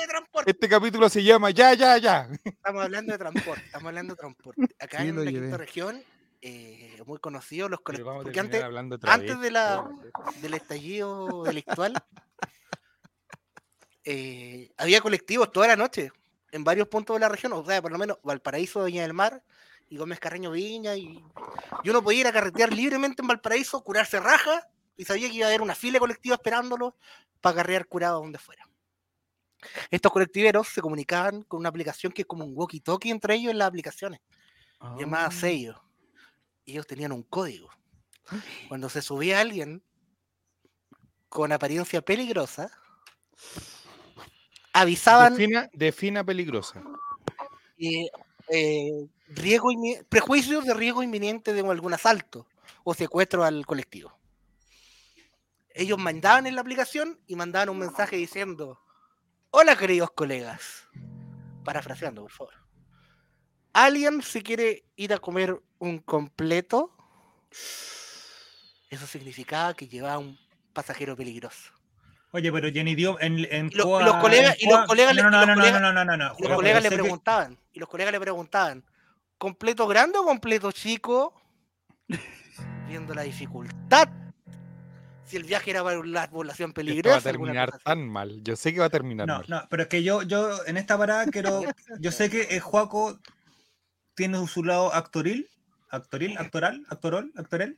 Este 0.47 0.69
capítulo 0.69 1.09
se 1.09 1.23
llama 1.23 1.51
Ya, 1.51 1.73
ya, 1.75 1.97
ya. 1.97 2.27
Estamos 2.43 2.83
hablando 2.83 3.11
de 3.13 3.17
transporte. 3.19 3.63
Estamos 3.65 3.87
hablando 3.87 4.13
de 4.15 4.17
transporte. 4.17 4.61
Acá 4.79 5.01
Sí, 5.03 5.07
en 5.09 5.25
la 5.25 5.31
quinta 5.31 5.57
región, 5.57 6.03
eh, 6.41 6.97
muy 7.05 7.19
conocidos 7.19 7.69
los 7.69 7.79
colectivos. 7.81 8.23
Porque 8.23 8.39
antes, 8.39 9.39
de 9.39 9.51
la- 9.51 9.87
del 10.41 10.53
estallido 10.55 11.43
delictual, 11.43 11.93
eh, 14.09 14.71
había 14.77 15.01
colectivos 15.01 15.51
toda 15.51 15.67
la 15.67 15.75
noche 15.75 16.13
en 16.53 16.63
varios 16.63 16.87
puntos 16.87 17.17
de 17.17 17.19
la 17.19 17.27
región, 17.27 17.51
o 17.51 17.65
sea, 17.65 17.81
por 17.81 17.91
lo 17.91 17.97
menos 17.97 18.17
Valparaíso, 18.23 18.85
Viña 18.85 19.01
del 19.01 19.13
Mar 19.13 19.43
y 19.89 19.97
Gómez 19.97 20.17
Carreño 20.21 20.51
Viña. 20.51 20.95
Y 20.95 21.21
yo 21.83 21.91
no 21.91 22.01
podía 22.01 22.21
ir 22.21 22.27
a 22.27 22.31
carretear 22.31 22.71
libremente 22.71 23.21
en 23.21 23.27
Valparaíso, 23.27 23.83
curarse 23.83 24.21
raja, 24.21 24.65
y 24.95 25.03
sabía 25.03 25.27
que 25.27 25.35
iba 25.35 25.47
a 25.47 25.49
haber 25.49 25.61
una 25.61 25.75
fila 25.75 25.99
colectiva 25.99 26.35
esperándolo 26.35 26.95
para 27.41 27.57
carrear 27.57 27.85
curado 27.85 28.21
donde 28.21 28.39
fuera. 28.39 28.65
Estos 29.91 30.13
colectiveros 30.13 30.69
se 30.69 30.81
comunicaban 30.81 31.41
con 31.43 31.59
una 31.59 31.67
aplicación 31.67 32.13
que 32.13 32.21
es 32.21 32.27
como 32.27 32.45
un 32.45 32.55
walkie-talkie 32.55 33.11
entre 33.11 33.35
ellos 33.35 33.51
en 33.51 33.57
las 33.57 33.67
aplicaciones 33.67 34.21
llamada 34.97 35.31
sello. 35.31 35.83
Y 36.63 36.71
ellos 36.71 36.87
tenían 36.87 37.11
un 37.11 37.23
código. 37.23 37.69
Cuando 38.69 38.87
se 38.87 39.01
subía 39.01 39.41
alguien 39.41 39.83
con 41.27 41.51
apariencia 41.51 42.01
peligrosa, 42.01 42.71
avisaban 44.81 45.33
Defina, 45.33 45.69
defina 45.73 46.23
peligrosa. 46.23 46.83
eh, 47.79 48.07
eh, 48.49 49.07
riesgo 49.29 49.69
prejuicios 50.07 50.65
de 50.65 50.73
riesgo 50.73 51.03
inminente 51.03 51.53
de 51.53 51.61
algún 51.61 51.93
asalto 51.93 52.47
o 52.83 52.93
secuestro 52.93 53.43
al 53.43 53.65
colectivo. 53.65 54.17
Ellos 55.73 55.97
mandaban 55.97 56.47
en 56.47 56.55
la 56.55 56.61
aplicación 56.61 57.19
y 57.27 57.35
mandaban 57.35 57.69
un 57.69 57.79
mensaje 57.79 58.15
diciendo, 58.15 58.79
hola 59.51 59.75
queridos 59.75 60.11
colegas, 60.11 60.87
parafraseando 61.63 62.21
por 62.21 62.31
favor. 62.31 62.53
¿Alguien 63.73 64.21
si 64.21 64.41
quiere 64.41 64.85
ir 64.95 65.13
a 65.13 65.19
comer 65.19 65.59
un 65.79 65.99
completo? 65.99 66.95
Eso 68.89 69.05
significaba 69.05 69.73
que 69.75 69.87
llevaba 69.87 70.17
un 70.17 70.37
pasajero 70.73 71.15
peligroso. 71.15 71.76
Oye, 72.37 72.51
pero 72.51 72.71
Jenny 72.71 72.93
dio 72.93 73.19
en, 73.19 73.45
en 73.51 73.67
Y 73.67 73.75
lo- 73.75 73.83
Coa- 73.85 74.03
los 74.03 74.15
colegas- 74.17 74.55
en 74.59 74.67
y 74.67 74.71
los 74.71 74.85
colegas 74.85 75.15
le- 75.15 75.23
No, 75.23 75.29
los 75.31 75.39
no, 75.39 75.45
no, 75.47 75.53
colegas- 75.55 75.81
no, 75.81 75.91
no, 75.93 76.05
no, 76.05 76.17
no. 76.17 76.23
Y 76.25 76.27
los 76.27 76.37
Pero 76.37 76.55
colegas 76.55 76.83
le 76.83 76.89
que- 76.89 76.95
preguntaban, 76.97 77.57
y 77.73 77.79
los 77.79 77.89
colegas 77.89 78.11
le 78.13 78.19
preguntaban, 78.19 78.83
¿completo 79.39 79.87
grande 79.87 80.19
o 80.19 80.23
completo 80.23 80.71
chico? 80.71 81.33
Viendo 82.87 83.13
la 83.15 83.23
dificultad. 83.23 84.07
Si 85.25 85.35
el 85.35 85.43
viaje 85.43 85.71
era 85.71 85.83
para 85.83 85.99
una 85.99 86.29
población 86.29 86.69
Esto 86.69 86.79
va 86.79 86.83
a 86.83 86.85
peligrosa. 86.85 87.21
terminar 87.21 87.77
tan 87.83 88.07
mal. 88.07 88.41
Yo 88.43 88.55
sé 88.55 88.73
que 88.73 88.79
va 88.79 88.85
a 88.85 88.89
terminar 88.89 89.27
No, 89.27 89.39
mal. 89.39 89.45
no, 89.49 89.63
pero 89.69 89.83
es 89.83 89.89
que 89.89 90.01
yo, 90.03 90.21
yo 90.21 90.63
en 90.67 90.77
esta 90.77 90.97
parada 90.97 91.25
quiero. 91.25 91.61
Yo 91.99 92.11
sé 92.11 92.29
que 92.29 92.43
el 92.55 92.61
Juaco 92.61 93.19
tiene 94.15 94.45
su 94.47 94.63
lado 94.63 94.93
actoril. 94.93 95.49
Actoril, 95.89 96.37
actoral, 96.37 96.85
actorol, 96.89 97.31
actorel. 97.37 97.77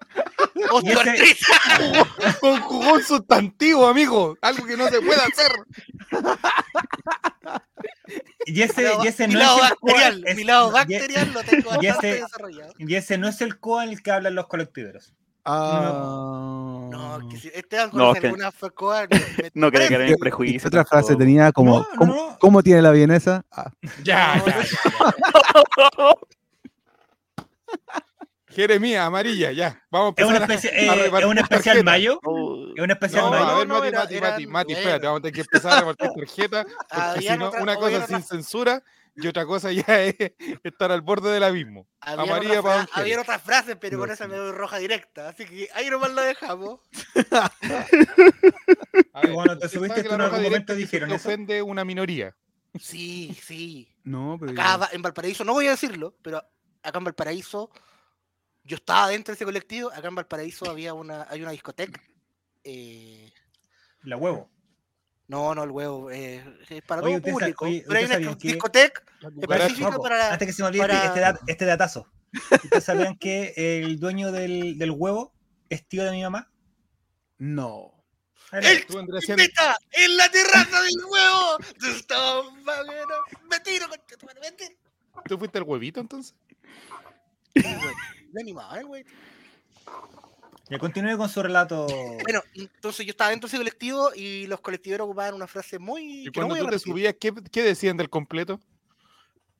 Ese-. 1.14 1.36
Conjugó 2.40 2.94
un 2.94 3.02
sustantivo, 3.02 3.86
amigo. 3.86 4.36
Algo 4.40 4.64
que 4.66 4.76
no 4.76 4.88
se 4.88 5.00
puede 5.00 5.20
hacer. 5.20 5.52
Y 8.46 8.62
ese, 8.62 8.82
Mi 8.82 8.88
lado- 8.88 9.04
y 9.04 9.08
ese 9.08 9.28
mi 9.28 9.34
no 9.34 9.40
lado 9.40 9.58
es 9.58 9.62
el 9.64 9.70
bacterial, 9.70 10.22
es- 10.26 10.36
mi 10.36 10.44
lado 10.44 10.68
y- 10.70 10.72
bacterial 10.72 11.32
lo 11.32 11.42
tengo 11.42 11.70
y 11.82 11.86
bastante 11.86 12.10
ese- 12.10 12.22
desarrollado. 12.22 12.72
Y 12.78 12.94
ese 12.94 13.18
no 13.18 13.28
es 13.28 13.40
el 13.40 13.58
Coa 13.60 13.84
en 13.84 13.90
el 13.90 14.02
que 14.02 14.10
hablan 14.10 14.34
los 14.34 14.46
colectiveros. 14.46 15.14
Ah. 15.44 16.88
No, 16.90 17.28
que 17.30 17.38
si 17.38 17.48
Esteban 17.54 17.86
No, 17.86 17.92
conoce 17.92 18.20
que- 18.20 18.26
alguna 18.28 18.52
FECOA, 18.52 19.06
No 19.54 19.70
quería 19.70 19.88
caer 19.88 20.00
en 20.02 20.08
¿Qué- 20.08 20.16
prejuicio. 20.18 20.68
Otra 20.68 20.84
frase 20.84 21.16
tenía 21.16 21.50
como, 21.52 21.78
No, 21.80 21.86
¿cómo, 21.96 22.14
no. 22.14 22.36
cómo 22.38 22.62
tiene 22.62 22.82
la 22.82 22.90
vienesa? 22.90 23.44
Ah, 23.50 23.70
Ya, 24.02 24.36
No, 24.36 24.44
ya, 24.46 24.54
Jeremía, 28.60 29.04
amarilla, 29.06 29.52
ya. 29.52 29.82
Vamos 29.90 30.14
a 30.16 30.20
Es 30.22 30.26
una 30.28 30.38
a- 30.44 30.54
eh, 30.54 31.10
es 31.18 31.24
un 31.24 31.38
especial 31.38 31.84
mayo. 31.84 32.20
Oh, 32.24 32.72
Es 32.76 32.82
un 32.82 32.90
especial 32.90 33.24
No, 33.24 33.30
mayo. 33.30 33.44
a 33.46 33.58
ver, 33.58 33.66
no, 33.68 33.74
Mati, 33.76 33.88
era- 33.88 33.98
Mati, 34.00 34.14
eran- 34.16 34.30
Mati, 34.32 34.46
Mati, 34.46 34.64
bueno. 34.72 34.78
espérate, 34.78 35.06
vamos 35.06 35.18
a 35.18 35.22
tener 35.22 35.34
que 35.34 35.40
empezar 35.40 35.72
a 35.72 35.80
repartir 35.80 36.10
tarjetas, 36.16 36.66
porque 36.88 37.20
si 37.28 37.36
no, 37.38 37.48
otra- 37.48 37.62
una 37.62 37.74
cosa 37.76 37.86
habían 37.86 38.06
sin 38.06 38.22
censura 38.22 38.82
y 39.16 39.26
otra 39.26 39.44
cosa 39.44 39.72
ya 39.72 39.84
es 40.04 40.14
estar 40.62 40.92
al 40.92 41.00
borde 41.00 41.30
del 41.32 41.42
abismo. 41.42 41.86
Habían 42.00 42.28
Amarilla 42.28 42.60
otras, 42.60 42.86
para 42.88 43.00
habían 43.02 43.20
otras 43.20 43.42
frases, 43.42 43.76
pero 43.80 43.98
con 43.98 44.08
No 44.08 44.14
esa 44.14 44.28
me 44.28 44.36
doy 44.36 44.52
roja 44.52 44.78
directa. 44.78 45.28
Así 45.30 45.44
que 45.44 45.68
ahí 45.74 45.90
nomás 45.90 46.12
lo 46.12 46.22
dejamos. 46.22 46.80
A 49.12 49.20
ver, 49.22 49.32
Cuando 49.32 49.58
te 49.58 49.66
¿usted 49.66 49.78
subiste 49.78 50.02
tú 50.04 50.12
en 50.12 50.18
la 50.18 50.24
algún 50.26 50.42
momento 50.42 50.74
dijeron 50.74 51.10
eso? 51.10 51.28
ofende 51.28 51.62
una 51.62 51.84
minoría. 51.84 52.34
Sí, 52.78 53.36
sí. 53.42 53.92
no, 54.04 54.36
pero. 54.38 54.52
Acá 54.52 54.88
en 54.92 55.02
Valparaíso, 55.02 55.44
no 55.44 55.52
voy 55.54 55.66
a 55.66 55.70
decirlo, 55.70 56.14
pero 56.22 56.38
acá 56.82 56.98
en 56.98 57.04
Valparaíso, 57.04 57.70
yo 58.70 58.76
estaba 58.76 59.08
dentro 59.08 59.32
de 59.32 59.34
ese 59.36 59.44
colectivo. 59.44 59.90
Acá 59.92 60.06
en 60.08 60.14
Valparaíso 60.14 60.70
había 60.70 60.94
una, 60.94 61.26
hay 61.28 61.42
una 61.42 61.50
discoteca. 61.50 62.00
eh, 62.64 63.32
La 64.02 64.16
huevo. 64.16 64.48
no, 65.26 65.54
no, 65.54 65.64
el 65.64 65.70
huevo, 65.70 66.10
eh, 66.10 66.42
es 66.68 66.82
para 66.82 67.02
Oye, 67.02 67.20
todo 67.20 67.34
¿ustedes 67.34 67.34
sa- 67.34 67.40
público. 67.40 67.64
oye, 67.64 67.84
pero 67.86 67.98
hay 67.98 68.04
¿ustedes 68.04 68.26
una 68.26 68.34
discoteca 68.36 69.02
La 69.20 69.28
específica 69.56 69.98
para. 69.98 70.32
Antes 70.32 70.46
que 70.46 70.52
se 70.52 70.62
me 70.62 70.68
olvide 70.68 70.82
para- 70.82 71.04
este, 71.06 71.20
dat- 71.20 71.40
este 71.46 71.64
datazo. 71.64 72.06
¿Ustedes 72.64 72.84
sabían 72.84 73.16
que 73.16 73.52
el 73.56 73.98
dueño 73.98 74.30
del, 74.30 74.78
del 74.78 74.90
huevo 74.92 75.32
es 75.68 75.84
tío 75.88 76.04
de 76.04 76.12
mi 76.12 76.22
mamá? 76.22 76.48
No. 77.38 77.92
¡El 78.52 78.84
invita 79.28 79.76
en 79.92 80.16
la 80.16 80.28
terraza 80.30 80.80
del 80.82 81.04
huevo! 81.08 81.56
¡Te 81.80 81.90
estaba 81.90 82.42
pagando! 82.64 83.14
¡Me 83.48 83.60
tiro, 83.60 83.88
concha 83.88 84.16
tu 84.16 84.26
madre, 84.26 84.40
me 84.42 84.52
tiro! 84.52 84.74
¿Tú 85.26 85.38
fuiste 85.38 85.58
el 85.58 85.64
huevito 85.64 86.00
entonces? 86.00 86.34
Animaba, 88.38 88.80
eh, 88.80 88.84
güey. 88.84 89.04
Ya 90.68 90.78
continúe 90.78 91.16
con 91.16 91.28
su 91.28 91.42
relato. 91.42 91.86
Bueno, 92.22 92.42
entonces 92.54 93.04
yo 93.04 93.10
estaba 93.10 93.30
dentro 93.30 93.48
de 93.48 93.50
ese 93.50 93.58
colectivo 93.58 94.10
y 94.14 94.46
los 94.46 94.60
colectiveros 94.60 95.04
ocupaban 95.04 95.34
una 95.34 95.48
frase 95.48 95.78
muy. 95.78 96.28
Y 96.28 96.30
que 96.30 96.40
no 96.40 96.46
cuando 96.46 96.54
voy 96.54 96.60
a 96.60 96.64
tú 96.64 96.70
te 96.70 96.78
subías, 96.78 97.14
¿qué, 97.20 97.34
qué 97.50 97.62
decían 97.62 97.96
del 97.96 98.08
completo? 98.08 98.60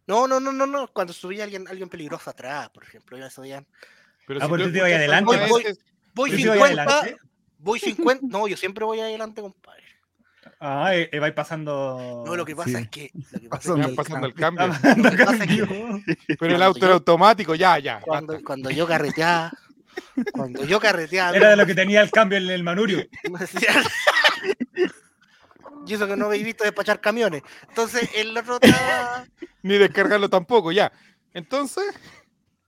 No, 0.07 0.29
no, 0.29 0.39
no, 0.39 0.53
no, 0.53 0.67
no. 0.67 0.89
Cuando 0.89 1.13
subía 1.13 1.45
alguien, 1.45 1.67
alguien 1.67 1.89
peligroso 1.89 2.31
atrás, 2.31 2.71
por 2.71 2.85
ejemplo, 2.85 3.19
ya 3.19 3.29
sabían. 3.29 3.67
Pero 4.27 4.41
Ah, 4.43 4.49
pero 4.49 4.65
tú 4.67 4.73
te 4.73 4.81
adelante, 4.81 5.37
Voy 6.15 6.31
¿Tú 6.31 6.37
te 6.37 6.43
ibas 6.43 6.57
50, 6.59 6.83
adelante? 6.83 7.17
voy 7.59 7.79
50. 7.81 8.27
No, 8.29 8.49
yo 8.49 8.57
siempre 8.57 8.85
voy 8.85 9.01
adelante, 9.01 9.41
compadre. 9.41 9.85
Ah, 10.59 10.95
eh, 10.95 11.09
eh, 11.13 11.19
vais 11.19 11.35
pasando. 11.35 12.25
No, 12.27 12.37
lo 12.37 12.45
que 12.45 12.57
pasa 12.57 12.71
Sí. 12.71 12.77
es 12.85 12.89
que. 12.89 13.11
Lo 13.33 13.41
que 13.41 13.49
pasa 13.49 13.75
Pasando 13.75 13.81
es 13.81 13.87
Ya 13.87 13.91
el 13.91 13.97
pasando 13.97 14.27
el 14.27 14.33
Ah, 14.33 14.37
cambio. 14.37 14.67
Lo 15.11 15.17
que 15.17 15.25
pasa 15.25 15.45
es 15.45 15.59
cambio. 15.59 16.03
Pero 16.39 16.57
el 16.57 16.63
auto 16.63 16.85
era 16.85 16.95
automático, 16.95 17.55
ya, 17.55 17.79
ya. 17.79 17.99
que 17.99 18.05
cuando, 18.07 18.43
cuando 18.45 18.71
yo 18.71 18.87
carreteaba. 18.87 19.53
Cuando 20.33 20.65
yo 20.65 20.81
carreteaba. 20.81 21.37
Era 21.37 21.51
de 21.51 21.57
lo 21.57 21.67
que 21.67 21.75
tenía 21.75 22.01
el 22.01 22.11
cambio 22.11 22.39
en 22.39 22.49
el 22.51 22.63
manurio. 22.63 23.07
y 25.87 25.95
eso 25.95 26.07
que 26.07 26.17
no 26.17 26.27
habéis 26.27 26.45
visto 26.45 26.65
despachar 26.65 27.01
camiones. 27.01 27.43
Entonces, 27.69 28.09
el 28.15 28.37
otro 28.37 28.59
estaba. 28.61 29.27
Ni 29.63 29.77
descargarlo 29.79 30.29
tampoco, 30.31 30.73
ya. 30.73 30.93
Entonces, 31.35 31.85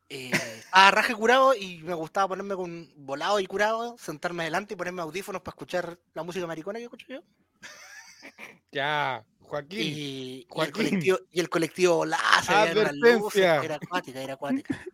eh, 0.09 0.31
a 0.73 0.91
raje 0.91 1.15
curado 1.15 1.55
y 1.55 1.79
me 1.83 1.95
gustaba 1.95 2.29
ponerme 2.29 2.55
con 2.55 2.91
volado 2.97 3.41
y 3.41 3.47
curado, 3.47 3.97
sentarme 3.99 4.43
adelante 4.43 4.75
y 4.75 4.77
ponerme 4.77 5.03
audífonos 5.03 5.43
para 5.43 5.53
escuchar 5.55 5.99
la 6.15 6.23
música 6.23 6.47
maricona 6.47 6.79
que 6.79 6.85
escucho 6.85 7.07
yo. 7.09 7.21
Ya, 8.71 9.25
Joaquín. 9.41 9.81
Y, 9.81 10.47
y 10.49 10.61
el 10.61 10.73
colectivo, 10.73 11.19
y 11.31 11.41
el 11.41 11.49
colectivo 11.49 12.01
unas 12.01 12.21
luces, 12.21 12.51
Advertencia. 12.51 13.57
era 13.63 13.75
acuática, 13.77 14.23
era 14.23 14.35
acuática. 14.35 14.85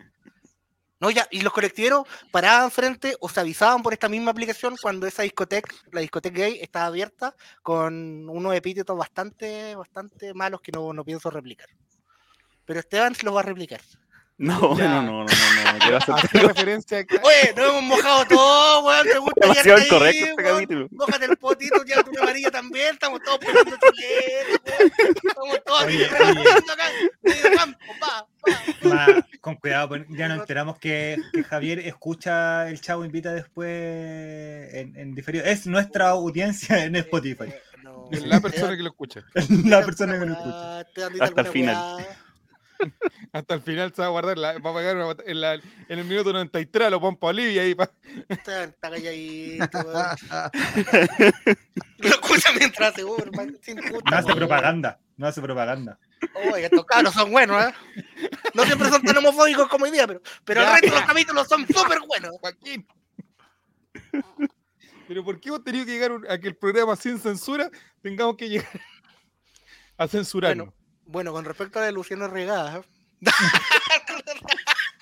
No, 1.01 1.11
ya, 1.11 1.29
y 1.31 1.43
los 1.43 1.53
colectiveros 1.53 2.07
paraban 2.33 2.73
frente 2.73 3.17
o 3.21 3.29
se 3.29 3.39
avisaban 3.39 3.83
por 3.83 3.93
esta 3.93 4.09
misma 4.09 4.33
aplicación 4.33 4.77
cuando 4.83 5.07
esa 5.07 5.23
discoteca, 5.23 5.73
la 5.93 6.01
discoteca 6.01 6.39
gay, 6.39 6.59
estaba 6.61 6.87
abierta 6.87 7.37
con 7.63 8.29
unos 8.29 8.55
epítetos 8.55 8.97
bastante, 8.97 9.77
bastante 9.77 10.35
malos 10.35 10.61
que 10.61 10.73
no, 10.73 10.93
no 10.93 11.05
pienso 11.05 11.31
replicar. 11.31 11.69
Pero 12.65 12.81
Esteban 12.81 13.15
se 13.15 13.25
los 13.25 13.35
va 13.35 13.41
a 13.41 13.45
replicar. 13.45 13.81
No, 14.41 14.79
Ya. 14.79 14.89
no, 14.89 15.03
no, 15.03 15.25
no, 15.25 15.25
no, 15.25 15.25
no, 15.25 15.73
no 15.73 15.79
quiero 15.81 15.97
hacer 15.99 16.47
referencia 16.47 16.99
Oye, 16.99 17.55
nos 17.57 17.71
hemos 17.71 17.83
mojado 17.83 18.25
todo, 18.27 18.85
weón. 18.87 19.07
Te 19.09 19.19
gusta 19.19 19.41
demasiado 19.41 19.79
incorrecto 19.81 20.05
ahí, 20.05 20.19
este 20.31 20.43
weón. 20.43 20.55
capítulo. 20.55 20.89
Mójate 20.93 21.25
el 21.25 21.37
potito, 21.37 21.85
ya 21.85 22.03
tu 22.05 22.17
amarilla 22.23 22.51
también. 22.53 22.93
Estamos 22.95 23.21
todos 23.25 23.39
poniendo 23.39 23.77
chuletas, 23.77 24.61
weón. 24.65 25.17
Estamos 25.27 25.65
todos 25.65 25.83
aquí 25.83 25.97
Oye, 25.97 26.09
regalando 26.09 26.73
acá. 26.73 26.85
Medio 27.23 27.57
campo, 27.57 27.79
pa, 27.99 28.27
pa. 28.41 28.89
Ma- 28.89 29.27
con 29.41 29.57
cuidado, 29.57 29.97
ya 30.11 30.29
nos 30.29 30.39
enteramos 30.41 30.79
que, 30.79 31.17
que 31.33 31.43
Javier 31.43 31.81
escucha 31.81 32.69
el 32.69 32.81
Chavo 32.81 33.05
Invita 33.05 33.33
después 33.33 33.69
en, 34.73 34.95
en 34.97 35.15
diferido. 35.17 35.45
Es 35.45 35.67
nuestra 35.67 36.11
audiencia 36.11 36.85
en 36.85 36.95
Spotify. 36.97 37.53
No, 37.83 38.09
Es 38.13 38.25
la 38.25 38.41
persona 38.41 38.77
que 38.77 38.83
lo 38.85 38.91
escucha. 38.91 39.25
La 39.65 39.85
persona 39.85 40.19
que 40.19 40.27
lo 40.27 40.33
escucha. 40.33 40.81
Hasta 41.25 41.41
el 41.41 41.47
final. 41.49 42.07
Hasta 43.33 43.55
el 43.55 43.61
final 43.63 43.93
se 43.95 44.01
va 44.03 44.07
a 44.09 44.11
guardar, 44.11 44.39
la, 44.39 44.59
va 44.59 44.71
a 44.71 44.75
pagar 44.75 44.97
una 44.97 45.17
en, 45.27 45.41
la- 45.41 45.55
en 45.55 45.63
el 45.99 46.05
minuto 46.05 46.33
93, 46.33 46.91
lo 46.91 47.01
pon 47.01 47.17
para 47.17 47.31
Olivia 47.31 47.63
ahí. 47.63 47.75
pa- 47.75 47.91
Está, 48.29 48.65
está 48.65 48.91
calladito. 48.91 49.79
Lo 51.99 52.09
escucha 52.09 52.53
mientras 52.57 52.93
hace 52.93 53.05
Uber, 53.05 53.31
man, 53.33 53.59
sin 53.63 53.77
puta, 53.77 54.11
No 54.11 54.17
hace 54.17 54.35
propaganda. 54.35 54.99
No 55.17 55.27
hace 55.27 55.43
propaganda. 55.43 55.99
Oye, 56.53 56.65
estos 56.67 56.85
cabros 56.87 57.13
son 57.15 57.31
buenos, 57.33 57.65
¿eh? 57.65 57.75
No 58.55 58.65
siempre 58.65 58.89
son 58.89 59.03
tan 59.03 59.17
homofóbicos 59.17 59.69
como 59.69 59.85
hoy 59.85 59.91
día, 59.91 60.07
pero, 60.07 60.21
pero 60.45 60.61
el 60.61 60.67
Ya. 60.67 60.73
resto 60.75 60.87
de 60.91 61.01
los 61.01 61.05
capítulos 61.09 61.49
son 61.49 61.67
súper 61.67 61.99
buenos. 62.07 62.31
Joaquín. 62.41 62.87
Pero 65.09 65.25
¿por 65.25 65.41
qué 65.41 65.49
hemos 65.49 65.65
tenido 65.65 65.87
que 65.87 65.93
llegar 65.93 66.13
a 66.29 66.39
que 66.39 66.49
el 66.49 66.57
programa 66.57 66.95
sin 66.97 67.19
censura 67.19 67.71
tengamos 68.03 68.37
que 68.37 68.49
llegar 68.49 68.69
a 69.97 70.07
censurarnos? 70.07 70.67
Bueno, 70.69 70.78
con 71.13 71.45
respecto 71.45 71.79
a 71.79 71.83
la 71.83 71.87
de 71.87 71.93
Luciano 71.93 72.29
Regada. 72.29 72.83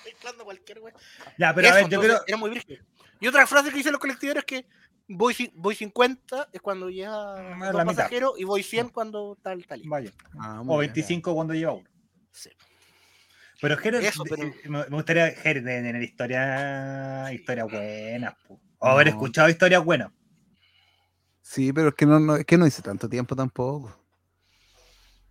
Mezclando 0.05 0.45
cualquier 0.45 0.79
wey. 0.81 0.93
Ya, 1.39 1.55
pero 1.55 1.69
a 1.69 1.75
ver, 1.75 1.89
yo 1.89 2.01
creo. 2.01 2.21
Era 2.27 2.37
muy 2.37 2.51
virgen. 2.51 2.79
Y 3.21 3.27
otra 3.27 3.47
frase 3.47 3.71
que 3.71 3.77
dicen 3.77 3.93
los 3.93 4.01
colectiveros 4.01 4.43
es 4.43 4.47
que 4.47 4.67
voy, 5.09 5.35
voy 5.55 5.75
50 5.75 6.49
es 6.53 6.61
cuando 6.61 6.91
llega 6.91 7.35
la 7.35 7.85
mitad. 7.85 7.85
pasajeros 7.87 8.35
y 8.39 8.45
voy 8.45 8.63
100 8.63 8.91
cuando 8.91 9.37
tal, 9.43 9.67
tal. 9.67 9.83
Vaya. 9.87 10.11
Ah, 10.39 10.61
O 10.61 10.65
muy 10.65 10.81
bien. 10.87 10.93
25 10.95 11.35
cuando 11.35 11.55
lleva 11.55 11.73
uno. 11.73 11.89
Sí. 12.31 12.51
Pero 13.61 13.77
Jerez, 13.79 14.15
pero- 14.29 14.53
me 14.69 14.85
gustaría 14.97 15.31
Jerez, 15.31 15.65
tener 15.65 16.03
historias 16.03 17.33
historias 17.33 17.71
buenas. 17.71 18.35
po. 18.47 18.61
O 18.79 18.87
haber 18.89 19.07
No. 19.07 19.13
escuchado 19.13 19.49
historias 19.49 19.83
buenas. 19.83 20.13
Sí, 21.41 21.73
pero 21.73 21.89
es 21.89 21.95
que 21.95 22.05
no, 22.07 22.21
no, 22.21 22.37
es 22.37 22.45
que 22.45 22.59
no 22.59 22.67
hice 22.67 22.83
tanto 22.83 23.09
tiempo 23.09 23.35
tampoco. 23.35 23.97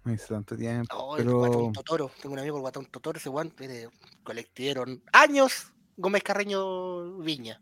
No 0.06 0.14
hice 0.14 0.28
tanto 0.28 0.56
tiempo. 0.56 0.96
Oh, 0.96 1.18
el 1.18 1.26
pero 1.26 1.38
guatón 1.40 1.74
Totoro. 1.74 2.12
Tengo 2.22 2.34
un 2.34 2.40
amigo, 2.40 2.58
el 2.58 2.62
guatón 2.62 2.86
Totoro, 2.86 3.18
ese 3.18 3.30
guante 3.30 3.68
de 3.68 3.90
colectivero. 4.24 4.86
Años, 5.12 5.72
Gómez 5.98 6.24
Carreño 6.24 7.18
Viña. 7.18 7.60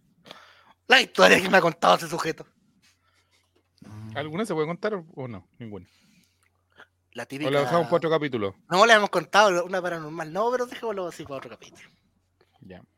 La 0.87 0.99
historia 1.01 1.41
que 1.41 1.49
me 1.49 1.57
ha 1.57 1.61
contado 1.61 1.95
ese 1.95 2.07
sujeto. 2.09 2.45
¿Alguna 4.15 4.45
se 4.45 4.53
puede 4.53 4.67
contar 4.67 4.93
o- 4.93 5.05
o 5.15 5.27
no? 5.27 5.47
Ninguna. 5.57 5.87
La 7.13 7.23
O 7.23 7.27
típica. 7.27 7.49
la 7.49 7.61
dejamos 7.61 7.85
para 7.85 7.97
otro 7.97 8.09
capítulo. 8.09 8.55
No 8.69 8.85
le 8.85 8.93
hemos 8.93 9.09
contado 9.09 9.63
una 9.65 9.81
paranormal, 9.81 10.33
no, 10.33 10.51
pero 10.51 10.65
dejémoslo 10.65 11.07
así 11.07 11.23
para 11.23 11.37
otro 11.37 11.49
capítulo. 11.49 11.87
Ya. 12.61 12.77
Damas 12.77 12.91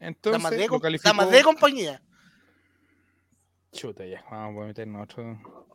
Entonces, 0.00 0.50
de, 0.58 0.98
damas 1.04 1.30
de 1.30 1.42
compañía. 1.44 2.02
Chuta, 3.72 4.04
ya. 4.04 4.24
Vamos 4.30 4.64
a 4.64 4.66
meternos 4.66 5.00
a 5.00 5.04
otro, 5.04 5.66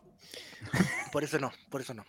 Por 1.11 1.23
eso 1.23 1.39
no, 1.39 1.51
por 1.69 1.81
eso 1.81 1.93
no. 1.93 2.03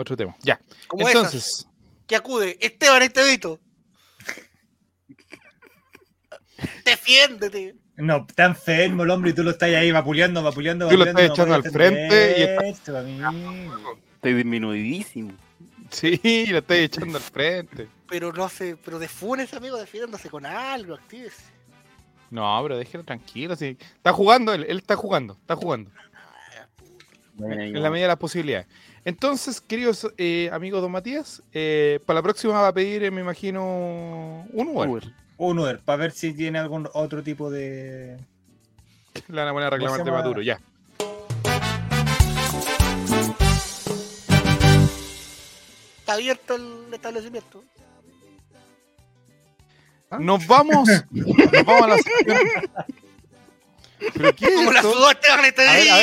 Otro 0.00 0.16
tema. 0.16 0.36
Ya. 0.42 0.60
Como 0.86 1.08
esas 1.08 1.14
Entonces, 1.14 1.68
que 2.06 2.16
acude 2.16 2.58
Esteban 2.60 3.02
Estevito. 3.02 3.60
Defiéndete. 6.84 7.76
No, 7.96 8.24
está 8.28 8.44
enfermo 8.44 9.02
el 9.02 9.10
hombre 9.10 9.30
y 9.30 9.34
tú 9.34 9.42
lo 9.42 9.50
estás 9.50 9.70
ahí 9.70 9.90
vapuleando, 9.90 10.42
vapuleando, 10.42 10.88
Tú 10.88 10.96
lo 10.96 11.04
vapuleando, 11.04 11.20
estás 11.20 11.38
no 11.38 11.44
echando 11.44 11.66
al 11.66 11.72
frente 11.72 12.34
y 12.38 12.42
está-. 12.42 12.66
Estoy 14.14 14.34
disminuidísimo. 14.34 15.32
sí, 15.90 16.46
lo 16.46 16.58
estoy 16.58 16.78
echando 16.78 17.18
al 17.18 17.24
frente. 17.24 17.88
Pero 18.08 18.32
no 18.32 18.48
se, 18.48 18.76
pero 18.76 18.98
defúnese, 18.98 19.56
amigo, 19.56 19.76
defiéndase 19.76 20.30
con 20.30 20.46
algo, 20.46 20.94
actívese. 20.94 21.42
No, 22.30 22.58
pero 22.62 22.78
déjelo 22.78 23.04
tranquilo. 23.04 23.56
Sí. 23.56 23.76
Está 23.80 24.12
jugando, 24.12 24.54
él, 24.54 24.64
él 24.68 24.78
está 24.78 24.96
jugando, 24.96 25.34
está 25.34 25.56
jugando. 25.56 25.90
En 27.40 27.82
la 27.82 27.90
medida 27.90 28.04
de 28.04 28.08
las 28.08 28.18
posibilidades. 28.18 28.66
Entonces, 29.04 29.60
queridos 29.60 30.06
eh, 30.18 30.50
amigos 30.52 30.82
Don 30.82 30.92
Matías, 30.92 31.42
eh, 31.52 32.00
para 32.04 32.18
la 32.18 32.22
próxima 32.22 32.54
va 32.60 32.68
a 32.68 32.72
pedir, 32.74 33.04
eh, 33.04 33.10
me 33.10 33.20
imagino, 33.20 34.44
un 34.52 34.68
Uber. 34.68 34.88
Uber. 34.88 35.12
Un 35.38 35.58
Uber, 35.60 35.80
para 35.80 35.96
ver 35.96 36.10
si 36.12 36.32
tiene 36.34 36.58
algún 36.58 36.88
otro 36.92 37.22
tipo 37.22 37.50
de. 37.50 38.18
Le 39.28 39.36
van 39.40 39.48
a 39.48 39.52
poner 39.52 39.66
a 39.68 39.70
reclamar 39.70 40.04
de 40.04 40.10
Maduro, 40.10 40.42
ya. 40.42 40.60
Está 46.00 46.14
abierto 46.14 46.54
el 46.56 46.92
establecimiento. 46.92 47.64
Nos 50.18 50.46
vamos, 50.46 50.88
nos 51.10 51.64
vamos 51.66 51.82
a 51.82 51.86
la. 51.88 51.96
¿Pero 54.14 54.34
qué 54.34 54.44
es 54.46 54.54
Como 54.54 54.72
la 54.72 54.78
esto? 54.80 54.88
la 54.88 54.94
sudó 54.94 55.10
Esteban 55.10 55.44
Estevito. 55.44 55.98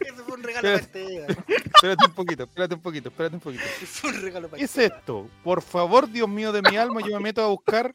Ese 0.00 0.05
fue 0.36 0.40
un 0.40 0.42
regalo 0.42 0.62
para 0.68 0.76
Esteban. 0.76 1.44
Espérate 1.74 2.04
un 2.06 2.12
poquito, 2.14 2.42
espérate 2.44 2.74
un 2.74 2.80
poquito, 2.80 3.08
espérate 3.08 3.34
un 3.36 3.40
poquito. 3.40 3.64
Fue 3.86 4.10
un 4.10 4.22
regalo 4.22 4.48
para 4.48 4.58
¿Qué 4.58 4.64
es 4.64 4.78
esto? 4.78 5.28
Por 5.42 5.62
favor, 5.62 6.08
Dios 6.10 6.28
mío 6.28 6.52
de 6.52 6.62
mi 6.62 6.76
alma, 6.76 7.00
yo 7.00 7.16
me 7.16 7.20
meto 7.20 7.42
a 7.44 7.48
buscar, 7.48 7.94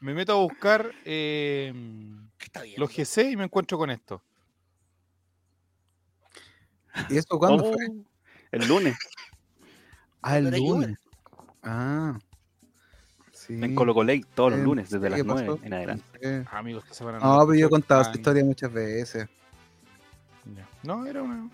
me 0.00 0.14
meto 0.14 0.32
a 0.32 0.36
buscar 0.36 0.90
eh, 1.04 1.72
¿Qué 2.38 2.44
está 2.44 2.62
bien? 2.62 2.76
los 2.78 2.90
GC 2.90 3.30
y 3.32 3.36
me 3.36 3.44
encuentro 3.44 3.78
con 3.78 3.90
esto. 3.90 4.22
¿Y 7.10 7.18
eso 7.18 7.38
cuándo 7.38 7.64
Oh, 7.64 7.72
fue? 7.72 7.86
El 8.52 8.66
lunes, 8.68 8.96
Ah, 10.22 10.38
el 10.38 10.50
¿No 10.50 10.56
lunes. 10.56 10.96
Ah. 11.62 12.18
Sí. 13.32 13.52
en 13.62 13.74
Colo 13.76 13.94
Coley, 13.94 14.24
todos 14.34 14.52
los 14.52 14.60
Eh, 14.60 14.64
lunes, 14.64 14.90
desde 14.90 15.04
¿qué 15.04 15.10
las 15.10 15.22
pasó? 15.24 15.44
9 15.44 15.60
en 15.62 15.74
adelante. 15.74 16.04
Eh, 16.20 16.44
Ah, 16.50 16.58
Amigos, 16.58 16.82
esta 16.84 16.94
semana 16.96 17.18
No, 17.20 17.38
lo 17.40 17.46
pero 17.46 17.58
yo 17.60 17.66
he 17.66 17.70
contado 17.70 18.02
esta 18.02 18.16
historia 18.16 18.44
muchas 18.44 18.72
veces. 18.72 19.28
No, 20.86 21.06
era 21.06 21.22
una. 21.22 21.48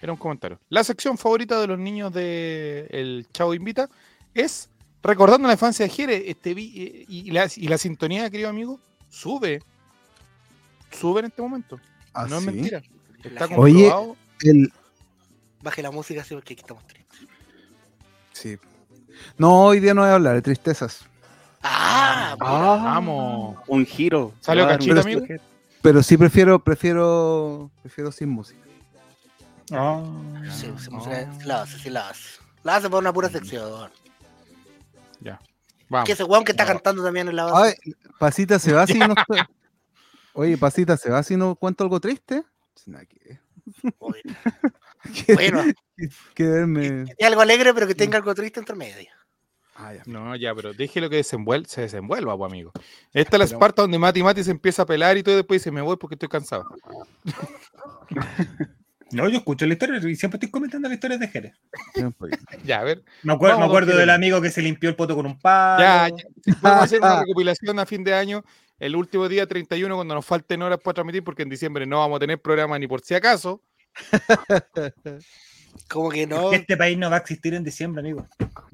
Era 0.00 0.12
un 0.12 0.18
comentario. 0.18 0.58
La 0.68 0.84
sección 0.84 1.16
favorita 1.16 1.60
de 1.60 1.66
los 1.66 1.78
niños 1.78 2.12
de 2.12 2.86
El 2.90 3.26
Chavo 3.32 3.54
Invita 3.54 3.88
es 4.34 4.68
recordando 5.02 5.46
la 5.46 5.54
infancia 5.54 5.86
de 5.86 5.90
Jere. 5.90 6.30
Este, 6.30 6.50
eh, 6.50 7.04
y, 7.08 7.30
la, 7.30 7.48
y 7.56 7.68
la 7.68 7.78
sintonía, 7.78 8.28
querido 8.28 8.50
amigo, 8.50 8.80
sube. 9.08 9.62
Sube 10.90 11.20
en 11.20 11.26
este 11.26 11.40
momento. 11.40 11.80
Ah, 12.12 12.26
no 12.28 12.36
es 12.38 12.44
¿sí? 12.44 12.50
mentira. 12.50 12.82
Está 13.22 13.46
Oye, 13.56 13.84
comprobado. 13.88 14.16
El, 14.40 14.72
Baje 15.62 15.82
la 15.82 15.90
música 15.90 16.20
así 16.20 16.34
porque 16.34 16.52
aquí 16.52 16.60
estamos 16.60 16.86
tristes. 16.86 17.20
sí. 18.32 18.58
No, 19.38 19.66
hoy 19.66 19.78
día 19.78 19.94
no 19.94 20.02
voy 20.02 20.10
a 20.10 20.14
hablar 20.14 20.34
de 20.34 20.42
tristezas. 20.42 21.04
Ah, 21.62 22.36
Vamos. 22.38 23.56
Un 23.68 23.86
giro. 23.86 24.34
¿Salió 24.40 24.66
cachito, 24.66 25.00
amigo? 25.00 25.24
Pero 25.84 26.02
sí 26.02 26.16
prefiero, 26.16 26.58
prefiero, 26.64 27.70
prefiero 27.82 28.10
sin 28.10 28.30
música. 28.30 28.58
Ah. 29.70 30.02
sí, 30.50 30.72
sí, 30.78 30.88
no. 30.90 30.96
música, 30.96 31.30
sí 31.38 31.44
la 31.46 31.62
hace, 31.62 31.78
sí 31.78 31.90
la 31.90 32.08
hace. 32.08 32.40
La 32.62 32.76
hace 32.76 32.88
por 32.90 33.00
una 33.00 33.12
pura 33.12 33.28
sección. 33.28 33.90
Vamos. 35.90 36.06
Que 36.06 36.12
ese 36.12 36.24
weón 36.24 36.44
que 36.44 36.52
está 36.52 36.64
No. 36.64 36.68
cantando 36.72 37.04
también 37.04 37.28
en 37.28 37.36
la 37.36 37.44
base. 37.44 37.76
Ay, 37.84 37.92
Pasita 38.18 38.58
se 38.58 38.72
va 38.72 38.86
si 38.86 38.98
no. 38.98 39.14
Oye, 40.32 40.56
Pasita 40.56 40.96
se 40.96 41.10
va 41.10 41.22
si 41.22 41.36
no 41.36 41.54
cuento 41.56 41.84
algo 41.84 42.00
triste. 42.00 42.42
Sin 42.74 42.94
nada 42.94 43.04
que 43.04 43.38
Que- 45.26 45.34
Bueno, 45.34 45.62
que 46.34 46.44
verme. 46.48 47.04
es 47.18 47.26
algo 47.26 47.42
alegre, 47.42 47.74
pero 47.74 47.86
que 47.86 47.94
tenga 47.94 48.16
algo 48.16 48.34
triste 48.34 48.58
entre 48.58 48.74
medio. 48.74 49.10
Ah, 49.76 49.92
ya. 49.92 50.02
No, 50.06 50.36
ya, 50.36 50.54
pero 50.54 50.72
déjelo 50.72 51.10
que 51.10 51.18
desenvuel- 51.18 51.66
se 51.66 51.80
desenvuelva, 51.82 52.36
pues, 52.38 52.50
amigo. 52.52 52.72
Esta 53.12 53.36
es 53.36 53.38
la 53.40 53.44
Pero- 53.46 53.56
Esparta 53.56 53.82
donde 53.82 53.98
Mati 53.98 54.22
Mati 54.22 54.44
se 54.44 54.50
empieza 54.52 54.82
a 54.82 54.86
pelar 54.86 55.16
y 55.16 55.22
todo 55.22 55.34
y 55.34 55.38
después 55.38 55.60
dice, 55.60 55.70
me 55.72 55.80
voy 55.80 55.96
porque 55.96 56.14
estoy 56.14 56.28
cansado. 56.28 56.64
No, 59.10 59.28
yo 59.28 59.36
escucho 59.38 59.64
la 59.66 59.74
historia 59.74 59.98
y 59.98 60.16
siempre 60.16 60.38
estoy 60.38 60.50
comentando 60.50 60.88
la 60.88 60.94
historia 60.94 61.16
de 61.18 61.28
Jerez. 61.28 61.52
Ya, 62.64 62.80
a 62.80 62.84
ver. 62.84 63.04
Me, 63.22 63.34
acuer- 63.34 63.50
Vamos, 63.50 63.58
me 63.60 63.64
acuerdo 63.66 63.96
del 63.96 64.10
amigo 64.10 64.40
que 64.40 64.50
se 64.50 64.60
limpió 64.60 64.88
el 64.88 64.96
poto 64.96 65.14
con 65.14 65.26
un 65.26 65.38
palo. 65.38 65.80
Ya, 65.84 66.08
ya. 66.08 66.54
Vamos 66.60 66.80
a 66.80 66.84
hacer 66.84 67.00
una 67.00 67.20
recopilación 67.20 67.78
a 67.78 67.86
fin 67.86 68.02
de 68.02 68.12
año, 68.14 68.42
el 68.80 68.96
último 68.96 69.28
día 69.28 69.46
31, 69.46 69.94
cuando 69.94 70.14
nos 70.16 70.26
falten 70.26 70.62
horas 70.62 70.80
para 70.82 70.94
transmitir, 70.94 71.22
porque 71.22 71.42
en 71.42 71.48
diciembre 71.50 71.86
no 71.86 71.98
vamos 72.00 72.16
a 72.16 72.20
tener 72.20 72.40
programa 72.40 72.76
ni 72.78 72.88
por 72.88 73.02
si 73.02 73.14
acaso. 73.14 73.62
Como 75.88 76.10
que 76.10 76.26
no. 76.26 76.52
Este 76.52 76.76
país 76.76 76.96
no 76.98 77.10
va 77.10 77.16
a 77.16 77.20
existir 77.20 77.54
en 77.54 77.64
diciembre, 77.64 78.00
amigo. 78.00 78.26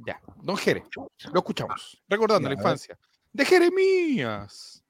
Ya, 0.06 0.20
don 0.43 0.56
Jere, 0.56 0.85
lo 1.32 1.39
escuchamos. 1.39 2.02
Recordando 2.09 2.48
Ya, 2.48 2.55
la 2.55 2.60
infancia 2.60 2.98
de 3.32 3.44
Jeremías. 3.44 4.82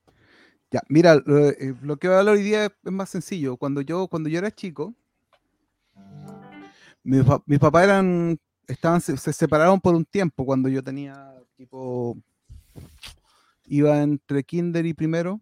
Ya, 0.70 0.82
mira, 0.88 1.16
lo, 1.24 1.48
eh, 1.48 1.74
lo 1.82 1.96
que 1.96 2.08
voy 2.08 2.16
a 2.16 2.20
hablar 2.20 2.34
hoy 2.36 2.42
día 2.42 2.66
es, 2.66 2.72
más 2.84 3.10
sencillo. 3.10 3.56
Cuando 3.56 3.80
yo, 3.80 4.06
cuando 4.08 4.28
yo 4.28 4.38
era 4.38 4.50
chico, 4.50 4.94
mis 7.02 7.58
papás 7.58 7.84
eran, 7.84 8.38
estaban, 8.68 9.00
se, 9.00 9.16
se 9.16 9.32
separaron 9.32 9.80
por 9.80 9.94
un 9.94 10.04
tiempo 10.04 10.44
cuando 10.44 10.68
yo 10.68 10.82
tenía 10.82 11.34
tipo. 11.56 12.16
Iba 13.66 14.02
entre 14.02 14.42
kinder 14.44 14.86
y 14.86 14.94
primero. 14.94 15.40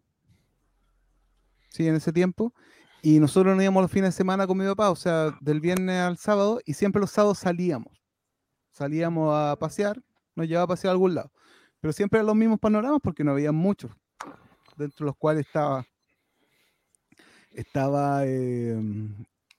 Sí, 1.70 1.86
en 1.86 1.94
ese 1.94 2.12
tiempo. 2.12 2.54
Y 3.02 3.20
nosotros 3.20 3.54
nos 3.54 3.62
íbamos 3.62 3.82
los 3.82 3.90
fines 3.92 4.14
de 4.14 4.16
semana 4.16 4.46
con 4.46 4.58
mi 4.58 4.66
papá, 4.66 4.90
o 4.90 4.96
sea, 4.96 5.36
del 5.40 5.60
viernes 5.60 6.00
al 6.00 6.18
sábado, 6.18 6.60
y 6.64 6.74
siempre 6.74 7.00
los 7.00 7.10
sábados 7.10 7.38
salíamos. 7.38 8.02
Salíamos 8.70 9.34
a 9.34 9.56
pasear, 9.56 10.02
nos 10.34 10.46
llevaba 10.46 10.64
a 10.64 10.68
pasear 10.68 10.90
a 10.90 10.92
algún 10.92 11.14
lado. 11.14 11.32
Pero 11.80 11.92
siempre 11.92 12.18
eran 12.18 12.26
los 12.26 12.36
mismos 12.36 12.58
panoramas 12.58 13.00
porque 13.02 13.22
no 13.22 13.32
había 13.32 13.52
muchos, 13.52 13.92
dentro 14.76 15.04
de 15.04 15.10
los 15.10 15.16
cuales 15.16 15.46
estaba, 15.46 15.86
estaba 17.50 18.26
eh, 18.26 18.76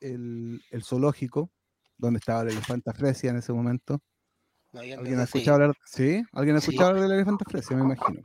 el, 0.02 0.62
el 0.70 0.84
zoológico, 0.84 1.50
donde 1.98 2.20
estaba 2.20 2.42
el 2.42 2.50
elefante 2.50 2.94
Fresia 2.94 3.30
en 3.32 3.38
ese 3.38 3.54
momento. 3.54 4.02
No 4.72 4.82
¿Alguien 4.82 5.20
ha 5.20 5.24
escuchado 5.24 5.56
hablar? 5.56 5.76
¿Sí? 5.86 6.22
¿Alguien 6.34 6.56
ha 6.58 6.62
Sí. 6.62 6.68
escuchado 6.68 6.90
hablar 6.90 7.04
del 7.04 7.14
elefante 7.14 7.46
Fresia? 7.48 7.76
Me 7.78 7.84
imagino. 7.84 8.22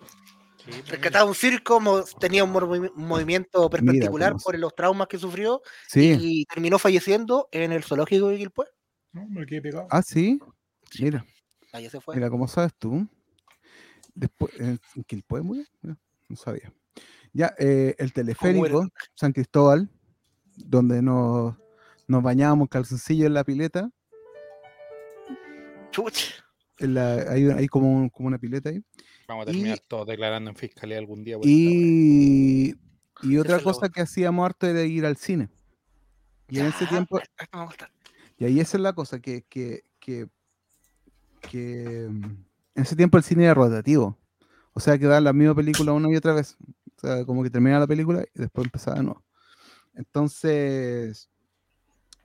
Rescataba 0.88 1.24
un 1.28 1.34
circo, 1.34 1.80
tenía 2.18 2.42
un 2.44 2.52
movi- 2.52 2.92
movimiento 2.94 3.68
perpendicular 3.68 4.34
por 4.42 4.58
los 4.58 4.74
traumas 4.74 5.08
que 5.08 5.18
sufrió 5.18 5.60
Sí. 5.88 6.16
y 6.18 6.44
terminó 6.46 6.78
falleciendo 6.78 7.48
en 7.52 7.72
el 7.72 7.84
zoológico 7.84 8.28
de 8.28 8.38
Quilpué. 8.38 8.66
No, 9.12 9.26
me 9.28 9.44
quedé 9.46 9.60
pegado. 9.60 9.86
Ah, 9.90 10.02
sí. 10.02 10.38
Mira, 10.98 11.24
Ahí 11.72 11.88
se 11.90 12.00
fue. 12.00 12.14
mira, 12.16 12.30
¿cómo 12.30 12.48
sabes 12.48 12.72
tú? 12.78 13.06
Después, 14.14 14.52
¿en 14.58 14.80
en 14.96 15.04
Quilpué 15.04 15.42
murió? 15.42 15.64
Mira, 15.82 15.98
No 16.28 16.36
sabía. 16.36 16.72
Ya, 17.32 17.52
eh, 17.58 17.94
el 17.98 18.12
teleférico, 18.12 18.88
San 19.14 19.32
Cristóbal, 19.32 19.90
donde 20.56 21.02
nos, 21.02 21.56
nos 22.06 22.22
bañábamos 22.22 22.68
calzoncillo 22.68 23.26
en 23.26 23.34
la 23.34 23.44
pileta. 23.44 23.90
Chuch. 25.90 26.42
en 26.78 26.94
la- 26.94 27.30
hay, 27.30 27.44
hay 27.50 27.66
como, 27.68 28.10
como 28.10 28.26
una 28.28 28.38
pileta 28.38 28.68
ahí. 28.70 28.82
Vamos 29.26 29.42
a 29.44 29.46
terminar 29.46 29.78
todos 29.86 30.06
declarando 30.06 30.50
en 30.50 30.56
fiscalía 30.56 30.98
algún 30.98 31.24
día. 31.24 31.38
Y, 31.42 32.74
y 33.22 33.36
otra 33.38 33.56
la 33.56 33.62
cosa 33.62 33.88
que 33.88 34.02
hacíamos 34.02 34.44
harto 34.44 34.66
era 34.66 34.82
ir 34.82 35.06
al 35.06 35.16
cine. 35.16 35.48
Y 36.48 36.58
en 36.58 36.66
ese 36.66 36.86
tiempo, 36.86 37.18
esto 37.18 37.34
me 37.52 37.64
gusta. 37.64 37.90
y 38.38 38.44
ahí 38.44 38.60
esa 38.60 38.76
es 38.76 38.82
la 38.82 38.92
cosa, 38.92 39.18
que, 39.20 39.42
que, 39.48 39.82
que, 39.98 40.28
que, 41.40 42.06
mm, 42.10 42.24
en 42.74 42.82
ese 42.82 42.96
tiempo 42.96 43.16
el 43.16 43.24
cine 43.24 43.44
era 43.44 43.54
rotativo. 43.54 44.18
O 44.74 44.80
sea, 44.80 44.98
que 44.98 45.06
daban 45.06 45.24
la 45.24 45.32
misma 45.32 45.54
película 45.54 45.92
una 45.92 46.10
y 46.10 46.16
otra 46.16 46.34
vez. 46.34 46.56
O 46.96 47.00
sea, 47.00 47.24
como 47.24 47.42
que 47.42 47.50
terminaba 47.50 47.80
la 47.80 47.86
película 47.86 48.24
y 48.34 48.40
después 48.40 48.66
empezaba 48.66 48.98
de 48.98 49.04
nuevo. 49.04 49.24
Entonces, 49.94 51.30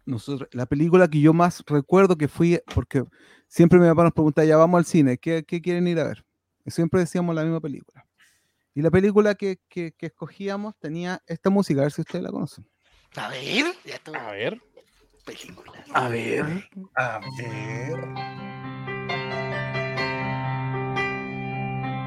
nosotros, 0.06 0.50
la 0.52 0.66
película 0.66 1.08
que 1.08 1.22
yo 1.22 1.34
más 1.34 1.64
recuerdo 1.68 2.18
que 2.18 2.28
fui, 2.28 2.60
porque 2.74 3.04
siempre 3.48 3.80
mi 3.80 3.88
papá 3.88 4.04
nos 4.04 4.14
preguntaba, 4.14 4.46
ya 4.46 4.58
vamos 4.58 4.80
al 4.80 4.86
cine, 4.86 5.18
¿qué, 5.18 5.44
qué 5.46 5.62
quieren 5.62 5.88
ir 5.88 6.00
a 6.00 6.06
ver? 6.06 6.26
Y 6.70 6.72
siempre 6.72 7.00
decíamos 7.00 7.34
la 7.34 7.42
misma 7.42 7.60
película. 7.60 8.06
Y 8.76 8.84
la 8.84 8.92
película 8.92 9.34
que, 9.34 9.58
que- 9.68 9.92
que 9.94 10.06
escogíamos 10.06 10.76
tenía 10.78 11.20
esta 11.26 11.50
música, 11.50 11.82
a 11.82 11.86
ver 11.86 11.92
si 11.92 12.02
ustedes 12.02 12.22
la 12.24 12.30
conocen. 12.30 12.64
A 13.16 13.28
ver, 13.30 13.66
ya 13.84 14.00
A 14.20 14.32
ver. 14.34 14.62
película. 15.26 15.84
A 15.96 16.08
ver. 16.10 16.46
A 16.94 17.20
ver. 17.40 18.00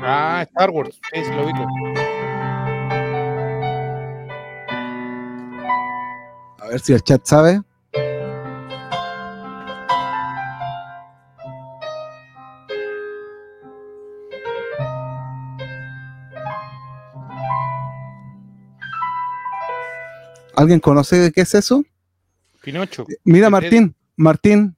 Ah, 0.05 0.43
Star 0.49 0.71
Wars. 0.71 1.01
Sí, 1.13 1.25
sí, 1.25 1.31
lo 1.33 1.45
ubico. 1.45 1.67
A 6.61 6.69
ver 6.69 6.79
si 6.79 6.93
el 6.93 7.03
chat 7.03 7.27
sabe. 7.27 7.63
¿Alguien 20.57 20.81
conoce 20.81 21.17
de 21.17 21.33
qué 21.33 21.43
es 21.43 21.55
eso? 21.55 21.85
Pinocho. 22.63 23.07
Mira, 23.25 23.47
¿Qué 23.47 23.51
Martín, 23.51 23.97
Martín, 24.17 24.77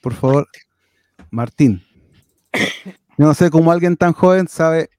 por 0.00 0.14
favor, 0.14 0.48
Martín. 1.30 1.84
Yo 2.54 3.26
no 3.26 3.34
sé 3.34 3.50
cómo 3.50 3.72
alguien 3.72 3.96
tan 3.96 4.12
joven 4.12 4.48
sabe 4.48 4.90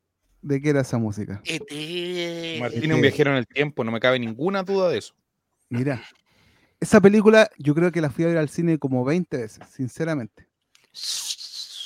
de 0.41 0.61
qué 0.61 0.69
era 0.69 0.81
esa 0.81 0.97
música. 0.97 1.35
Martín 1.35 1.67
es 1.69 2.73
Este- 2.73 2.93
un 2.93 3.01
viajero 3.01 3.31
en 3.31 3.37
el 3.37 3.47
tiempo, 3.47 3.83
no 3.83 3.91
me 3.91 3.99
cabe 3.99 4.19
ninguna 4.19 4.63
duda 4.63 4.89
de 4.89 4.97
eso. 4.99 5.13
Mira, 5.69 6.01
esa 6.79 6.99
película 7.01 7.49
yo 7.57 7.73
creo 7.75 7.91
que 7.91 8.01
la 8.01 8.09
fui 8.09 8.25
a 8.25 8.27
ver 8.27 8.37
al 8.37 8.49
cine 8.49 8.77
como 8.77 9.03
20 9.05 9.37
veces, 9.37 9.59
sinceramente. 9.73 10.47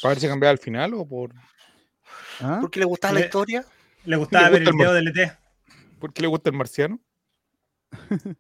¿Para 0.01 0.13
ver 0.15 0.19
si 0.21 0.27
cambiaba 0.27 0.51
al 0.51 0.57
final 0.57 0.93
o 0.95 1.05
por 1.07 1.33
¿Ah? 2.39 2.57
¿Por 2.59 2.71
qué 2.71 2.79
le 2.79 2.85
gustaba 2.85 3.13
la 3.13 3.21
historia? 3.25 3.63
Le 4.05 4.15
gustaba 4.17 4.49
le 4.49 4.59
ver 4.59 4.61
gusta 4.63 4.69
el 4.69 4.75
el 4.75 4.77
video 4.77 4.93
del 4.93 5.07
ET. 5.27 5.37
porque 5.99 6.21
le 6.21 6.27
gusta 6.27 6.49
el 6.49 6.55
marciano? 6.57 6.99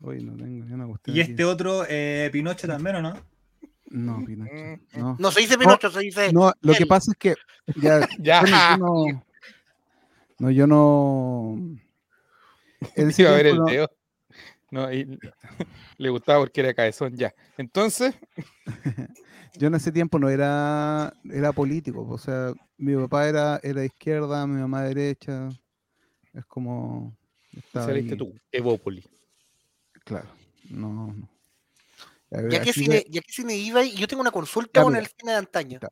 Uy, 0.00 0.22
no 0.22 0.36
tengo 0.36 0.64
ni 0.64 0.72
una 0.72 0.86
cuestión 0.86 1.16
Y 1.16 1.20
aquí. 1.20 1.30
este 1.32 1.44
otro, 1.44 1.84
eh, 1.88 2.28
Pinocho 2.32 2.66
también, 2.68 2.96
¿o 2.96 3.02
no? 3.02 3.14
No, 3.90 4.24
Pinocho, 4.24 4.52
Mm, 4.54 4.98
no. 5.00 5.16
No 5.18 5.30
se 5.32 5.40
dice 5.40 5.58
Pinocho, 5.58 5.90
se 5.90 6.00
dice. 6.00 6.32
No, 6.32 6.52
lo 6.60 6.72
que 6.74 6.82
él. 6.84 6.88
pasa 6.88 7.10
es 7.12 7.16
que 7.18 7.34
ya, 7.76 8.08
Ya. 8.20 8.40
bueno, 8.42 8.76
yo 8.76 8.78
no, 8.78 9.24
no, 10.38 10.50
yo 10.50 10.66
no. 10.66 11.78
En 12.94 13.08
ese 13.08 13.22
Iba 13.22 13.32
a 13.32 13.34
ver 13.34 13.46
el 13.46 13.56
no- 13.58 13.64
dedo. 13.64 13.90
No, 14.70 14.92
y 14.92 15.18
le 15.96 16.10
gustaba 16.10 16.40
porque 16.40 16.60
era 16.60 16.74
cabezón, 16.74 17.16
ya. 17.16 17.34
Entonces, 17.56 18.14
yo 19.56 19.68
en 19.68 19.74
ese 19.74 19.90
tiempo 19.90 20.18
no 20.18 20.28
era, 20.28 21.12
era 21.24 21.52
político, 21.52 22.06
o 22.06 22.18
sea, 22.18 22.52
mi 22.76 22.94
papá 22.94 23.26
era, 23.28 23.58
era 23.62 23.80
de 23.80 23.86
izquierda, 23.86 24.46
mi 24.46 24.60
mamá 24.60 24.82
derecha, 24.82 25.48
es 26.34 26.44
como... 26.44 27.16
saliste 27.72 28.12
ahí, 28.12 28.18
tú, 28.18 28.34
Evópoli. 28.52 29.04
Claro, 30.04 30.28
no, 30.70 30.92
no. 31.14 31.28
A 32.30 32.42
ver, 32.42 32.52
¿Ya 32.52 32.62
qué, 32.62 32.70
aquí 32.70 32.80
cine, 32.84 32.94
ve- 32.96 33.06
¿Ya 33.08 33.20
qué 33.20 33.32
cine 33.32 33.56
iba? 33.56 33.84
Y 33.84 33.94
Yo 33.96 34.06
tengo 34.06 34.20
una 34.20 34.30
consulta 34.30 34.80
Ya, 34.80 34.84
con 34.84 34.92
mira. 34.92 35.04
el 35.04 35.10
cine 35.18 35.32
de 35.32 35.38
antaño. 35.38 35.74
Está. 35.82 35.90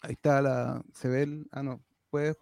ahí 0.00 0.12
está 0.12 0.42
la, 0.42 0.82
se 0.94 1.08
ve 1.08 1.22
el, 1.22 1.46
ah 1.52 1.62
no, 1.62 1.82
pues, 2.10 2.36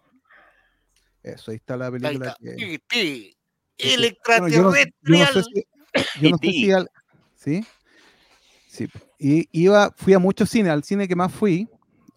eso, 1.23 1.51
ahí 1.51 1.57
está 1.57 1.77
la 1.77 1.91
película 1.91 2.27
está. 2.29 2.37
que... 2.41 2.73
E.T., 2.75 3.35
que- 3.77 3.93
El 3.93 4.17
bueno, 4.27 4.47
yo 4.49 4.61
no- 4.63 4.63
yo 4.63 4.65
no 4.65 4.71
sé 4.71 4.81
extraterrestre. 4.81 5.43
si- 5.53 6.21
yo 6.21 6.29
no 6.29 6.37
sé 6.37 6.45
E.T.. 6.47 6.51
si 6.51 6.71
al- 6.71 6.89
¿Sí? 7.35 7.65
Sí. 8.67 8.87
Y 9.19 9.47
iba, 9.51 9.91
fui 9.97 10.13
a 10.13 10.19
muchos 10.19 10.49
cines, 10.49 10.71
al 10.71 10.83
cine 10.83 11.07
que 11.07 11.15
más 11.15 11.31
fui. 11.33 11.67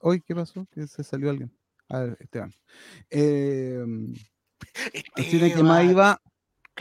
Hoy, 0.00 0.20
¿qué 0.20 0.34
pasó? 0.34 0.66
Que 0.72 0.86
se 0.86 1.02
salió 1.04 1.30
alguien. 1.30 1.50
A 1.88 2.00
ver, 2.00 2.16
Esteban. 2.20 2.52
Eh, 3.10 3.84
al 5.16 5.24
cine 5.24 5.52
que 5.52 5.62
más 5.62 5.84
iba 5.84 6.20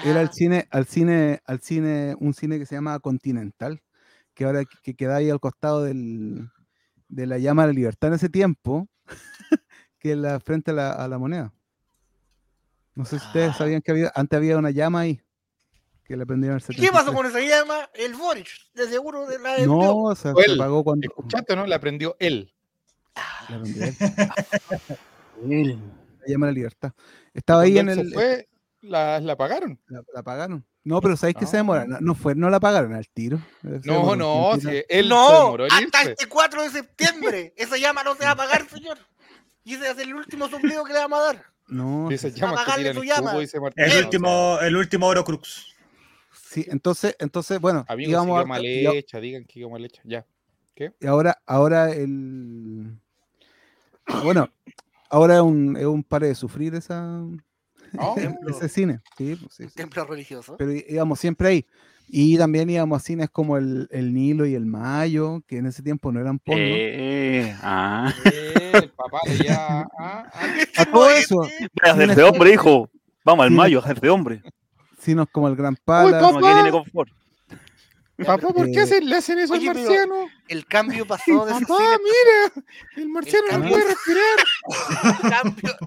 era 0.04 0.22
el 0.22 0.30
cine, 0.32 0.68
al 0.72 0.86
cine, 0.86 1.42
al 1.46 1.62
cine, 1.62 2.16
un 2.20 2.34
cine 2.34 2.60
que 2.60 2.66
se 2.66 2.76
llama 2.76 3.00
Continental, 3.00 3.82
que 4.34 4.44
ahora 4.46 4.66
que, 4.66 4.78
que 4.84 4.94
queda 4.96 5.16
ahí 5.18 5.30
al 5.30 5.40
costado 5.40 5.84
del, 5.84 6.50
de 7.08 7.26
la 7.26 7.38
llama 7.38 7.64
de 7.64 7.68
la 7.70 7.74
libertad 7.74 8.10
en 8.10 8.16
ese 8.16 8.28
tiempo, 8.30 8.90
que 10.00 10.12
es 10.12 10.18
la 10.18 10.40
frente 10.42 10.72
a 10.72 10.74
la, 10.74 10.92
a 10.92 11.08
la 11.08 11.18
moneda. 11.18 11.54
No 12.94 13.06
sé 13.06 13.20
si 13.20 13.26
ustedes 13.28 13.52
Ah. 13.52 13.58
sabían 13.58 13.82
que 13.82 13.92
había, 13.92 14.12
antes 14.16 14.36
había 14.38 14.58
una 14.58 14.72
llama 14.72 15.02
ahí, 15.02 15.22
que 16.04 16.16
la 16.18 16.26
prendieron 16.26 16.60
en 16.60 16.66
el 16.68 16.76
¿Y 16.78 16.82
¿Qué 16.82 16.92
pasó 16.92 17.12
73. 17.12 17.16
con 17.16 17.26
esa 17.26 17.40
llama? 17.60 17.90
El 17.94 18.14
Boris, 18.16 18.70
de 18.74 18.88
seguro 18.88 19.26
de 19.28 19.40
la 19.40 19.58
No, 19.66 19.96
o 20.04 20.16
sea, 20.16 20.34
se 20.34 20.54
apagó 20.54 20.84
cuando 20.84 21.06
¿Escuchaste, 21.08 21.56
no? 21.56 21.66
La 21.66 21.78
aprendió 21.78 22.16
él. 22.20 22.54
la 23.50 23.60
prendió 23.62 23.84
él. 23.86 23.96
La 26.22 26.32
llama 26.32 26.48
de 26.48 26.52
la 26.54 26.56
libertad. 26.56 26.94
Estaba 27.36 27.62
ahí 27.62 27.78
en 27.78 27.90
el. 27.90 28.10
se 28.10 28.14
fue, 28.16 28.48
la, 28.82 29.20
la 29.20 29.34
apagaron. 29.34 29.80
La, 29.88 30.02
la 30.14 30.20
apagaron. 30.22 30.66
No, 30.84 31.02
pero 31.02 31.16
¿sabéis 31.18 31.36
que 31.38 31.46
se 31.46 31.58
Ah. 31.58 31.60
demora? 31.60 31.86
No, 31.86 32.00
no 32.00 32.16
fue, 32.16 32.34
no 32.36 32.50
la 32.50 32.58
apagaron 32.58 32.94
al 32.94 33.08
tiro. 33.10 33.40
No, 33.62 33.72
demoró 33.80 34.16
no, 34.16 34.60
si 34.60 34.84
él 34.90 35.10
no, 35.10 35.56
hasta 35.66 35.82
irse. 36.02 36.12
este 36.12 36.28
4 36.28 36.64
de 36.64 36.70
septiembre. 36.70 37.54
Esa 37.58 37.78
llama 37.78 38.04
no 38.04 38.16
se 38.16 38.24
va 38.24 38.30
a 38.30 38.34
apagar, 38.34 38.68
señor. 38.70 38.98
Y 39.64 39.74
ese 39.76 39.92
es 39.92 39.98
el 40.00 40.14
último 40.16 40.48
soplido 40.48 40.84
que 40.84 40.94
le 40.94 41.00
vamos 41.00 41.20
a 41.20 41.24
dar. 41.24 41.44
No, 41.68 42.08
que 42.10 42.16
Apagarle 42.44 42.76
tiran 42.92 42.96
su 42.96 43.02
el 43.02 43.08
llama. 43.10 43.32
cubo, 43.32 43.40
dice 43.42 43.60
Martín. 43.60 43.84
El 43.84 43.90
o 43.90 43.94
sea, 43.94 44.04
último, 44.04 44.58
el 44.62 44.76
último 44.78 45.08
Oro 45.08 45.24
Crux. 45.24 45.74
sí, 46.52 46.64
entonces, 46.70 47.16
entonces, 47.18 47.60
bueno, 47.60 47.84
Amigos, 47.88 48.12
íbamos 48.12 48.26
siguió 48.28 48.38
harto- 48.42 48.48
mal 48.48 48.62
a- 48.64 48.94
hecha, 48.94 49.20
digan 49.20 49.46
que 49.46 49.68
mal 49.68 49.84
hecha. 49.84 50.02
Ya. 50.06 50.26
y 51.02 51.08
ahora, 51.08 51.42
ahora 51.48 51.92
el. 51.92 52.96
Bueno, 54.24 54.48
ahora 55.10 55.36
es 55.36 55.42
un, 55.42 55.78
es 55.78 55.86
un 55.86 56.04
pare 56.04 56.28
de 56.28 56.36
sufrir 56.36 56.76
esa, 56.76 57.22
Oh, 58.00 58.16
ese 58.50 58.68
cine. 58.70 59.00
Sí, 59.18 59.36
pues 59.36 59.54
sí, 59.56 59.68
sí. 59.68 59.76
Templo 59.76 60.04
religioso. 60.06 60.56
Pero 60.58 60.72
íbamos 60.74 61.20
siempre 61.20 61.48
ahí. 61.48 61.66
Y 62.08 62.38
también 62.38 62.70
íbamos 62.70 63.02
a 63.02 63.06
cines 63.06 63.30
como 63.32 63.58
el, 63.58 63.88
el 63.92 64.14
Nilo 64.14 64.46
y 64.46 64.54
el 64.54 64.66
Mayo, 64.66 65.42
que 65.48 65.58
en 65.58 65.66
ese 65.66 65.82
tiempo 65.82 66.12
no 66.12 66.20
eran 66.20 66.38
porno. 66.38 66.62
Eh, 66.64 67.56
ah. 67.64 68.14
eh, 68.26 68.72
el 68.76 68.90
papá 68.92 69.18
le 69.26 69.38
ya. 69.44 69.82
ah, 69.98 70.30
ah. 70.34 70.46
a 70.78 70.86
todo 70.86 71.10
eso, 71.10 71.42
hacerse 71.82 72.22
hombre, 72.22 72.54
hijo. 72.54 72.90
Vamos 73.24 73.44
al 73.46 73.50
Sí. 73.50 73.56
mayo, 73.56 73.80
hacerse 73.80 74.08
hombre. 74.10 74.44
cines 75.00 75.26
como 75.32 75.48
el 75.48 75.56
Gran 75.56 75.74
Uy, 75.74 75.80
Pala. 75.84 76.20
papá. 76.20 76.28
Como 76.34 76.46
que 76.48 76.54
tiene 76.54 76.72
confort. 76.72 77.10
Papá, 78.18 78.48
¿por 78.54 78.66
qué 78.68 78.80
Eh, 78.80 78.82
hacen- 78.82 79.10
le 79.10 79.18
hacen 79.18 79.40
eso 79.40 79.54
oye, 79.54 79.70
al 79.70 79.76
marciano? 79.76 80.30
El 80.48 80.66
cambio 80.66 81.06
pasó 81.08 81.46
de 81.46 81.52
ese 81.54 81.66
Papá, 81.66 81.78
cine 81.78 81.98
mira, 82.04 82.66
el 82.96 83.10
marciano 83.10 83.46
no 83.48 83.52
cambio- 83.52 83.70
puede 83.72 83.86
respirar. 83.94 84.38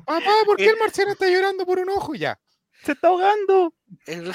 Papá, 0.05 0.33
¿por 0.45 0.57
qué 0.57 0.65
El- 0.65 0.71
el 0.71 0.77
marciano 0.79 1.13
está 1.13 1.27
llorando 1.29 1.65
por 1.65 1.79
un 1.79 1.89
ojo 1.91 2.15
ya? 2.15 2.39
¡Se 2.85 2.93
está 2.93 3.09
ahogando! 3.09 3.75
el- 4.07 4.33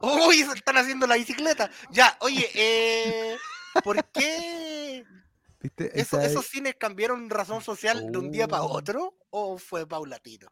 Uy, 0.00 0.42
se 0.42 0.52
están 0.54 0.76
haciendo 0.76 1.06
la 1.06 1.16
bicicleta. 1.16 1.70
Ya, 1.90 2.16
oye, 2.20 2.48
eh, 2.54 3.36
¿por 3.82 4.04
qué 4.06 5.04
¿Viste? 5.60 5.98
eso- 6.00 6.20
esos 6.20 6.46
cines 6.46 6.74
cambiaron 6.78 7.30
razón 7.30 7.62
social 7.62 8.10
de 8.12 8.18
un 8.18 8.30
día 8.30 8.46
para 8.48 8.64
Oh. 8.64 8.72
otro 8.76 9.16
o 9.30 9.56
fue 9.58 9.86
paulatino? 9.86 10.48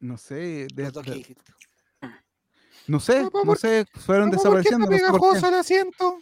No 0.00 0.18
sé, 0.18 0.66
de- 0.74 0.90
de-. 0.90 1.36
No 2.86 3.00
sé, 3.00 3.22
Papá, 3.24 3.38
no 3.40 3.44
¿por 3.44 3.58
sé, 3.58 3.86
fueron 3.94 4.30
Papá, 4.30 4.42
¿por 4.42 4.62
qué 4.62 4.68
está 4.68 4.78
desapareciendo. 4.78 4.86
no 4.90 4.96
sé 4.96 5.02
por 5.02 5.12
qué. 5.12 5.16
pegajoso 5.18 5.48
el 5.48 5.54
asiento? 5.54 6.18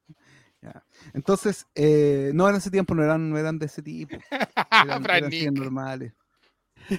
Entonces, 1.14 1.68
eh, 1.76 2.32
no, 2.34 2.48
en 2.50 2.56
ese 2.56 2.72
tiempo 2.72 2.96
no 2.96 3.04
eran, 3.04 3.30
no 3.30 3.38
eran 3.38 3.60
de 3.60 3.66
ese 3.66 3.82
tipo. 3.82 4.16
Eran, 4.72 5.04
eran 5.04 5.32
cines 5.32 5.54
normales. 5.54 6.14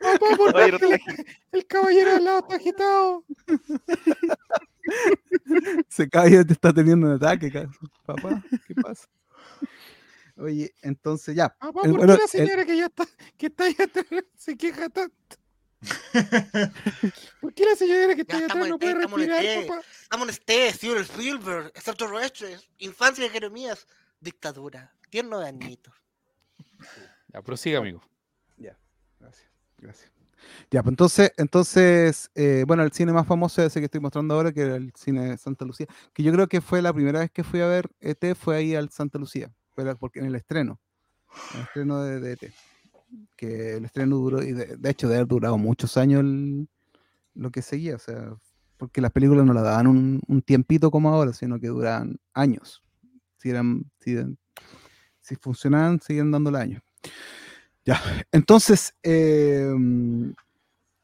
Papá, 0.00 0.36
¿por 0.36 0.56
Oye, 0.56 0.70
qué 0.70 0.86
no 0.86 0.94
el, 0.94 1.00
el 1.52 1.66
caballero 1.66 2.16
al 2.16 2.24
lado 2.24 2.38
está 2.40 2.56
agitado? 2.56 3.24
Se 5.88 6.08
cae 6.08 6.44
te 6.44 6.52
está 6.52 6.72
teniendo 6.72 7.06
un 7.06 7.14
ataque, 7.14 7.50
papá. 8.04 8.42
¿Qué 8.66 8.74
pasa? 8.74 9.08
Oye, 10.36 10.74
entonces 10.82 11.34
ya. 11.36 11.48
Papá, 11.50 11.80
El- 11.84 11.90
¿por 11.92 11.98
bueno, 11.98 12.14
qué 12.14 12.18
la 12.18 12.24
el- 12.24 12.28
señora 12.28 12.64
que 12.64 12.76
ya 12.76 12.86
está, 12.86 13.04
que 13.36 13.46
está 13.46 13.64
ahí 13.64 13.76
atrás 13.78 14.06
se 14.36 14.56
queja 14.56 14.88
tanto? 14.88 15.36
¿Por 17.40 17.52
qué 17.54 17.64
la 17.66 17.76
señora 17.76 18.14
que 18.14 18.22
está 18.22 18.38
Ya 18.38 18.38
ahí 18.38 18.44
atrás 18.44 18.66
estamos 18.66 18.68
no 18.68 18.74
en 18.74 18.78
puede 18.80 18.94
té, 18.94 19.00
estamos 19.00 19.20
en 19.20 19.28
respirar? 19.28 19.84
Estamos 20.02 20.24
en 20.28 20.30
este, 20.30 20.72
Steven 20.72 21.02
Spielberg, 21.02 21.66
extraterrestres, 21.68 22.68
infancia 22.78 23.24
de 23.24 23.30
Jeremías, 23.30 23.86
dictadura, 24.20 24.94
tierno 25.10 25.38
de 25.40 25.48
añitos. 25.48 25.94
Ya, 27.28 27.42
prosiga, 27.42 27.78
amigo. 27.78 28.02
Gracias, 29.20 29.50
gracias. 29.78 30.10
Ya, 30.70 30.82
pues 30.82 30.92
entonces, 30.92 31.32
entonces 31.38 32.30
eh, 32.34 32.64
bueno, 32.66 32.82
el 32.82 32.92
cine 32.92 33.12
más 33.12 33.26
famoso 33.26 33.62
ese 33.62 33.80
que 33.80 33.86
estoy 33.86 34.00
mostrando 34.00 34.34
ahora, 34.34 34.52
que 34.52 34.60
era 34.60 34.76
el 34.76 34.92
cine 34.94 35.30
de 35.30 35.38
Santa 35.38 35.64
Lucía, 35.64 35.86
que 36.12 36.22
yo 36.22 36.30
creo 36.32 36.46
que 36.48 36.60
fue 36.60 36.82
la 36.82 36.92
primera 36.92 37.20
vez 37.20 37.30
que 37.30 37.42
fui 37.44 37.60
a 37.62 37.66
ver 37.66 37.88
ET, 38.00 38.34
fue 38.34 38.56
ahí 38.56 38.74
al 38.74 38.90
Santa 38.90 39.18
Lucía, 39.18 39.50
porque 39.98 40.20
en 40.20 40.26
el 40.26 40.34
estreno, 40.34 40.80
en 41.52 41.60
el 41.60 41.66
estreno 41.66 42.02
de, 42.02 42.20
de 42.20 42.32
ET, 42.32 42.52
que 43.36 43.76
el 43.76 43.84
estreno 43.84 44.16
duró, 44.16 44.42
y 44.42 44.52
de, 44.52 44.76
de 44.76 44.90
hecho, 44.90 45.08
de 45.08 45.16
haber 45.16 45.26
durado 45.28 45.58
muchos 45.58 45.96
años 45.96 46.20
el- 46.20 46.68
lo 47.34 47.50
que 47.50 47.62
seguía, 47.62 47.96
o 47.96 47.98
sea, 47.98 48.34
porque 48.76 49.00
las 49.00 49.10
películas 49.10 49.44
no 49.44 49.52
la 49.52 49.62
daban 49.62 49.86
un, 49.86 50.20
un 50.28 50.42
tiempito 50.42 50.90
como 50.90 51.08
ahora, 51.10 51.32
sino 51.32 51.58
que 51.58 51.68
duraban 51.68 52.16
años. 52.32 52.82
Si 53.38 53.50
eran, 53.50 53.90
si, 54.00 54.16
funcionaban, 55.36 56.00
seguían 56.00 56.30
dándole 56.30 56.58
años. 56.58 56.82
Ya, 57.84 58.00
entonces, 58.32 58.94
em, 59.02 60.32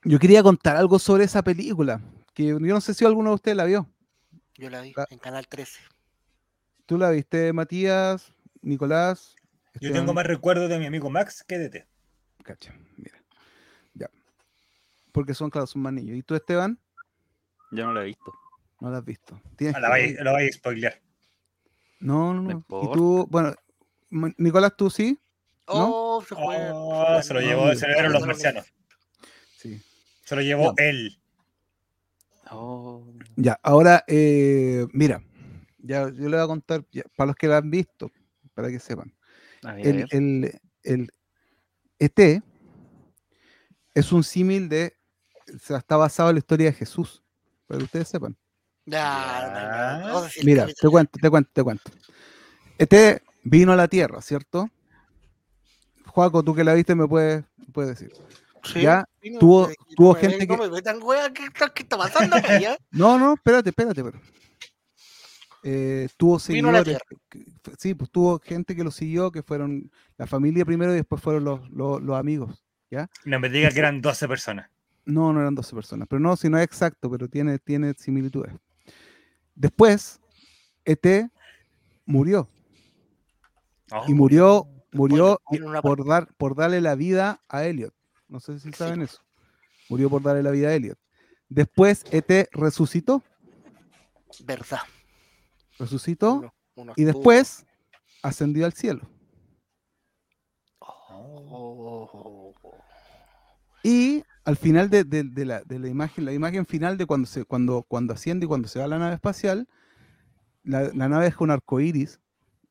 yo 0.04 0.18
quería 0.18 0.42
contar 0.42 0.76
algo 0.76 0.98
sobre 0.98 1.24
esa 1.24 1.42
película, 1.42 2.00
que 2.32 2.46
yo 2.46 2.58
no 2.58 2.80
sé 2.80 2.94
si 2.94 3.04
alguno 3.04 3.30
de 3.30 3.34
ustedes 3.34 3.56
la 3.56 3.64
vio. 3.64 3.88
Yo 4.54 4.70
la 4.70 4.80
vi 4.80 4.94
en 5.10 5.18
Canal 5.18 5.46
13. 5.48 5.80
¿Tú 6.86 6.96
la 6.98 7.10
viste, 7.10 7.52
Matías, 7.52 8.32
Nicolás? 8.62 9.34
Yo 9.80 9.92
tengo 9.92 10.12
más 10.12 10.26
recuerdos 10.26 10.68
de 10.68 10.78
mi 10.78 10.86
amigo 10.86 11.10
Max 11.10 11.44
que 11.46 11.58
de 11.58 11.70
ti. 11.70 11.78
Cacha, 12.42 12.74
mira. 12.96 13.22
Ya. 13.94 14.10
Porque 15.12 15.34
son, 15.34 15.50
claro, 15.50 15.66
son 15.66 15.82
más 15.82 15.92
niños. 15.92 16.16
¿Y 16.16 16.22
tú, 16.22 16.34
Esteban? 16.34 16.78
Yo 17.70 17.86
no 17.86 17.92
lo 17.92 18.02
he 18.02 18.06
visto. 18.06 18.32
No 18.80 18.90
la 18.90 18.98
has 18.98 19.04
visto. 19.04 19.40
Tienes 19.56 19.76
Ah, 19.76 19.80
La 19.80 19.88
vais, 19.90 20.18
a 20.18 20.52
spoilear. 20.56 21.00
No, 22.00 22.34
no, 22.34 22.42
No 22.42 22.64
no. 22.68 22.82
Y 22.82 22.92
tú, 22.92 23.26
bueno, 23.30 23.54
Nicolás, 24.10 24.74
tú 24.76 24.90
sí. 24.90 25.18
¿No? 25.68 26.16
Oh, 26.16 26.22
se 26.22 26.34
fue. 26.34 26.70
Oh, 26.72 27.22
se 27.22 27.34
lo 27.34 27.40
llevó, 27.40 27.66
no, 27.66 27.74
se 27.74 27.86
lo 27.86 27.88
llevaron 27.88 28.12
los 28.12 28.20
no, 28.22 28.26
no, 28.26 28.32
marcianos. 28.32 28.72
Sí. 29.56 29.80
Se 30.24 30.34
lo 30.34 30.42
llevó 30.42 30.74
él. 30.78 31.16
Oh, 32.50 33.06
Ya, 33.36 33.60
ahora, 33.62 34.02
eh, 34.08 34.86
mira, 34.92 35.22
ya 35.78 36.08
yo 36.10 36.28
le 36.28 36.36
voy 36.36 36.44
a 36.44 36.46
contar, 36.48 36.84
ya, 36.90 37.04
para 37.16 37.28
los 37.28 37.36
que 37.36 37.46
la 37.46 37.58
han 37.58 37.70
visto, 37.70 38.10
para 38.60 38.70
que 38.72 38.78
sepan. 38.78 39.14
el, 39.78 40.06
el, 40.10 40.60
el 40.82 41.12
ET 41.98 42.42
es 43.94 44.12
un 44.12 44.22
símil 44.24 44.68
de. 44.68 44.96
está 45.46 45.96
basado 45.96 46.28
en 46.30 46.36
la 46.36 46.38
historia 46.40 46.66
de 46.66 46.72
Jesús, 46.74 47.22
para 47.66 47.78
que 47.78 47.84
ustedes 47.84 48.08
sepan. 48.08 48.36
Ya, 48.86 49.42
no, 49.42 49.52
no, 49.52 49.98
no, 50.00 50.06
vamos 50.06 50.22
a 50.22 50.24
decir 50.26 50.44
Mira, 50.44 50.66
te 50.66 50.88
cuento, 50.88 51.18
te 51.20 51.30
cuento, 51.30 51.50
te 51.52 51.62
cuento. 51.62 51.90
ET 52.78 53.22
vino 53.44 53.72
a 53.72 53.76
la 53.76 53.88
Tierra, 53.88 54.20
¿cierto? 54.22 54.68
Juaco, 56.06 56.42
tú 56.42 56.54
que 56.54 56.64
la 56.64 56.74
viste 56.74 56.94
me 56.94 57.06
puedes, 57.06 57.44
puedes 57.72 57.98
decir. 57.98 58.12
Sí, 58.64 58.82
ya 58.82 59.06
sí, 59.22 59.30
no, 59.30 59.38
tuvo- 59.40 59.68
no 59.68 59.74
tuvo 59.96 60.14
gente 60.14 60.46
que- 60.46 60.56
me 60.56 60.68
metan, 60.68 61.00
wea, 61.02 61.32
¿qué, 61.32 61.44
está- 61.44 61.72
qué 61.72 61.82
está 61.82 61.96
pasando 61.96 62.36
acá, 62.36 62.58
ya? 62.58 62.76
No, 62.90 63.18
no, 63.18 63.34
espérate, 63.34 63.70
espérate, 63.70 64.02
pero. 64.02 64.20
Eh, 65.62 66.08
tuvo 66.16 66.38
seguidores. 66.38 66.98
sí, 67.78 67.94
pues 67.94 68.10
tuvo 68.10 68.38
gente 68.38 68.74
que 68.74 68.84
lo 68.84 68.90
siguió, 68.90 69.30
que 69.30 69.42
fueron 69.42 69.90
la 70.16 70.26
familia 70.26 70.64
primero 70.64 70.92
y 70.92 70.96
después 70.96 71.20
fueron 71.22 71.44
los, 71.44 71.68
los, 71.70 72.02
los 72.02 72.16
amigos. 72.16 72.64
No 73.24 73.38
me 73.38 73.48
diga 73.48 73.70
que 73.70 73.78
eran 73.78 74.00
12 74.00 74.26
personas. 74.26 74.70
No, 75.04 75.32
no 75.32 75.40
eran 75.40 75.54
12 75.54 75.74
personas, 75.74 76.08
pero 76.08 76.20
no, 76.20 76.36
si 76.36 76.48
no 76.48 76.58
es 76.58 76.64
exacto, 76.64 77.10
pero 77.10 77.28
tiene, 77.28 77.58
tiene 77.58 77.94
similitudes. 77.96 78.52
Después, 79.54 80.20
ET 80.84 81.30
murió 82.04 82.48
y 84.06 84.12
Oh. 84.12 84.14
murió, 84.14 84.68
murió 84.92 85.40
una 85.50 85.82
por, 85.82 86.06
dar, 86.06 86.32
por 86.36 86.54
darle 86.54 86.80
la 86.80 86.94
vida 86.94 87.42
a 87.48 87.64
Elliot. 87.64 87.92
No 88.28 88.38
sé 88.40 88.58
si 88.60 88.72
saben 88.72 89.02
eso. 89.02 89.20
Murió 89.88 90.08
por 90.08 90.22
darle 90.22 90.42
la 90.42 90.50
vida 90.52 90.68
a 90.68 90.74
Elliot. 90.74 90.98
Después, 91.48 92.04
ET 92.12 92.48
resucitó, 92.52 93.22
Verdad. 94.44 94.78
Resucitó 95.80 96.34
Uno- 96.34 96.54
uno 96.76 96.92
y 96.96 97.02
después 97.04 97.66
ascendió 98.22 98.64
al 98.66 98.72
cielo. 98.74 99.08
Oh, 101.12 102.54
Y 103.82 104.22
al 104.44 104.56
final 104.56 104.90
de, 104.90 105.04
de- 105.04 105.24
de 105.24 105.44
la, 105.44 105.62
de 105.62 105.78
la 105.78 105.88
imagen, 105.88 106.24
la 106.24 106.32
imagen 106.32 106.66
final 106.66 106.96
de 106.98 107.06
cuando, 107.06 107.26
se, 107.26 107.44
cuando, 107.44 107.82
cuando 107.82 108.12
asciende 108.14 108.44
y 108.44 108.48
cuando 108.48 108.68
se 108.68 108.78
va 108.78 108.84
a 108.84 108.88
la 108.88 108.98
nave 108.98 109.14
espacial, 109.14 109.68
la, 110.62 110.82
la 110.94 111.08
nave 111.08 111.26
es 111.28 111.34
con 111.36 111.50
arco 111.50 111.80
iris, 111.80 112.20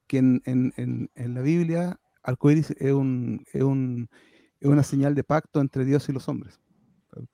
que 0.07 0.17
en, 0.19 0.41
en- 0.45 0.73
en- 0.77 1.09
en 1.15 1.33
la 1.33 1.41
Biblia, 1.41 1.99
arco 2.23 2.51
iris 2.51 2.71
es, 2.71 2.91
un, 2.91 3.43
es, 3.53 3.63
un- 3.63 4.07
es 4.59 4.67
una 4.69 4.83
señal 4.83 5.15
de 5.15 5.23
pacto 5.23 5.61
entre 5.61 5.83
Dios 5.85 6.07
y 6.09 6.13
los 6.13 6.27
hombres. 6.29 6.59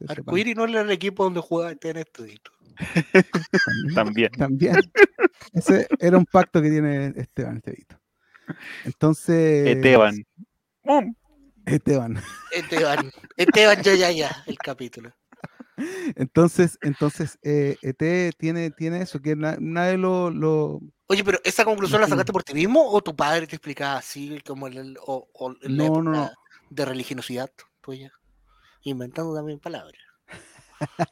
Arcoíris 0.08 0.56
no 0.56 0.66
era 0.66 0.82
el 0.82 0.92
equipo 0.92 1.24
donde 1.24 1.42
jugaba 1.42 1.72
este 1.72 1.90
en 1.90 1.98
estudito. 1.98 2.52
También. 3.94 3.94
También. 3.96 4.32
También. 4.38 4.76
Ese 5.54 5.88
era 6.00 6.18
un 6.18 6.26
pacto 6.26 6.62
que 6.62 6.70
tiene 6.70 7.14
Esteban, 7.16 7.58
Estevito. 7.58 8.00
Entonces. 8.84 9.68
Esteban. 9.68 10.16
¡Bum! 10.84 11.16
Esteban. 11.66 12.22
Esteban, 12.52 13.12
Esteban 13.38 13.82
ya 13.82 13.96
ya 13.96 14.12
ya, 14.12 14.44
el 14.46 14.58
capítulo. 14.58 15.12
Entonces, 16.16 16.78
entonces 16.82 17.38
eh, 17.42 17.76
ET 17.82 18.34
tiene, 18.38 18.70
tiene 18.72 19.02
eso, 19.02 19.20
que 19.20 19.36
na- 19.36 19.58
nadie 19.60 19.98
lo, 19.98 20.30
lo- 20.30 20.80
Oye, 21.08 21.24
pero 21.24 21.40
¿esa 21.44 21.66
conclusión 21.66 22.02
la 22.02 22.08
sacaste 22.08 22.32
por 22.32 22.44
ti 22.44 22.54
mismo 22.54 22.88
o 22.90 23.02
tu 23.02 23.16
padre 23.16 23.48
te 23.48 23.56
explicaba 23.56 23.98
así 23.98 24.40
como 24.46 24.68
en 24.68 24.74
el, 24.78 24.98
o, 25.06 25.28
o 25.34 25.52
en 25.64 25.78
la 25.78 25.84
No, 25.88 26.02
no, 26.02 26.12
época 26.14 26.34
no. 26.36 26.66
de 26.70 26.86
religiosidad 26.86 27.50
tuya? 27.82 28.12
Inventando 28.86 29.34
también 29.36 29.60
palabras. 29.60 30.00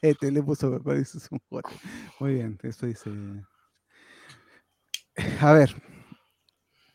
ET 0.02 0.22
le 0.30 0.42
puso 0.42 0.78
su 1.04 1.38
foto. 1.48 1.70
Muy 2.20 2.34
bien, 2.34 2.58
eso 2.62 2.86
dice. 2.86 3.10
A 5.40 5.52
ver. 5.52 5.74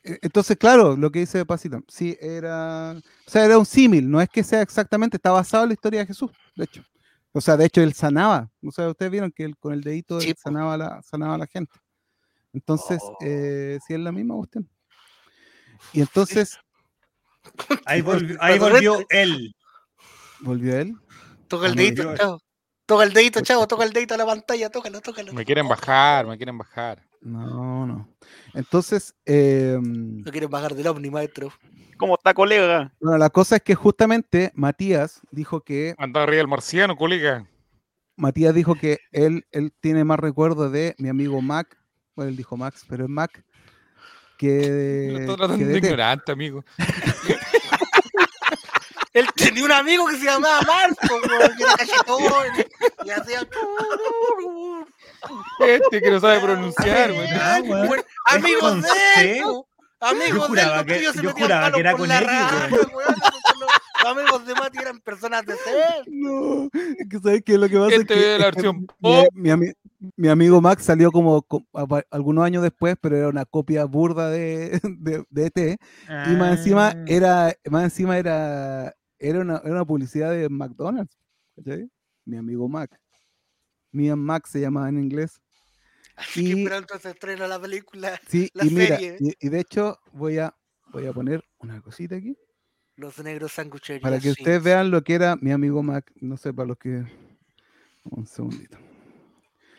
E- 0.03 0.19
Entonces, 0.21 0.57
claro, 0.57 0.95
lo 0.95 1.11
que 1.11 1.19
dice 1.19 1.45
Pasito, 1.45 1.81
sí, 1.87 2.17
era. 2.21 2.93
O 3.27 3.29
sea, 3.29 3.45
era 3.45 3.57
un 3.57 3.65
símil, 3.65 4.09
no 4.09 4.21
es 4.21 4.29
que 4.29 4.43
sea 4.43 4.61
exactamente, 4.61 5.17
está 5.17 5.31
basado 5.31 5.63
en 5.63 5.69
la 5.69 5.73
historia 5.73 5.99
de 6.01 6.07
Jesús, 6.07 6.31
de 6.55 6.63
hecho. 6.63 6.83
O 7.31 7.41
sea, 7.41 7.57
de 7.57 7.65
hecho, 7.65 7.81
él 7.81 7.93
sanaba. 7.93 8.49
O 8.63 8.71
sea, 8.71 8.87
ustedes 8.89 9.11
vieron 9.11 9.31
que 9.31 9.43
él 9.43 9.57
con 9.57 9.73
el 9.73 9.81
dedito 9.81 10.19
Sí, 10.21 10.33
sanaba, 10.37 10.73
a 10.75 10.77
la, 10.77 11.01
sanaba 11.03 11.35
a 11.35 11.37
la 11.39 11.47
gente. 11.47 11.73
Entonces, 12.53 12.99
Oh. 13.03 13.17
eh, 13.21 13.77
sí 13.85 13.93
es 13.93 13.99
la 13.99 14.11
misma 14.11 14.35
cuestión. 14.35 14.67
Y 15.93 16.01
entonces, 16.01 16.57
Ahí 17.85 18.01
volvió, 18.01 18.37
ahí 18.41 18.59
volvió 18.59 19.05
él. 19.09 19.53
Volvió 20.41 20.77
él. 20.77 20.95
Toca 21.47 21.67
el 21.67 21.73
Ah, 21.73 21.75
dedito, 21.75 22.15
chavo. 22.15 22.41
Toca 22.85 23.03
el 23.03 23.13
dedito, 23.13 23.41
chavo, 23.41 23.67
toca 23.67 23.83
el 23.83 23.93
dedito 23.93 24.15
a 24.15 24.17
la 24.17 24.25
pantalla, 24.25 24.69
tócalo, 24.69 25.01
tócalo. 25.01 25.33
Me 25.33 25.45
quieren 25.45 25.67
bajar, 25.67 26.25
me 26.25 26.37
quieren 26.37 26.57
bajar. 26.57 27.03
No, 27.21 27.85
no. 27.85 28.09
Entonces, 28.53 29.13
em, 29.25 30.21
No 30.21 30.31
quieren 30.31 30.49
bajar 30.49 30.73
del 30.73 30.87
ovni, 30.87 31.09
maestro. 31.09 31.51
¿Cómo 31.97 32.15
está, 32.15 32.33
colega? 32.33 32.93
Bueno, 33.01 33.17
la 33.17 33.29
cosa 33.29 33.57
es 33.57 33.61
que 33.61 33.75
justamente 33.75 34.51
Matías 34.55 35.21
dijo 35.31 35.61
que 35.61 35.95
Anda 35.97 36.23
arriba 36.23 36.41
el 36.41 36.47
marciano, 36.47 36.95
colega. 36.95 37.45
Matías 38.15 38.53
dijo 38.55 38.75
que 38.75 38.99
él, 39.11 39.45
él 39.51 39.73
tiene 39.81 40.03
más 40.03 40.19
recuerdos 40.19 40.71
de 40.71 40.95
mi 40.97 41.09
amigo 41.09 41.41
Mac, 41.41 41.77
bueno, 42.15 42.29
él 42.29 42.37
dijo 42.37 42.57
Max, 42.57 42.85
pero 42.87 43.03
es 43.03 43.09
Mac, 43.09 43.43
que, 44.37 45.09
Lo 45.11 45.19
estoy 45.19 45.35
que 45.35 45.37
tratando 45.37 45.65
de 45.65 45.71
de 45.73 45.77
ignorante, 45.77 46.31
amigo. 46.31 46.63
Él 49.13 49.27
tenía 49.35 49.65
un 49.65 49.71
amigo 49.71 50.05
que 50.07 50.17
se 50.17 50.25
llamaba 50.25 50.59
Marco, 50.61 51.15
weón, 51.15 51.57
que 51.57 51.63
era 51.63 51.75
cachetón. 51.77 52.23
Y 53.05 53.09
hacía. 53.09 53.41
Este 55.59 56.01
que 56.01 56.11
no 56.11 56.19
sabe 56.19 56.39
pronunciar, 56.39 57.11
güey. 57.11 57.27
Ah. 57.33 57.59
Bueno, 57.65 57.95
Es 57.95 58.05
amigos 58.35 58.61
con 58.71 58.81
de 58.81 58.87
él. 59.39 59.43
Amigos 60.01 60.33
Yo 60.33 60.41
juraba 60.47 60.83
de 60.83 60.95
él, 60.97 61.01
que- 61.11 61.13
se 61.17 61.21
yo 61.23 61.31
juraba 61.31 61.71
que 61.71 61.79
era 61.81 61.91
por 61.91 62.07
con. 62.07 62.09
Los 64.01 64.11
amigos 64.17 64.45
de 64.45 64.53
Mati 64.55 64.77
eran 64.77 64.99
personas 65.01 65.45
de 65.45 65.55
ser. 65.57 66.03
No, 66.07 66.69
es 66.73 67.09
que 67.09 67.19
sabes 67.21 67.41
que 67.43 67.57
lo 67.57 67.67
que 67.67 67.77
pasa 67.77 67.93
es 67.95 67.99
Este 68.01 68.13
que, 68.13 68.19
ve 68.21 68.39
la 68.39 68.47
es 68.47 68.55
que 68.55 68.61
versión 68.61 68.77
mi, 68.79 68.87
pop. 69.01 69.27
mi 69.33 69.71
mi 70.15 70.29
amigo 70.29 70.61
Max 70.61 70.85
salió 70.85 71.11
como, 71.11 71.41
co- 71.41 71.65
a- 71.73 71.85
pa- 71.85 72.05
algunos 72.11 72.45
años 72.45 72.63
después, 72.63 72.95
pero 73.01 73.17
era 73.17 73.27
una 73.27 73.43
copia 73.43 73.83
burda 73.83 74.29
de, 74.29 74.79
de, 74.83 75.25
de 75.29 75.45
ET. 75.53 75.79
Y 76.29 76.35
más 76.37 76.57
encima 76.59 76.93
Ah. 76.95 77.03
era, 77.05 77.53
más 77.69 77.83
encima 77.83 78.17
era, 78.17 78.95
era 79.19 79.39
una, 79.39 79.57
era 79.63 79.71
una 79.73 79.85
publicidad 79.85 80.31
de 80.31 80.49
McDonald's. 80.49 81.17
¿cachai? 81.55 81.89
Mi 82.25 82.37
amigo 82.37 82.67
Mac. 82.69 82.99
And 83.93 84.15
Mac 84.17 84.47
se 84.47 84.59
llamaba 84.61 84.89
en 84.89 84.99
inglés. 84.99 85.39
Así 86.15 86.43
que 86.53 86.61
Y- 86.61 86.65
pronto 86.65 86.97
se 86.99 87.09
estrena 87.11 87.47
la 87.47 87.59
película 87.59 88.19
Sí, 88.27 88.49
La 88.53 88.65
y 88.65 88.69
mira, 88.71 88.97
serie. 88.97 89.17
y, 89.19 89.33
y 89.39 89.49
de 89.49 89.59
hecho 89.59 89.99
voy 90.13 90.37
a, 90.37 90.53
voy 90.91 91.07
a 91.07 91.13
poner 91.13 91.43
una 91.59 91.81
cosita 91.81 92.15
aquí 92.17 92.37
Los 92.97 93.17
Negros 93.19 93.53
Sangucheros. 93.53 94.01
para 94.01 94.19
que 94.19 94.31
ustedes 94.31 94.61
vean 94.61 94.91
lo 94.91 95.03
que 95.03 95.13
era 95.15 95.35
mi 95.37 95.51
amigo 95.51 95.81
Mac. 95.83 96.11
No 96.21 96.35
sé, 96.37 96.53
para 96.53 96.67
los 96.67 96.77
que... 96.77 97.03
Un 98.05 98.25
segundito. 98.27 98.77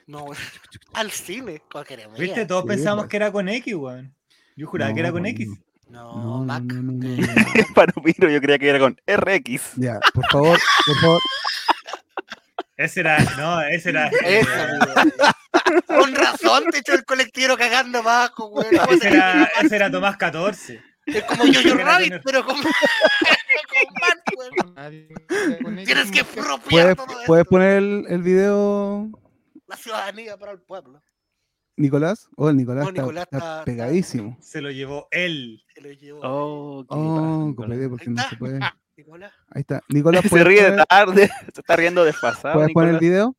No, 0.06 0.26
al 0.94 1.10
cine. 1.10 1.62
cualquiera 1.70 2.08
mía. 2.08 2.18
¿Viste? 2.18 2.46
Todos 2.46 2.62
Sí, 2.62 2.68
pensábamos 2.68 3.04
pues. 3.04 3.10
que 3.10 3.16
era 3.16 3.32
con 3.32 3.48
X, 3.48 3.74
weón. 3.74 4.14
Yo 4.56 4.66
juraba 4.66 4.92
que 4.92 5.00
era 5.00 5.12
con 5.12 5.22
no, 5.22 5.28
X. 5.28 5.48
No, 5.48 5.56
No, 5.90 6.14
no, 6.38 6.44
Mac. 6.44 6.62
no, 6.62 6.82
no, 6.82 6.92
no, 6.92 7.08
no. 7.08 8.28
Yo 8.30 8.40
creía 8.40 8.58
que 8.58 8.68
era 8.68 8.78
con 8.78 8.96
RX. 9.06 9.72
Ya, 9.76 9.98
por 10.14 10.26
favor, 10.30 10.58
por 10.86 10.96
favor. 11.00 11.20
Ese 12.76 13.00
era, 13.00 13.18
no, 13.36 13.60
ese 13.62 13.90
era. 13.90 14.08
Esa, 14.08 14.64
amigo. 14.64 14.94
Con 15.86 16.14
razón 16.14 16.64
te 16.70 16.78
echó 16.78 16.94
el 16.94 17.04
colectivo 17.04 17.56
cagando 17.56 17.98
abajo, 17.98 18.48
güey. 18.48 18.68
¿Cómo 18.70 18.92
Ese 18.92 19.08
era, 19.08 19.44
ese 19.60 19.76
era 19.76 19.90
Tomás 19.90 20.16
14. 20.16 20.82
Es 21.06 21.24
como 21.24 21.44
Yo-Yo 21.44 21.74
Era 21.74 21.84
Rabbit, 21.84 22.08
tener- 22.08 22.22
pero 22.24 22.44
con, 22.44 22.56
con 22.56 22.64
Mac, 24.00 24.22
güey. 24.34 25.84
Tienes 25.84 26.10
que 26.10 26.24
¿Puedes, 26.24 26.96
todo 26.96 27.06
puedes 27.26 27.42
esto. 27.42 27.50
poner 27.50 27.78
el, 27.78 28.04
el 28.08 28.22
video, 28.22 29.08
La 29.66 29.76
ciudadanía 29.76 30.36
para 30.36 30.52
el 30.52 30.60
pueblo. 30.60 31.02
Nicolás? 31.80 32.28
Oh, 32.36 32.48
el 32.50 32.56
Nicolás, 32.56 32.84
No, 32.84 32.90
está, 32.90 33.02
Nicolás 33.02 33.28
está 33.30 33.64
pegadísimo. 33.64 34.36
Se 34.40 34.60
lo 34.60 34.70
llevó 34.70 35.08
él. 35.10 35.62
Se 35.74 35.80
lo 35.80 35.90
llevó. 35.92 36.20
Oh, 36.22 36.82
qué 36.82 36.88
Oh, 36.90 37.52
copié 37.56 37.76
Nicolás. 37.76 37.88
porque 37.88 38.04
Ahí 38.04 38.14
no 38.14 38.20
está. 38.20 38.30
se 38.30 38.36
puede. 38.36 38.60
Nicolás. 38.96 39.32
Ahí 39.50 39.60
está. 39.60 39.82
Nicolás, 39.88 40.22
Se 40.22 40.28
¿puedes 40.28 40.46
ríe 40.46 40.62
poner- 40.70 40.86
tarde, 40.86 41.30
se 41.54 41.60
está 41.60 41.76
riendo 41.76 42.04
desfasado. 42.04 42.54
¿Puedes 42.54 42.72
poner 42.72 42.94
el 42.94 43.00
video? 43.00 43.34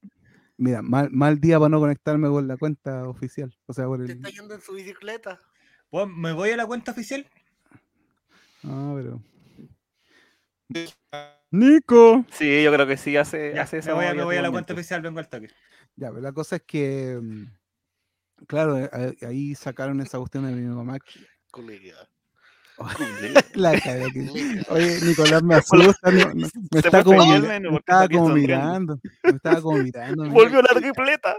Mira, 0.57 0.81
mal, 0.81 1.09
mal 1.11 1.39
día 1.39 1.57
para 1.59 1.69
no 1.69 1.79
conectarme 1.79 2.27
con 2.29 2.47
la 2.47 2.57
cuenta 2.57 3.07
oficial. 3.07 3.55
O 3.67 3.73
sea, 3.73 3.85
por 3.85 3.99
Se 3.99 4.11
el. 4.11 4.17
está 4.17 4.29
yendo 4.29 4.53
en 4.55 4.61
su 4.61 4.73
bicicleta. 4.73 5.39
¿Puedo- 5.89 6.07
¿Me 6.07 6.31
voy 6.33 6.49
a 6.51 6.57
la 6.57 6.65
cuenta 6.65 6.91
oficial? 6.91 7.25
Ah, 8.63 8.93
pero. 8.95 9.21
Nico. 11.51 12.25
Sí, 12.31 12.63
yo 12.63 12.71
creo 12.73 12.87
que 12.87 12.97
sí, 12.97 13.17
hace, 13.17 13.53
Ya, 13.55 13.63
hace 13.63 13.77
me 13.77 13.79
esa 13.81 13.93
voy 13.93 14.05
a, 14.05 14.13
me 14.13 14.23
voy 14.23 14.35
a 14.37 14.41
la 14.41 14.51
cuenta 14.51 14.73
oficial, 14.73 15.01
vengo 15.01 15.19
al 15.19 15.27
toque. 15.27 15.49
Ya, 15.95 16.09
pero 16.09 16.21
la 16.21 16.31
cosa 16.31 16.55
es 16.57 16.61
que. 16.63 17.19
Claro, 18.47 18.77
eh, 18.77 19.17
ahí- 19.27 19.55
sacaron 19.55 20.01
esa 20.01 20.17
cuestión 20.17 20.45
de 20.45 20.51
mi 20.53 20.67
mamá. 20.67 20.97
Colega. 21.51 22.07
momento. 22.77 23.39
La 23.55 23.69
aquí. 23.71 23.83
colega. 24.27 24.63
Oye, 24.69 24.99
Nicolás 25.01 25.43
me 25.43 25.55
asusta. 26.01 26.11
no- 26.11 26.33
no, 26.33 26.47
me 26.71 26.79
está 26.79 27.03
como, 27.03 27.21
feliz, 27.21 27.41
mira- 27.41 27.53
menos, 27.53 27.71
me 27.73 27.77
estaba 27.79 28.03
está 28.05 28.17
como 28.17 28.29
mirando. 28.33 28.99
Me 29.23 29.29
estaba 29.31 29.61
como 29.61 29.77
mirando. 29.77 30.23
mira. 30.23 30.33
Volvió 30.33 30.61
la 30.61 30.79
tripleta. 30.79 31.35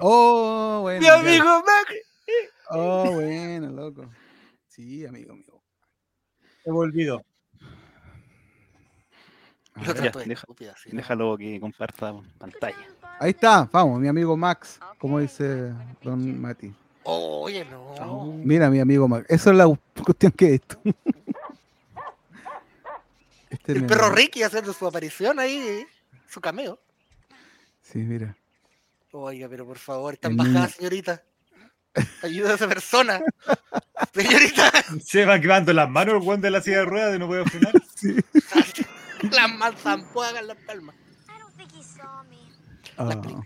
Oh, 0.00 0.80
bueno. 0.82 1.00
Mi 1.00 1.06
ya. 1.06 1.20
amigo 1.20 1.44
Mac. 1.64 1.94
Oh, 2.70 3.10
bueno, 3.12 3.70
loco. 3.70 4.10
Sí, 4.66 5.06
amigo 5.06 5.34
mío. 5.36 5.62
He 6.64 6.70
volvido. 6.70 7.22
A 9.74 9.80
Lo 9.80 9.86
ver, 9.86 9.96
trato 10.02 10.18
de 10.20 10.24
deja-. 10.26 10.46
Déjalo 10.90 11.36
que 11.36 11.60
comparta 11.60 12.12
pantalla. 12.38 12.88
Ahí 13.20 13.30
está, 13.30 13.68
vamos, 13.72 14.00
mi 14.00 14.08
amigo 14.08 14.36
Max, 14.36 14.78
como 14.98 15.18
dice 15.20 15.72
Don 16.02 16.40
Mati. 16.40 16.74
Oye, 17.04 17.64
no. 17.64 18.32
Mira, 18.44 18.70
mi 18.70 18.80
amigo 18.80 19.06
Max. 19.08 19.26
Eso 19.28 19.50
es 19.50 19.56
la 19.56 19.66
cuestión 20.04 20.32
que 20.32 20.46
es 20.46 20.52
esto. 20.54 20.78
Este 23.50 23.72
es 23.72 23.78
El 23.78 23.86
perro 23.86 24.06
amigo. 24.06 24.16
Ricky 24.16 24.42
haciendo 24.42 24.72
su 24.72 24.84
aparición 24.86 25.38
ahí, 25.38 25.86
su 26.28 26.40
cameo. 26.40 26.78
Sí, 27.82 27.98
mira. 27.98 28.36
Oiga, 29.12 29.48
pero 29.48 29.64
por 29.64 29.78
favor, 29.78 30.14
está 30.14 30.26
El 30.26 30.34
bajada, 30.34 30.60
niño. 30.60 30.68
señorita. 30.70 31.22
Ayuda 32.22 32.50
a 32.50 32.54
esa 32.56 32.66
persona. 32.66 33.20
Señorita, 34.12 34.70
Se 35.04 35.24
va 35.24 35.38
quemando 35.38 35.72
las 35.72 35.88
manos 35.88 36.14
el 36.16 36.20
guante 36.20 36.48
de 36.48 36.50
la 36.50 36.60
silla 36.60 36.78
de 36.78 36.84
ruedas 36.84 37.14
y 37.14 37.18
no 37.20 37.28
puedo 37.28 37.44
frenar. 37.44 37.72
las 39.30 39.52
manzampuas 39.54 40.30
hagan 40.30 40.48
las 40.48 40.56
palmas. 40.66 40.96
I 41.28 41.38
don't 41.38 41.54
think 41.56 41.70
he 41.72 41.82
saw 41.82 42.24
me. 42.28 42.43
Ah, 42.96 43.08
película. 43.08 43.44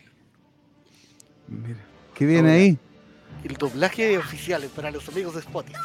mira. 1.49 1.79
¿Qué 2.15 2.27
viene 2.27 2.53
ahí? 2.53 2.79
El 3.45 3.55
doblaje 3.57 4.19
oficial 4.19 4.63
para 4.75 4.91
los 4.91 5.09
amigos 5.09 5.35
de 5.35 5.41
Spotify. 5.41 5.77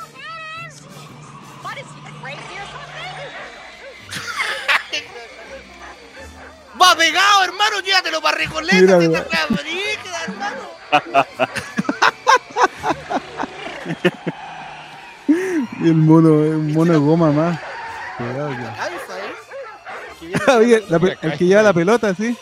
¡Va 6.82 6.96
pegado, 6.96 7.44
hermano! 7.44 7.80
¡Llévatelo 7.86 8.20
para 8.22 8.38
Recoleta! 8.38 8.76
Mira, 8.82 9.00
¡Si 9.00 9.08
mira. 9.08 9.20
esta 9.20 9.38
wea 9.38 9.46
brígida, 9.62 10.24
hermano! 10.28 10.62
Y 15.80 15.88
el 15.88 15.94
mono, 15.96 16.30
un 16.34 16.74
mono 16.74 16.94
de 16.94 17.00
goma 17.00 17.32
más. 17.32 17.60
Cuidado, 18.18 18.50
que- 18.50 18.56
Cabeza, 18.64 19.20
¿eh? 19.20 19.34
Que 20.20 20.30
la 20.90 20.98
el 21.22 21.38
que 21.38 21.46
lleva 21.46 21.62
la 21.64 21.74
pelota, 21.74 22.14
sí. 22.16 22.36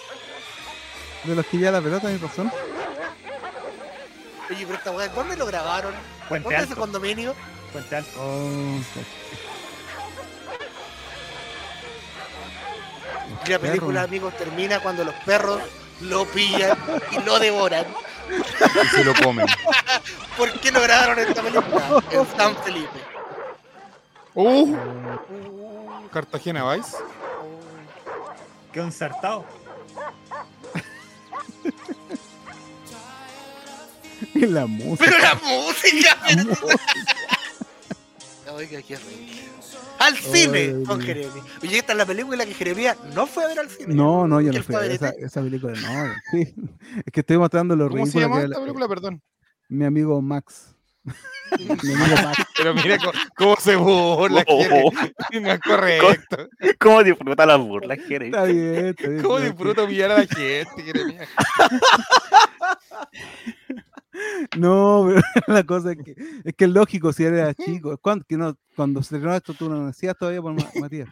De 1.24 1.36
los 1.36 1.46
que 1.46 1.58
lleva 1.58 1.72
la 1.72 1.82
pelota, 1.82 2.08
mi 2.08 2.18
razón. 2.18 2.52
Oye, 4.50 4.66
pero 4.66 4.78
esta 4.78 4.92
weá, 4.92 5.08
¿dónde 5.10 5.38
lo 5.38 5.46
grabaron? 5.46 5.94
Puente 6.28 6.44
¿Dónde 6.44 6.64
es 6.64 6.70
Alto. 6.70 6.82
condominio? 6.82 7.36
Puente 7.72 7.96
Alto. 7.96 8.10
Oh, 8.20 8.80
Y 13.46 13.50
la 13.50 13.60
película, 13.60 14.04
amigos, 14.04 14.36
termina 14.38 14.80
cuando 14.82 15.04
los 15.04 15.16
perros 15.26 15.62
lo 16.02 16.26
pillan 16.26 16.78
y 17.12 17.20
lo 17.24 17.40
devoran. 17.40 17.86
Y 18.30 18.88
se 18.88 19.04
lo 19.04 19.14
comen. 19.16 19.46
¿Por 20.38 20.52
qué 20.60 20.72
no 20.72 20.82
grabaron 20.82 21.20
esta 21.20 21.42
película? 21.42 22.04
En 22.12 22.26
San 22.38 22.56
Felipe. 22.58 23.00
Uh, 24.34 24.76
Cartagena 26.12 26.74
Vice. 26.74 26.98
Qué 28.72 28.80
ensartado. 28.80 29.46
Y 34.34 34.40
la 34.48 34.66
música. 34.66 35.06
Pero 35.06 35.18
la 35.22 35.36
música. 35.36 36.18
Oiga, 38.54 38.82
qué 38.82 38.96
horrible. 38.96 39.42
Al 40.00 40.18
cine 40.18 40.60
Ay, 40.78 40.84
con. 40.84 41.02
Jeremy. 41.02 41.42
Oye, 41.62 41.78
esta 41.78 41.92
es 41.94 41.98
la 41.98 42.06
película 42.06 42.46
que 42.46 42.54
Jeremías 42.56 42.98
no 43.14 43.28
fue 43.28 43.44
a 43.46 43.48
ver 43.48 43.60
al 43.60 43.70
cine. 43.70 43.94
No, 43.94 44.28
no, 44.28 44.42
yo 44.42 44.52
¿Y 44.52 44.56
no 44.58 44.64
fui 44.64 44.74
fue 44.74 44.84
a 44.84 44.88
ver 44.88 44.92
esa, 44.92 45.10
esa 45.10 45.42
película. 45.42 45.74
No, 45.80 46.14
sí. 46.32 46.54
Es 47.06 47.12
que 47.14 47.20
estoy 47.22 47.38
mostrando 47.38 47.76
lo 47.76 47.88
¿Cómo 47.90 48.06
se 48.06 48.20
ridícula 48.20 48.26
llama 48.26 48.36
que 48.38 48.42
es 48.42 48.46
esta 48.50 48.60
la- 48.60 48.66
película? 48.66 48.88
Perdón. 48.88 49.22
mi 49.70 49.86
amigo 49.86 50.22
Max. 50.22 50.76
mi 51.04 51.94
amigo 51.94 52.16
Max. 52.24 52.44
Pero 52.58 52.74
mira 52.74 52.98
cómo, 52.98 53.12
cómo 53.38 53.56
se 53.58 53.76
burla. 53.76 54.44
Oh. 54.48 54.92
No 55.40 55.52
es 55.52 55.60
correcto. 55.60 56.48
¿Cómo 56.80 57.04
disfruta 57.04 57.46
las 57.46 57.60
burlas, 57.60 58.00
Jeremy? 58.08 58.26
Está 58.36 58.44
bien, 58.46 58.86
está 58.88 59.08
bien. 59.08 59.22
¿Cómo 59.22 59.38
que- 59.38 59.44
disfruto 59.46 59.84
humillar 59.86 60.12
a 60.12 60.18
la 60.20 60.28
gente, 60.28 60.84
Jeremy? 60.84 61.18
No, 64.58 65.06
pero 65.08 65.22
la 65.48 65.64
cosa 65.64 65.92
es 65.92 65.98
que 66.04 66.16
es 66.46 66.54
que 66.56 66.66
es 66.66 66.72
lógico 66.72 67.14
si 67.14 67.24
eres 67.24 67.56
chico. 67.66 68.00
Que 68.28 68.38
no, 68.38 68.56
cuando 68.76 69.02
se 69.04 69.16
estrenó 69.16 69.36
esto 69.36 69.54
tú 69.54 69.70
no 69.70 69.84
nacías 69.86 70.18
todavía 70.18 70.42
por 70.42 70.54
Ma- 70.54 70.70
Matías. 70.80 71.10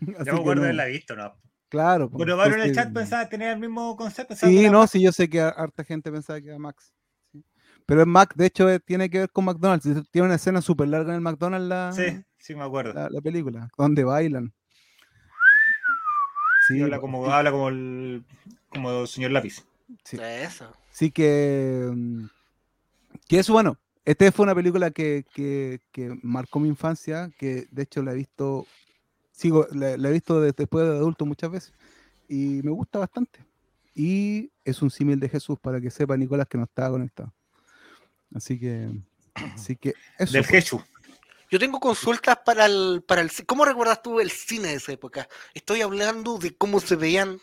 Así 0.00 0.24
Ya 0.26 0.32
me 0.32 0.40
acuerdo 0.40 0.54
no. 0.56 0.60
de 0.62 0.66
haberla 0.68 0.84
visto, 0.86 1.16
¿no? 1.16 1.34
Claro. 1.68 2.08
pues, 2.08 2.18
Bueno, 2.18 2.36
Varo 2.36 2.54
en 2.54 2.60
el 2.62 2.74
chat 2.74 2.92
pensaba 2.92 3.28
tener 3.28 3.52
el 3.54 3.58
mismo 3.58 3.96
concepto. 3.96 4.36
Sí, 4.36 4.68
no, 4.70 4.86
sí, 4.86 5.02
yo 5.02 5.12
sé 5.12 5.28
que 5.28 5.40
har- 5.40 5.54
harta 5.56 5.82
gente 5.84 6.12
pensaba 6.12 6.40
que 6.40 6.48
era 6.48 6.58
Max. 6.58 6.92
sí. 7.32 7.44
Pero 7.86 8.00
es 8.02 8.06
Mac, 8.06 8.34
de 8.36 8.46
hecho, 8.46 8.70
eh, 8.70 8.80
tiene 8.80 9.10
que 9.10 9.20
ver 9.20 9.30
con 9.30 9.44
McDonald's. 9.44 9.88
Tiene 10.10 10.26
una 10.26 10.36
escena 10.36 10.60
súper 10.62 10.88
larga 10.88 11.10
en 11.10 11.16
el 11.16 11.20
McDonald's 11.20 11.68
la, 11.68 11.92
Sí, 11.92 12.22
Sí, 12.38 12.54
me 12.54 12.62
acuerdo. 12.64 12.92
la, 12.94 13.08
la 13.10 13.20
película, 13.20 13.68
donde 13.76 14.04
bailan. 14.04 14.52
Sí, 16.68 16.80
habla 16.80 16.96
po, 16.96 17.02
como, 17.02 17.26
habla 17.30 17.50
como 17.50 17.68
el, 17.68 18.24
como 18.68 19.00
el 19.02 19.08
señor 19.08 19.32
lápiz. 19.32 19.64
sí. 20.04 20.18
Eso. 20.20 20.72
Sí 20.90 21.10
que, 21.10 21.90
mm, 21.92 22.26
que 23.28 23.38
eso, 23.38 23.52
bueno, 23.52 23.78
esta 24.04 24.30
fue 24.32 24.44
una 24.44 24.54
película 24.54 24.90
que, 24.90 25.24
que, 25.32 25.80
que 25.90 26.18
marcó 26.22 26.60
mi 26.60 26.68
infancia, 26.68 27.30
que 27.38 27.66
de 27.70 27.82
hecho 27.82 28.02
la 28.02 28.12
he 28.12 28.16
visto, 28.16 28.66
sigo, 29.32 29.66
la, 29.72 29.96
la 29.96 30.08
he 30.08 30.12
visto 30.12 30.40
de- 30.40 30.52
después 30.52 30.86
de 30.86 30.96
adulto 30.96 31.24
muchas 31.24 31.50
veces, 31.50 31.72
y 32.28 32.60
me 32.62 32.70
gusta 32.70 32.98
bastante. 32.98 33.44
Y 33.94 34.50
es 34.64 34.82
un 34.82 34.90
símil 34.90 35.20
de 35.20 35.28
Jesús, 35.28 35.58
para 35.58 35.80
que 35.80 35.90
sepa 35.90 36.16
Nicolás 36.16 36.48
que 36.48 36.58
no 36.58 36.64
estaba 36.64 36.90
conectado. 36.90 37.32
Así 38.34 38.58
que, 38.58 38.90
así 39.34 39.76
que 39.76 39.94
eso. 40.18 40.32
Del 40.32 40.44
pues. 40.44 40.54
Hechu. 40.64 40.82
Yo 41.50 41.58
tengo 41.60 41.78
consultas 41.78 42.38
para 42.44 42.66
el, 42.66 43.04
para 43.06 43.20
el... 43.20 43.30
¿Cómo 43.46 43.64
recuerdas 43.64 44.02
tú 44.02 44.18
el 44.18 44.30
cine 44.30 44.68
de 44.68 44.74
esa 44.74 44.92
época? 44.92 45.28
Estoy 45.54 45.82
hablando 45.82 46.38
de 46.38 46.56
cómo 46.56 46.80
se 46.80 46.96
veían... 46.96 47.38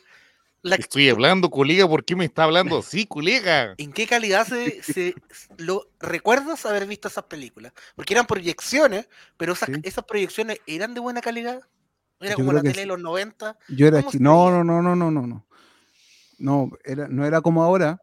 La, 0.63 0.75
Estoy 0.75 1.09
hablando, 1.09 1.49
colega, 1.49 1.87
¿por 1.87 2.05
qué 2.05 2.15
me 2.15 2.25
está 2.25 2.43
hablando 2.43 2.77
así, 2.77 3.05
colega? 3.07 3.73
¿En 3.77 3.91
qué 3.91 4.05
calidad 4.05 4.45
se, 4.45 4.83
se- 4.83 5.15
lo 5.57 5.87
recuerdas 5.99 6.65
haber 6.67 6.85
visto 6.85 7.07
esas 7.07 7.23
películas? 7.23 7.73
Porque 7.95 8.13
eran 8.13 8.27
proyecciones, 8.27 9.09
pero 9.37 9.53
esas, 9.53 9.69
Sí. 9.73 9.79
esas 9.83 10.05
proyecciones 10.05 10.59
eran 10.67 10.93
de 10.93 10.99
buena 10.99 11.21
calidad. 11.21 11.61
Era 12.19 12.31
Yo 12.31 12.35
como 12.37 12.53
la 12.53 12.61
tele 12.61 12.73
sí. 12.75 12.79
de 12.81 12.85
los 12.85 12.99
90. 12.99 13.57
Yo 13.69 13.87
era 13.87 13.97
¿Cómo 14.01 14.11
chi- 14.11 14.17
se 14.17 14.23
no, 14.23 14.51
no, 14.51 14.63
no, 14.63 14.81
no, 14.83 14.95
no, 14.95 15.09
no, 15.09 15.25
no. 15.25 15.47
No, 16.37 16.71
era, 16.83 17.07
no 17.07 17.25
era 17.25 17.41
como 17.41 17.63
ahora, 17.63 17.99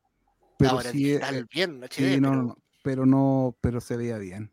pero 0.58 0.72
Ahora 0.72 0.90
sí, 0.90 1.10
eh, 1.10 1.18
digital, 1.18 1.46
bien, 1.52 1.84
HD, 1.84 1.94
Sí, 1.94 2.02
pero 2.02 2.20
no, 2.20 2.42
no, 2.42 2.56
pero 2.82 3.06
no, 3.06 3.56
pero 3.60 3.80
se 3.80 3.96
veía 3.96 4.18
bien. 4.18 4.52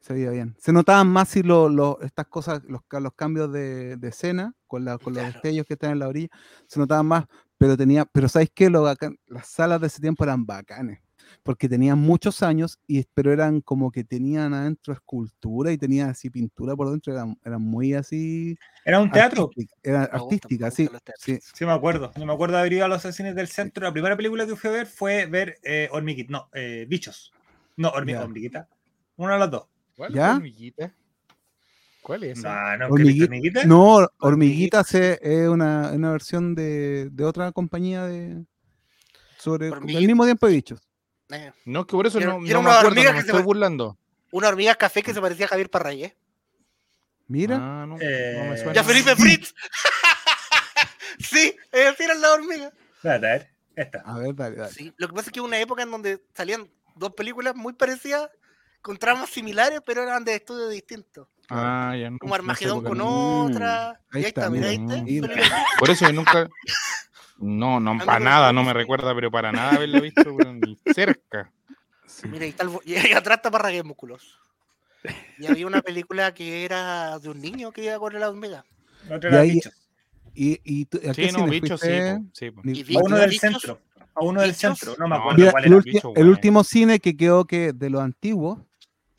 Se 0.00 0.14
veía 0.14 0.30
bien. 0.30 0.56
Se 0.58 0.72
notaban 0.72 1.08
más 1.08 1.28
si 1.28 1.42
lo, 1.42 1.68
lo- 1.68 2.00
estas 2.00 2.26
cosas, 2.28 2.62
los, 2.64 2.82
ca- 2.84 3.00
los 3.00 3.12
cambios 3.12 3.52
de, 3.52 3.98
de 3.98 4.08
escena, 4.08 4.54
con, 4.72 4.86
la, 4.86 4.96
con 4.96 5.12
los 5.12 5.22
Claro. 5.22 5.32
destellos 5.34 5.66
que 5.66 5.74
están 5.74 5.90
en 5.92 5.98
la 5.98 6.08
orilla, 6.08 6.28
se 6.66 6.80
notaban 6.80 7.04
más, 7.04 7.26
pero 7.58 7.76
tenía, 7.76 8.06
pero 8.06 8.26
¿sabes 8.26 8.50
qué? 8.54 8.70
Lo 8.70 8.82
bacán- 8.84 9.18
las 9.26 9.46
salas 9.48 9.78
de 9.82 9.86
ese 9.88 10.00
tiempo 10.00 10.24
eran 10.24 10.46
bacanes, 10.46 11.00
porque 11.42 11.68
tenían 11.68 11.98
muchos 11.98 12.42
años, 12.42 12.78
y, 12.86 13.04
pero 13.12 13.30
eran 13.34 13.60
como 13.60 13.90
que 13.90 14.02
tenían 14.02 14.54
adentro 14.54 14.94
escultura 14.94 15.72
y 15.72 15.76
tenían 15.76 16.08
así 16.08 16.30
pintura 16.30 16.74
por 16.74 16.90
dentro, 16.90 17.12
eran, 17.12 17.36
eran 17.44 17.60
muy 17.60 17.92
así. 17.92 18.56
Era 18.82 18.98
un 19.00 19.12
teatro. 19.12 19.42
artística, 19.42 19.74
Era 19.82 19.98
Me 20.00 20.18
artística, 20.18 20.70
sí, 20.70 20.88
los 20.90 21.02
teatros. 21.02 21.22
sí. 21.22 21.38
Sí, 21.54 21.66
me 21.66 21.72
acuerdo. 21.72 22.10
Yo 22.16 22.24
me 22.24 22.32
acuerdo 22.32 22.54
de 22.54 22.60
haber 22.60 22.72
ido 22.72 22.86
a 22.86 22.88
los 22.88 23.02
cines 23.02 23.34
del 23.34 23.48
centro. 23.48 23.84
La 23.84 23.92
primera 23.92 24.16
película 24.16 24.46
que 24.46 24.56
fui 24.56 24.70
a 24.70 24.72
ver 24.72 24.86
fue 24.86 25.26
ver 25.26 25.58
eh, 25.62 25.88
Hormiguita. 25.92 26.32
No, 26.32 26.48
eh, 26.54 26.86
Bichos. 26.88 27.30
No. 27.76 27.90
Hormiguita. 27.90 28.68
Una 29.16 29.34
de 29.34 29.38
las 29.38 29.50
dos. 29.50 29.66
¿Cuál 29.96 30.12
es 30.12 30.16
¿Ya? 30.16 30.36
hormiguita? 30.36 30.94
¿Cuál 32.02 32.24
es? 32.24 32.38
No, 32.42 32.76
no, 32.76 32.94
¿que 32.96 33.02
viste 33.04 33.24
Hormiguita- 33.24 33.24
Hormiguita? 33.24 33.64
No, 33.64 34.08
Hormiguita 34.18 34.84
se- 34.84 35.18
es 35.22 35.48
una, 35.48 35.92
una 35.92 36.10
versión 36.12 36.54
de, 36.54 37.08
de 37.10 37.24
otra 37.24 37.52
compañía 37.52 38.04
de 38.06 38.44
sobre 39.38 39.68
el 39.68 39.80
mismo 39.82 40.24
tiempo 40.24 40.46
de 40.46 40.52
bichos. 40.52 40.80
Eh, 41.30 41.52
No, 41.64 41.86
que 41.86 41.92
por 41.92 42.06
eso 42.06 42.18
no, 42.18 42.24
era 42.24 42.32
no 42.34 42.40
me 42.40 42.50
una 42.58 42.70
acuerdo, 42.78 42.88
hormiga 42.88 43.10
no 43.10 43.16
me 43.16 43.18
que 43.18 43.24
se 43.24 43.30
estoy 43.30 43.42
burlando. 43.44 43.98
Una 44.32 44.48
hormiga 44.48 44.74
café 44.74 45.02
que 45.02 45.14
se 45.14 45.20
parecía 45.20 45.46
a 45.46 45.48
Javier 45.48 45.70
Parragué. 45.70 46.16
Mira, 47.28 47.56
Ah, 47.56 47.86
no, 47.86 47.96
no 47.96 47.98
Eh, 48.00 48.48
me 48.50 48.56
suena. 48.56 48.72
¡Ya 48.74 48.84
Felipe 48.84 49.14
Fritz! 49.16 49.54
sí, 51.18 51.54
ellos 51.70 51.98
eran 52.00 52.20
la 52.20 52.32
hormiga. 52.32 52.72
A 53.04 53.18
ver. 53.18 53.48
Esta. 53.74 54.00
a 54.04 54.18
ver, 54.18 54.34
dale, 54.34 54.56
dale. 54.56 54.72
Sí, 54.72 54.92
lo 54.98 55.08
que 55.08 55.14
pasa 55.14 55.30
es 55.30 55.32
que 55.32 55.40
hubo 55.40 55.46
una 55.48 55.58
época 55.58 55.82
en 55.82 55.90
donde 55.90 56.22
salían 56.34 56.68
dos 56.94 57.14
películas 57.14 57.54
muy 57.56 57.72
parecidas, 57.72 58.28
con 58.82 58.98
tramas 58.98 59.30
similares, 59.30 59.80
pero 59.86 60.02
eran 60.02 60.24
de 60.24 60.34
estudios 60.34 60.70
distintos. 60.70 61.26
Ah, 61.54 61.96
ya 61.96 62.10
no. 62.10 62.18
Como 62.18 62.34
Armagedón 62.34 62.82
con 62.84 62.98
no. 62.98 63.44
otra. 63.46 63.90
Ahí 63.90 63.96
y 64.12 64.16
ahí 64.18 64.24
está, 64.24 64.40
está, 64.42 64.50
mira, 64.50 64.68
ahí 64.68 64.74
está. 64.76 65.02
mira. 65.02 65.26
Felipe 65.28 65.28
Fritz. 65.28 65.52
Por 65.78 65.90
eso 65.90 66.06
yo 66.06 66.12
nunca. 66.12 66.48
No, 67.44 67.80
no, 67.80 67.98
para 68.04 68.20
nada, 68.20 68.52
no 68.52 68.62
me 68.62 68.72
recuerda, 68.72 69.12
pero 69.16 69.28
para 69.28 69.50
nada 69.50 69.72
haberla 69.72 69.98
visto, 69.98 70.22
pero 70.36 70.52
ni 70.52 70.78
cerca. 70.94 71.50
Sí. 72.06 72.28
Mira, 72.28 72.44
ahí 72.44 72.50
está 72.50 72.62
el 72.62 72.70
y 72.84 72.94
ahí 72.94 73.10
atrás 73.14 73.38
está 73.38 73.50
Parragué 73.50 73.82
Músculos. 73.82 74.38
Y 75.38 75.46
había 75.46 75.66
una 75.66 75.80
película 75.82 76.32
que 76.34 76.64
era 76.64 77.18
de 77.18 77.30
un 77.30 77.40
niño 77.40 77.72
que 77.72 77.82
iba 77.82 77.98
con 77.98 78.18
la 78.20 78.28
hormiga. 78.28 78.64
Era 79.10 79.40
ahí- 79.40 79.54
Bichos. 79.54 79.72
Y, 80.34 80.60
y 80.62 80.84
tú- 80.84 80.98
¿a 80.98 81.12
qué 81.14 81.30
Sí, 81.30 81.36
no, 81.36 81.46
bicho, 81.48 81.76
sí, 81.76 81.88
sí. 82.32 82.52
Y 82.64 82.96
A 82.96 83.00
uno 83.00 83.16
del 83.16 83.30
Bichos- 83.30 83.40
centro. 83.40 83.80
A 84.14 84.24
uno 84.24 84.40
del 84.40 84.50
Bichos. 84.52 84.78
centro. 84.78 84.94
No 85.00 85.08
me 85.08 85.16
No, 85.16 85.20
acuerdo 85.22 85.38
Mira, 85.40 85.50
cuál 85.50 85.64
el, 85.64 85.72
era. 85.72 85.80
ulti- 85.82 85.92
bicho, 85.94 86.08
el 86.10 86.14
bueno. 86.14 86.30
último 86.30 86.62
cine 86.64 87.00
que 87.00 87.16
quedó 87.16 87.44
que 87.44 87.72
de 87.72 87.90
los 87.90 88.02
antiguos 88.02 88.60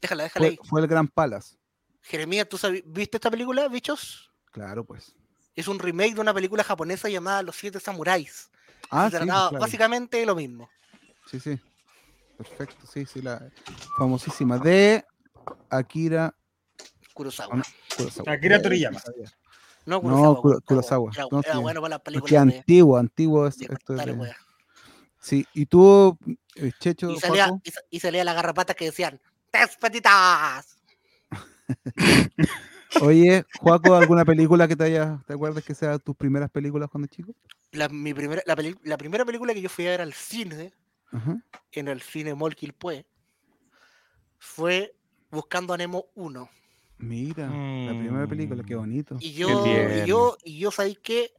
Déjala, 0.02 0.24
déjala 0.24 0.44
fue, 0.46 0.50
ahí. 0.52 0.60
fue 0.64 0.80
el 0.82 0.88
Gran 0.88 1.10
Palace. 1.10 1.58
Jeremías, 2.04 2.48
¿tú 2.50 2.58
viste 2.86 3.18
esta 3.18 3.32
película, 3.32 3.68
bichos? 3.68 4.32
Claro, 4.52 4.84
pues. 4.84 5.16
Es 5.56 5.68
un 5.68 5.80
remake 5.80 6.16
de 6.16 6.22
una 6.22 6.34
película 6.34 6.64
japonesa 6.64 7.10
llamada 7.10 7.42
Los 7.44 7.56
Siete 7.56 7.80
Samuráis. 7.80 8.50
Ah, 8.90 9.06
Se 9.10 9.18
sí, 9.18 9.24
trataba 9.24 9.50
claro. 9.50 9.62
básicamente 9.62 10.26
lo 10.26 10.36
mismo. 10.36 10.70
sí, 11.30 11.40
sí. 11.40 11.60
Perfecto, 12.38 12.86
sí, 12.88 13.06
sí, 13.06 13.22
la 13.22 13.48
famosísima 13.98 14.58
de 14.58 15.06
Akira 15.70 16.36
Kurosawa. 17.14 17.62
Kurosawa. 17.96 18.32
Akira 18.34 18.60
Toriyama. 18.62 19.00
No, 19.86 19.96
No, 19.98 20.02
Kurosawa. 20.02 20.42
Kuro- 20.42 20.62
Kurosawa. 20.62 21.12
Era, 21.14 21.28
No, 21.32 21.40
era 21.42 21.58
bueno 21.60 21.82
para 21.82 21.90
las 21.92 22.00
Porque 22.00 22.20
películas 22.20 22.48
de, 22.48 22.58
antiguo, 22.60 22.98
antiguo 22.98 23.48
es- 23.48 23.58
de 23.60 23.66
esto 23.72 23.96
es 23.96 24.06
de-. 24.06 24.36
Sí, 25.20 25.46
y 25.54 25.68
tú, 25.68 26.18
eh, 26.56 26.72
Checho, 26.80 27.12
y, 27.12 27.20
salía, 27.20 27.52
y, 27.64 27.72
sa- 27.72 27.82
y 27.90 28.00
salía 28.00 28.24
la 28.26 28.34
garrapata 28.34 28.74
que 28.74 28.86
decían 28.86 29.22
¡Tes 29.52 29.78
petitas! 29.78 30.73
Oye, 33.02 33.44
Juaco, 33.60 33.96
¿alguna 33.96 34.24
película 34.26 34.68
que 34.68 34.76
te 34.76 34.84
haya, 34.86 35.20
te 35.28 35.34
acuerdas 35.34 35.64
que 35.64 35.74
sea 35.76 35.98
tus 36.00 36.16
primeras 36.16 36.50
películas 36.50 36.90
cuando 36.90 37.08
chico? 37.08 37.34
La, 37.72 37.90
mi 37.90 38.14
primera, 38.14 38.42
la, 38.46 38.56
peli- 38.56 38.78
la 38.84 38.98
primera 38.98 39.26
película 39.26 39.54
que 39.54 39.62
yo 39.62 39.70
fui 39.70 39.88
a 39.88 39.92
ver 39.92 40.02
al 40.02 40.14
cine, 40.14 40.74
en 41.72 41.88
el 41.88 42.02
cine 42.02 42.36
Mall 42.36 42.56
Quilpué, 42.56 43.06
fue 44.40 44.94
Buscando 45.32 45.74
a 45.74 45.78
Nemo 45.78 46.06
1. 46.16 46.50
Mira, 47.00 47.48
la 47.48 47.98
primera 47.98 48.28
película, 48.28 48.64
qué 48.64 48.76
Mm. 48.76 48.80
bonito. 48.80 49.18
Y 49.20 49.34
yo, 49.34 49.48
y 49.50 50.06
yo, 50.08 50.38
y 50.44 50.60
yo 50.60 50.72
sabía 50.72 50.96
que 51.02 51.32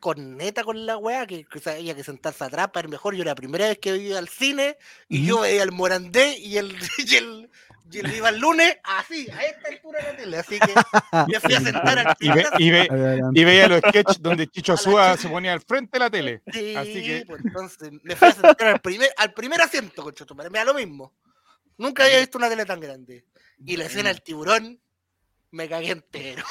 con 0.00 0.36
neta 0.36 0.64
con 0.64 0.86
la 0.86 0.96
weá, 0.96 1.26
que, 1.26 1.44
que 1.44 1.70
había 1.70 1.94
que 1.94 2.02
sentarse 2.02 2.42
atrás 2.42 2.68
para 2.72 2.88
mejor. 2.88 3.14
Yo 3.14 3.22
era 3.22 3.32
la 3.32 3.34
primera 3.36 3.68
vez 3.68 3.78
que 3.78 3.96
iba 3.96 4.18
al 4.18 4.28
cine 4.28 4.76
y 5.08 5.26
yo 5.26 5.40
veía 5.40 5.62
el 5.62 5.72
Morandé 5.72 6.36
y 6.38 6.56
el, 6.56 6.74
y 6.98 7.14
el, 7.16 7.50
y 7.92 7.98
el 7.98 8.14
iba 8.14 8.28
el 8.30 8.38
lunes 8.38 8.78
así, 8.84 9.28
a 9.30 9.42
esta 9.44 9.68
altura 9.68 9.98
de 10.00 10.06
la 10.06 10.16
tele. 10.16 10.36
Así 10.38 10.58
que 10.58 10.74
me 11.28 11.40
fui 11.40 11.54
a 11.54 11.60
sentar 11.60 11.98
al 11.98 12.16
Y, 12.18 12.30
ve- 12.30 12.46
y, 12.58 12.70
ve- 12.70 12.88
Adelante. 12.90 13.40
y 13.40 13.44
veía 13.44 13.68
los 13.68 13.80
sketches 13.80 14.22
donde 14.22 14.46
Chicho 14.50 14.72
Azúa 14.72 15.16
se 15.16 15.28
ponía 15.28 15.52
al 15.52 15.60
frente 15.60 15.90
de 15.92 15.98
la 15.98 16.10
tele. 16.10 16.42
Sí, 16.52 16.74
Así 16.76 17.02
que- 17.02 17.24
pues 17.26 17.44
entonces 17.44 17.90
me 18.02 18.16
fui 18.16 18.28
a 18.28 18.32
sentar 18.32 18.62
al 18.68 18.80
primer, 18.80 19.10
al 19.16 19.32
primer 19.34 19.60
asiento, 19.60 20.02
conchetumare, 20.02 20.50
me 20.50 20.58
da 20.58 20.64
lo 20.64 20.74
mismo. 20.74 21.12
Nunca 21.78 22.04
había 22.04 22.18
visto 22.20 22.38
una 22.38 22.48
tele 22.48 22.64
tan 22.64 22.80
grande. 22.80 23.24
Y 23.66 23.76
la 23.76 23.84
escena 23.84 24.08
del 24.10 24.22
tiburón, 24.22 24.80
me 25.50 25.68
cagué 25.68 25.90
entero. 25.90 26.44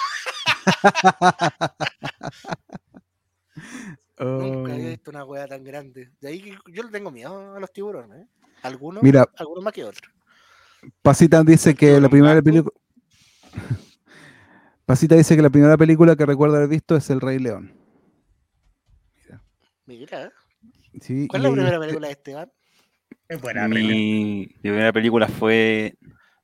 Nunca 4.20 4.74
había 4.74 4.86
Oh. 4.86 4.90
visto 4.90 5.12
una 5.12 5.24
weá 5.26 5.48
tan 5.48 5.64
grande. 5.64 6.10
De 6.20 6.28
ahí 6.28 6.42
que 6.42 6.58
yo 6.74 6.84
le 6.84 6.90
tengo 6.92 7.10
miedo 7.12 7.56
a 7.56 7.60
los 7.60 7.72
tiburones. 7.72 8.20
¿eh? 8.22 8.28
Algunos, 8.64 9.02
Mira. 9.02 9.26
algunos 9.38 9.64
más 9.64 9.74
que 9.74 9.84
otros. 9.86 10.12
Pasita 11.02 11.44
dice 11.44 11.74
que 11.76 12.00
la 12.00 12.10
primera 12.10 12.42
película. 12.42 12.74
Pasita 14.86 15.16
dice 15.16 15.36
que 15.36 15.42
la 15.42 15.50
primera 15.50 15.78
película 15.78 16.16
que 16.16 16.26
recuerda 16.26 16.58
haber 16.58 16.70
visto 16.70 16.96
es 16.96 17.10
El 17.10 17.22
Rey 17.22 17.40
León. 17.40 17.74
Mira, 19.86 20.26
¿eh? 20.26 20.30
Sí, 21.02 21.28
¿cuál 21.28 21.44
es 21.46 21.50
la 21.50 21.56
primera 21.56 21.80
película 21.80 22.08
de 22.08 22.14
Esteban? 22.14 22.52
Es 23.28 23.42
buena. 23.42 23.68
Mi, 23.68 23.84
mi 23.84 24.48
primera 24.62 24.92
película 24.94 25.28
fue 25.28 25.96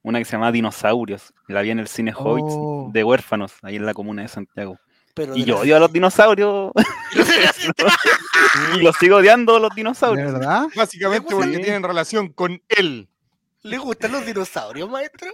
una 0.02 0.20
que 0.20 0.26
se 0.26 0.32
llama 0.34 0.52
Dinosaurios. 0.52 1.34
La 1.48 1.62
vi 1.62 1.72
en 1.72 1.80
el 1.80 1.88
cine 1.88 2.14
Hobbits 2.16 2.54
Oh. 2.58 2.90
de 2.94 3.04
huérfanos, 3.04 3.54
ahí 3.64 3.76
en 3.76 3.86
la 3.86 3.94
comuna 3.94 4.22
de 4.24 4.28
Santiago. 4.28 4.80
Pero 5.16 5.36
Y 5.36 5.40
de 5.42 5.46
yo 5.48 5.56
la- 5.56 5.62
odio 5.62 5.76
a 5.78 5.80
los 5.80 5.92
dinosaurios. 5.94 6.72
y 8.76 8.80
los 8.82 8.96
sigo 8.98 9.18
odiando 9.18 9.56
a 9.56 9.60
los 9.60 9.70
¿De 9.72 9.76
dinosaurios. 9.78 10.34
verdad? 10.34 10.66
Básicamente 10.76 11.30
¿Le 11.30 11.36
porque 11.36 11.60
tienen 11.60 11.84
relación 11.84 12.30
con 12.34 12.62
él. 12.70 13.08
¿Le 13.64 13.78
gustan 13.78 14.12
los 14.12 14.26
dinosaurios, 14.26 14.90
maestro? 14.90 15.32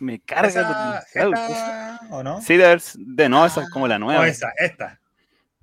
Me 0.00 0.20
cargan 0.20 0.64
los 0.64 1.04
dinosaurios. 1.14 1.50
esa, 1.50 2.00
¿O 2.10 2.22
no? 2.22 2.40
Sí, 2.42 2.56
de, 2.56 2.80
de 2.96 3.28
no, 3.28 3.46
esa 3.46 3.62
es 3.62 3.70
como 3.70 3.86
la 3.86 3.96
O 3.96 4.00
nueva. 4.00 4.26
esa, 4.26 4.50
esta. 4.58 5.00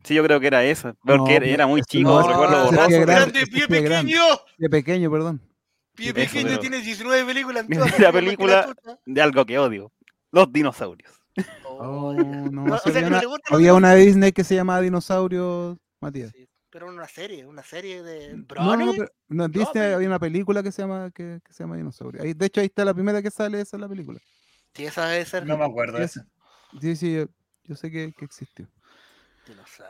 Sí, 0.03 0.15
yo 0.15 0.23
creo 0.23 0.39
que 0.39 0.47
era 0.47 0.63
esa. 0.63 0.93
Porque 1.05 1.39
No, 1.39 1.45
era, 1.45 1.67
muy 1.67 1.81
chico, 1.83 2.09
no, 2.09 2.27
recuerdo 2.27 2.65
borroso. 2.65 2.87
pie 2.87 2.99
¡Grande, 3.01 3.13
grande, 3.13 3.47
pie 3.47 3.67
pie 3.67 3.81
grande. 3.81 4.11
pequeño! 4.13 4.23
De 4.57 4.69
pequeño, 4.69 5.11
perdón. 5.11 5.41
Pie 5.95 6.07
Eso, 6.07 6.15
pequeño 6.15 6.47
pero- 6.47 6.59
tiene 6.59 6.79
19 6.79 7.25
películas. 7.25 7.65
la 7.99 8.11
película-. 8.11 8.73
De 9.05 9.21
algo 9.21 9.45
que 9.45 9.59
odio. 9.59 9.91
Los 10.31 10.51
dinosaurios. 10.51 11.11
Oh, 11.83 12.09
Oh, 12.11 12.13
no, 12.13 12.63
O 12.75 12.77
sea, 12.77 12.91
había 12.95 13.09
no 13.09 13.17
una, 13.29 13.39
había 13.49 13.73
una 13.73 13.93
Disney 13.95 14.31
que 14.31 14.43
se 14.43 14.55
llamaba 14.55 14.81
Dinosaurios, 14.81 15.77
Matías. 15.99 16.31
Sí, 16.35 16.47
pero 16.69 16.87
una 16.87 17.07
serie, 17.07 17.45
una 17.45 17.63
serie 17.63 18.03
de 18.03 18.35
No, 18.37 18.45
Brony. 18.45 18.85
no, 18.85 18.91
pero- 18.93 19.11
no, 19.29 19.45
en 19.45 19.51
Disney 19.51 19.69
pero- 19.73 19.95
había 19.95 20.07
una 20.07 20.19
película 20.19 20.63
que 20.63 20.71
se 20.71 20.81
llama 20.81 21.11
que, 21.11 21.39
que 21.45 21.53
se 21.53 21.63
llama 21.63 21.77
Dinosaurio. 21.77 22.21
Ahí, 22.21 22.33
de 22.33 22.45
hecho, 22.45 22.61
ahí 22.61 22.67
está 22.67 22.85
la 22.85 22.93
primera 22.93 23.21
que 23.21 23.31
sale, 23.31 23.59
esa 23.61 23.77
es 23.77 23.81
la 23.81 23.89
película. 23.89 24.19
Sí, 24.73 24.85
esa 24.85 25.05
debe 25.07 25.25
ser. 25.25 25.45
No 25.45 25.57
me 25.57 25.65
acuerdo 25.65 25.97
de 25.97 26.07
Sí. 26.07 26.19
Sí, 26.79 26.95
sí, 26.95 27.13
yo, 27.15 27.25
yo 27.65 27.75
sé 27.75 27.91
que, 27.91 28.13
que 28.17 28.25
existió. 28.25 28.67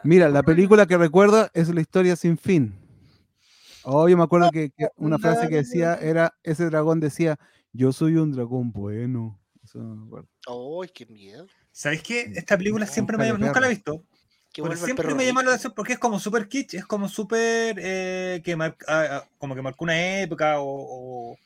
Mira, 0.04 0.30
la 0.30 0.42
película 0.44 0.88
que 0.88 0.98
recuerdo 0.98 1.50
es 1.54 1.70
La 1.74 1.82
historia 1.82 2.16
sin 2.16 2.38
fin. 2.38 2.74
Oh, 3.84 4.08
yo 4.08 4.18
me 4.18 4.24
acuerdo 4.24 4.50
que, 4.52 4.72
que 4.72 4.88
una 4.96 5.20
frase 5.20 5.50
que 5.50 5.58
decía 5.58 5.96
era, 5.96 6.34
ese 6.44 6.66
dragón 6.66 7.00
decía, 7.00 7.38
yo 7.74 7.92
soy 7.92 8.16
un 8.16 8.32
dragón 8.32 8.72
bueno. 8.72 9.40
Eso 9.64 9.80
no 9.80 9.96
me 9.96 10.06
acuerdo. 10.08 10.28
¡Ay, 10.82 10.90
qué 10.94 11.06
miedo! 11.06 11.46
¿Sabéis 11.72 12.04
qué? 12.04 12.32
Esta 12.36 12.58
película 12.58 12.86
siempre 12.86 13.18
me 13.18 13.32
nunca 13.34 13.60
la 13.60 13.68
he 13.68 13.72
visto. 13.72 14.04
Pero 14.54 14.76
siempre 14.76 15.06
perro 15.06 15.16
me 15.16 15.26
llama 15.26 15.44
la 15.44 15.50
atención 15.52 15.74
porque 15.74 15.94
es 15.94 16.00
como 16.00 16.20
super 16.20 16.48
kitsch, 16.50 16.74
es 16.74 16.86
como 16.86 17.08
súper 17.08 17.78
eh, 17.82 18.42
que 18.44 18.56
mar- 18.58 18.76
ah, 18.86 19.08
ah, 19.12 19.28
como 19.38 19.56
que 19.56 19.62
marcó 19.62 19.86
una 19.86 20.20
época 20.22 20.60
o, 20.60 20.66
o, 20.68 21.38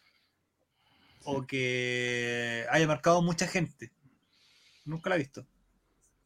o 1.26 1.45
que 1.45 2.65
haya 2.72 2.88
marcado 2.88 3.22
mucha 3.22 3.45
gente. 3.47 3.91
Nunca 4.85 5.10
la 5.10 5.15
he 5.15 5.19
visto. 5.19 5.45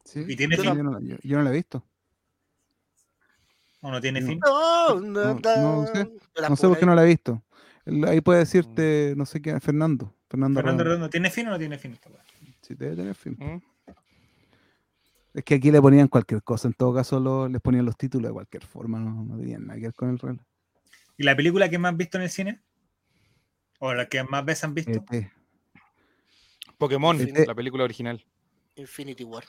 Sí, 0.06 0.24
¿Y 0.26 0.36
tiene 0.36 0.56
yo, 0.56 0.62
fin? 0.62 0.82
no, 0.82 0.98
yo- 1.00 1.18
yo 1.22 1.36
no 1.36 1.42
la 1.44 1.50
he 1.50 1.54
visto. 1.54 1.84
¿O 3.82 3.90
no 3.90 4.00
tiene 4.00 4.20
No. 4.20 4.26
fin? 4.26 4.40
No, 4.40 5.00
No, 5.00 5.34
no, 5.34 5.80
no 5.80 5.86
sé. 5.86 6.10
No 6.48 6.56
sé 6.56 6.66
por 6.68 6.78
qué 6.78 6.86
no 6.86 6.94
la 6.94 7.02
he 7.04 7.06
visto. 7.06 7.42
Ahí 8.06 8.20
puede 8.20 8.40
decirte, 8.40 9.14
no 9.16 9.26
sé 9.26 9.40
quién, 9.40 9.60
Fernando. 9.60 10.14
Fernando, 10.28 10.58
Fernando 10.58 10.84
Redondo. 10.84 10.84
Redondo, 10.84 11.10
¿tiene 11.10 11.30
fin 11.30 11.46
o 11.48 11.50
no 11.50 11.58
tiene 11.58 11.78
fin 11.78 11.92
esta? 11.92 12.08
Sí, 12.62 12.74
debe 12.74 12.96
tener 12.96 13.14
fin. 13.14 13.36
Es 15.32 15.44
que 15.44 15.54
aquí 15.54 15.70
le 15.70 15.80
ponían 15.80 16.08
cualquier 16.08 16.42
cosa. 16.42 16.68
En 16.68 16.74
todo 16.74 16.94
caso, 16.94 17.20
lo- 17.20 17.48
les 17.48 17.60
ponían 17.60 17.84
los 17.84 17.96
títulos 17.96 18.28
de 18.30 18.32
cualquier 18.32 18.64
forma. 18.64 18.98
No, 18.98 19.24
no 19.24 19.38
tenían 19.38 19.66
nada 19.66 19.76
que 19.78 19.86
ver 19.86 19.94
con 19.94 20.10
el 20.10 20.18
reloj. 20.18 20.40
¿Y 21.16 21.22
la 21.24 21.36
película 21.36 21.68
que 21.68 21.78
más 21.78 21.92
has 21.92 21.98
visto 21.98 22.18
en 22.18 22.24
el 22.24 22.30
cine? 22.30 22.60
¿O 23.78 23.94
la 23.94 24.06
que 24.08 24.22
más 24.24 24.44
veces 24.44 24.64
han 24.64 24.74
visto? 24.74 24.90
ET, 24.92 25.30
Pokémon, 26.78 27.20
Este- 27.20 27.46
la 27.46 27.54
película 27.54 27.84
original. 27.84 28.24
Infinity 28.76 29.24
War. 29.24 29.44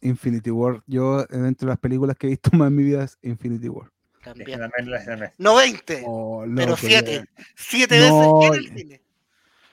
Infinity 0.00 0.50
War. 0.50 0.82
Yo, 0.86 1.24
dentro 1.26 1.66
de 1.66 1.72
las 1.72 1.78
películas 1.78 2.16
que 2.16 2.26
he 2.26 2.30
visto 2.30 2.50
más 2.64 2.68
en 2.68 2.76
mi 2.76 2.84
vida, 2.84 3.04
es 3.04 3.18
Infinity 3.22 3.68
War. 3.68 3.90
Sí, 4.18 4.24
También. 4.24 4.60
No 5.38 5.56
20, 5.56 6.02
Oh, 6.06 6.44
pero 6.54 6.70
loco, 6.70 6.76
7. 6.80 7.12
ya. 7.12 7.44
7 7.56 7.98
No, 8.08 8.38
veces 8.38 8.48
en 8.48 8.54
el 8.72 8.78
cine. 8.78 9.02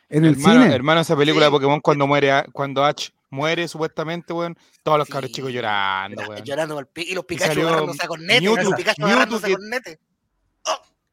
En 0.09 0.25
el 0.25 0.33
hermano, 0.33 0.63
cine. 0.63 0.75
hermano, 0.75 1.01
esa 1.01 1.15
película 1.15 1.45
de. 1.45 1.51
Pokémon 1.51 1.79
cuando 1.81 2.07
muere, 2.07 2.45
cuando 2.51 2.83
Ash 2.83 3.09
muere 3.29 3.67
supuestamente, 3.67 4.33
weón, 4.33 4.57
todos 4.83 4.97
los 4.97 5.07
cabros 5.07 5.29
Sí. 5.29 5.35
chicos 5.35 5.51
llorando, 5.51 6.21
weón. 6.27 6.43
Llorando 6.43 6.75
con 6.75 6.81
el 6.83 6.87
pi- 6.87 7.05
y 7.09 7.13
los 7.13 7.25
Pikachu 7.25 7.61
agarrándose 7.61 8.03
a 8.03 8.07
cornete. 8.07 8.41
Mewtwo- 8.45 8.63
los 8.63 8.73
Pikachu 8.73 9.01
Mewtwo 9.01 9.05
agarrándose 9.07 9.47
que- 9.47 9.53
cornete. 9.53 9.99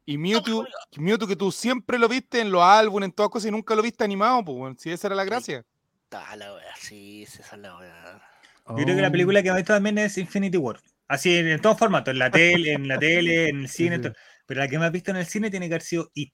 Y 0.09 0.19
Mewtwo, 0.19 0.65
Mewtwo 0.99 1.27
que 1.27 1.37
tú 1.37 1.51
siempre 1.51 1.99
lo 1.99 2.09
viste 2.09 2.41
en 2.41 2.51
los 2.53 2.63
álbumes, 2.63 3.09
en 3.09 3.13
todas 3.13 3.29
cosas, 3.31 3.49
y 3.49 3.51
nunca 3.51 3.75
lo 3.75 3.83
viste 3.83 4.05
animado, 4.05 4.45
pues, 4.45 4.57
weón. 4.57 4.79
Si 4.79 4.91
esa 4.91 5.09
era 5.09 5.17
la 5.17 5.25
gracia. 5.25 5.65
Ah, 6.13 6.37
la 6.37 6.55
wea, 6.55 6.63
sí, 6.81 7.25
esa 7.25 7.43
es 7.57 7.61
la 7.61 7.77
wea. 7.77 8.23
Yo 8.69 8.75
creo 8.77 8.97
que 8.97 9.03
la 9.03 9.09
Oh, 9.09 9.13
película 9.13 9.43
que 9.43 9.51
más 9.51 9.57
he 9.59 9.61
visto 9.63 9.75
también 9.75 9.99
es 9.99 10.17
Infinity 10.17 10.57
War. 10.57 10.81
Así 11.09 11.37
en, 11.37 11.49
en 11.49 11.61
todos 11.61 11.79
formatos, 11.79 12.13
en 12.13 12.19
la 12.21 12.31
tele, 12.31 12.73
en 12.73 12.89
la 12.89 12.99
tele, 12.99 13.49
en 13.49 13.61
el 13.61 13.69
cine, 13.69 13.97
sí. 13.97 14.03
todo. 14.03 14.13
pero 14.47 14.61
la 14.61 14.69
que 14.69 14.79
más 14.79 14.89
he 14.89 14.93
visto 14.93 15.11
en 15.11 15.19
el 15.19 15.27
cine 15.27 15.51
tiene 15.51 15.69
que 15.69 15.75
haber 15.75 15.83
sido 15.83 16.11
It, 16.15 16.33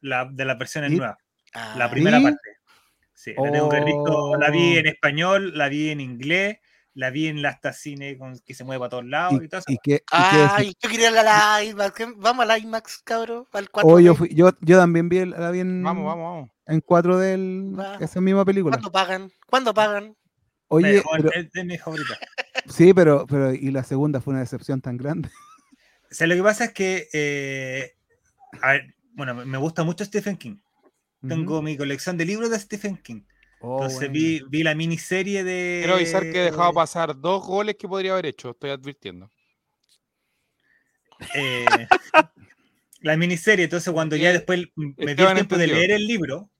la 0.00 0.26
de 0.30 0.44
las 0.44 0.56
versiones 0.58 0.90
nuevas, 0.92 1.16
Ah, 1.54 1.74
la 1.78 1.90
primera 1.90 2.18
¿It? 2.18 2.24
parte. 2.24 2.48
Sí, 3.14 3.32
la 3.36 3.50
tengo 3.50 3.68
que 3.68 3.76
haber 3.76 3.86
visto, 3.86 4.36
la 4.36 4.50
vi 4.50 4.76
Oh. 4.76 4.80
en 4.80 4.86
español, 4.86 5.58
la 5.58 5.68
vi 5.68 5.90
en 5.90 6.00
inglés, 6.00 6.58
la 6.94 7.10
vi 7.10 7.26
en 7.26 7.42
la 7.42 7.48
hasta 7.50 7.72
cine 7.72 8.16
con, 8.16 8.38
que 8.38 8.54
se 8.54 8.62
mueve 8.64 8.78
para 8.80 8.90
todos 8.90 9.04
lados 9.06 9.40
y, 9.40 9.44
¿Y, 9.44 9.48
todo 9.48 9.58
eso. 9.60 9.72
y 9.72 9.78
qué, 9.82 9.94
y 9.94 9.98
qué 9.98 10.02
Ay, 10.10 10.72
yo 10.80 10.88
quería 10.88 11.10
ir 11.10 11.18
a 11.18 11.22
la 11.22 11.64
IMAX. 11.64 11.94
Vamos 12.16 12.42
a 12.44 12.46
la 12.46 12.58
IMAX, 12.58 12.98
cabrón. 13.04 13.46
Al 13.52 13.70
4 13.70 13.90
Oh, 13.90 13.98
yo, 14.00 14.14
fui- 14.14 14.32
yo, 14.34 14.50
yo 14.60 14.78
también 14.78 15.08
vi 15.08 15.18
el- 15.18 15.30
la 15.30 15.50
vi 15.50 15.60
en, 15.60 15.82
Vamos, 15.82 16.04
vamos, 16.04 16.24
vamos. 16.24 16.50
en 16.66 16.80
4 16.80 17.18
del 17.18 17.74
esa 18.00 18.20
misma 18.20 18.44
película. 18.44 18.76
¿Cuándo 18.76 18.92
pagan? 18.92 19.30
¿Cuándo 19.46 19.74
pagan? 19.74 20.16
Oye, 20.68 20.92
Mejor, 20.94 21.22
pero- 21.22 21.32
es 21.32 21.50
de 21.52 21.64
mi 21.64 21.76
favorita. 21.78 22.18
sí, 22.66 22.92
pero, 22.94 23.26
pero 23.26 23.52
y 23.52 23.70
la 23.72 23.82
segunda 23.84 24.20
fue 24.20 24.32
una 24.32 24.40
decepción 24.40 24.80
tan 24.80 24.96
grande. 24.96 25.28
O 26.10 26.14
sea, 26.14 26.26
lo 26.26 26.34
que 26.36 26.42
pasa 26.42 26.64
es 26.66 26.72
que, 26.72 27.06
eh, 27.12 27.92
a 28.62 28.72
ver, 28.72 28.94
bueno, 29.12 29.34
me 29.34 29.58
gusta 29.58 29.84
mucho 29.84 30.06
Stephen 30.06 30.38
King. 30.38 30.56
Tengo 31.26 31.62
mi 31.62 31.76
colección 31.76 32.16
de 32.16 32.24
libros 32.24 32.50
de 32.50 32.58
Stephen 32.58 32.96
King. 32.96 33.22
Oh, 33.60 33.82
Entonces 33.82 34.08
bueno. 34.08 34.12
vi, 34.12 34.40
vi 34.48 34.62
la 34.62 34.74
miniserie 34.74 35.42
de. 35.42 35.78
Quiero 35.80 35.94
avisar 35.94 36.22
que 36.22 36.40
he 36.40 36.44
dejado 36.44 36.72
pasar 36.72 37.18
dos 37.20 37.44
goles 37.44 37.76
que 37.76 37.88
podría 37.88 38.12
haber 38.12 38.26
hecho, 38.26 38.50
estoy 38.50 38.70
advirtiendo. 38.70 39.28
eh, 41.34 41.88
la 43.00 43.16
miniserie. 43.16 43.64
Entonces, 43.64 43.92
cuando 43.92 44.16
ya 44.16 44.32
después 44.32 44.66
me 44.76 44.86
di 44.86 44.94
el 45.02 45.08
Esteban 45.10 45.34
tiempo 45.34 45.56
de 45.58 45.66
leer 45.66 45.90
el 45.90 46.06
libro, 46.06 46.50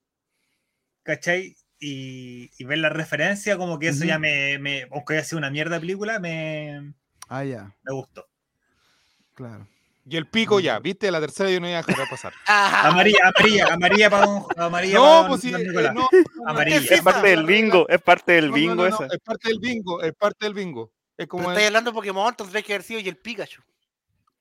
¿cachai? 1.05 1.57
Y, 1.81 2.51
y 2.59 2.65
ver 2.65 2.79
la 2.79 2.89
referencia, 2.89 3.57
como 3.57 3.79
que 3.79 3.89
eso 3.89 4.05
ya 4.05 4.19
me, 4.19 4.59
me. 4.59 4.89
Aunque 4.91 5.15
haya 5.15 5.25
sido 5.25 5.39
una 5.39 5.51
mierda 5.51 5.77
de 5.77 5.81
película, 5.81 6.19
me, 6.19 6.95
Ah, 7.29 7.45
ya, 7.45 7.77
me 7.85 7.93
gustó. 7.93 8.27
claro. 9.35 9.69
Y 10.11 10.17
el 10.17 10.27
pico 10.27 10.59
ya, 10.59 10.79
viste, 10.79 11.11
la 11.11 11.21
tercera 11.21 11.51
yo 11.51 11.61
no 11.61 11.69
iba 11.69 11.79
a 11.79 11.83
dejar 11.83 12.09
pasar. 12.09 12.33
Ah, 12.47 12.89
Amarilla, 12.89 13.19
amarilla, 13.35 13.67
amarilla 13.75 14.11
para 14.11 14.27
don, 14.27 14.45
amarilla 14.57 14.95
No, 14.99 15.03
para 15.05 15.29
pues 15.29 15.41
sí, 15.43 15.53
eh, 15.55 15.59
Nicolás. 15.59 15.95
no, 15.95 16.09
Amarilla. 16.47 16.81
¿Qué 16.81 16.95
Es 16.95 17.03
parte 17.03 17.29
del 17.29 17.45
bingo, 17.45 17.87
es 17.89 18.01
parte 18.01 18.33
del 18.33 18.51
bingo 18.53 18.75
no, 18.75 18.83
no, 18.83 18.87
esa. 18.89 19.07
es 19.07 19.21
parte 19.21 19.49
del 19.51 19.59
bingo, 19.59 20.01
es 20.03 20.15
parte 20.15 20.47
del 20.47 20.55
bingo. 20.55 20.85
Es 21.17 21.27
pero 21.27 21.29
como 21.29 21.51
estáis 21.51 21.67
hablando 21.67 21.91
de 21.91 21.95
Pokémon, 21.95 22.35
tendría 22.35 22.63
que 22.63 22.73
haber 22.73 22.83
sido 22.85 23.01
y 23.01 23.09
el 23.09 23.17
Pikachu. 23.17 23.61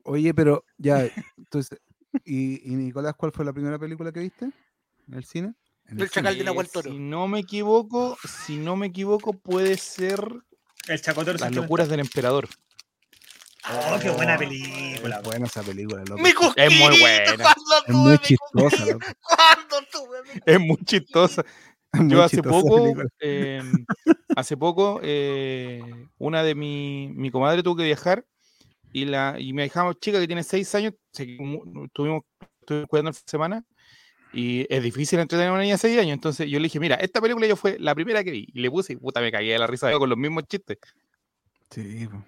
Oye, 0.03 0.33
pero 0.33 0.63
ya, 0.77 1.05
entonces, 1.37 1.77
¿y, 2.23 2.71
y 2.71 2.75
Nicolás, 2.75 3.15
cuál 3.17 3.31
fue 3.33 3.43
la 3.43 3.51
primera 3.51 3.77
película 3.77 4.11
que 4.13 4.21
viste 4.21 4.45
en 4.45 5.13
el 5.13 5.25
cine? 5.25 5.53
En 5.87 5.99
El 5.99 6.09
Chacal 6.09 6.35
de 6.35 6.41
Eh, 6.41 6.43
Nahuel 6.45 6.69
Toro. 6.69 6.91
Si 6.91 6.97
no 6.97 7.27
me 7.27 7.39
equivoco, 7.39 8.17
si 8.45 8.57
no 8.57 8.75
me 8.77 8.87
equivoco, 8.87 9.33
puede 9.33 9.75
ser 9.77 10.21
El 10.87 11.01
chacotero 11.01 11.37
Las 11.39 11.53
locuras 11.53 11.89
del 11.89 11.99
emperador. 12.01 12.47
Oh, 13.69 13.99
qué 14.01 14.09
buena 14.09 14.33
Es 14.35 14.39
película. 14.39 15.21
buena 15.21 15.45
esa 15.45 15.63
película, 15.63 16.03
loco. 16.05 16.21
Mi 16.21 16.31
cosquito, 16.31 16.71
muy 16.71 16.99
buena. 16.99 17.35
¿Cuándo 17.35 17.85
Es 17.87 17.93
muy 17.93 18.11
mi 18.11 18.17
chistosa, 18.19 18.85
mi 18.95 20.41
Es 20.45 20.59
muy 20.59 20.77
chistosa. 20.85 21.45
Es 21.91 21.99
muy 22.01 22.11
Yo 22.11 22.23
hace 22.23 22.43
poco, 22.43 22.93
eh, 23.19 23.61
hace 24.35 24.57
poco, 24.57 24.99
eh, 25.03 25.81
una 26.17 26.43
de 26.43 26.55
mi, 26.55 27.11
mi 27.13 27.29
comadre 27.31 27.63
tuvo 27.63 27.75
que 27.75 27.83
viajar 27.83 28.25
y 28.93 29.05
la 29.05 29.35
y 29.37 29.53
me 29.53 29.63
dejamos 29.63 29.99
chica 29.99 30.19
que 30.19 30.27
tiene 30.27 30.43
seis 30.43 30.73
años, 30.75 30.93
estuvimos, 31.11 31.61
estuvimos 31.85 32.23
cuidando 32.87 33.09
el 33.09 33.15
fin 33.15 33.23
de 33.25 33.31
semana 33.31 33.65
y 34.33 34.65
es 34.73 34.83
difícil 34.83 35.19
entretener 35.19 35.49
a 35.49 35.53
una 35.53 35.61
niña 35.61 35.75
de 35.75 35.79
seis 35.79 35.99
años, 35.99 36.13
entonces 36.13 36.49
yo 36.49 36.59
le 36.59 36.63
dije, 36.63 36.79
mira, 36.79 36.95
esta 36.95 37.19
película 37.21 37.47
yo 37.47 37.55
fue 37.55 37.77
la 37.79 37.95
primera 37.95 38.23
que 38.23 38.31
vi 38.31 38.47
y 38.53 38.59
le 38.59 38.69
puse 38.69 38.93
y 38.93 38.95
puta 38.97 39.19
me 39.19 39.31
cagué 39.31 39.53
de 39.53 39.59
la 39.59 39.67
risa 39.67 39.91
con 39.93 40.09
los 40.09 40.17
mismos 40.17 40.43
chistes. 40.47 40.77
Sí, 41.69 42.07
po. 42.07 42.23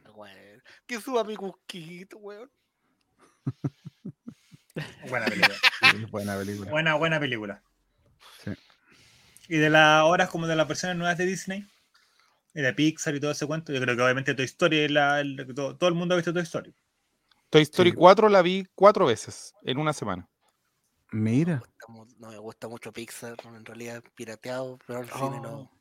Que 0.89 0.99
suba 0.99 1.23
mi 1.23 1.35
cusquito, 1.35 2.17
weón. 2.17 2.49
Buena 5.07 5.25
película. 5.27 5.55
sí, 5.91 6.05
buena 6.05 6.35
película. 6.37 6.71
Buena, 6.71 6.95
buena 6.95 7.19
película. 7.19 7.61
Sí. 8.43 8.51
Y 9.49 9.57
de 9.57 9.69
las 9.69 10.03
horas 10.03 10.29
como 10.29 10.47
de 10.47 10.55
las 10.55 10.67
versiones 10.67 10.97
nuevas 10.97 11.15
de 11.17 11.27
Disney, 11.27 11.67
y 12.55 12.61
de 12.61 12.73
Pixar 12.73 13.13
y 13.13 13.19
todo 13.19 13.29
ese 13.29 13.45
cuento, 13.45 13.71
yo 13.71 13.79
creo 13.81 13.95
que 13.95 14.01
obviamente 14.01 14.33
Toy 14.33 14.45
Story 14.45 14.79
es 14.79 14.91
la, 14.91 15.19
el- 15.19 15.45
todo, 15.53 15.77
todo 15.77 15.89
el 15.89 15.95
mundo 15.95 16.15
ha 16.15 16.17
visto 16.17 16.33
Toy 16.33 16.41
Story. 16.41 16.73
Toy 17.51 17.61
Story 17.61 17.91
Sí. 17.91 17.95
4 17.95 18.27
la 18.29 18.41
vi 18.41 18.65
cuatro 18.73 19.05
veces 19.05 19.53
en 19.63 19.77
una 19.77 19.93
semana. 19.93 20.27
Mira, 21.11 21.55
Me 21.55 21.59
gusta 21.59 21.85
mu- 21.89 22.05
No 22.17 22.29
me 22.29 22.37
gusta 22.39 22.67
mucho 22.67 22.91
Pixar, 22.91 23.35
en 23.45 23.63
realidad 23.65 24.03
pirateado, 24.15 24.79
pero 24.87 24.99
al 24.99 25.09
cine 25.11 25.39
no. 25.39 25.49
Oh. 25.59 25.71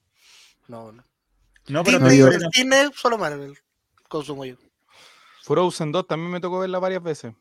No, 0.69 0.93
no. 0.93 1.05
No, 1.69 1.83
pero 1.83 1.99
Disney, 1.99 2.19
yo- 2.19 2.29
el 2.29 2.47
cine, 2.53 2.91
solo 2.95 3.17
Marvel. 3.17 3.57
Consumo 4.09 4.45
yo. 4.45 4.57
Frozen 5.49 5.93
2 5.93 6.07
también 6.07 6.31
me 6.31 6.41
tocó 6.41 6.59
verla 6.61 6.79
varias 6.79 7.03
veces. 7.03 7.33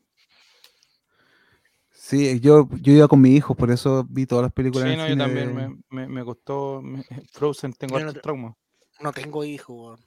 sí, 1.90 2.40
yo, 2.40 2.66
yo 2.80 2.92
iba 2.94 3.06
con 3.06 3.20
mi 3.20 3.36
hijo, 3.36 3.54
por 3.54 3.70
eso 3.70 4.06
vi 4.08 4.24
todas 4.24 4.44
las 4.44 4.52
películas. 4.52 4.88
Sí, 4.88 4.96
no, 4.96 5.02
yo 5.04 5.10
cine 5.12 5.24
también 5.24 5.48
de- 5.48 5.54
me, 5.54 5.78
me, 5.90 6.08
me 6.08 6.24
costó 6.24 6.80
me- 6.82 7.04
Frozen, 7.32 7.74
tengo 7.74 8.00
no 8.00 8.12
traumas. 8.14 8.54
No 9.00 9.12
tengo 9.12 9.44
hijos. 9.44 10.00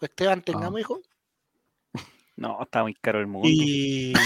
Esteban, 0.00 0.42
¿tengamos 0.42 0.76
Ah. 0.76 0.80
hijos? 0.80 1.00
No, 2.36 2.60
está 2.60 2.82
muy 2.82 2.94
caro 2.94 3.20
el 3.20 3.28
mundo. 3.28 3.48
Y 3.48 4.12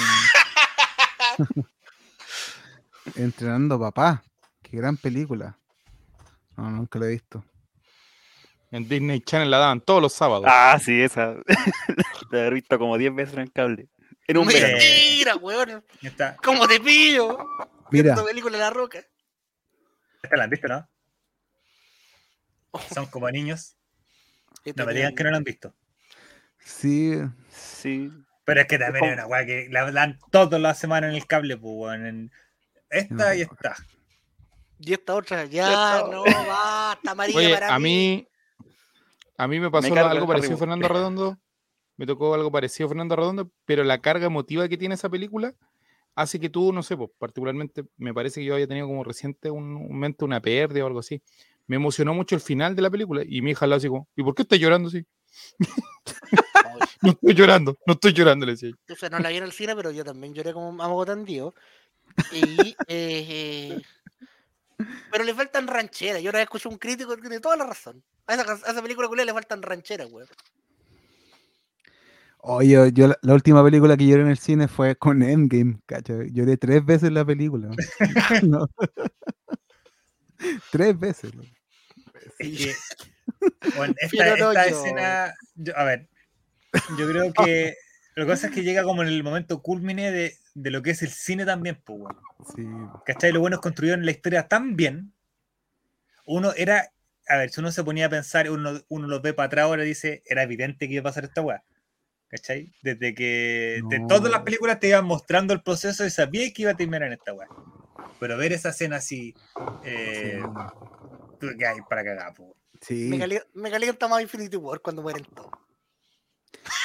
Entrenando 3.17 3.79
papá. 3.79 4.23
Qué 4.63 4.79
gran 4.79 4.97
película. 4.97 5.59
No, 6.57 6.71
nunca 6.71 6.99
la 6.99 7.07
he 7.07 7.11
visto. 7.11 7.45
En 8.71 8.89
Disney 8.89 9.21
Channel 9.21 9.51
la 9.51 9.59
daban 9.59 9.81
todos 9.81 10.03
los 10.03 10.13
sábados. 10.13 10.45
Ah, 10.47 10.79
sí, 10.83 11.01
esa. 11.01 11.37
La 12.31 12.47
he 12.47 12.51
visto 12.51 12.79
como 12.79 12.99
10 12.99 13.15
veces 13.15 13.35
en 13.35 13.41
el 13.41 13.53
cable. 13.53 13.89
En 14.27 14.37
un. 14.37 14.47
Mentira, 14.47 15.37
weón. 15.37 15.83
¿Cómo 16.43 16.69
te 16.69 16.79
pillo? 16.79 17.39
Mira, 17.91 18.13
Viendo 18.15 18.27
película 18.27 18.59
de 18.59 18.65
la 18.65 18.71
roca. 18.71 19.01
Esta 20.23 20.37
la 20.37 20.45
han 20.45 20.51
visto, 20.51 20.69
¿no? 20.69 20.87
Son 22.95 23.07
como 23.07 23.31
niños. 23.31 23.77
No 24.77 24.85
me 24.85 24.93
digan 24.93 25.15
que 25.15 25.25
no 25.25 25.31
la 25.31 25.39
han 25.39 25.45
visto. 25.45 25.75
sí, 26.59 27.15
Sí. 27.51 28.11
Pero 28.45 28.63
es 28.63 28.67
que 28.67 28.79
también 28.79 29.05
es 29.05 29.13
una 29.13 29.27
weá 29.27 29.45
que 29.45 29.69
la 29.71 29.91
dan 29.91 30.19
todas 30.31 30.59
las 30.59 30.79
semanas 30.79 31.11
en 31.11 31.17
el 31.17 31.27
cable, 31.27 31.57
pues, 31.59 31.73
weón, 31.75 32.07
en 32.07 32.33
Esta 32.89 33.35
y 33.35 33.43
esta. 33.43 33.77
Y 34.79 34.93
esta 34.95 35.15
otra, 35.15 35.45
ya, 35.45 35.69
esta 35.69 36.09
no, 36.11 36.25
basta, 36.25 37.15
María, 37.15 37.37
Oye, 37.37 37.53
para 37.53 37.75
a 37.75 37.79
mí, 37.79 38.27
a 39.39 39.49
mí 39.49 39.61
me 39.61 39.71
pasó 39.71 39.95
algo 39.95 40.27
parecido 40.27 40.57
a 40.57 40.59
Fernando 40.59 40.89
Redondo. 40.89 41.39
Me 41.97 42.07
tocó 42.07 42.35
algo 42.35 42.51
parecido 42.51 42.87
a 42.87 42.89
Fernando 42.91 43.17
Redondo, 43.17 43.51
pero 43.65 43.85
la 43.85 43.99
carga 43.99 44.27
emotiva 44.27 44.69
que 44.69 44.77
tiene 44.77 44.97
esa 44.97 45.09
película 45.09 45.55
hace 46.15 46.39
que 46.39 46.49
tú, 46.49 46.73
no 46.73 46.83
sé, 46.83 46.97
pues, 46.97 47.11
particularmente 47.19 47.85
me 47.97 48.13
parece 48.13 48.41
que 48.41 48.47
yo 48.47 48.55
había 48.55 48.67
tenido 48.67 48.89
como 48.89 49.05
reciente 49.05 49.51
un, 49.51 49.77
un 49.77 49.89
momento, 49.89 50.25
una 50.25 50.41
pérdida 50.41 50.85
o 50.85 50.89
algo 50.89 50.99
así. 50.99 51.23
Me 51.67 51.77
emocionó 51.77 52.15
mucho 52.15 52.35
el 52.35 52.41
final 52.41 52.75
de 52.75 52.83
la 52.83 52.91
película 52.91 53.23
y 53.27 53.41
mi 53.41 53.53
hija 53.53 53.67
la 53.67 53.77
así 53.77 53.89
como, 53.89 54.09
¿y 54.17 54.23
por 54.23 54.35
qué 54.35 54.43
estás 54.43 54.59
llorando 54.59 54.89
así? 54.89 55.07
no 57.03 57.11
estoy 57.11 57.35
llorando, 57.35 57.79
no 57.87 57.93
estoy 57.95 58.13
llorando, 58.13 58.47
le 58.47 58.53
decía. 58.53 58.73
O 58.91 58.97
sea, 58.97 59.09
no 59.09 59.19
la 59.19 59.29
vi 59.29 59.37
en 59.37 59.45
el 59.45 59.53
cine, 59.53 59.77
pero 59.77 59.91
yo 59.91 60.05
también 60.05 60.35
lloré 60.35 60.53
como 60.53 60.83
amo 60.83 61.07
tendido. 61.07 61.55
Y, 62.33 62.75
eh, 62.89 63.81
pero 65.11 65.25
le 65.25 65.35
faltan 65.35 65.67
rancheras. 65.67 66.23
Yo 66.23 66.29
ahora 66.31 66.43
escuché 66.43 66.69
un 66.69 66.79
crítico 66.79 67.15
que 67.15 67.21
tiene 67.23 67.41
toda 67.41 67.57
la 67.57 67.65
razón. 67.67 68.03
A 68.27 68.35
esa, 68.35 68.43
a 68.53 68.55
esa 68.73 68.83
película 68.83 69.09
culé 69.09 69.25
le 69.25 69.33
faltan 69.33 69.63
rancheras, 69.63 70.09
güey. 70.11 70.27
Oye, 72.41 72.71
yo, 72.73 72.87
yo 72.87 73.09
la, 73.09 73.19
la 73.23 73.35
última 73.35 73.65
película 73.65 73.97
que 73.97 74.07
lloré 74.07 74.23
en 74.23 74.29
el 74.29 74.39
cine 74.39 74.69
fue 74.69 74.95
con 74.97 75.23
Endgame, 75.23 75.81
cacho. 75.87 76.23
Lloré 76.23 76.57
tres 76.57 76.85
veces 76.85 77.11
la 77.13 77.25
película. 77.25 77.71
No. 78.49 78.69
tres 80.71 80.99
veces. 80.99 81.33
que, 82.39 82.75
bueno, 83.77 83.95
esta, 83.99 84.37
no 84.37 84.53
esta 84.53 84.67
escena, 84.67 85.35
yo- 85.57 85.77
a 85.77 85.85
ver, 85.85 86.09
yo 86.97 87.09
creo 87.09 87.33
que 87.33 87.75
lo 88.19 88.27
que 88.27 88.33
pasa 88.33 88.47
es 88.49 88.53
que 88.53 88.63
llega 88.63 88.83
como 88.83 89.03
en 89.03 89.09
el 89.09 89.23
momento 89.23 89.63
culmine 89.63 90.11
de, 90.11 90.35
de 90.55 90.71
lo 90.71 90.83
que 90.83 90.91
es 90.91 91.03
el 91.03 91.11
cine 91.11 91.45
también, 91.45 91.81
pues, 91.85 91.99
weón. 92.01 92.17
Sí. 92.55 92.67
¿Cachai? 93.07 93.33
Lo 93.33 93.41
bueno 93.41 93.57
es 93.57 93.63
construyeron 93.63 94.05
la 94.05 94.11
historia 94.11 94.49
tan 94.49 94.77
bien. 94.77 95.13
Uno 96.27 96.53
era, 96.57 96.91
a 97.29 97.37
ver, 97.37 97.51
si 97.51 97.61
uno 97.61 97.71
se 97.73 97.85
ponía 97.85 98.07
a 98.07 98.11
pensar, 98.11 98.51
uno, 98.51 98.81
uno 98.89 99.07
lo 99.09 99.21
ve 99.21 99.33
para 99.35 99.47
atrás 99.47 99.65
ahora 99.65 99.85
y 99.85 99.89
dice, 99.89 100.23
era 100.27 100.43
evidente 100.43 100.87
que 100.89 100.95
iba 100.95 101.01
a 101.01 101.05
pasar 101.05 101.25
esta 101.25 101.41
weá. 101.43 101.63
¿Cachai? 102.29 102.73
Desde 102.83 103.15
que 103.15 103.81
de 103.89 104.01
No. 104.01 104.07
todas 104.07 104.31
las 104.31 104.43
películas 104.43 104.79
te 104.81 104.89
iban 104.89 105.07
mostrando 105.07 105.55
el 105.55 105.63
proceso 105.63 106.05
y 106.05 106.11
sabía 106.11 106.53
que 106.53 106.63
iba 106.63 106.73
a 106.73 106.77
terminar 106.77 107.05
en 107.05 107.15
esta 107.15 107.33
weá. 107.33 107.49
Pero 108.21 108.37
ver 108.37 108.53
esa 108.53 108.69
escena 108.71 108.97
así, 108.97 109.35
eh, 109.85 110.43
tú 111.41 111.47
que 111.59 111.67
hay 111.67 111.79
para 111.89 112.05
cagar, 112.05 112.35
po. 112.35 112.55
Sí. 112.83 113.07
Me, 113.09 113.19
cali- 113.19 113.41
me 113.55 113.71
calienta 113.71 114.09
más 114.09 114.21
Infinity 114.21 114.57
War 114.57 114.81
cuando 114.81 115.03
mueren 115.03 115.25
todos. 115.35 115.51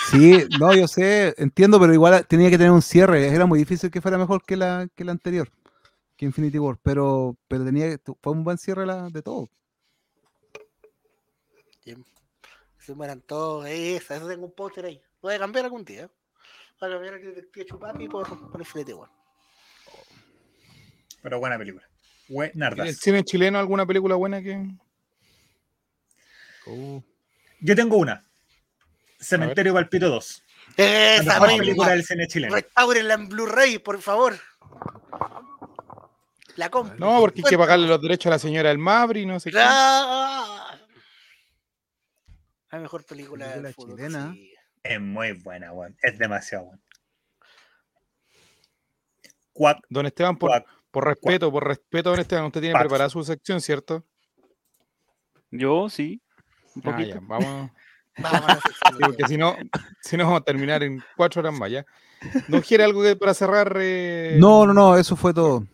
Sí, 0.10 0.44
no, 0.60 0.74
yo 0.74 0.88
sé, 0.88 1.34
entiendo, 1.38 1.80
pero 1.80 1.94
igual 1.94 2.26
tenía 2.28 2.50
que 2.50 2.58
tener 2.58 2.72
un 2.72 2.82
cierre. 2.82 3.28
Era 3.28 3.46
muy 3.46 3.60
difícil 3.60 3.90
que 3.92 4.02
fuera 4.02 4.18
mejor 4.18 4.44
que 4.46 4.56
la, 4.58 4.88
que 4.96 5.04
la 5.04 5.12
anterior, 5.12 5.50
que 6.16 6.26
Infinity 6.26 6.60
War, 6.60 6.78
pero, 6.84 7.36
pero 7.48 7.66
tenía 7.66 7.98
fue 8.22 8.34
un 8.34 8.44
buen 8.44 8.58
cierre 8.58 8.86
la- 8.86 9.10
de 9.10 9.22
todo. 9.22 9.50
Se 12.80 12.94
mueran 12.94 13.22
todos, 13.22 13.66
esa, 13.68 14.18
eso 14.18 14.28
tengo 14.28 14.46
un 14.46 14.52
póster 14.52 14.84
ahí. 14.86 14.96
Lo 15.22 15.30
voy 15.30 15.36
a 15.36 15.40
cambiar 15.40 15.64
algún 15.66 15.86
día. 15.86 16.10
Voy 16.82 16.90
a 16.90 16.94
cambiar 16.94 17.14
el 17.14 17.24
detective 17.24 17.66
Chupapi 17.66 18.10
por, 18.10 18.28
por 18.52 18.60
Infinity 18.60 18.92
War. 18.92 19.10
Pero 21.22 21.40
buena 21.40 21.58
película. 21.58 21.86
¿Y 22.28 22.32
¿El 22.32 22.36
Buenardas. 22.36 22.98
cine 22.98 23.24
chileno 23.24 23.58
alguna 23.58 23.86
película 23.86 24.16
buena 24.16 24.42
que.? 24.42 24.68
Yo 27.62 27.76
tengo 27.76 27.96
una. 27.98 28.26
Cementerio 29.24 29.74
Palpito 29.74 30.10
2. 30.10 30.44
La 30.78 31.16
Esa 31.16 31.24
mejor 31.34 31.48
misma. 31.50 31.64
película 31.64 31.90
del 31.92 32.04
cine 32.04 32.28
chileno. 32.28 32.56
Restáurenla 32.56 33.14
en 33.16 33.30
Blu-ray, 33.30 33.80
por 33.80 34.02
favor. 34.02 34.36
La 36.56 36.70
compro. 36.70 36.96
No, 36.98 37.20
porque 37.20 37.42
hay 37.44 37.50
que 37.50 37.58
pagarle 37.58 37.88
los 37.88 38.02
derechos 38.02 38.28
a 38.28 38.32
la 38.32 38.40
señora 38.40 38.70
del 38.70 38.78
Mabri, 38.78 39.26
no 39.26 39.40
sé 39.40 39.52
qué. 39.52 39.58
La 39.58 40.80
mejor 42.80 43.04
película 43.06 43.46
Película 43.46 43.68
del 43.68 43.74
fútbol, 43.74 43.96
chilena. 43.98 44.34
sí. 44.34 44.54
Es 44.84 45.00
muy 45.00 45.32
buena, 45.34 45.72
weón. 45.72 45.96
Es 46.02 46.18
demasiado 46.18 46.66
buena. 46.66 46.82
Cuac, 49.54 49.80
Don 49.90 50.06
Esteban, 50.08 50.38
por, 50.38 50.50
cuac. 50.50 50.66
por 50.92 51.06
respeto, 51.06 51.52
por 51.52 51.68
respeto, 51.68 52.10
don 52.10 52.20
Esteban, 52.20 52.46
usted 52.46 52.60
tiene 52.60 52.74
Pax. 52.74 52.84
preparada 52.84 53.10
su 53.10 53.24
sección, 53.24 53.62
¿cierto? 53.62 54.04
Yo 55.52 55.90
sí. 55.90 56.22
Un 56.76 56.82
Ah, 56.86 56.92
poquito. 56.92 57.16
ya, 57.16 57.20
vamos. 57.22 57.72
Vamos 58.18 58.50
a 58.50 58.56
Sí, 58.62 58.72
porque 59.00 59.28
si 59.28 59.38
no, 59.38 59.56
si 60.02 60.18
no 60.18 60.26
vamos 60.26 60.42
a 60.42 60.44
terminar 60.44 60.84
en 60.84 61.04
cuatro 61.18 61.42
horas 61.42 61.54
más, 61.54 61.72
¿ya? 61.72 61.86
¿No 62.48 62.62
quiere 62.62 62.84
algo 62.84 63.02
que 63.02 63.16
para 63.16 63.34
cerrar? 63.34 63.76
eh, 63.80 64.38
No, 64.40 64.66
no, 64.66 64.74
no, 64.74 64.96
eso 64.98 65.16
fue 65.16 65.34
todo. 65.34 65.66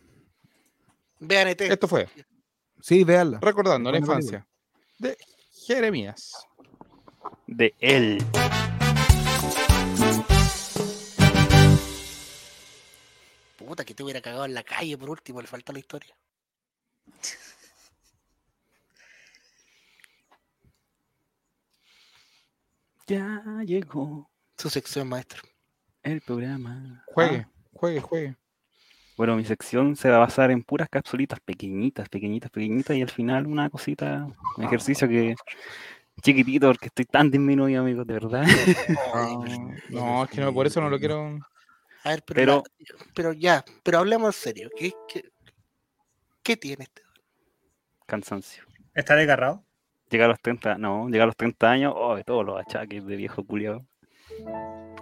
Vean 1.20 1.49
ET. 1.49 1.61
Esto 1.61 1.88
fue, 1.88 2.07
Sí, 2.82 3.03
véanla. 3.03 3.40
recordando 3.41 3.91
la 3.91 3.98
infancia 3.98 4.48
de 4.99 5.18
Jeremías. 5.68 6.32
De 7.45 7.74
él. 7.80 8.24
Puta, 13.57 13.84
que 13.84 13.94
te 13.94 14.03
hubiera 14.03 14.22
cagado 14.22 14.45
en 14.45 14.53
la 14.53 14.64
calle 14.64 14.98
por 14.98 15.10
último, 15.10 15.41
le 15.41 15.48
falta 15.48 15.74
la 15.74 15.80
historia. 15.80 16.16
Ya 23.10 23.44
llegó 23.65 24.30
Su 24.57 24.69
sección, 24.69 25.07
maestro. 25.10 25.41
el 26.03 26.22
programa. 26.22 27.03
Juegue, 27.07 27.45
Ah, 27.48 27.49
juegue, 27.73 27.99
juegue. 28.02 28.36
bueno, 29.18 29.36
mi 29.36 29.44
sección 29.45 29.95
se 29.95 30.10
va 30.10 30.18
a 30.18 30.19
basar 30.19 30.52
en 30.52 30.64
puras 30.64 30.88
capsulitas 30.90 31.40
pequeñitas, 31.40 32.07
pequeñitas, 32.10 32.52
pequeñitas 32.52 32.95
y 32.95 33.02
al 33.02 33.10
final 33.10 33.48
una 33.48 33.69
cosita, 33.69 34.27
un 34.57 34.64
ejercicio 34.64 35.07
que 35.07 35.36
chiquitito 36.22 36.68
porque 36.68 36.88
estoy 36.88 37.06
tan 37.06 37.31
disminuido, 37.31 37.81
amigos, 37.81 38.06
de 38.06 38.14
verdad. 38.14 38.44
No, 39.14 39.45
no, 39.90 40.23
es 40.26 40.30
que 40.30 40.41
no, 40.41 40.53
por 40.53 40.68
eso 40.68 40.80
no 40.81 40.90
lo 40.90 40.99
quiero. 40.99 41.40
A 42.03 42.10
ver, 42.11 42.23
pero, 42.26 42.36
Pero- 42.36 42.64
la- 42.80 43.06
pero 43.15 43.34
ya, 43.34 43.65
pero 43.84 43.98
hablemos 43.99 44.36
en 44.36 44.41
serio. 44.41 44.69
¿Qué, 44.77 44.94
qué, 45.07 45.23
qué 46.44 46.57
tiene 46.57 46.84
este? 46.84 47.02
Cansancio. 48.06 48.64
¿Está 48.94 49.15
desgarrado? 49.15 49.65
Llega 50.10 50.26
a 50.26 50.27
los 50.30 50.40
30, 50.41 50.77
no, 50.77 51.07
llega 51.10 51.23
a 51.23 51.27
los 51.27 51.36
30 51.36 51.69
años, 51.69 51.94
oh, 51.95 52.15
de 52.15 52.23
todos 52.23 52.45
los 52.45 52.60
achaques 52.60 53.06
de 53.06 53.15
viejo 53.15 53.44
culiado. 53.44 53.86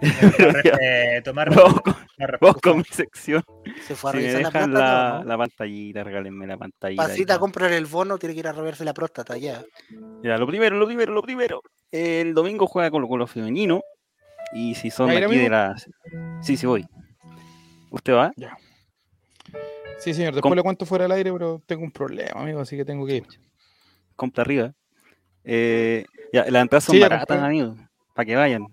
Eh, 0.80 1.20
tomar 1.24 1.52
Vamos 1.54 1.80
con, 1.80 1.96
vamos 2.40 2.56
con 2.62 2.78
mi 2.78 2.84
sección. 2.84 3.42
Se 3.82 3.94
fue 3.96 4.10
a 4.10 4.12
Si 4.12 4.18
me 4.18 4.22
revisar 4.22 4.42
la 4.42 4.48
dejan 4.48 4.70
próstata. 4.70 5.08
la, 5.12 5.18
¿no? 5.18 5.24
la 5.24 5.38
pantallita, 5.38 6.04
regálenme 6.04 6.46
la 6.46 6.56
pantallita. 6.56 7.02
Pasita, 7.02 7.34
todo. 7.34 7.40
comprar 7.40 7.72
el 7.72 7.86
bono, 7.86 8.16
tiene 8.18 8.34
que 8.34 8.40
ir 8.40 8.46
a 8.48 8.52
reverse 8.52 8.84
la 8.84 8.94
próstata 8.94 9.36
ya. 9.36 9.64
Ya, 10.22 10.36
lo 10.38 10.46
primero, 10.46 10.76
lo 10.76 10.86
primero, 10.86 11.12
lo 11.12 11.22
primero. 11.22 11.62
El 11.90 12.32
domingo 12.34 12.66
juega 12.66 12.90
con 12.90 13.02
lo 13.18 13.26
femenino. 13.26 13.82
Y 14.52 14.74
si 14.76 14.90
son 14.90 15.08
¿Va 15.08 15.12
a 15.14 15.16
aquí 15.18 15.36
de 15.36 15.50
las. 15.50 15.90
Sí, 16.42 16.56
sí 16.56 16.66
voy. 16.66 16.86
¿Usted 17.90 18.14
va? 18.14 18.32
Sí, 19.98 20.14
señor, 20.14 20.32
después 20.34 20.50
Com- 20.50 20.54
le 20.54 20.62
cuento 20.62 20.86
fuera 20.86 21.04
del 21.04 21.12
aire, 21.12 21.32
pero 21.32 21.60
tengo 21.66 21.82
un 21.82 21.90
problema, 21.90 22.40
amigo, 22.40 22.60
así 22.60 22.76
que 22.76 22.84
tengo 22.84 23.04
que 23.04 23.16
ir. 23.16 23.26
Compra 24.14 24.42
arriba. 24.42 24.72
Eh, 25.44 26.04
ya, 26.32 26.44
las 26.50 26.62
entradas 26.62 26.84
son 26.84 26.96
Sí, 26.96 27.00
baratas, 27.00 27.26
compré. 27.26 27.46
amigos. 27.46 27.78
Para 28.14 28.26
que 28.26 28.36
vayan. 28.36 28.66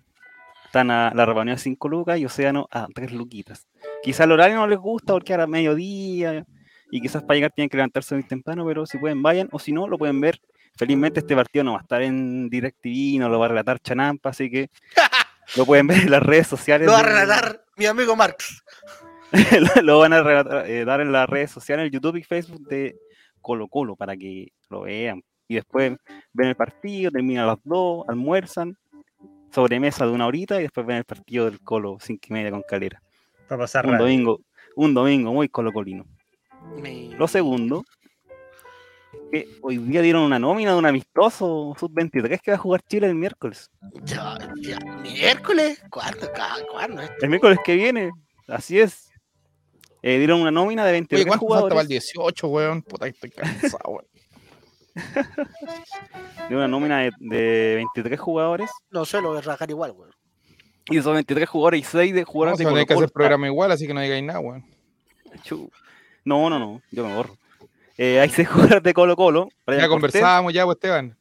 Están 0.66 0.92
a 0.92 1.14
la 1.14 1.26
reunión 1.26 1.56
a 1.56 1.58
5 1.58 1.88
lucas 1.88 2.20
y 2.20 2.26
Océano 2.26 2.68
a 2.72 2.88
3 2.94 3.14
luquitas. 3.14 3.66
Quizás 4.04 4.26
el 4.26 4.32
horario 4.34 4.58
no 4.58 4.68
les 4.68 4.78
gusta 4.80 5.14
porque 5.14 5.34
ahora 5.34 5.44
es 5.46 5.50
mediodía 5.50 6.46
y 6.92 7.02
quizás 7.02 7.24
para 7.24 7.36
llegar 7.36 7.52
tienen 7.52 7.70
que 7.70 7.78
levantarse 7.78 8.14
muy 8.16 8.24
temprano, 8.26 8.66
pero 8.66 8.86
si 8.86 8.98
pueden 8.98 9.22
vayan 9.24 9.48
o 9.52 9.60
si 9.60 9.72
no, 9.72 9.88
lo 9.88 9.98
pueden 9.98 10.20
ver. 10.20 10.40
Felizmente 10.78 11.22
este 11.22 11.34
partido 11.36 11.64
no 11.64 11.72
va 11.74 11.78
a 11.80 11.82
estar 11.82 12.02
en 12.02 12.50
DirecTV, 12.50 13.20
no 13.20 13.30
lo 13.30 13.40
va 13.40 13.46
a 13.46 13.50
relatar 13.50 13.80
Chanampa, 13.80 14.30
así 14.32 14.50
que 14.52 14.70
lo 15.56 15.66
pueden 15.66 15.88
ver 15.88 16.00
en 16.02 16.12
las 16.12 16.22
redes 16.22 16.48
sociales. 16.48 16.86
Lo 16.88 16.92
va 16.94 17.00
a 17.00 17.04
de- 17.04 17.10
relatar 17.10 17.64
mi 17.78 17.86
amigo 17.86 18.16
Marx. 18.18 18.62
lo, 19.76 19.82
lo 19.82 20.00
van 20.00 20.12
a 20.14 20.22
relatar- 20.22 20.66
eh, 20.68 20.84
dar 20.84 21.00
en 21.00 21.14
las 21.14 21.30
redes 21.30 21.52
sociales, 21.52 21.86
en 21.86 21.92
YouTube 21.94 22.18
y 22.18 22.24
Facebook 22.24 22.68
de 22.68 22.98
Colo 23.42 23.70
Colo 23.70 23.96
para 23.96 24.18
que 24.18 24.50
lo 24.70 24.82
vean. 24.82 25.24
Y 25.47 25.55
después 25.55 25.95
ven 26.34 26.47
el 26.49 26.55
partido, 26.55 27.11
terminan 27.11 27.43
a 27.43 27.47
las 27.47 27.57
2, 27.63 28.05
almuerzan, 28.07 28.76
sobremesa 29.53 30.05
de 30.05 30.11
una 30.11 30.27
horita 30.27 30.59
y 30.59 30.63
después 30.63 30.85
ven 30.85 30.97
el 30.97 31.05
partido 31.05 31.45
del 31.45 31.59
Colo, 31.61 31.97
cinco 32.01 32.27
y 32.30 32.34
media 32.34 32.51
con 32.51 32.63
calera. 32.67 33.01
Para 33.47 33.61
pasar 33.61 33.85
Un 33.85 33.93
radio. 33.93 34.05
domingo, 34.05 34.39
un 34.76 34.93
domingo 34.93 35.31
muy 35.34 35.47
colocolino. 35.49 36.05
Mi- 36.81 37.13
Lo 37.13 37.27
segundo, 37.27 37.84
que 39.31 39.47
hoy 39.61 39.77
día 39.77 40.01
dieron 40.01 40.23
una 40.23 40.39
nómina 40.39 40.72
de 40.72 40.77
un 40.77 40.85
amistoso 40.85 41.73
sub-23 41.80 42.39
que 42.41 42.51
va 42.51 42.55
a 42.55 42.59
jugar 42.59 42.81
Chile 42.84 43.07
el 43.07 43.15
miércoles. 43.15 43.69
Ya, 44.03 44.38
ya, 44.61 44.80
¿Miércoles? 45.01 45.81
¿Cuándo? 45.89 46.27
¿Cuándo? 46.72 47.01
El 47.22 47.30
miércoles 47.30 47.59
que 47.63 47.76
viene, 47.76 48.11
así 48.47 48.80
es. 48.80 49.09
Eh, 50.01 50.17
dieron 50.19 50.41
una 50.41 50.51
nómina 50.51 50.85
de 50.85 50.91
23 50.91 51.22
Oye, 51.22 51.27
¿cuánto 51.27 51.47
falta 51.47 51.69
para 51.69 51.81
el 51.81 51.88
jugadores. 51.88 51.89
18, 52.13 52.47
weón? 52.47 52.81
Puta, 52.84 53.07
estoy 53.07 53.31
cansado, 53.31 53.80
weón. 53.88 54.05
De 56.49 56.55
una 56.55 56.67
nómina 56.67 56.99
de, 56.99 57.11
de 57.19 57.76
23 57.76 58.19
jugadores. 58.19 58.69
No 58.91 59.05
sé, 59.05 59.22
lo 59.22 59.30
voy 59.30 59.39
a 59.39 59.41
rajar 59.41 59.69
igual, 59.69 59.91
güey. 59.91 60.11
Y 60.89 60.97
esos 60.97 61.13
23 61.13 61.49
jugadores 61.49 61.81
y 61.81 61.84
6 61.84 62.13
de 62.13 62.22
No, 62.22 62.26
jugadores 62.27 62.57
se 62.57 62.63
de 62.63 62.69
tener 62.69 62.85
que 62.85 62.93
hacer 62.93 63.11
programa 63.11 63.47
igual, 63.47 63.72
así 63.72 63.88
que 63.88 63.93
no 63.93 64.01
digáis 64.01 64.23
nada, 64.23 64.39
weón. 64.39 64.63
Chu. 65.43 65.69
No, 66.23 66.49
no, 66.49 66.59
no, 66.59 66.81
yo 66.91 67.05
me 67.05 67.15
borro. 67.15 67.38
Eh, 67.97 68.19
hay 68.19 68.30
seis 68.30 68.47
jugadores 68.49 68.84
de 68.84 68.93
Colo 68.93 69.15
Colo. 69.15 69.49
Ya 69.67 69.88
conversábamos 69.88 70.53
ya, 70.53 70.65
pues 70.65 70.76
Esteban. 70.76 71.17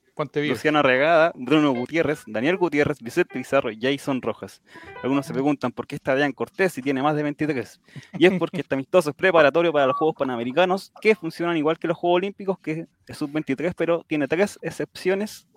Luciano 0.49 0.82
Regada, 0.82 1.32
Bruno 1.35 1.73
Gutiérrez, 1.73 2.23
Daniel 2.27 2.57
Gutiérrez, 2.57 3.01
Vicente 3.01 3.35
Pizarro 3.35 3.70
y 3.70 3.78
Jason 3.81 4.23
Rojas. 4.23 4.62
Algunos 5.03 5.27
se 5.27 5.32
preguntan 5.32 5.73
por 5.73 5.86
qué 5.86 5.97
está 5.97 6.15
Dean 6.15 6.32
Cortés 6.32 6.73
si 6.73 6.82
tiene 6.82 7.03
más 7.03 7.16
de 7.16 7.23
23. 7.23 7.81
Y 8.19 8.27
es 8.27 8.32
porque 8.39 8.61
este 8.61 8.74
amistoso 8.74 9.11
es 9.11 9.16
preparatorio 9.16 9.73
para 9.73 9.86
los 9.86 9.97
Juegos 9.97 10.15
Panamericanos, 10.16 10.93
que 11.01 11.15
funcionan 11.15 11.57
igual 11.57 11.78
que 11.78 11.89
los 11.89 11.97
Juegos 11.97 12.19
Olímpicos, 12.19 12.59
que 12.59 12.86
es 13.07 13.19
sub-23, 13.19 13.74
pero 13.77 14.05
tiene 14.07 14.28
tres 14.28 14.59
excepciones 14.62 15.49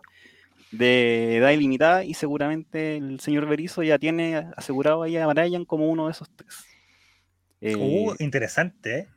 de 0.72 1.38
edad 1.38 1.52
ilimitada 1.52 2.04
y 2.04 2.14
seguramente 2.14 2.98
el 2.98 3.20
señor 3.20 3.46
Berizzo 3.46 3.84
ya 3.84 3.98
tiene 3.98 4.48
asegurado 4.58 5.04
ahí 5.04 5.18
a 5.18 5.28
Brian 5.28 5.66
como 5.66 5.90
uno 5.90 6.06
de 6.08 6.12
esos 6.12 6.30
tres. 6.36 6.66
Eh, 7.62 7.76
Uh, 7.76 8.16
interesante, 8.20 9.00
¿eh? 9.00 9.08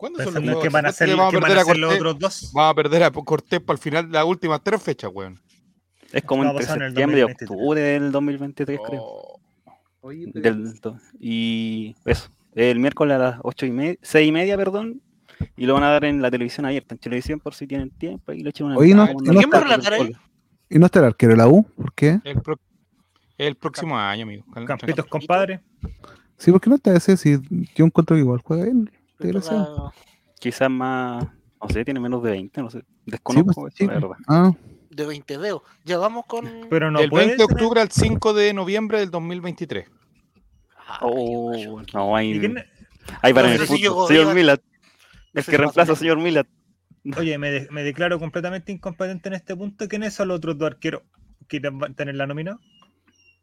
¿Cuándo 0.00 0.18
son 0.18 0.24
los 0.26 0.34
Pensando 0.34 0.52
juegos? 0.52 0.62
que 0.62 0.68
van 0.70 0.86
a 0.86 0.88
hacer, 0.88 1.08
vamos 1.14 1.30
que 1.30 1.36
a 1.36 1.40
van 1.40 1.48
perder 1.50 1.56
a 1.58 1.60
a 1.60 1.62
hacer 1.64 1.76
los 1.78 1.94
otros 1.94 2.18
dos. 2.18 2.50
Vamos 2.54 2.72
a 2.72 2.74
perder 2.74 3.02
a 3.02 3.10
Cortés 3.10 3.60
para 3.60 3.76
el 3.76 3.82
final, 3.82 4.10
las 4.10 4.24
últimas 4.24 4.60
tres 4.64 4.82
fechas, 4.82 5.10
weón. 5.12 5.38
es 6.12 6.22
como 6.24 6.42
entre 6.44 6.58
pasar 6.60 6.78
en 6.78 6.82
el 6.84 6.90
septiembre 6.90 7.18
y 7.18 7.20
2023. 7.20 7.50
octubre 7.50 7.80
del 7.82 8.12
2023, 8.12 8.80
creo. 8.86 9.02
Oh. 9.02 9.40
Del, 10.02 10.80
do- 10.80 10.98
y 11.20 11.94
eso, 12.06 12.30
el 12.54 12.78
miércoles 12.80 13.14
a 13.16 13.18
las 13.18 13.40
8 13.42 13.66
y 13.66 13.70
media, 13.72 13.96
6 14.00 14.26
y 14.28 14.32
media, 14.32 14.56
perdón, 14.56 15.02
y 15.58 15.66
lo 15.66 15.74
van 15.74 15.82
a 15.82 15.90
dar 15.90 16.06
en 16.06 16.22
la 16.22 16.30
televisión 16.30 16.64
abierta, 16.64 16.94
en 16.94 16.98
televisión 16.98 17.38
por 17.38 17.54
si 17.54 17.66
tienen 17.66 17.90
tiempo, 17.90 18.32
y 18.32 18.40
lo 18.42 18.48
echan 18.48 18.68
una 18.68 18.76
Oye, 18.78 18.94
no- 18.94 19.02
mirada, 19.02 19.12
no 19.12 19.14
cuando 19.22 19.32
¿Quién 19.40 19.50
va 19.50 19.56
a 19.58 19.60
está 19.60 19.76
relatar 19.76 19.92
ahí? 19.92 20.12
¿Y 20.70 20.78
no 20.78 20.86
está 20.86 20.98
el 21.00 21.04
arquero 21.04 21.32
de 21.32 21.36
la 21.36 21.48
U? 21.48 21.64
¿Por 21.76 21.92
qué? 21.92 22.18
El, 22.24 22.40
pro- 22.40 22.58
el 23.36 23.54
próximo 23.56 23.98
año, 23.98 24.22
amigo. 24.22 24.44
Campitos, 24.66 25.04
compadre. 25.04 25.60
Sí, 26.38 26.50
¿por 26.50 26.60
qué 26.62 26.70
no 26.70 26.76
está 26.76 26.94
ese? 26.96 27.18
Si 27.18 27.36
yo 27.74 27.84
encuentro 27.84 28.16
que 28.16 28.20
igual 28.20 28.40
juega 28.42 28.64
bien. 28.64 28.90
Desgraciado. 29.20 29.92
Quizás 30.38 30.70
más, 30.70 31.24
no 31.62 31.68
sé, 31.68 31.84
tiene 31.84 32.00
menos 32.00 32.22
de 32.22 32.30
20, 32.32 32.62
no 32.62 32.70
sé, 32.70 32.80
Sí, 32.80 32.86
desconozco 33.06 33.62
pues, 33.62 33.74
eso, 33.74 33.76
sí. 33.78 33.86
la 33.86 33.94
verdad. 33.94 34.16
Ah, 34.28 34.52
De 34.90 35.06
20 35.06 35.38
dedos. 35.38 35.62
Ya 35.84 35.98
vamos 35.98 36.24
con. 36.26 36.48
Pero 36.70 36.90
no 36.90 37.00
del 37.00 37.10
puede 37.10 37.26
20 37.26 37.42
de 37.42 37.46
ser- 37.46 37.54
octubre 37.56 37.80
al 37.80 37.90
5 37.90 38.32
de 38.34 38.52
noviembre 38.54 38.98
del 39.00 39.10
2023. 39.10 39.86
Ay, 40.86 40.98
Oh, 41.02 41.82
no, 41.94 42.16
hay, 42.16 42.32
¿Y 42.32 42.40
quién- 42.40 42.64
hay 43.22 43.32
para 43.32 43.48
No 43.48 43.54
el 43.54 43.60
fútbol, 43.60 44.08
señor. 44.08 44.34
Milat, 44.34 44.60
el 45.34 45.44
que 45.44 45.56
reemplaza 45.56 45.92
al 45.92 45.98
señor 45.98 46.18
Milat. 46.18 46.46
Oye, 47.16 47.38
me, 47.38 47.50
de- 47.50 47.68
me 47.70 47.82
declaro 47.82 48.18
completamente 48.18 48.72
incompetente 48.72 49.28
en 49.28 49.34
este 49.34 49.56
punto. 49.56 49.88
¿Quiénes 49.88 50.14
son 50.14 50.28
los 50.28 50.38
otros 50.38 50.58
dos 50.58 50.66
arqueros 50.72 51.02
que 51.48 51.60
van 51.60 51.92
a 51.92 51.94
tener 51.94 52.14
la 52.16 52.26
nómina? 52.26 52.58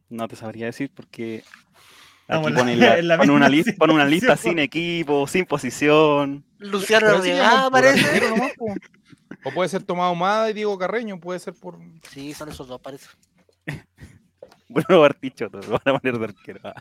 No 0.09 0.27
te 0.27 0.35
sabría 0.35 0.67
decir 0.67 0.91
porque 0.93 1.43
aquí 2.27 2.51
la- 2.75 3.01
la- 3.01 3.17
ponen 3.17 3.31
una, 3.31 3.49
lista, 3.49 3.73
una 3.79 4.37
sin 4.37 4.59
equipo, 4.59 5.27
sin 5.27 5.45
posición. 5.45 6.43
Luciano 6.59 7.23
llaman 7.23 7.63
por 7.63 7.71
parece. 7.71 8.21
O 9.43 9.51
puede 9.51 9.69
ser 9.69 9.83
Tomás 9.83 10.11
Humada 10.11 10.49
y 10.49 10.53
Diego 10.53 10.77
Carreño, 10.77 11.19
puede 11.19 11.39
ser 11.39 11.53
por. 11.53 11.77
Sí, 12.09 12.33
son 12.33 12.49
esos 12.49 12.67
dos, 12.67 12.81
parece. 12.81 13.07
Bueno, 14.69 14.99
Bartichotto, 14.99 15.59
lo 15.61 15.79
van 15.83 15.95
a 15.95 15.99
poner 15.99 16.19
de 16.19 16.25
arquero. 16.25 16.59
Ah. 16.65 16.75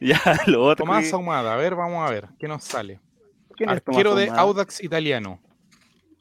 ya, 0.00 0.20
lo 0.46 0.64
otro. 0.64 0.84
Tomás 0.84 1.12
Ahumada. 1.12 1.54
A 1.54 1.56
ver, 1.56 1.76
vamos 1.76 2.04
a 2.04 2.10
ver. 2.10 2.28
¿Qué 2.40 2.48
nos 2.48 2.64
sale? 2.64 2.98
¿quién 3.56 3.70
es 3.70 3.82
Tomás 3.84 3.96
Arquero 3.98 4.14
de 4.16 4.24
Ahumada? 4.24 4.42
Audax 4.42 4.82
Italiano. 4.82 5.40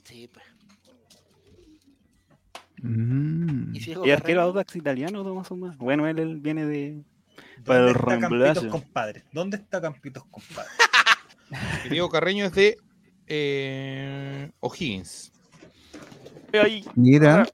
Sí, 0.03 0.29
pues. 0.31 0.45
mm. 2.77 3.75
Y 3.75 4.07
¿Y 4.07 4.11
arquero 4.11 4.41
Audax 4.43 4.75
italiano, 4.75 5.23
Tomás 5.23 5.49
Ahumada? 5.49 5.75
Bueno, 5.79 6.07
él, 6.07 6.19
él 6.19 6.39
viene 6.39 6.65
de. 6.65 7.03
Para 7.65 7.79
¿Dónde 7.79 7.91
el 7.91 7.95
está 7.97 8.05
Campitos, 8.19 8.29
reemplazo. 8.39 8.69
compadre? 8.69 9.23
¿Dónde 9.31 9.57
está 9.57 9.81
Campitos, 9.81 10.23
compadre? 10.29 10.69
Diego 11.89 12.09
Carreño 12.09 12.45
es 12.45 12.53
de 12.53 12.77
eh, 13.27 14.51
O'Higgins. 14.59 15.31
Ahí. 16.53 16.85
Mira, 16.95 17.47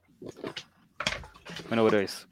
Bueno, 1.69 1.85
pero 1.85 1.99
eso. 1.99 2.27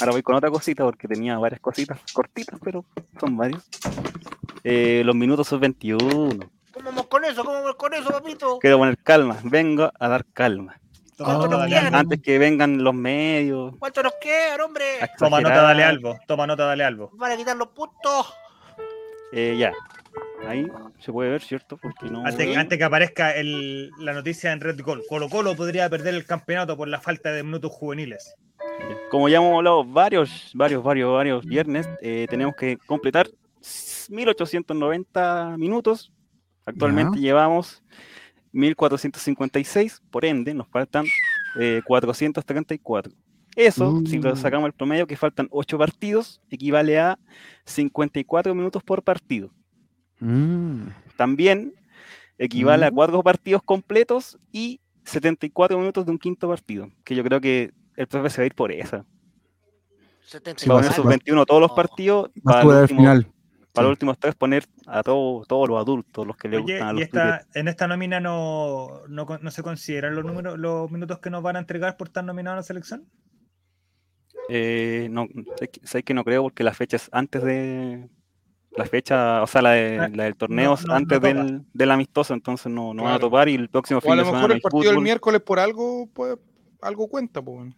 Ahora 0.00 0.12
voy 0.12 0.22
con 0.22 0.34
otra 0.36 0.50
cosita 0.50 0.84
porque 0.84 1.06
tenía 1.06 1.38
varias 1.38 1.60
cositas 1.60 2.00
cortitas, 2.12 2.58
pero 2.62 2.84
son 3.20 3.36
varias. 3.36 3.62
Eh, 4.62 5.02
los 5.04 5.14
minutos 5.14 5.46
son 5.48 5.60
21. 5.60 6.50
¿Cómo 6.72 6.86
vamos 6.86 7.06
con 7.06 7.24
eso? 7.24 7.44
¿Cómo 7.44 7.58
vamos 7.60 7.76
con 7.76 7.94
eso, 7.94 8.08
papito? 8.10 8.58
Quiero 8.58 8.78
poner 8.78 8.96
calma. 8.98 9.38
Vengo 9.44 9.92
a 9.98 10.08
dar 10.08 10.24
calma. 10.32 10.80
Toma 11.16 11.34
nota, 11.34 11.56
dale 11.58 11.66
Bien. 11.70 11.86
algo. 11.86 11.96
Antes 11.98 12.20
que 12.20 12.38
vengan 12.38 12.82
los 12.82 12.94
medios. 12.94 13.74
¿Cuánto 13.78 14.02
nos 14.02 14.14
quedan, 14.20 14.60
hombre? 14.60 14.84
Toma 15.18 15.40
nota, 15.40 15.62
dale 15.62 15.84
algo. 15.84 16.18
Toma 16.26 16.46
nota, 16.46 16.64
dale 16.64 16.84
algo. 16.84 17.10
Van 17.14 17.32
a 17.32 17.36
quitar 17.36 17.56
los 17.56 17.68
puntos. 17.68 18.34
eh, 19.32 19.56
ya. 19.58 19.72
Ahí 20.46 20.70
se 21.00 21.10
puede 21.10 21.30
ver, 21.30 21.42
¿cierto? 21.42 21.76
Porque 21.76 22.06
no. 22.10 22.24
Antes, 22.24 22.46
que- 22.46 22.56
antes 22.56 22.78
que 22.78 22.84
aparezca 22.84 23.32
el- 23.34 23.90
la 23.98 24.12
noticia 24.12 24.52
en 24.52 24.60
Red 24.60 24.80
Gold. 24.82 25.02
Colo 25.08 25.28
Colo 25.28 25.56
podría 25.56 25.88
perder 25.90 26.14
el 26.14 26.24
campeonato 26.26 26.76
por 26.76 26.86
la 26.88 27.00
falta 27.00 27.32
de 27.32 27.42
minutos 27.42 27.72
juveniles. 27.72 28.34
Como 29.10 29.28
ya 29.28 29.38
hemos 29.38 29.54
hablado 29.56 29.84
varios, 29.84 30.50
varios, 30.54 30.82
varios, 30.84 31.12
varios 31.12 31.44
viernes, 31.46 31.88
eh, 32.02 32.26
tenemos 32.28 32.54
que 32.56 32.76
completar 32.86 33.28
1890 34.08 35.56
minutos. 35.58 36.12
Actualmente 36.66 37.18
llevamos 37.20 37.82
1456, 38.54 40.02
por 40.10 40.24
ende 40.24 40.54
nos 40.54 40.68
faltan 40.68 41.04
eh, 41.60 41.82
434. 41.84 43.12
Eso, 43.56 44.02
si 44.06 44.18
lo 44.18 44.32
Mm. 44.32 44.36
sacamos 44.36 44.66
el 44.66 44.72
promedio, 44.72 45.06
que 45.06 45.16
faltan 45.16 45.46
8 45.50 45.78
partidos, 45.78 46.40
equivale 46.50 46.98
a 46.98 47.18
54 47.64 48.54
minutos 48.54 48.82
por 48.82 49.02
partido. 49.02 49.50
mm. 50.20 50.86
También 51.16 51.74
equivale 52.38 52.86
a 52.86 52.90
Mm. 52.90 52.94
4 52.94 53.22
partidos 53.22 53.62
completos 53.62 54.38
y 54.50 54.80
74 55.04 55.78
minutos 55.78 56.04
de 56.06 56.12
un 56.12 56.18
quinto 56.18 56.48
partido, 56.48 56.88
que 57.04 57.14
yo 57.14 57.22
creo 57.22 57.40
que 57.40 57.72
el 57.96 58.06
profe 58.08 58.30
se 58.30 58.40
va 58.40 58.42
a 58.44 58.46
ir 58.46 58.54
por 58.54 58.72
esa. 58.72 59.04
70 60.26 60.60
Sí, 60.62 60.68
Va 60.68 60.76
a 60.76 60.78
a 60.78 60.82
poner 60.82 61.00
va- 61.06 61.10
21 61.10 61.44
todos 61.46 61.60
los 61.60 61.70
Oh. 61.70 61.74
partidos 61.74 62.30
Va 62.38 62.60
a 62.60 62.62
para, 62.62 62.62
el 62.62 62.70
al 62.70 62.82
último- 62.82 63.00
final. 63.00 63.26
Para 63.74 63.88
los 63.88 63.90
sí. 63.90 63.94
últimos 63.96 64.18
tres 64.18 64.34
poner 64.36 64.64
a 64.86 65.02
todo- 65.02 65.44
todos 65.46 65.68
los 65.68 65.78
adultos, 65.80 66.26
los 66.26 66.36
que 66.36 66.48
le 66.48 66.56
Oye, 66.58 66.62
gustan 66.74 66.88
a 66.88 66.90
y 66.92 66.94
los 66.94 67.02
esta, 67.02 67.46
en 67.54 67.68
esta 67.68 67.88
nómina 67.88 68.20
no, 68.20 69.02
no, 69.08 69.26
no 69.40 69.50
se 69.50 69.62
consideran 69.62 70.14
los 70.14 70.24
números, 70.24 70.58
los 70.58 70.90
minutos 70.90 71.18
que 71.18 71.28
nos 71.30 71.42
van 71.42 71.56
a 71.56 71.58
entregar 71.58 71.96
por 71.96 72.06
estar 72.08 72.24
nominados 72.24 72.54
a 72.54 72.60
la 72.60 72.62
selección. 72.62 73.06
Eh, 74.48 75.08
no, 75.10 75.26
sé 75.58 75.68
que, 75.68 75.86
sé 75.86 76.02
que 76.02 76.14
no 76.14 76.22
creo 76.24 76.42
porque 76.42 76.64
la 76.64 76.74
fecha 76.74 76.96
es 76.96 77.08
antes 77.12 77.42
de 77.42 78.08
la 78.76 78.84
fecha, 78.84 79.42
o 79.42 79.46
sea, 79.46 79.62
la, 79.62 79.70
de- 79.70 79.98
Ah, 80.00 80.08
la 80.12 80.24
del 80.24 80.36
torneo 80.36 80.70
no, 80.70 80.74
es 80.74 80.86
no, 80.86 80.94
antes 80.94 81.20
del, 81.20 81.62
del 81.72 81.90
amistoso, 81.90 82.34
entonces 82.34 82.70
no, 82.70 82.92
no 82.92 83.04
van 83.04 83.12
a 83.12 83.16
Claro. 83.16 83.28
topar 83.28 83.48
y 83.48 83.54
el 83.54 83.68
próximo 83.68 83.98
O 83.98 84.00
a 84.00 84.02
fin 84.02 84.10
lo 84.12 84.16
de 84.18 84.24
semana 84.24 84.36
mejor 84.38 84.48
no 84.50 84.52
el 84.54 84.56
hay 84.56 84.60
partido 84.60 84.92
del 84.92 85.00
miércoles 85.02 85.40
por 85.40 85.58
algo, 85.58 86.08
pues, 86.12 86.36
algo 86.82 87.08
cuenta, 87.08 87.40
pues. 87.42 87.72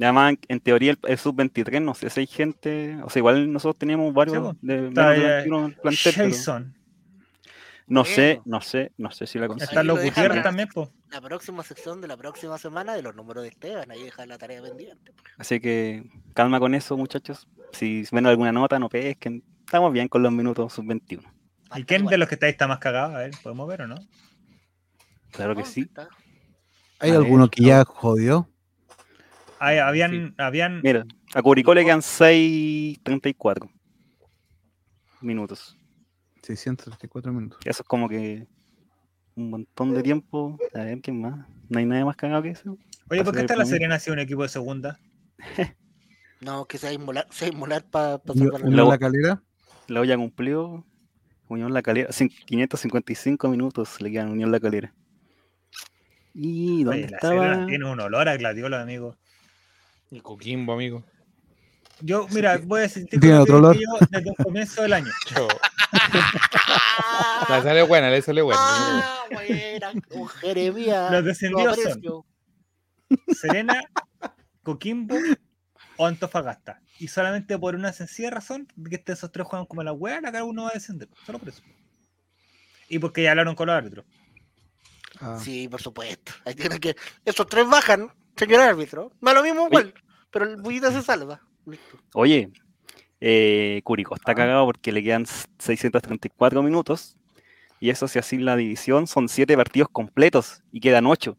Además, 0.00 0.34
en, 0.48 0.60
teoría, 0.60 0.92
el, 0.92 0.98
el 1.04 1.18
sub-23, 1.18 1.80
no 1.82 1.94
sé 1.94 2.10
si 2.10 2.20
hay 2.20 2.26
gente, 2.26 2.98
o 3.04 3.10
sea, 3.10 3.20
igual 3.20 3.52
nosotros 3.52 3.78
teníamos 3.78 4.12
varios 4.12 4.38
Sí, 4.38 4.58
de 4.62 4.74
menos 4.82 4.88
Está, 4.88 5.10
de 5.10 5.20
21 5.20 5.58
en 5.58 5.64
el 5.66 5.74
plantel, 5.76 6.14
pero 6.18 6.36
Jason. 6.36 6.74
no 7.86 8.04
sé, 8.04 8.40
no 8.44 8.60
sé, 8.60 8.92
no 8.96 9.10
sé 9.12 9.26
si 9.26 9.38
la 9.38 9.46
Están 9.46 9.58
consiguen. 9.58 9.86
los 9.86 10.00
Gutiérrez 10.02 10.42
también, 10.42 10.68
pues. 10.72 10.88
La 11.10 11.20
próxima 11.20 11.62
sección 11.62 12.00
de 12.00 12.08
la 12.08 12.16
próxima 12.16 12.58
semana 12.58 12.94
de 12.94 13.02
los 13.02 13.14
números 13.14 13.42
de 13.44 13.50
Esteban. 13.50 13.90
Ahí 13.90 14.02
deja 14.02 14.26
la 14.26 14.36
tarea 14.38 14.62
pendiente. 14.62 15.12
Así 15.38 15.60
que 15.60 16.04
calma 16.34 16.58
con 16.58 16.74
eso, 16.74 16.96
muchachos. 16.96 17.46
Si 17.72 18.04
ven 18.10 18.26
alguna 18.26 18.52
nota, 18.52 18.78
no 18.78 18.88
pesquen. 18.88 19.44
Estamos 19.64 19.92
bien 19.92 20.08
con 20.08 20.22
los 20.22 20.32
minutos 20.32 20.72
sub-21. 20.72 21.22
¿Y 21.76 21.84
quién 21.84 22.00
igual. 22.02 22.10
de 22.12 22.18
los 22.18 22.28
que 22.28 22.34
está 22.34 22.46
ahí 22.46 22.52
está 22.52 22.66
más 22.66 22.78
cagado? 22.78 23.16
A 23.16 23.20
ver, 23.20 23.32
¿podemos 23.42 23.68
ver 23.68 23.82
o 23.82 23.86
no? 23.86 23.96
Claro 25.30 25.54
que 25.54 25.62
¿Dónde 25.62 25.74
sí. 25.74 25.80
está? 25.82 26.08
¿Hay 27.00 27.10
alguno 27.12 27.48
que 27.50 27.62
ya 27.62 27.84
jodió? 27.84 28.48
Habían, 29.58 30.34
habían 30.38 30.80
Mira, 30.82 31.04
a 31.34 31.42
Curicó 31.42 31.74
le 31.74 31.84
quedan 31.84 32.00
6.34 32.00 33.70
minutos. 35.20 35.76
634 36.42 37.32
minutos. 37.32 37.58
Eso 37.64 37.82
es 37.82 37.88
como 37.88 38.08
que 38.08 38.46
un 39.36 39.50
montón 39.50 39.94
de 39.94 40.02
tiempo. 40.02 40.58
A 40.74 40.80
ver, 40.80 41.00
¿quién 41.00 41.20
más? 41.20 41.46
¿No 41.68 41.78
hay 41.78 41.86
nadie 41.86 42.04
más 42.04 42.16
cagado 42.16 42.42
que 42.42 42.50
eso? 42.50 42.76
Oye, 43.08 43.24
¿por 43.24 43.34
qué 43.34 43.40
está 43.40 43.56
la 43.56 43.64
Serena 43.64 43.94
así 43.96 44.10
un 44.10 44.18
equipo 44.18 44.42
de 44.42 44.48
segunda? 44.48 44.98
No, 46.40 46.66
que 46.66 46.76
se 46.76 46.86
va 46.86 46.90
a 46.90 46.94
inmolar, 46.94 47.26
se 47.30 47.50
para 47.90 48.20
Unión 48.26 48.60
Luego- 48.72 48.90
La 48.90 48.98
Calera. 48.98 49.42
La 49.88 50.00
olla 50.00 50.14
cumplió. 50.16 50.84
Unión 51.48 51.72
La 51.72 51.80
Calera. 51.80 52.10
cin- 52.10 52.28
555 52.44 53.48
minutos 53.48 53.98
le 54.02 54.10
quedan 54.10 54.28
Unión 54.30 54.52
La 54.52 54.60
Calera. 54.60 54.92
¿Y 56.34 56.84
dónde 56.84 57.04
Oye, 57.04 57.10
la 57.10 57.16
estaba? 57.16 57.66
tiene 57.66 57.86
un 57.90 57.98
olor 57.98 58.28
a 58.28 58.36
gladiola, 58.36 58.82
amigo. 58.82 59.16
El 60.10 60.22
Coquimbo, 60.22 60.72
amigo. 60.74 61.02
Yo, 62.00 62.26
mira, 62.32 62.58
voy 62.62 62.80
a 62.80 62.82
decir 62.82 63.06
Tiene 63.08 63.38
otro 63.38 63.58
olor. 63.58 63.76
yo 63.76 63.86
desde 64.10 64.28
el 64.30 64.36
comienzo 64.36 64.82
del 64.82 64.92
año. 64.94 65.10
Yo-. 65.36 65.48
Le 67.48 67.62
sale 67.62 67.82
buena, 67.84 68.10
le 68.10 68.20
sale 68.22 68.42
buena. 68.42 68.60
¡Ah, 68.62 69.24
buena! 69.32 69.92
Con 70.08 70.26
Jeremías. 70.28 71.10
Los 71.12 71.22
lo 71.22 71.28
descendidos 71.28 71.78
son. 71.82 72.24
Serena, 73.34 73.80
Coquimbo 74.62 75.16
o 75.96 76.06
Antofagasta. 76.06 76.80
Y 76.98 77.08
solamente 77.08 77.58
por 77.58 77.74
una 77.74 77.92
sencilla 77.92 78.30
razón, 78.30 78.68
de 78.76 78.90
que 78.90 78.96
estos- 78.96 79.18
esos 79.18 79.32
tres 79.32 79.46
juegan 79.46 79.66
como 79.66 79.82
la 79.82 79.92
hueá, 79.92 80.20
cada 80.20 80.44
uno 80.44 80.64
va 80.64 80.70
a 80.70 80.74
descender. 80.74 81.08
Solo 81.24 81.38
por 81.38 81.48
eso. 81.48 81.62
y 82.88 82.98
porque 82.98 83.22
ya 83.22 83.30
hablaron 83.30 83.54
con 83.54 83.66
los 83.66 83.74
árbitros. 83.76 84.04
Ah, 85.20 85.38
Sí, 85.42 85.68
por 85.68 85.80
supuesto. 85.80 86.32
Ahí 86.44 86.54
tienen 86.54 86.78
que. 86.78 86.94
Esos 87.24 87.46
tres 87.46 87.68
bajan, 87.68 88.12
señor 88.36 88.60
árbitro. 88.60 89.12
No 89.20 89.30
es 89.30 89.36
lo 89.36 89.42
mismo 89.42 89.66
igual. 89.66 89.94
Pero 90.30 90.46
el 90.46 90.56
bullita 90.56 90.90
se 90.90 91.02
salva. 91.02 91.40
Listo. 91.66 91.98
Oye, 92.14 92.50
eh, 93.20 93.80
Curicó 93.84 94.14
está 94.14 94.34
cagado 94.34 94.66
porque 94.66 94.92
le 94.92 95.02
quedan 95.02 95.26
634 95.58 96.62
minutos. 96.62 97.16
Y 97.80 97.90
eso, 97.90 98.08
si 98.08 98.18
así 98.18 98.38
la 98.38 98.56
división, 98.56 99.06
son 99.06 99.28
7 99.28 99.56
partidos 99.56 99.88
completos 99.90 100.62
y 100.72 100.80
quedan 100.80 101.06
8. 101.06 101.36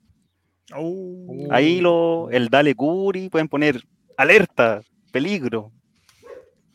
Uh, 0.78 1.48
Ahí 1.52 1.82
lo, 1.82 2.30
el 2.32 2.50
Dale 2.50 2.76
Curi, 2.76 3.30
pueden 3.30 3.48
poner 3.48 3.84
alerta, 4.18 4.82
peligro. 5.12 5.72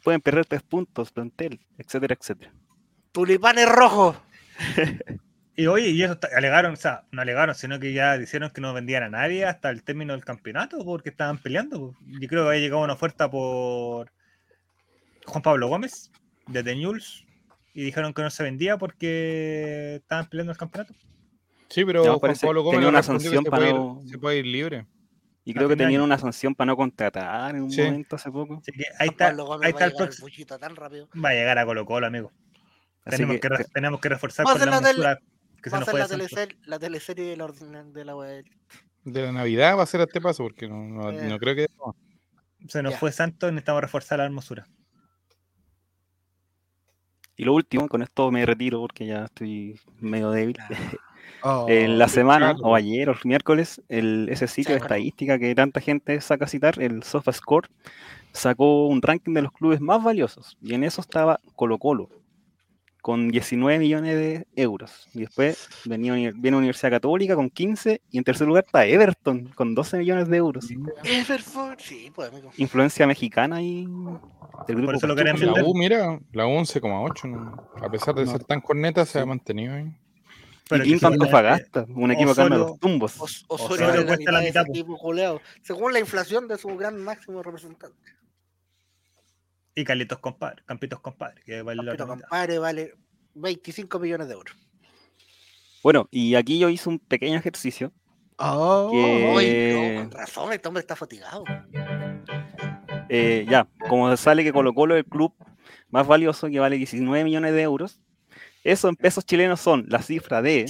Pueden 0.02 0.20
perder 0.20 0.47
3 0.47 0.62
puntos, 0.62 1.12
plantel, 1.12 1.60
etcétera, 1.76 2.16
etcétera. 2.18 2.52
Tulipanes 3.12 3.68
rojos. 3.68 4.16
Y 5.56 5.66
oye, 5.66 5.89
y 5.90 6.02
eso 6.02 6.18
alegaron, 6.35 6.72
o 6.72 6.77
sea, 6.77 7.05
no 7.10 7.20
alegaron, 7.22 7.55
sino 7.55 7.78
que 7.78 7.93
ya 7.93 8.16
dijeron 8.16 8.51
que 8.51 8.60
no 8.60 8.72
vendían 8.72 9.02
a 9.02 9.09
nadie 9.10 9.44
hasta 9.44 9.68
el 9.70 9.82
término 9.82 10.12
del 10.14 10.24
campeonato 10.24 10.82
porque 10.85 11.10
estaban 11.10 11.39
peleando. 11.39 11.94
Yo 12.06 12.28
creo 12.28 12.44
que 12.44 12.48
había 12.51 12.60
llegado 12.60 12.82
una 12.82 12.94
oferta 12.94 13.31
por 13.31 14.10
Juan 15.27 15.43
Pablo 15.43 15.68
Gómez, 15.68 16.10
de 16.47 16.62
The 16.62 16.77
News, 16.77 17.27
y 17.74 17.82
dijeron 17.85 18.14
que 18.14 18.22
no 18.22 18.31
se 18.31 18.43
vendía 18.43 18.78
porque 18.78 19.97
estaban 19.97 20.27
peleando 20.28 20.52
el 20.52 20.59
campeonato. 20.59 20.94
Sí, 21.68 21.85
pero 21.85 22.05
Ya, 22.05 22.10
Juan 22.10 22.20
parece- 22.20 22.47
Pablo 22.47 22.62
Gómez 22.62 22.77
tenía 22.78 22.89
una 22.89 23.02
sanción 23.02 23.44
para 23.44 23.56
puede, 23.59 23.72
no- 23.74 24.01
ir, 24.02 24.10
se 24.10 24.18
puede 24.18 24.39
ir 24.39 24.47
libre. 24.47 24.86
Y 25.44 25.55
creo 25.55 25.68
que 25.68 25.77
tenían 25.77 26.02
una 26.02 26.18
sanción 26.18 26.55
para 26.55 26.66
no 26.66 26.77
contratar 26.77 27.55
en 27.56 27.62
un 27.62 27.70
Sí. 27.70 27.82
momento 27.82 28.16
hace 28.16 28.31
poco. 28.31 28.59
Así 28.59 28.72
que 28.72 28.85
ahí 28.98 29.09
está, 29.09 29.28
ahí 29.28 29.72
el 29.78 29.93
próximo. 29.94 30.28
Va 31.22 31.28
a 31.31 31.32
llegar 31.32 31.59
a 31.59 31.64
Colo 31.66 31.85
Colo, 31.86 32.06
amigo. 32.06 32.31
Tenemos 33.05 33.39
que, 33.40 33.48
tenemos 33.72 34.01
que 34.01 34.09
reforzar 34.10 34.44
con 34.44 34.59
la 34.59 34.81
la 34.81 35.20
que 35.62 35.70
se 35.70 35.74
Va 35.74 35.78
a 35.78 35.80
nos 35.80 35.86
ser 35.88 36.28
fue 36.28 36.46
la, 36.46 36.48
la 36.66 36.78
teleserie 36.78 37.24
de 37.30 37.36
la, 37.36 37.48
de 37.84 38.04
la 38.04 38.16
web. 38.16 38.44
De 39.04 39.22
la 39.22 39.32
Navidad 39.32 39.76
va 39.78 39.82
a 39.82 39.86
ser 39.86 40.00
a 40.00 40.04
este 40.04 40.20
paso, 40.20 40.42
porque 40.42 40.68
no, 40.68 40.82
no, 40.84 41.10
Eh. 41.10 41.28
no 41.28 41.38
creo 41.38 41.54
que. 41.54 41.66
Se 42.68 42.82
nos 42.82 42.92
Ya. 42.92 42.98
fue 42.98 43.12
Santos, 43.12 43.50
necesitamos 43.52 43.82
reforzar 43.82 44.18
la 44.18 44.26
hermosura. 44.26 44.66
y 47.36 47.44
lo 47.44 47.54
último, 47.54 47.88
con 47.88 48.02
esto 48.02 48.30
me 48.30 48.44
retiro 48.44 48.80
porque 48.80 49.06
ya 49.06 49.24
estoy 49.24 49.80
medio 49.98 50.30
débil. 50.30 50.58
oh, 51.42 51.64
En 51.70 51.98
la 51.98 52.06
semana, 52.08 52.54
o 52.60 52.74
ayer, 52.74 53.08
o 53.08 53.12
el 53.12 53.18
miércoles, 53.24 53.80
el, 53.88 54.28
ese 54.30 54.46
sitio 54.46 54.74
de 54.74 54.80
estadística 54.80 55.38
que 55.38 55.54
tanta 55.54 55.80
gente 55.80 56.20
saca 56.20 56.44
a 56.44 56.48
citar, 56.48 56.78
el 56.82 57.02
SofaScore, 57.02 57.68
sacó 58.32 58.86
un 58.88 59.00
ranking 59.00 59.32
de 59.32 59.40
los 59.42 59.52
clubes 59.52 59.80
más 59.80 60.02
valiosos. 60.04 60.58
Y 60.60 60.74
en 60.74 60.84
eso 60.84 61.00
estaba 61.00 61.40
Colo 61.56 61.78
Colo, 61.78 62.10
con 63.01 63.31
19 63.31 63.78
millones 63.78 64.14
de 64.16 64.47
euros. 64.56 65.09
Y 65.14 65.20
después 65.20 65.68
venía, 65.85 66.32
viene 66.35 66.56
Universidad 66.56 66.90
Católica 66.90 67.35
con 67.35 67.51
15. 67.51 68.01
Y 68.10 68.18
en 68.18 68.24
tercer 68.24 68.47
lugar 68.47 68.64
está 68.66 68.85
Everton, 68.86 69.47
con 69.55 69.74
12 69.74 69.98
millones 69.98 70.28
de 70.28 70.36
euros. 70.36 70.66
Everford, 71.05 71.78
sí, 71.78 72.10
pues 72.14 72.31
amigo. 72.31 72.51
Influencia 72.56 73.06
mexicana 73.06 73.62
y 73.62 73.86
del 74.66 74.77
grupo 74.77 74.93
eso 74.93 75.06
lo 75.06 75.16
queremos 75.16 75.40
La 75.43 75.64
U, 75.64 75.74
mira, 75.74 76.20
la 76.32 76.47
U 76.47 76.51
11,8. 76.51 77.24
¿no? 77.28 77.68
A 77.82 77.90
pesar 77.90 78.14
de 78.14 78.24
No. 78.24 78.31
ser 78.32 78.44
tan 78.44 78.60
corneta, 78.60 79.05
se 79.06 79.12
Sí. 79.12 79.18
ha 79.18 79.27
mantenido 79.27 79.74
ahí. 79.74 79.93
Pero 80.68 80.85
y 80.85 80.93
Antofagasta, 81.02 81.85
un 81.97 82.12
equipo 82.12 82.32
que 82.32 82.43
anda 82.43 82.56
los 82.56 82.66
Osorio- 82.72 82.78
tumbos. 82.81 83.20
Os- 83.20 83.44
Osorio 83.48 83.86
Osorio 83.86 84.01
la 84.02 84.06
cuesta 84.06 84.31
la 84.32 84.40
mitad 84.40 84.64
po. 84.66 84.70
equipo 84.70 85.40
Según 85.62 85.93
la 85.93 85.98
inflación 85.98 86.47
de 86.47 86.59
su 86.59 86.68
gran 86.77 86.97
máximo 87.02 87.43
representante. 87.43 87.97
Y 89.74 89.84
Carlitos 89.84 90.18
compadre, 90.18 90.62
Campitos 90.66 91.01
compadre, 91.01 91.42
que 91.44 91.62
vale 91.62 91.82
la 91.82 91.92
otra 91.92 92.06
mitad. 92.06 92.20
compadre 92.20 92.59
vale 92.59 92.94
25 93.34 93.98
millones 93.98 94.28
de 94.28 94.34
euros. 94.34 94.56
Bueno, 95.82 96.09
y 96.10 96.34
aquí 96.34 96.59
yo 96.59 96.68
hice 96.68 96.88
un 96.88 96.98
pequeño 96.98 97.38
ejercicio. 97.38 97.92
oh, 98.38 98.90
que- 98.92 99.94
no, 99.97 100.02
con 100.02 100.10
razón, 100.18 100.52
este 100.52 100.68
hombre 100.68 100.80
está 100.80 100.97
fatigado. 100.97 101.44
Eh, 103.09 103.47
ya, 103.48 103.66
como 103.88 104.14
sale 104.16 104.44
que 104.44 104.52
Colo 104.52 104.74
Colo 104.74 104.94
es 104.97 105.05
el 105.05 105.10
club 105.10 105.34
más 105.88 106.06
valioso, 106.06 106.48
que 106.48 106.60
vale 106.60 106.76
19 106.76 107.24
millones 107.24 107.52
de 107.55 107.62
euros, 107.62 108.01
eso 108.62 108.88
en 108.88 108.97
pesos 108.97 109.24
chilenos 109.24 109.60
son 109.60 109.86
la 109.88 110.02
cifra 110.02 110.42
de 110.42 110.66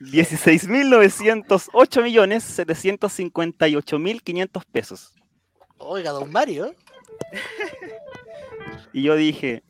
16.908 0.00 2.02
millones 2.02 2.58
758.500 2.58 4.62
pesos. 4.70 5.14
Oiga, 5.78 6.10
don 6.10 6.30
Mario. 6.30 6.74
Y 8.92 9.02
yo 9.02 9.16
dije, 9.16 9.62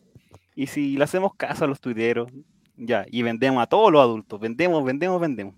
¿y 0.55 0.69
si 0.69 0.97
le 0.97 1.05
hacemos 1.05 1.35
caso 1.35 1.65
a 1.65 1.69
los 1.69 1.81
tuiteros? 1.81 2.31
Ya, 2.77 3.05
y 3.11 3.23
vendemos 3.23 3.61
a 3.63 3.67
todos 3.67 3.91
los 3.93 4.01
adultos, 4.01 4.39
vendemos, 4.39 4.85
vendemos, 4.85 5.21
vendemos. 5.21 5.55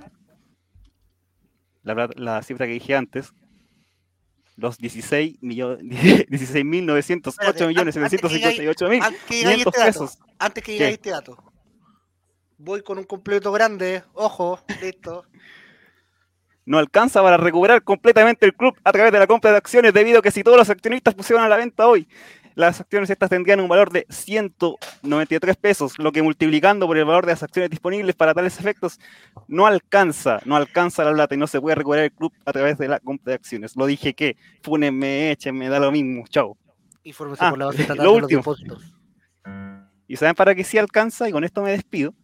la, 1.82 2.40
cifra 2.42 2.66
que 2.66 2.72
dije 2.74 2.94
antes, 2.94 3.32
los 4.56 4.78
16 4.78 5.38
millones, 5.42 5.80
16.908 6.28 7.28
Espérate, 7.28 7.66
millones 7.66 7.96
an- 7.96 8.04
antes 8.04 8.20
que 8.20 8.28
digáis- 8.28 8.56
758 8.56 8.88
mil 8.88 9.02
Antes 9.02 9.22
que 9.24 9.34
digáis 9.34 9.56
500 9.64 9.74
este 9.74 9.80
dato, 9.80 9.92
pesos. 10.06 10.18
antes 10.38 10.62
que 10.64 10.72
digáis 10.72 10.92
este 10.94 11.10
dato, 11.10 11.51
voy 12.62 12.82
con 12.82 12.98
un 12.98 13.04
completo 13.04 13.52
grande, 13.52 14.04
ojo, 14.14 14.60
listo. 14.80 15.24
no 16.64 16.78
alcanza 16.78 17.22
para 17.22 17.36
recuperar 17.36 17.82
completamente 17.82 18.46
el 18.46 18.54
club 18.54 18.76
a 18.84 18.92
través 18.92 19.12
de 19.12 19.18
la 19.18 19.26
compra 19.26 19.50
de 19.50 19.56
acciones, 19.56 19.92
debido 19.92 20.20
a 20.20 20.22
que 20.22 20.30
si 20.30 20.44
todos 20.44 20.56
los 20.56 20.70
accionistas 20.70 21.14
pusieron 21.14 21.44
a 21.44 21.48
la 21.48 21.56
venta 21.56 21.86
hoy, 21.86 22.06
las 22.54 22.80
acciones 22.80 23.10
estas 23.10 23.30
tendrían 23.30 23.60
un 23.60 23.68
valor 23.68 23.90
de 23.90 24.06
193 24.10 25.56
pesos, 25.56 25.98
lo 25.98 26.12
que 26.12 26.22
multiplicando 26.22 26.86
por 26.86 26.96
el 26.98 27.04
valor 27.04 27.26
de 27.26 27.32
las 27.32 27.42
acciones 27.42 27.70
disponibles 27.70 28.14
para 28.14 28.34
tales 28.34 28.60
efectos, 28.60 29.00
no 29.48 29.66
alcanza, 29.66 30.40
no 30.44 30.54
alcanza 30.54 31.02
la 31.04 31.12
plata 31.12 31.34
y 31.34 31.38
no 31.38 31.46
se 31.46 31.60
puede 31.60 31.76
recuperar 31.76 32.04
el 32.04 32.12
club 32.12 32.32
a 32.44 32.52
través 32.52 32.78
de 32.78 32.88
la 32.88 33.00
compra 33.00 33.30
de 33.30 33.34
acciones. 33.36 33.74
Lo 33.74 33.86
dije 33.86 34.14
que, 34.14 34.36
fúnenme, 34.62 35.32
échenme, 35.32 35.68
da 35.68 35.80
lo 35.80 35.90
mismo, 35.90 36.24
chao. 36.28 36.56
Infórmese 37.02 37.44
Ah, 37.44 37.50
por 37.50 37.58
la 37.58 37.66
base 37.66 37.82
estatal 37.82 38.04
lo 38.04 38.14
de 38.14 38.20
los 38.20 38.28
depósitos. 38.28 38.94
¿Y 40.06 40.16
saben 40.16 40.34
para 40.34 40.54
qué 40.54 40.62
sí 40.62 40.76
alcanza? 40.76 41.26
Y 41.26 41.32
con 41.32 41.42
esto 41.42 41.62
me 41.62 41.70
despido. 41.70 42.14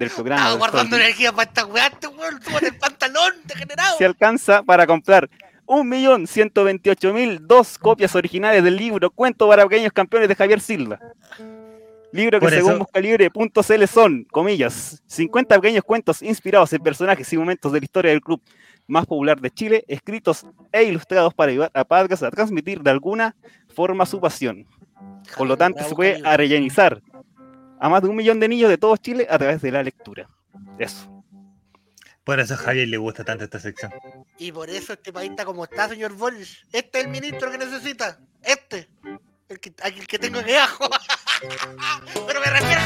Del 0.00 0.10
programa. 0.10 0.40
Estaba 0.40 0.50
del 0.50 0.58
guardando 0.58 0.96
holding. 0.96 1.04
energía 1.06 1.32
para 1.32 1.48
esta 1.48 1.64
weá, 1.66 1.86
este 1.86 2.06
weón, 2.08 2.42
súbate 2.42 2.66
el 2.68 2.76
pantalón, 2.78 3.32
degenerado. 3.44 3.96
se 3.98 4.04
alcanza 4.04 4.62
para 4.64 4.84
comprar 4.86 5.30
1.128.002 5.66 7.78
copias 7.78 8.14
originales 8.14 8.62
del 8.64 8.76
libro 8.76 9.10
Cuento 9.10 9.46
para 9.48 9.66
pequeños 9.68 9.92
campeones 9.92 10.28
de 10.28 10.34
Javier 10.34 10.60
Silva. 10.60 10.98
Libro 12.12 12.40
que 12.40 12.46
Por 12.46 12.52
según 12.52 12.70
eso- 12.72 12.78
Buscalibre.cl 12.80 13.86
son, 13.86 14.24
comillas, 14.24 15.00
50 15.06 15.54
pequeños 15.60 15.84
cuentos 15.84 16.22
inspirados 16.22 16.72
en 16.72 16.82
personajes 16.82 17.32
y 17.32 17.36
momentos 17.38 17.70
de 17.72 17.78
la 17.78 17.84
historia 17.84 18.10
del 18.10 18.20
club 18.20 18.42
más 18.88 19.06
popular 19.06 19.40
de 19.40 19.48
Chile, 19.52 19.84
escritos 19.86 20.44
e 20.72 20.82
ilustrados 20.82 21.32
para 21.34 21.52
ayudar 21.52 21.70
a 21.72 21.84
padres 21.84 22.20
a 22.24 22.30
transmitir 22.32 22.80
de 22.80 22.90
alguna 22.90 23.36
forma 23.72 24.04
su 24.06 24.20
pasión. 24.20 24.66
Por 25.36 25.46
lo 25.46 25.56
tanto, 25.56 25.84
se 25.84 25.94
puede 25.94 26.20
arellanizar 26.24 27.00
a 27.80 27.88
más 27.88 28.02
de 28.02 28.08
un 28.08 28.16
millón 28.16 28.38
de 28.38 28.48
niños 28.48 28.68
de 28.68 28.76
todo 28.76 28.96
Chile 28.98 29.26
a 29.28 29.38
través 29.38 29.62
de 29.62 29.72
la 29.72 29.82
lectura. 29.82 30.28
Eso. 30.78 31.24
Por 32.24 32.38
eso 32.38 32.52
a 32.54 32.58
Javier 32.58 32.88
le 32.88 32.98
gusta 32.98 33.24
tanto 33.24 33.44
esta 33.44 33.58
sección. 33.58 33.90
Y 34.38 34.52
por 34.52 34.68
eso 34.68 34.92
este 34.92 35.12
país 35.12 35.30
está 35.30 35.46
como 35.46 35.64
está, 35.64 35.88
señor 35.88 36.12
Boris. 36.12 36.64
Este 36.70 36.98
es 36.98 37.06
el 37.06 37.10
ministro 37.10 37.50
que 37.50 37.56
necesita. 37.56 38.20
Este. 38.42 38.88
El 39.48 39.58
que, 39.58 39.72
el 39.82 40.06
que 40.06 40.18
tengo 40.18 40.44
que 40.44 40.56
ajo. 40.58 40.88
Pero 42.26 42.40
me 42.40 42.46
refiero. 42.50 42.82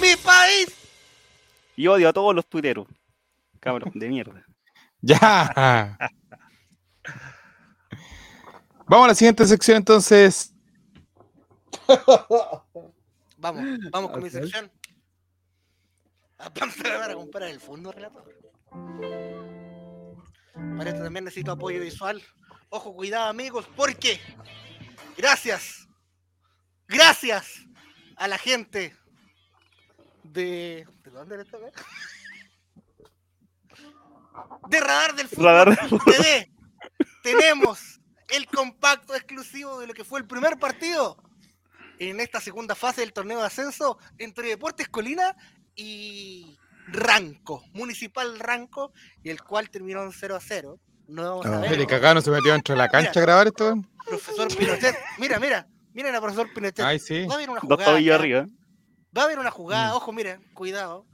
Mi 0.00 0.14
país. 0.22 0.68
Y 1.76 1.86
odio 1.86 2.10
a 2.10 2.12
todos 2.12 2.34
los 2.34 2.46
tuiteros. 2.46 2.86
Cabrón, 3.58 3.90
de 3.94 4.08
mierda. 4.08 4.44
Ya. 5.06 5.98
Vamos 8.86 9.04
a 9.04 9.08
la 9.08 9.14
siguiente 9.14 9.46
sección 9.46 9.76
entonces. 9.76 10.53
Vamos, 13.36 13.64
vamos 13.90 14.10
con 14.10 14.22
mi 14.22 14.28
Ok. 14.28 14.32
sección. 14.32 14.72
Aparte 16.38 16.82
me 16.82 16.96
van 16.96 17.10
a 17.10 17.14
comprar 17.14 17.48
el 17.50 17.60
fondo 17.60 17.92
relator. 17.92 18.24
Para 20.76 20.90
esto 20.90 21.02
también 21.02 21.24
necesito 21.24 21.52
apoyo 21.52 21.80
visual. 21.80 22.22
Ojo, 22.70 22.94
cuidado 22.94 23.28
amigos, 23.28 23.68
porque 23.76 24.20
gracias, 25.16 25.88
gracias 26.88 27.66
a 28.16 28.28
la 28.28 28.38
gente 28.38 28.96
de... 30.22 30.86
¿De 31.02 31.10
dónde 31.10 31.34
era 31.34 31.44
esta 31.44 31.58
vez? 31.58 31.72
De 34.68 34.80
Radar 34.80 35.14
del 35.14 35.28
Fútbol 35.28 35.44
Radar 35.44 35.88
del 35.88 36.00
TV. 36.00 36.52
Tenemos 37.22 38.00
el 38.28 38.46
compacto 38.46 39.14
exclusivo 39.14 39.78
de 39.80 39.86
lo 39.86 39.94
que 39.94 40.04
fue 40.04 40.18
el 40.18 40.26
primer 40.26 40.58
partido 40.58 41.16
en 41.98 42.20
esta 42.20 42.40
segunda 42.40 42.74
fase 42.74 43.00
del 43.02 43.12
torneo 43.12 43.40
de 43.40 43.46
ascenso 43.46 43.98
entre 44.18 44.48
Deportes 44.48 44.88
Colina 44.88 45.36
y 45.74 46.56
Ranco, 46.88 47.64
Municipal 47.72 48.38
Ranco, 48.38 48.92
y 49.22 49.30
el 49.30 49.42
cual 49.42 49.70
terminó 49.70 50.02
en 50.02 50.12
0 50.12 50.36
a 50.36 50.40
0. 50.40 50.78
No 51.08 51.22
vamos 51.22 51.46
a 51.46 51.56
Ah. 51.58 51.60
ver. 51.60 51.86
Cagado 51.86 52.14
no 52.16 52.20
se 52.20 52.30
metió 52.30 52.52
dentro 52.52 52.74
de 52.74 52.78
la 52.78 52.88
cancha 52.88 53.20
a 53.20 53.22
grabar 53.22 53.46
esto. 53.46 53.74
Profesor 54.06 54.48
Pinochet, 54.56 54.96
mira, 55.18 55.38
mira, 55.38 55.66
miren 55.92 56.14
a 56.14 56.20
profesor 56.20 56.52
Pinochet. 56.52 56.84
Ay, 56.84 56.98
sí. 56.98 57.26
Va 57.26 57.34
a 57.34 57.36
haber 57.36 57.50
una 57.50 57.60
Dos 57.62 57.78
jugada. 57.82 58.14
arriba. 58.16 58.46
Va 59.16 59.22
a 59.22 59.24
haber 59.24 59.38
una 59.38 59.50
jugada, 59.50 59.92
Mm. 59.92 59.96
ojo, 59.96 60.12
miren, 60.12 60.42
cuidado. 60.54 61.06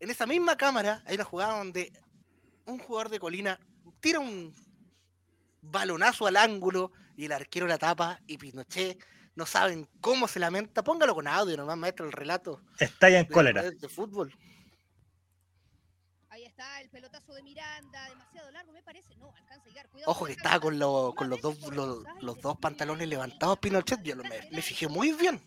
En 0.00 0.10
esa 0.10 0.26
misma 0.26 0.56
cámara 0.56 1.02
hay 1.06 1.14
una 1.14 1.24
jugada 1.24 1.56
donde 1.58 1.92
un 2.66 2.78
jugador 2.78 3.08
de 3.10 3.18
Colina 3.20 3.58
tira 4.00 4.18
un 4.20 4.52
balonazo 5.60 6.26
al 6.26 6.36
ángulo 6.36 6.92
y 7.16 7.26
el 7.26 7.32
arquero 7.32 7.66
la 7.66 7.78
tapa 7.78 8.20
y 8.26 8.38
Pinochet 8.38 8.98
no 9.34 9.46
saben 9.46 9.88
cómo 10.00 10.28
se 10.28 10.38
lamenta. 10.40 10.82
Póngalo 10.84 11.14
con 11.14 11.26
audio 11.28 11.56
nomás, 11.56 11.76
maestro, 11.76 12.06
el 12.06 12.12
relato 12.12 12.60
Estalla 12.78 13.20
en 13.20 13.26
de, 13.28 13.32
cólera. 13.32 13.62
de- 13.62 13.70
de 13.72 13.88
fútbol. 13.88 14.34
Ahí 16.30 16.44
está 16.44 16.80
el 16.80 16.88
pelotazo 16.88 17.34
de 17.34 17.42
Miranda, 17.42 18.08
demasiado 18.08 18.50
largo, 18.52 18.72
me 18.72 18.82
parece. 18.82 19.14
No, 19.16 19.34
alcanza 19.36 19.64
a 19.64 19.68
llegar. 19.68 19.88
Cuidado 19.90 20.10
Ojo 20.10 20.24
que 20.26 20.32
estaba 20.32 20.60
con, 20.60 20.78
lo- 20.78 21.14
con 21.14 21.28
los, 21.28 21.40
dos, 21.42 21.58
los, 21.74 22.04
los 22.20 22.40
dos 22.40 22.56
pantalones 22.58 23.06
levantados 23.08 23.58
Pinochet. 23.58 24.02
Yo 24.02 24.14
lo- 24.14 24.24
me, 24.24 24.48
me 24.50 24.62
fijé 24.62 24.88
muy 24.88 25.12
bien. 25.12 25.40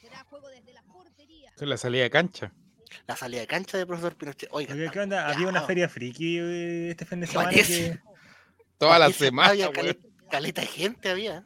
Será 0.00 0.24
juego 0.24 0.48
desde 0.48 0.72
la 0.72 0.82
portería. 0.84 1.50
Esa 1.54 1.64
es 1.64 1.68
la 1.68 1.76
salida 1.76 2.02
de 2.04 2.10
cancha. 2.10 2.52
La 3.06 3.16
salida 3.16 3.40
de 3.40 3.46
cancha 3.46 3.76
de 3.78 3.86
profesor 3.86 4.16
Pinochet. 4.16 4.48
Oiga, 4.52 4.74
¿qué 4.90 5.00
onda? 5.00 5.28
Había 5.28 5.48
una 5.48 5.62
feria 5.62 5.88
friki 5.88 6.38
eh, 6.38 6.90
este 6.90 7.04
fin 7.04 7.20
de 7.20 7.26
semana 7.26 7.50
Parece. 7.50 7.92
que... 7.92 8.00
Toda 8.78 8.98
la 8.98 9.10
semana. 9.12 9.50
había 9.50 9.70
caleta, 9.70 10.06
caleta 10.30 10.60
de 10.62 10.66
gente 10.66 11.10
había. 11.10 11.44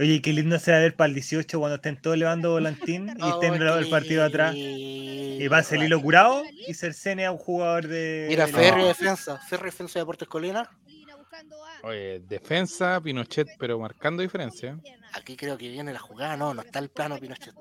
Oye, 0.00 0.20
qué 0.22 0.32
lindo 0.32 0.58
será 0.58 0.78
ver 0.78 0.96
para 0.96 1.08
el 1.08 1.14
18 1.14 1.58
cuando 1.58 1.76
estén 1.76 2.00
todos 2.00 2.16
levando 2.16 2.50
volantín 2.52 3.10
y 3.18 3.22
Oh, 3.22 3.34
estén 3.34 3.58
qué 3.58 3.78
el 3.78 3.88
partido 3.90 4.24
atrás. 4.24 4.54
Y 4.56 5.46
va 5.48 5.58
a 5.58 5.62
salir 5.62 5.88
lo 5.90 6.00
curado 6.00 6.42
y 6.66 6.72
cercene 6.74 7.26
a 7.26 7.32
un 7.32 7.38
jugador 7.38 7.86
de. 7.86 8.26
Mira, 8.28 8.46
de- 8.46 8.52
Ferri 8.52 8.84
defensa, 8.84 9.38
Ferri 9.38 9.66
defensa 9.66 9.98
de 9.98 10.00
Deportes 10.00 10.26
Colina. 10.28 10.64
Colina 10.84 11.16
buscando 11.16 11.64
a- 11.64 11.80
Oye, 11.82 12.20
defensa, 12.20 13.00
Pinochet, 13.00 13.48
pero 13.58 13.78
marcando 13.78 14.22
diferencia. 14.22 14.78
Aquí 15.12 15.36
creo 15.36 15.56
que 15.58 15.68
viene 15.68 15.92
la 15.92 15.98
jugada, 15.98 16.36
no, 16.36 16.54
no 16.54 16.62
está 16.62 16.78
el 16.78 16.88
plano 16.88 17.18
Pinochet. 17.18 17.54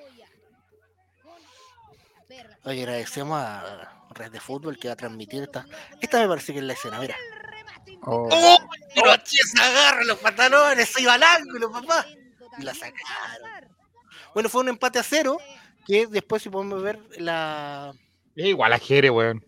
Oye, 2.63 2.81
agradecemos 2.83 3.37
a 3.41 4.05
Red 4.11 4.31
de 4.31 4.39
Fútbol 4.39 4.77
que 4.77 4.87
va 4.87 4.93
a 4.93 4.97
transmitir 4.97 5.43
esta. 5.43 5.65
Esta 6.01 6.19
me 6.19 6.27
parece 6.27 6.53
que 6.53 6.59
es 6.59 6.65
la 6.65 6.73
escena, 6.73 6.99
mira. 6.99 7.15
Oh. 8.03 8.29
¡Oh! 8.31 8.57
Pinochet 8.93 9.43
se 9.45 9.61
agarra 9.61 10.03
los 10.05 10.17
pantalones, 10.19 10.89
se 10.89 11.01
iba 11.01 11.13
al 11.13 11.23
ángulo, 11.23 11.71
papá. 11.71 12.05
Y 12.57 12.63
la 12.63 12.73
sacaron. 12.73 13.69
Bueno, 14.33 14.49
fue 14.49 14.61
un 14.61 14.69
empate 14.69 14.99
a 14.99 15.03
cero, 15.03 15.37
que 15.85 16.07
después 16.07 16.41
si 16.41 16.49
podemos 16.49 16.81
ver 16.81 16.99
la... 17.17 17.93
Es 18.35 18.45
igual 18.47 18.73
a 18.73 18.79
Jere, 18.79 19.09
weón. 19.09 19.43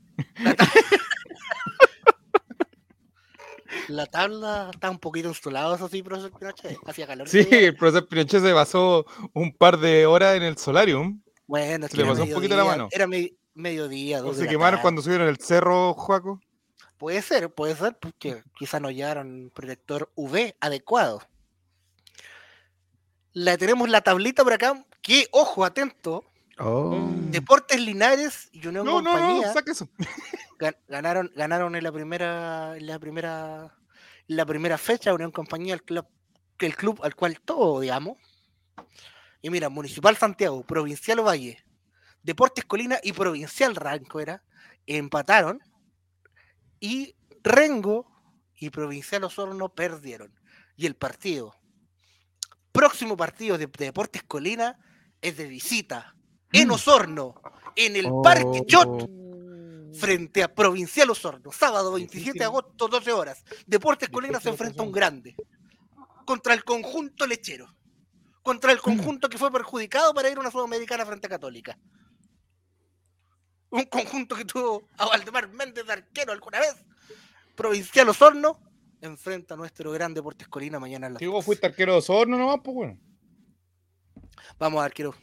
La 3.88 4.06
tabla 4.08 4.70
está 4.74 4.90
un 4.90 5.00
poquito 5.00 5.30
instalada, 5.30 5.76
eso 5.76 5.88
sí, 5.88 6.04
profesor 6.04 6.32
Pinochet. 6.38 6.78
Hacía 6.86 7.08
calor. 7.08 7.28
Sí, 7.30 7.48
el 7.52 7.76
profesor 7.76 8.08
Pinochet 8.08 8.42
se 8.42 8.54
pasó 8.54 9.06
un 9.34 9.54
par 9.54 9.78
de 9.80 10.06
horas 10.06 10.36
en 10.36 10.44
el 10.44 10.58
solarium. 10.58 11.22
Bueno, 11.48 11.86
es 11.86 11.92
se 11.92 11.98
que 11.98 12.04
le 12.04 12.04
era 12.04 12.12
pasó 12.14 12.24
un 12.24 12.34
poquito 12.34 12.56
la 12.56 12.64
mediodía, 12.64 12.78
mano. 12.78 12.90
Era 12.92 13.08
me- 13.08 13.34
mediodía, 13.54 14.20
¿O 14.20 14.24
dos 14.24 14.38
se 14.38 14.48
quemaron 14.48 14.78
tarde. 14.78 14.82
cuando 14.82 15.02
subieron 15.02 15.28
el 15.28 15.38
cerro, 15.38 15.94
Juaco? 15.94 16.40
Puede 16.98 17.22
ser, 17.22 17.50
puede 17.54 17.76
ser, 17.76 17.98
porque 18.00 18.44
quizá 18.58 18.80
no 18.80 18.92
llevaron 18.92 19.52
protector 19.54 20.12
UV 20.16 20.54
adecuado. 20.60 21.22
La 23.34 23.58
tenemos 23.58 23.90
la 23.90 24.02
tablita 24.02 24.44
por 24.44 24.54
acá, 24.54 24.86
que, 25.02 25.28
ojo, 25.32 25.64
atento, 25.66 26.26
Oh. 26.64 27.10
Deportes 27.32 27.80
Linares 27.80 28.50
y 28.52 28.68
Unión 28.68 28.86
No, 28.86 29.02
no, 29.02 29.12
Compañía 29.14 29.48
no, 29.48 29.54
saca 29.54 29.72
eso. 29.72 29.90
gan- 30.60 30.78
ganaron, 30.88 31.32
ganaron 31.36 31.76
en 31.76 31.84
la 31.84 31.92
primera, 31.92 32.78
en 32.78 32.86
la 32.86 33.00
primera, 33.00 33.76
en 34.28 34.36
la 34.36 34.46
primera 34.46 34.78
fecha, 34.78 35.12
Unión 35.14 35.32
Compañía, 35.32 35.74
el 35.74 35.82
club, 35.82 36.06
el 36.60 36.76
club 36.76 37.00
al 37.04 37.16
cual 37.16 37.40
todo, 37.42 37.80
digamos. 37.80 38.18
Y 39.42 39.50
mira, 39.50 39.70
Municipal 39.70 40.16
Santiago, 40.18 40.64
Provincial 40.64 41.26
Valle, 41.26 41.64
Deportes 42.22 42.66
Colina 42.66 43.00
y 43.02 43.14
Provincial 43.14 43.76
Ranco 43.76 44.20
era, 44.20 44.44
empataron 44.86 45.60
y 46.80 47.16
Rengo 47.44 48.06
y 48.56 48.70
Provincial 48.70 49.24
Osorno 49.24 49.70
perdieron. 49.70 50.32
Y 50.76 50.86
el 50.86 50.96
partido, 50.96 51.56
próximo 52.72 53.18
partido 53.18 53.58
de, 53.58 53.68
de 53.68 53.86
Deportes 53.86 54.24
Colina 54.24 54.78
es 55.22 55.38
de 55.38 55.48
visita 55.48 56.16
en 56.52 56.72
Osorno, 56.72 57.36
en 57.76 57.96
el 57.96 58.08
Parque 58.24 58.64
Chot 58.66 59.22
Oh. 59.92 59.94
frente 59.94 60.44
a 60.44 60.54
Provincial 60.54 61.10
Osorno, 61.10 61.52
sábado 61.52 61.94
27 61.94 62.40
de 62.40 62.46
agosto, 62.46 62.88
12 62.88 63.12
horas. 63.12 63.44
Deportes 63.66 64.10
Colina 64.10 64.40
se 64.40 64.50
enfrenta 64.50 64.82
a 64.82 64.86
un 64.86 64.92
grande 64.92 65.36
contra 66.26 66.54
el 66.54 66.64
conjunto 66.64 67.28
lechero, 67.28 67.76
contra 68.42 68.72
el 68.72 68.80
conjunto 68.80 69.30
que 69.30 69.38
fue 69.38 69.52
perjudicado 69.52 70.14
para 70.14 70.30
ir 70.30 70.38
a 70.38 70.40
una 70.40 70.52
sudamericana 70.52 71.06
frente 71.06 71.28
a 71.28 71.30
Católica. 71.30 71.78
Un 73.70 73.84
conjunto 73.84 74.36
que 74.36 74.46
tuvo 74.46 74.88
a 74.98 75.06
Valdemar 75.06 75.50
Méndez 75.50 75.86
de 75.86 75.94
arquero 75.94 76.32
alguna 76.32 76.60
vez. 76.60 76.76
Provincial 77.56 78.10
Osorno 78.10 78.60
enfrenta 79.02 79.56
a 79.56 79.58
nuestro 79.58 79.92
gran 79.92 80.14
Deportes 80.14 80.48
Colina 80.48 80.80
mañana 80.80 81.08
en 81.08 81.14
la 81.14 81.20
Si 81.20 81.28
vos 81.28 81.44
fuiste 81.44 81.66
arquero 81.66 81.94
de 81.94 82.00
Osorno 82.00 82.38
nomás, 82.38 82.60
pues 82.64 82.76
bueno. 82.76 83.00
Vamos, 84.58 84.84
arquero. 84.84 85.16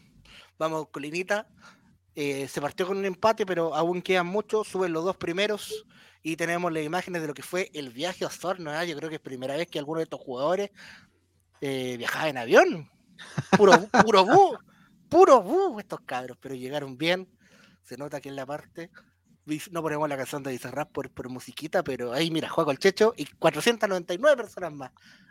Vamos, 0.59 0.88
Colinita. 0.90 1.48
Eh, 2.14 2.48
se 2.48 2.60
partió 2.60 2.86
con 2.86 2.98
un 2.98 3.05
empate, 3.05 3.46
pero 3.46 3.74
aún 3.74 4.02
quedan 4.02 4.26
muchos. 4.26 4.66
Suben 4.68 4.92
los 4.92 5.05
dos 5.05 5.16
primeros 5.16 5.86
y 6.22 6.36
tenemos 6.36 6.72
las 6.72 6.82
imágenes 6.82 7.22
de 7.22 7.28
lo 7.28 7.34
que 7.34 7.42
fue 7.42 7.70
el 7.74 7.90
viaje 7.90 8.24
a 8.24 8.28
Osorno. 8.28 8.70
¿ah? 8.70 8.84
Yo 8.84 8.96
creo 8.96 9.09
que 9.09 9.16
es 9.16 9.20
primera 9.20 9.56
vez 9.56 9.68
que 9.68 9.78
alguno 9.78 9.98
de 9.98 10.05
estos 10.05 10.20
jugadores 10.20 10.70
eh, 11.60 11.96
viajaba 11.96 12.28
en 12.28 12.38
avión. 12.38 12.90
Puro, 13.56 13.72
puro 14.05 14.24
bu, 14.24 14.59
puro 15.09 15.42
bu 15.42 15.78
estos 15.78 16.00
cabros, 16.00 16.36
pero 16.40 16.55
llegaron 16.55 16.98
bien. 16.98 17.28
Se 17.82 17.96
nota 17.96 18.20
que 18.20 18.28
en 18.28 18.36
la 18.36 18.46
parte. 18.46 18.90
No 19.70 19.83
ponemos 19.83 20.09
la 20.09 20.16
canción 20.16 20.43
de 20.43 20.51
Bizarrap 20.51 20.93
por, 20.93 21.11
por 21.11 21.29
musiquita, 21.31 21.83
pero 21.83 22.12
ahí 22.12 22.31
mira, 22.31 22.49
juega 22.49 22.70
el 22.70 22.79
Checho 22.79 23.15
y 23.16 23.25
499 23.25 24.37
personas 24.37 24.73
más 24.73 24.91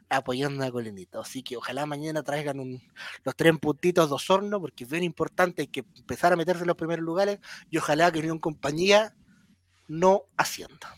apoyando 0.10 0.66
a 0.66 0.72
Colinita. 0.72 1.20
Así 1.20 1.44
que 1.44 1.58
ojalá 1.58 1.86
mañana 1.86 2.24
traigan 2.24 2.82
los 3.24 3.36
tres 3.36 3.54
puntitos 3.60 4.10
de 4.10 4.16
Osorno, 4.16 4.60
porque 4.60 4.86
es 4.86 4.90
bien 4.90 5.04
importante, 5.04 5.68
que 5.68 5.86
empezar 5.98 6.34
a 6.34 6.36
meterse 6.36 6.62
en 6.62 6.68
los 6.68 6.78
primeros 6.78 7.06
lugares 7.06 7.40
y 7.70 7.78
ojalá 7.78 8.12
que 8.12 8.20
Unión 8.20 8.40
Compañía 8.40 9.16
no 9.88 10.24
ascienda. 10.36 10.96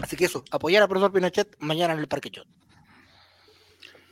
Así 0.00 0.16
que 0.16 0.24
eso, 0.24 0.44
apoyar 0.50 0.82
al 0.82 0.88
profesor 0.88 1.12
Pinochet 1.12 1.56
mañana 1.60 1.94
en 1.94 2.00
el 2.00 2.08
Parque 2.08 2.30
Chot. 2.30 2.46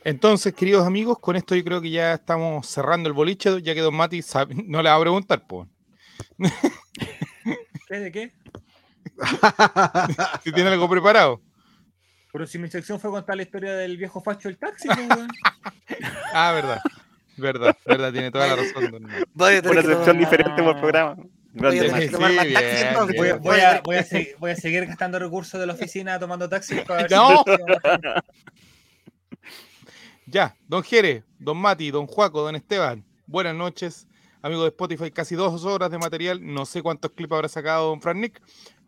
Entonces, 0.05 0.53
queridos 0.53 0.85
amigos, 0.85 1.17
con 1.19 1.35
esto 1.35 1.55
yo 1.55 1.63
creo 1.63 1.81
que 1.81 1.89
ya 1.89 2.13
estamos 2.13 2.67
cerrando 2.67 3.07
el 3.07 3.13
boliche, 3.13 3.61
ya 3.61 3.73
que 3.73 3.81
Don 3.81 3.95
Mati 3.95 4.21
sabe- 4.21 4.53
no 4.67 4.81
le 4.81 4.89
va 4.89 4.95
a 4.95 4.99
preguntar, 5.01 5.45
pues. 5.47 5.67
¿Qué 7.87 7.99
de 7.99 8.11
qué? 8.11 8.31
Si 10.43 10.51
tiene 10.51 10.69
algo 10.71 10.89
preparado. 10.89 11.41
Pero 12.31 12.47
si 12.47 12.57
mi 12.57 12.67
sección 12.69 12.99
fue 12.99 13.11
contar 13.11 13.35
la 13.35 13.43
historia 13.43 13.73
del 13.73 13.95
viejo 13.97 14.21
facho 14.21 14.47
del 14.49 14.57
taxi, 14.57 14.87
weón. 14.89 15.27
Ah, 16.33 16.51
verdad. 16.53 16.79
Verdad, 17.37 17.75
verdad, 17.85 18.11
tiene 18.11 18.31
toda 18.31 18.47
la 18.47 18.55
razón. 18.55 18.91
Don 18.91 19.03
Mati. 19.03 19.23
Voy 19.33 19.53
a 19.55 19.61
tener 19.61 19.85
Una 19.85 19.95
sección 19.95 20.17
diferente 20.17 20.63
por 20.63 20.79
programa. 20.79 21.15
Voy 21.53 21.77
a 21.77 21.81
Sí, 21.83 21.87
bien. 21.95 22.13
Voy, 22.95 23.31
voy 23.83 24.05
voy, 24.39 24.55
seguir, 24.55 24.87
gastando 24.87 25.19
recursos 25.19 25.59
de 25.59 25.67
la 25.67 25.73
oficina 25.73 26.17
tomando 26.19 26.49
taxi 26.49 26.75
para 26.87 27.03
ver 27.03 27.09
si- 27.09 27.15
No. 27.15 27.43
Ya, 30.25 30.55
don 30.67 30.83
Jere, 30.83 31.23
don 31.39 31.57
Mati, 31.57 31.91
don 31.91 32.07
Juaco, 32.07 32.41
don 32.41 32.55
Esteban, 32.55 33.05
buenas 33.27 33.55
noches. 33.55 34.07
Amigos 34.41 34.63
de 34.65 34.69
Spotify, 34.69 35.11
casi 35.11 35.35
dos 35.35 35.63
horas 35.65 35.89
de 35.89 35.97
material. 35.97 36.39
No 36.41 36.65
sé 36.65 36.81
cuántos 36.81 37.11
clips 37.11 37.33
habrá 37.33 37.47
sacado 37.47 37.89
don 37.89 38.01
Fran 38.01 38.19
Nick, 38.19 38.41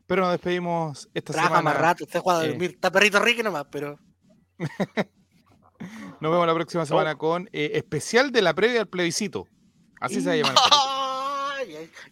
pero 0.06 0.24
nos 0.24 0.32
despedimos 0.32 1.10
esta 1.14 1.34
Trabaja 1.34 1.58
semana. 1.58 1.70
más 1.72 1.82
rato, 1.82 2.04
usted 2.04 2.20
juega 2.20 2.40
a 2.40 2.46
eh. 2.46 2.50
dormir. 2.50 2.72
Está 2.72 2.92
perrito 2.92 3.20
Ricky 3.20 3.44
nomás, 3.44 3.66
pero. 3.72 4.00
Nos 6.22 6.32
vemos 6.32 6.48
la 6.48 6.54
próxima 6.54 6.86
semana 6.86 7.16
con 7.16 7.50
eh, 7.52 7.72
especial 7.74 8.32
de 8.32 8.42
la 8.42 8.54
previa 8.54 8.80
al 8.80 8.88
plebiscito. 8.88 9.46
Así 10.00 10.22
se 10.22 10.28
va 10.28 10.34
a 10.34 10.38
llamar. 10.38 10.56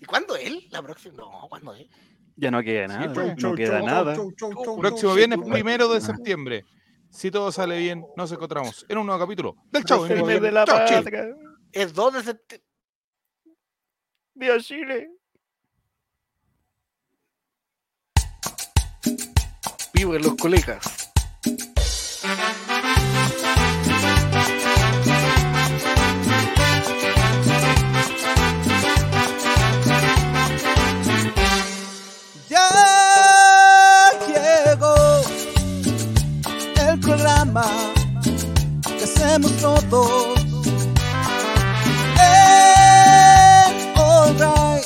¿Y 0.02 0.06
cuándo 0.06 0.36
él? 0.36 0.68
La 0.70 0.82
próxima. 0.82 1.16
No, 1.16 1.48
¿cuándo 1.50 1.74
él? 1.74 1.90
Ya 2.36 2.52
no 2.52 2.62
queda 2.62 2.88
nada. 2.88 3.14
chau, 3.14 3.28
no 3.28 3.36
Chau, 3.38 3.56
queda 3.56 3.78
chau, 3.80 3.86
nada. 3.86 4.16
chau, 4.16 4.32
chau, 4.34 4.52
chau, 4.64 4.78
Próximo 4.80 5.12
chau. 5.12 5.16
viernes, 5.18 5.40
primero 5.50 5.88
de 5.88 6.02
septiembre. 6.02 6.66
Si 7.14 7.30
todo 7.30 7.52
sale 7.52 7.77
bien, 7.77 8.07
nos 8.18 8.31
encontramos 8.31 8.85
en 8.90 8.98
un 8.98 9.06
nuevo 9.06 9.23
capítulo 9.23 9.56
del. 9.72 10.10
El 10.10 10.23
mes 10.23 10.41
de 10.41 10.52
la 10.52 10.65
Chao, 10.65 10.88
Chile. 10.88 11.35
Es 11.72 11.94
2 11.94 12.14
de 12.15 12.23
septiembre. 12.23 12.68
¡Viva 14.34 14.60
Chile! 14.60 15.11
Vivo 19.94 20.15
en 20.15 20.23
los 20.23 20.35
colegas. 20.38 21.14
Que 39.34 39.47
hacemos 39.47 39.81
todos. 39.89 40.39
En 42.19 43.97
All 43.97 44.34
Right 44.38 44.85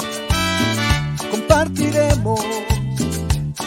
compartiremos 1.32 2.42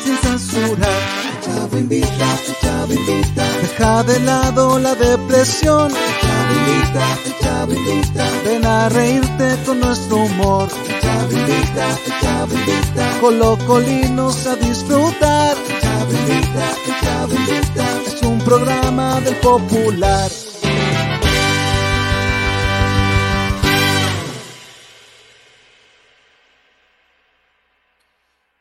sin 0.03 0.17
censura. 0.19 0.89
El 1.25 1.41
Chavo 1.45 1.79
invita, 1.79 2.39
Chavo 2.63 2.93
invita. 2.93 3.45
Deja 3.63 4.03
de 4.05 4.21
lado 4.21 4.79
la 4.79 4.95
depresión. 4.95 5.91
El 5.91 6.21
Chavo 6.21 6.53
invita, 6.61 7.19
Chavo 7.41 7.73
invita. 7.75 8.25
Ven 8.45 8.65
a 8.65 8.89
reírte 8.89 9.59
con 9.67 9.81
nuestro 9.81 10.17
humor. 10.17 10.69
El 10.89 11.01
Chavo 11.01 11.33
invita, 11.33 11.99
Chavo 12.21 12.55
invita. 12.55 13.21
Colocolinos 13.21 14.47
a 14.47 14.57
disfrutar. 14.57 15.57
El 15.57 15.81
Chavo 15.81 16.13
invita, 16.13 16.75
Chavo 17.03 17.35
invita. 17.35 17.87
Es 18.07 18.23
un 18.23 18.39
programa 18.39 19.21
del 19.21 19.37
popular. 19.37 20.31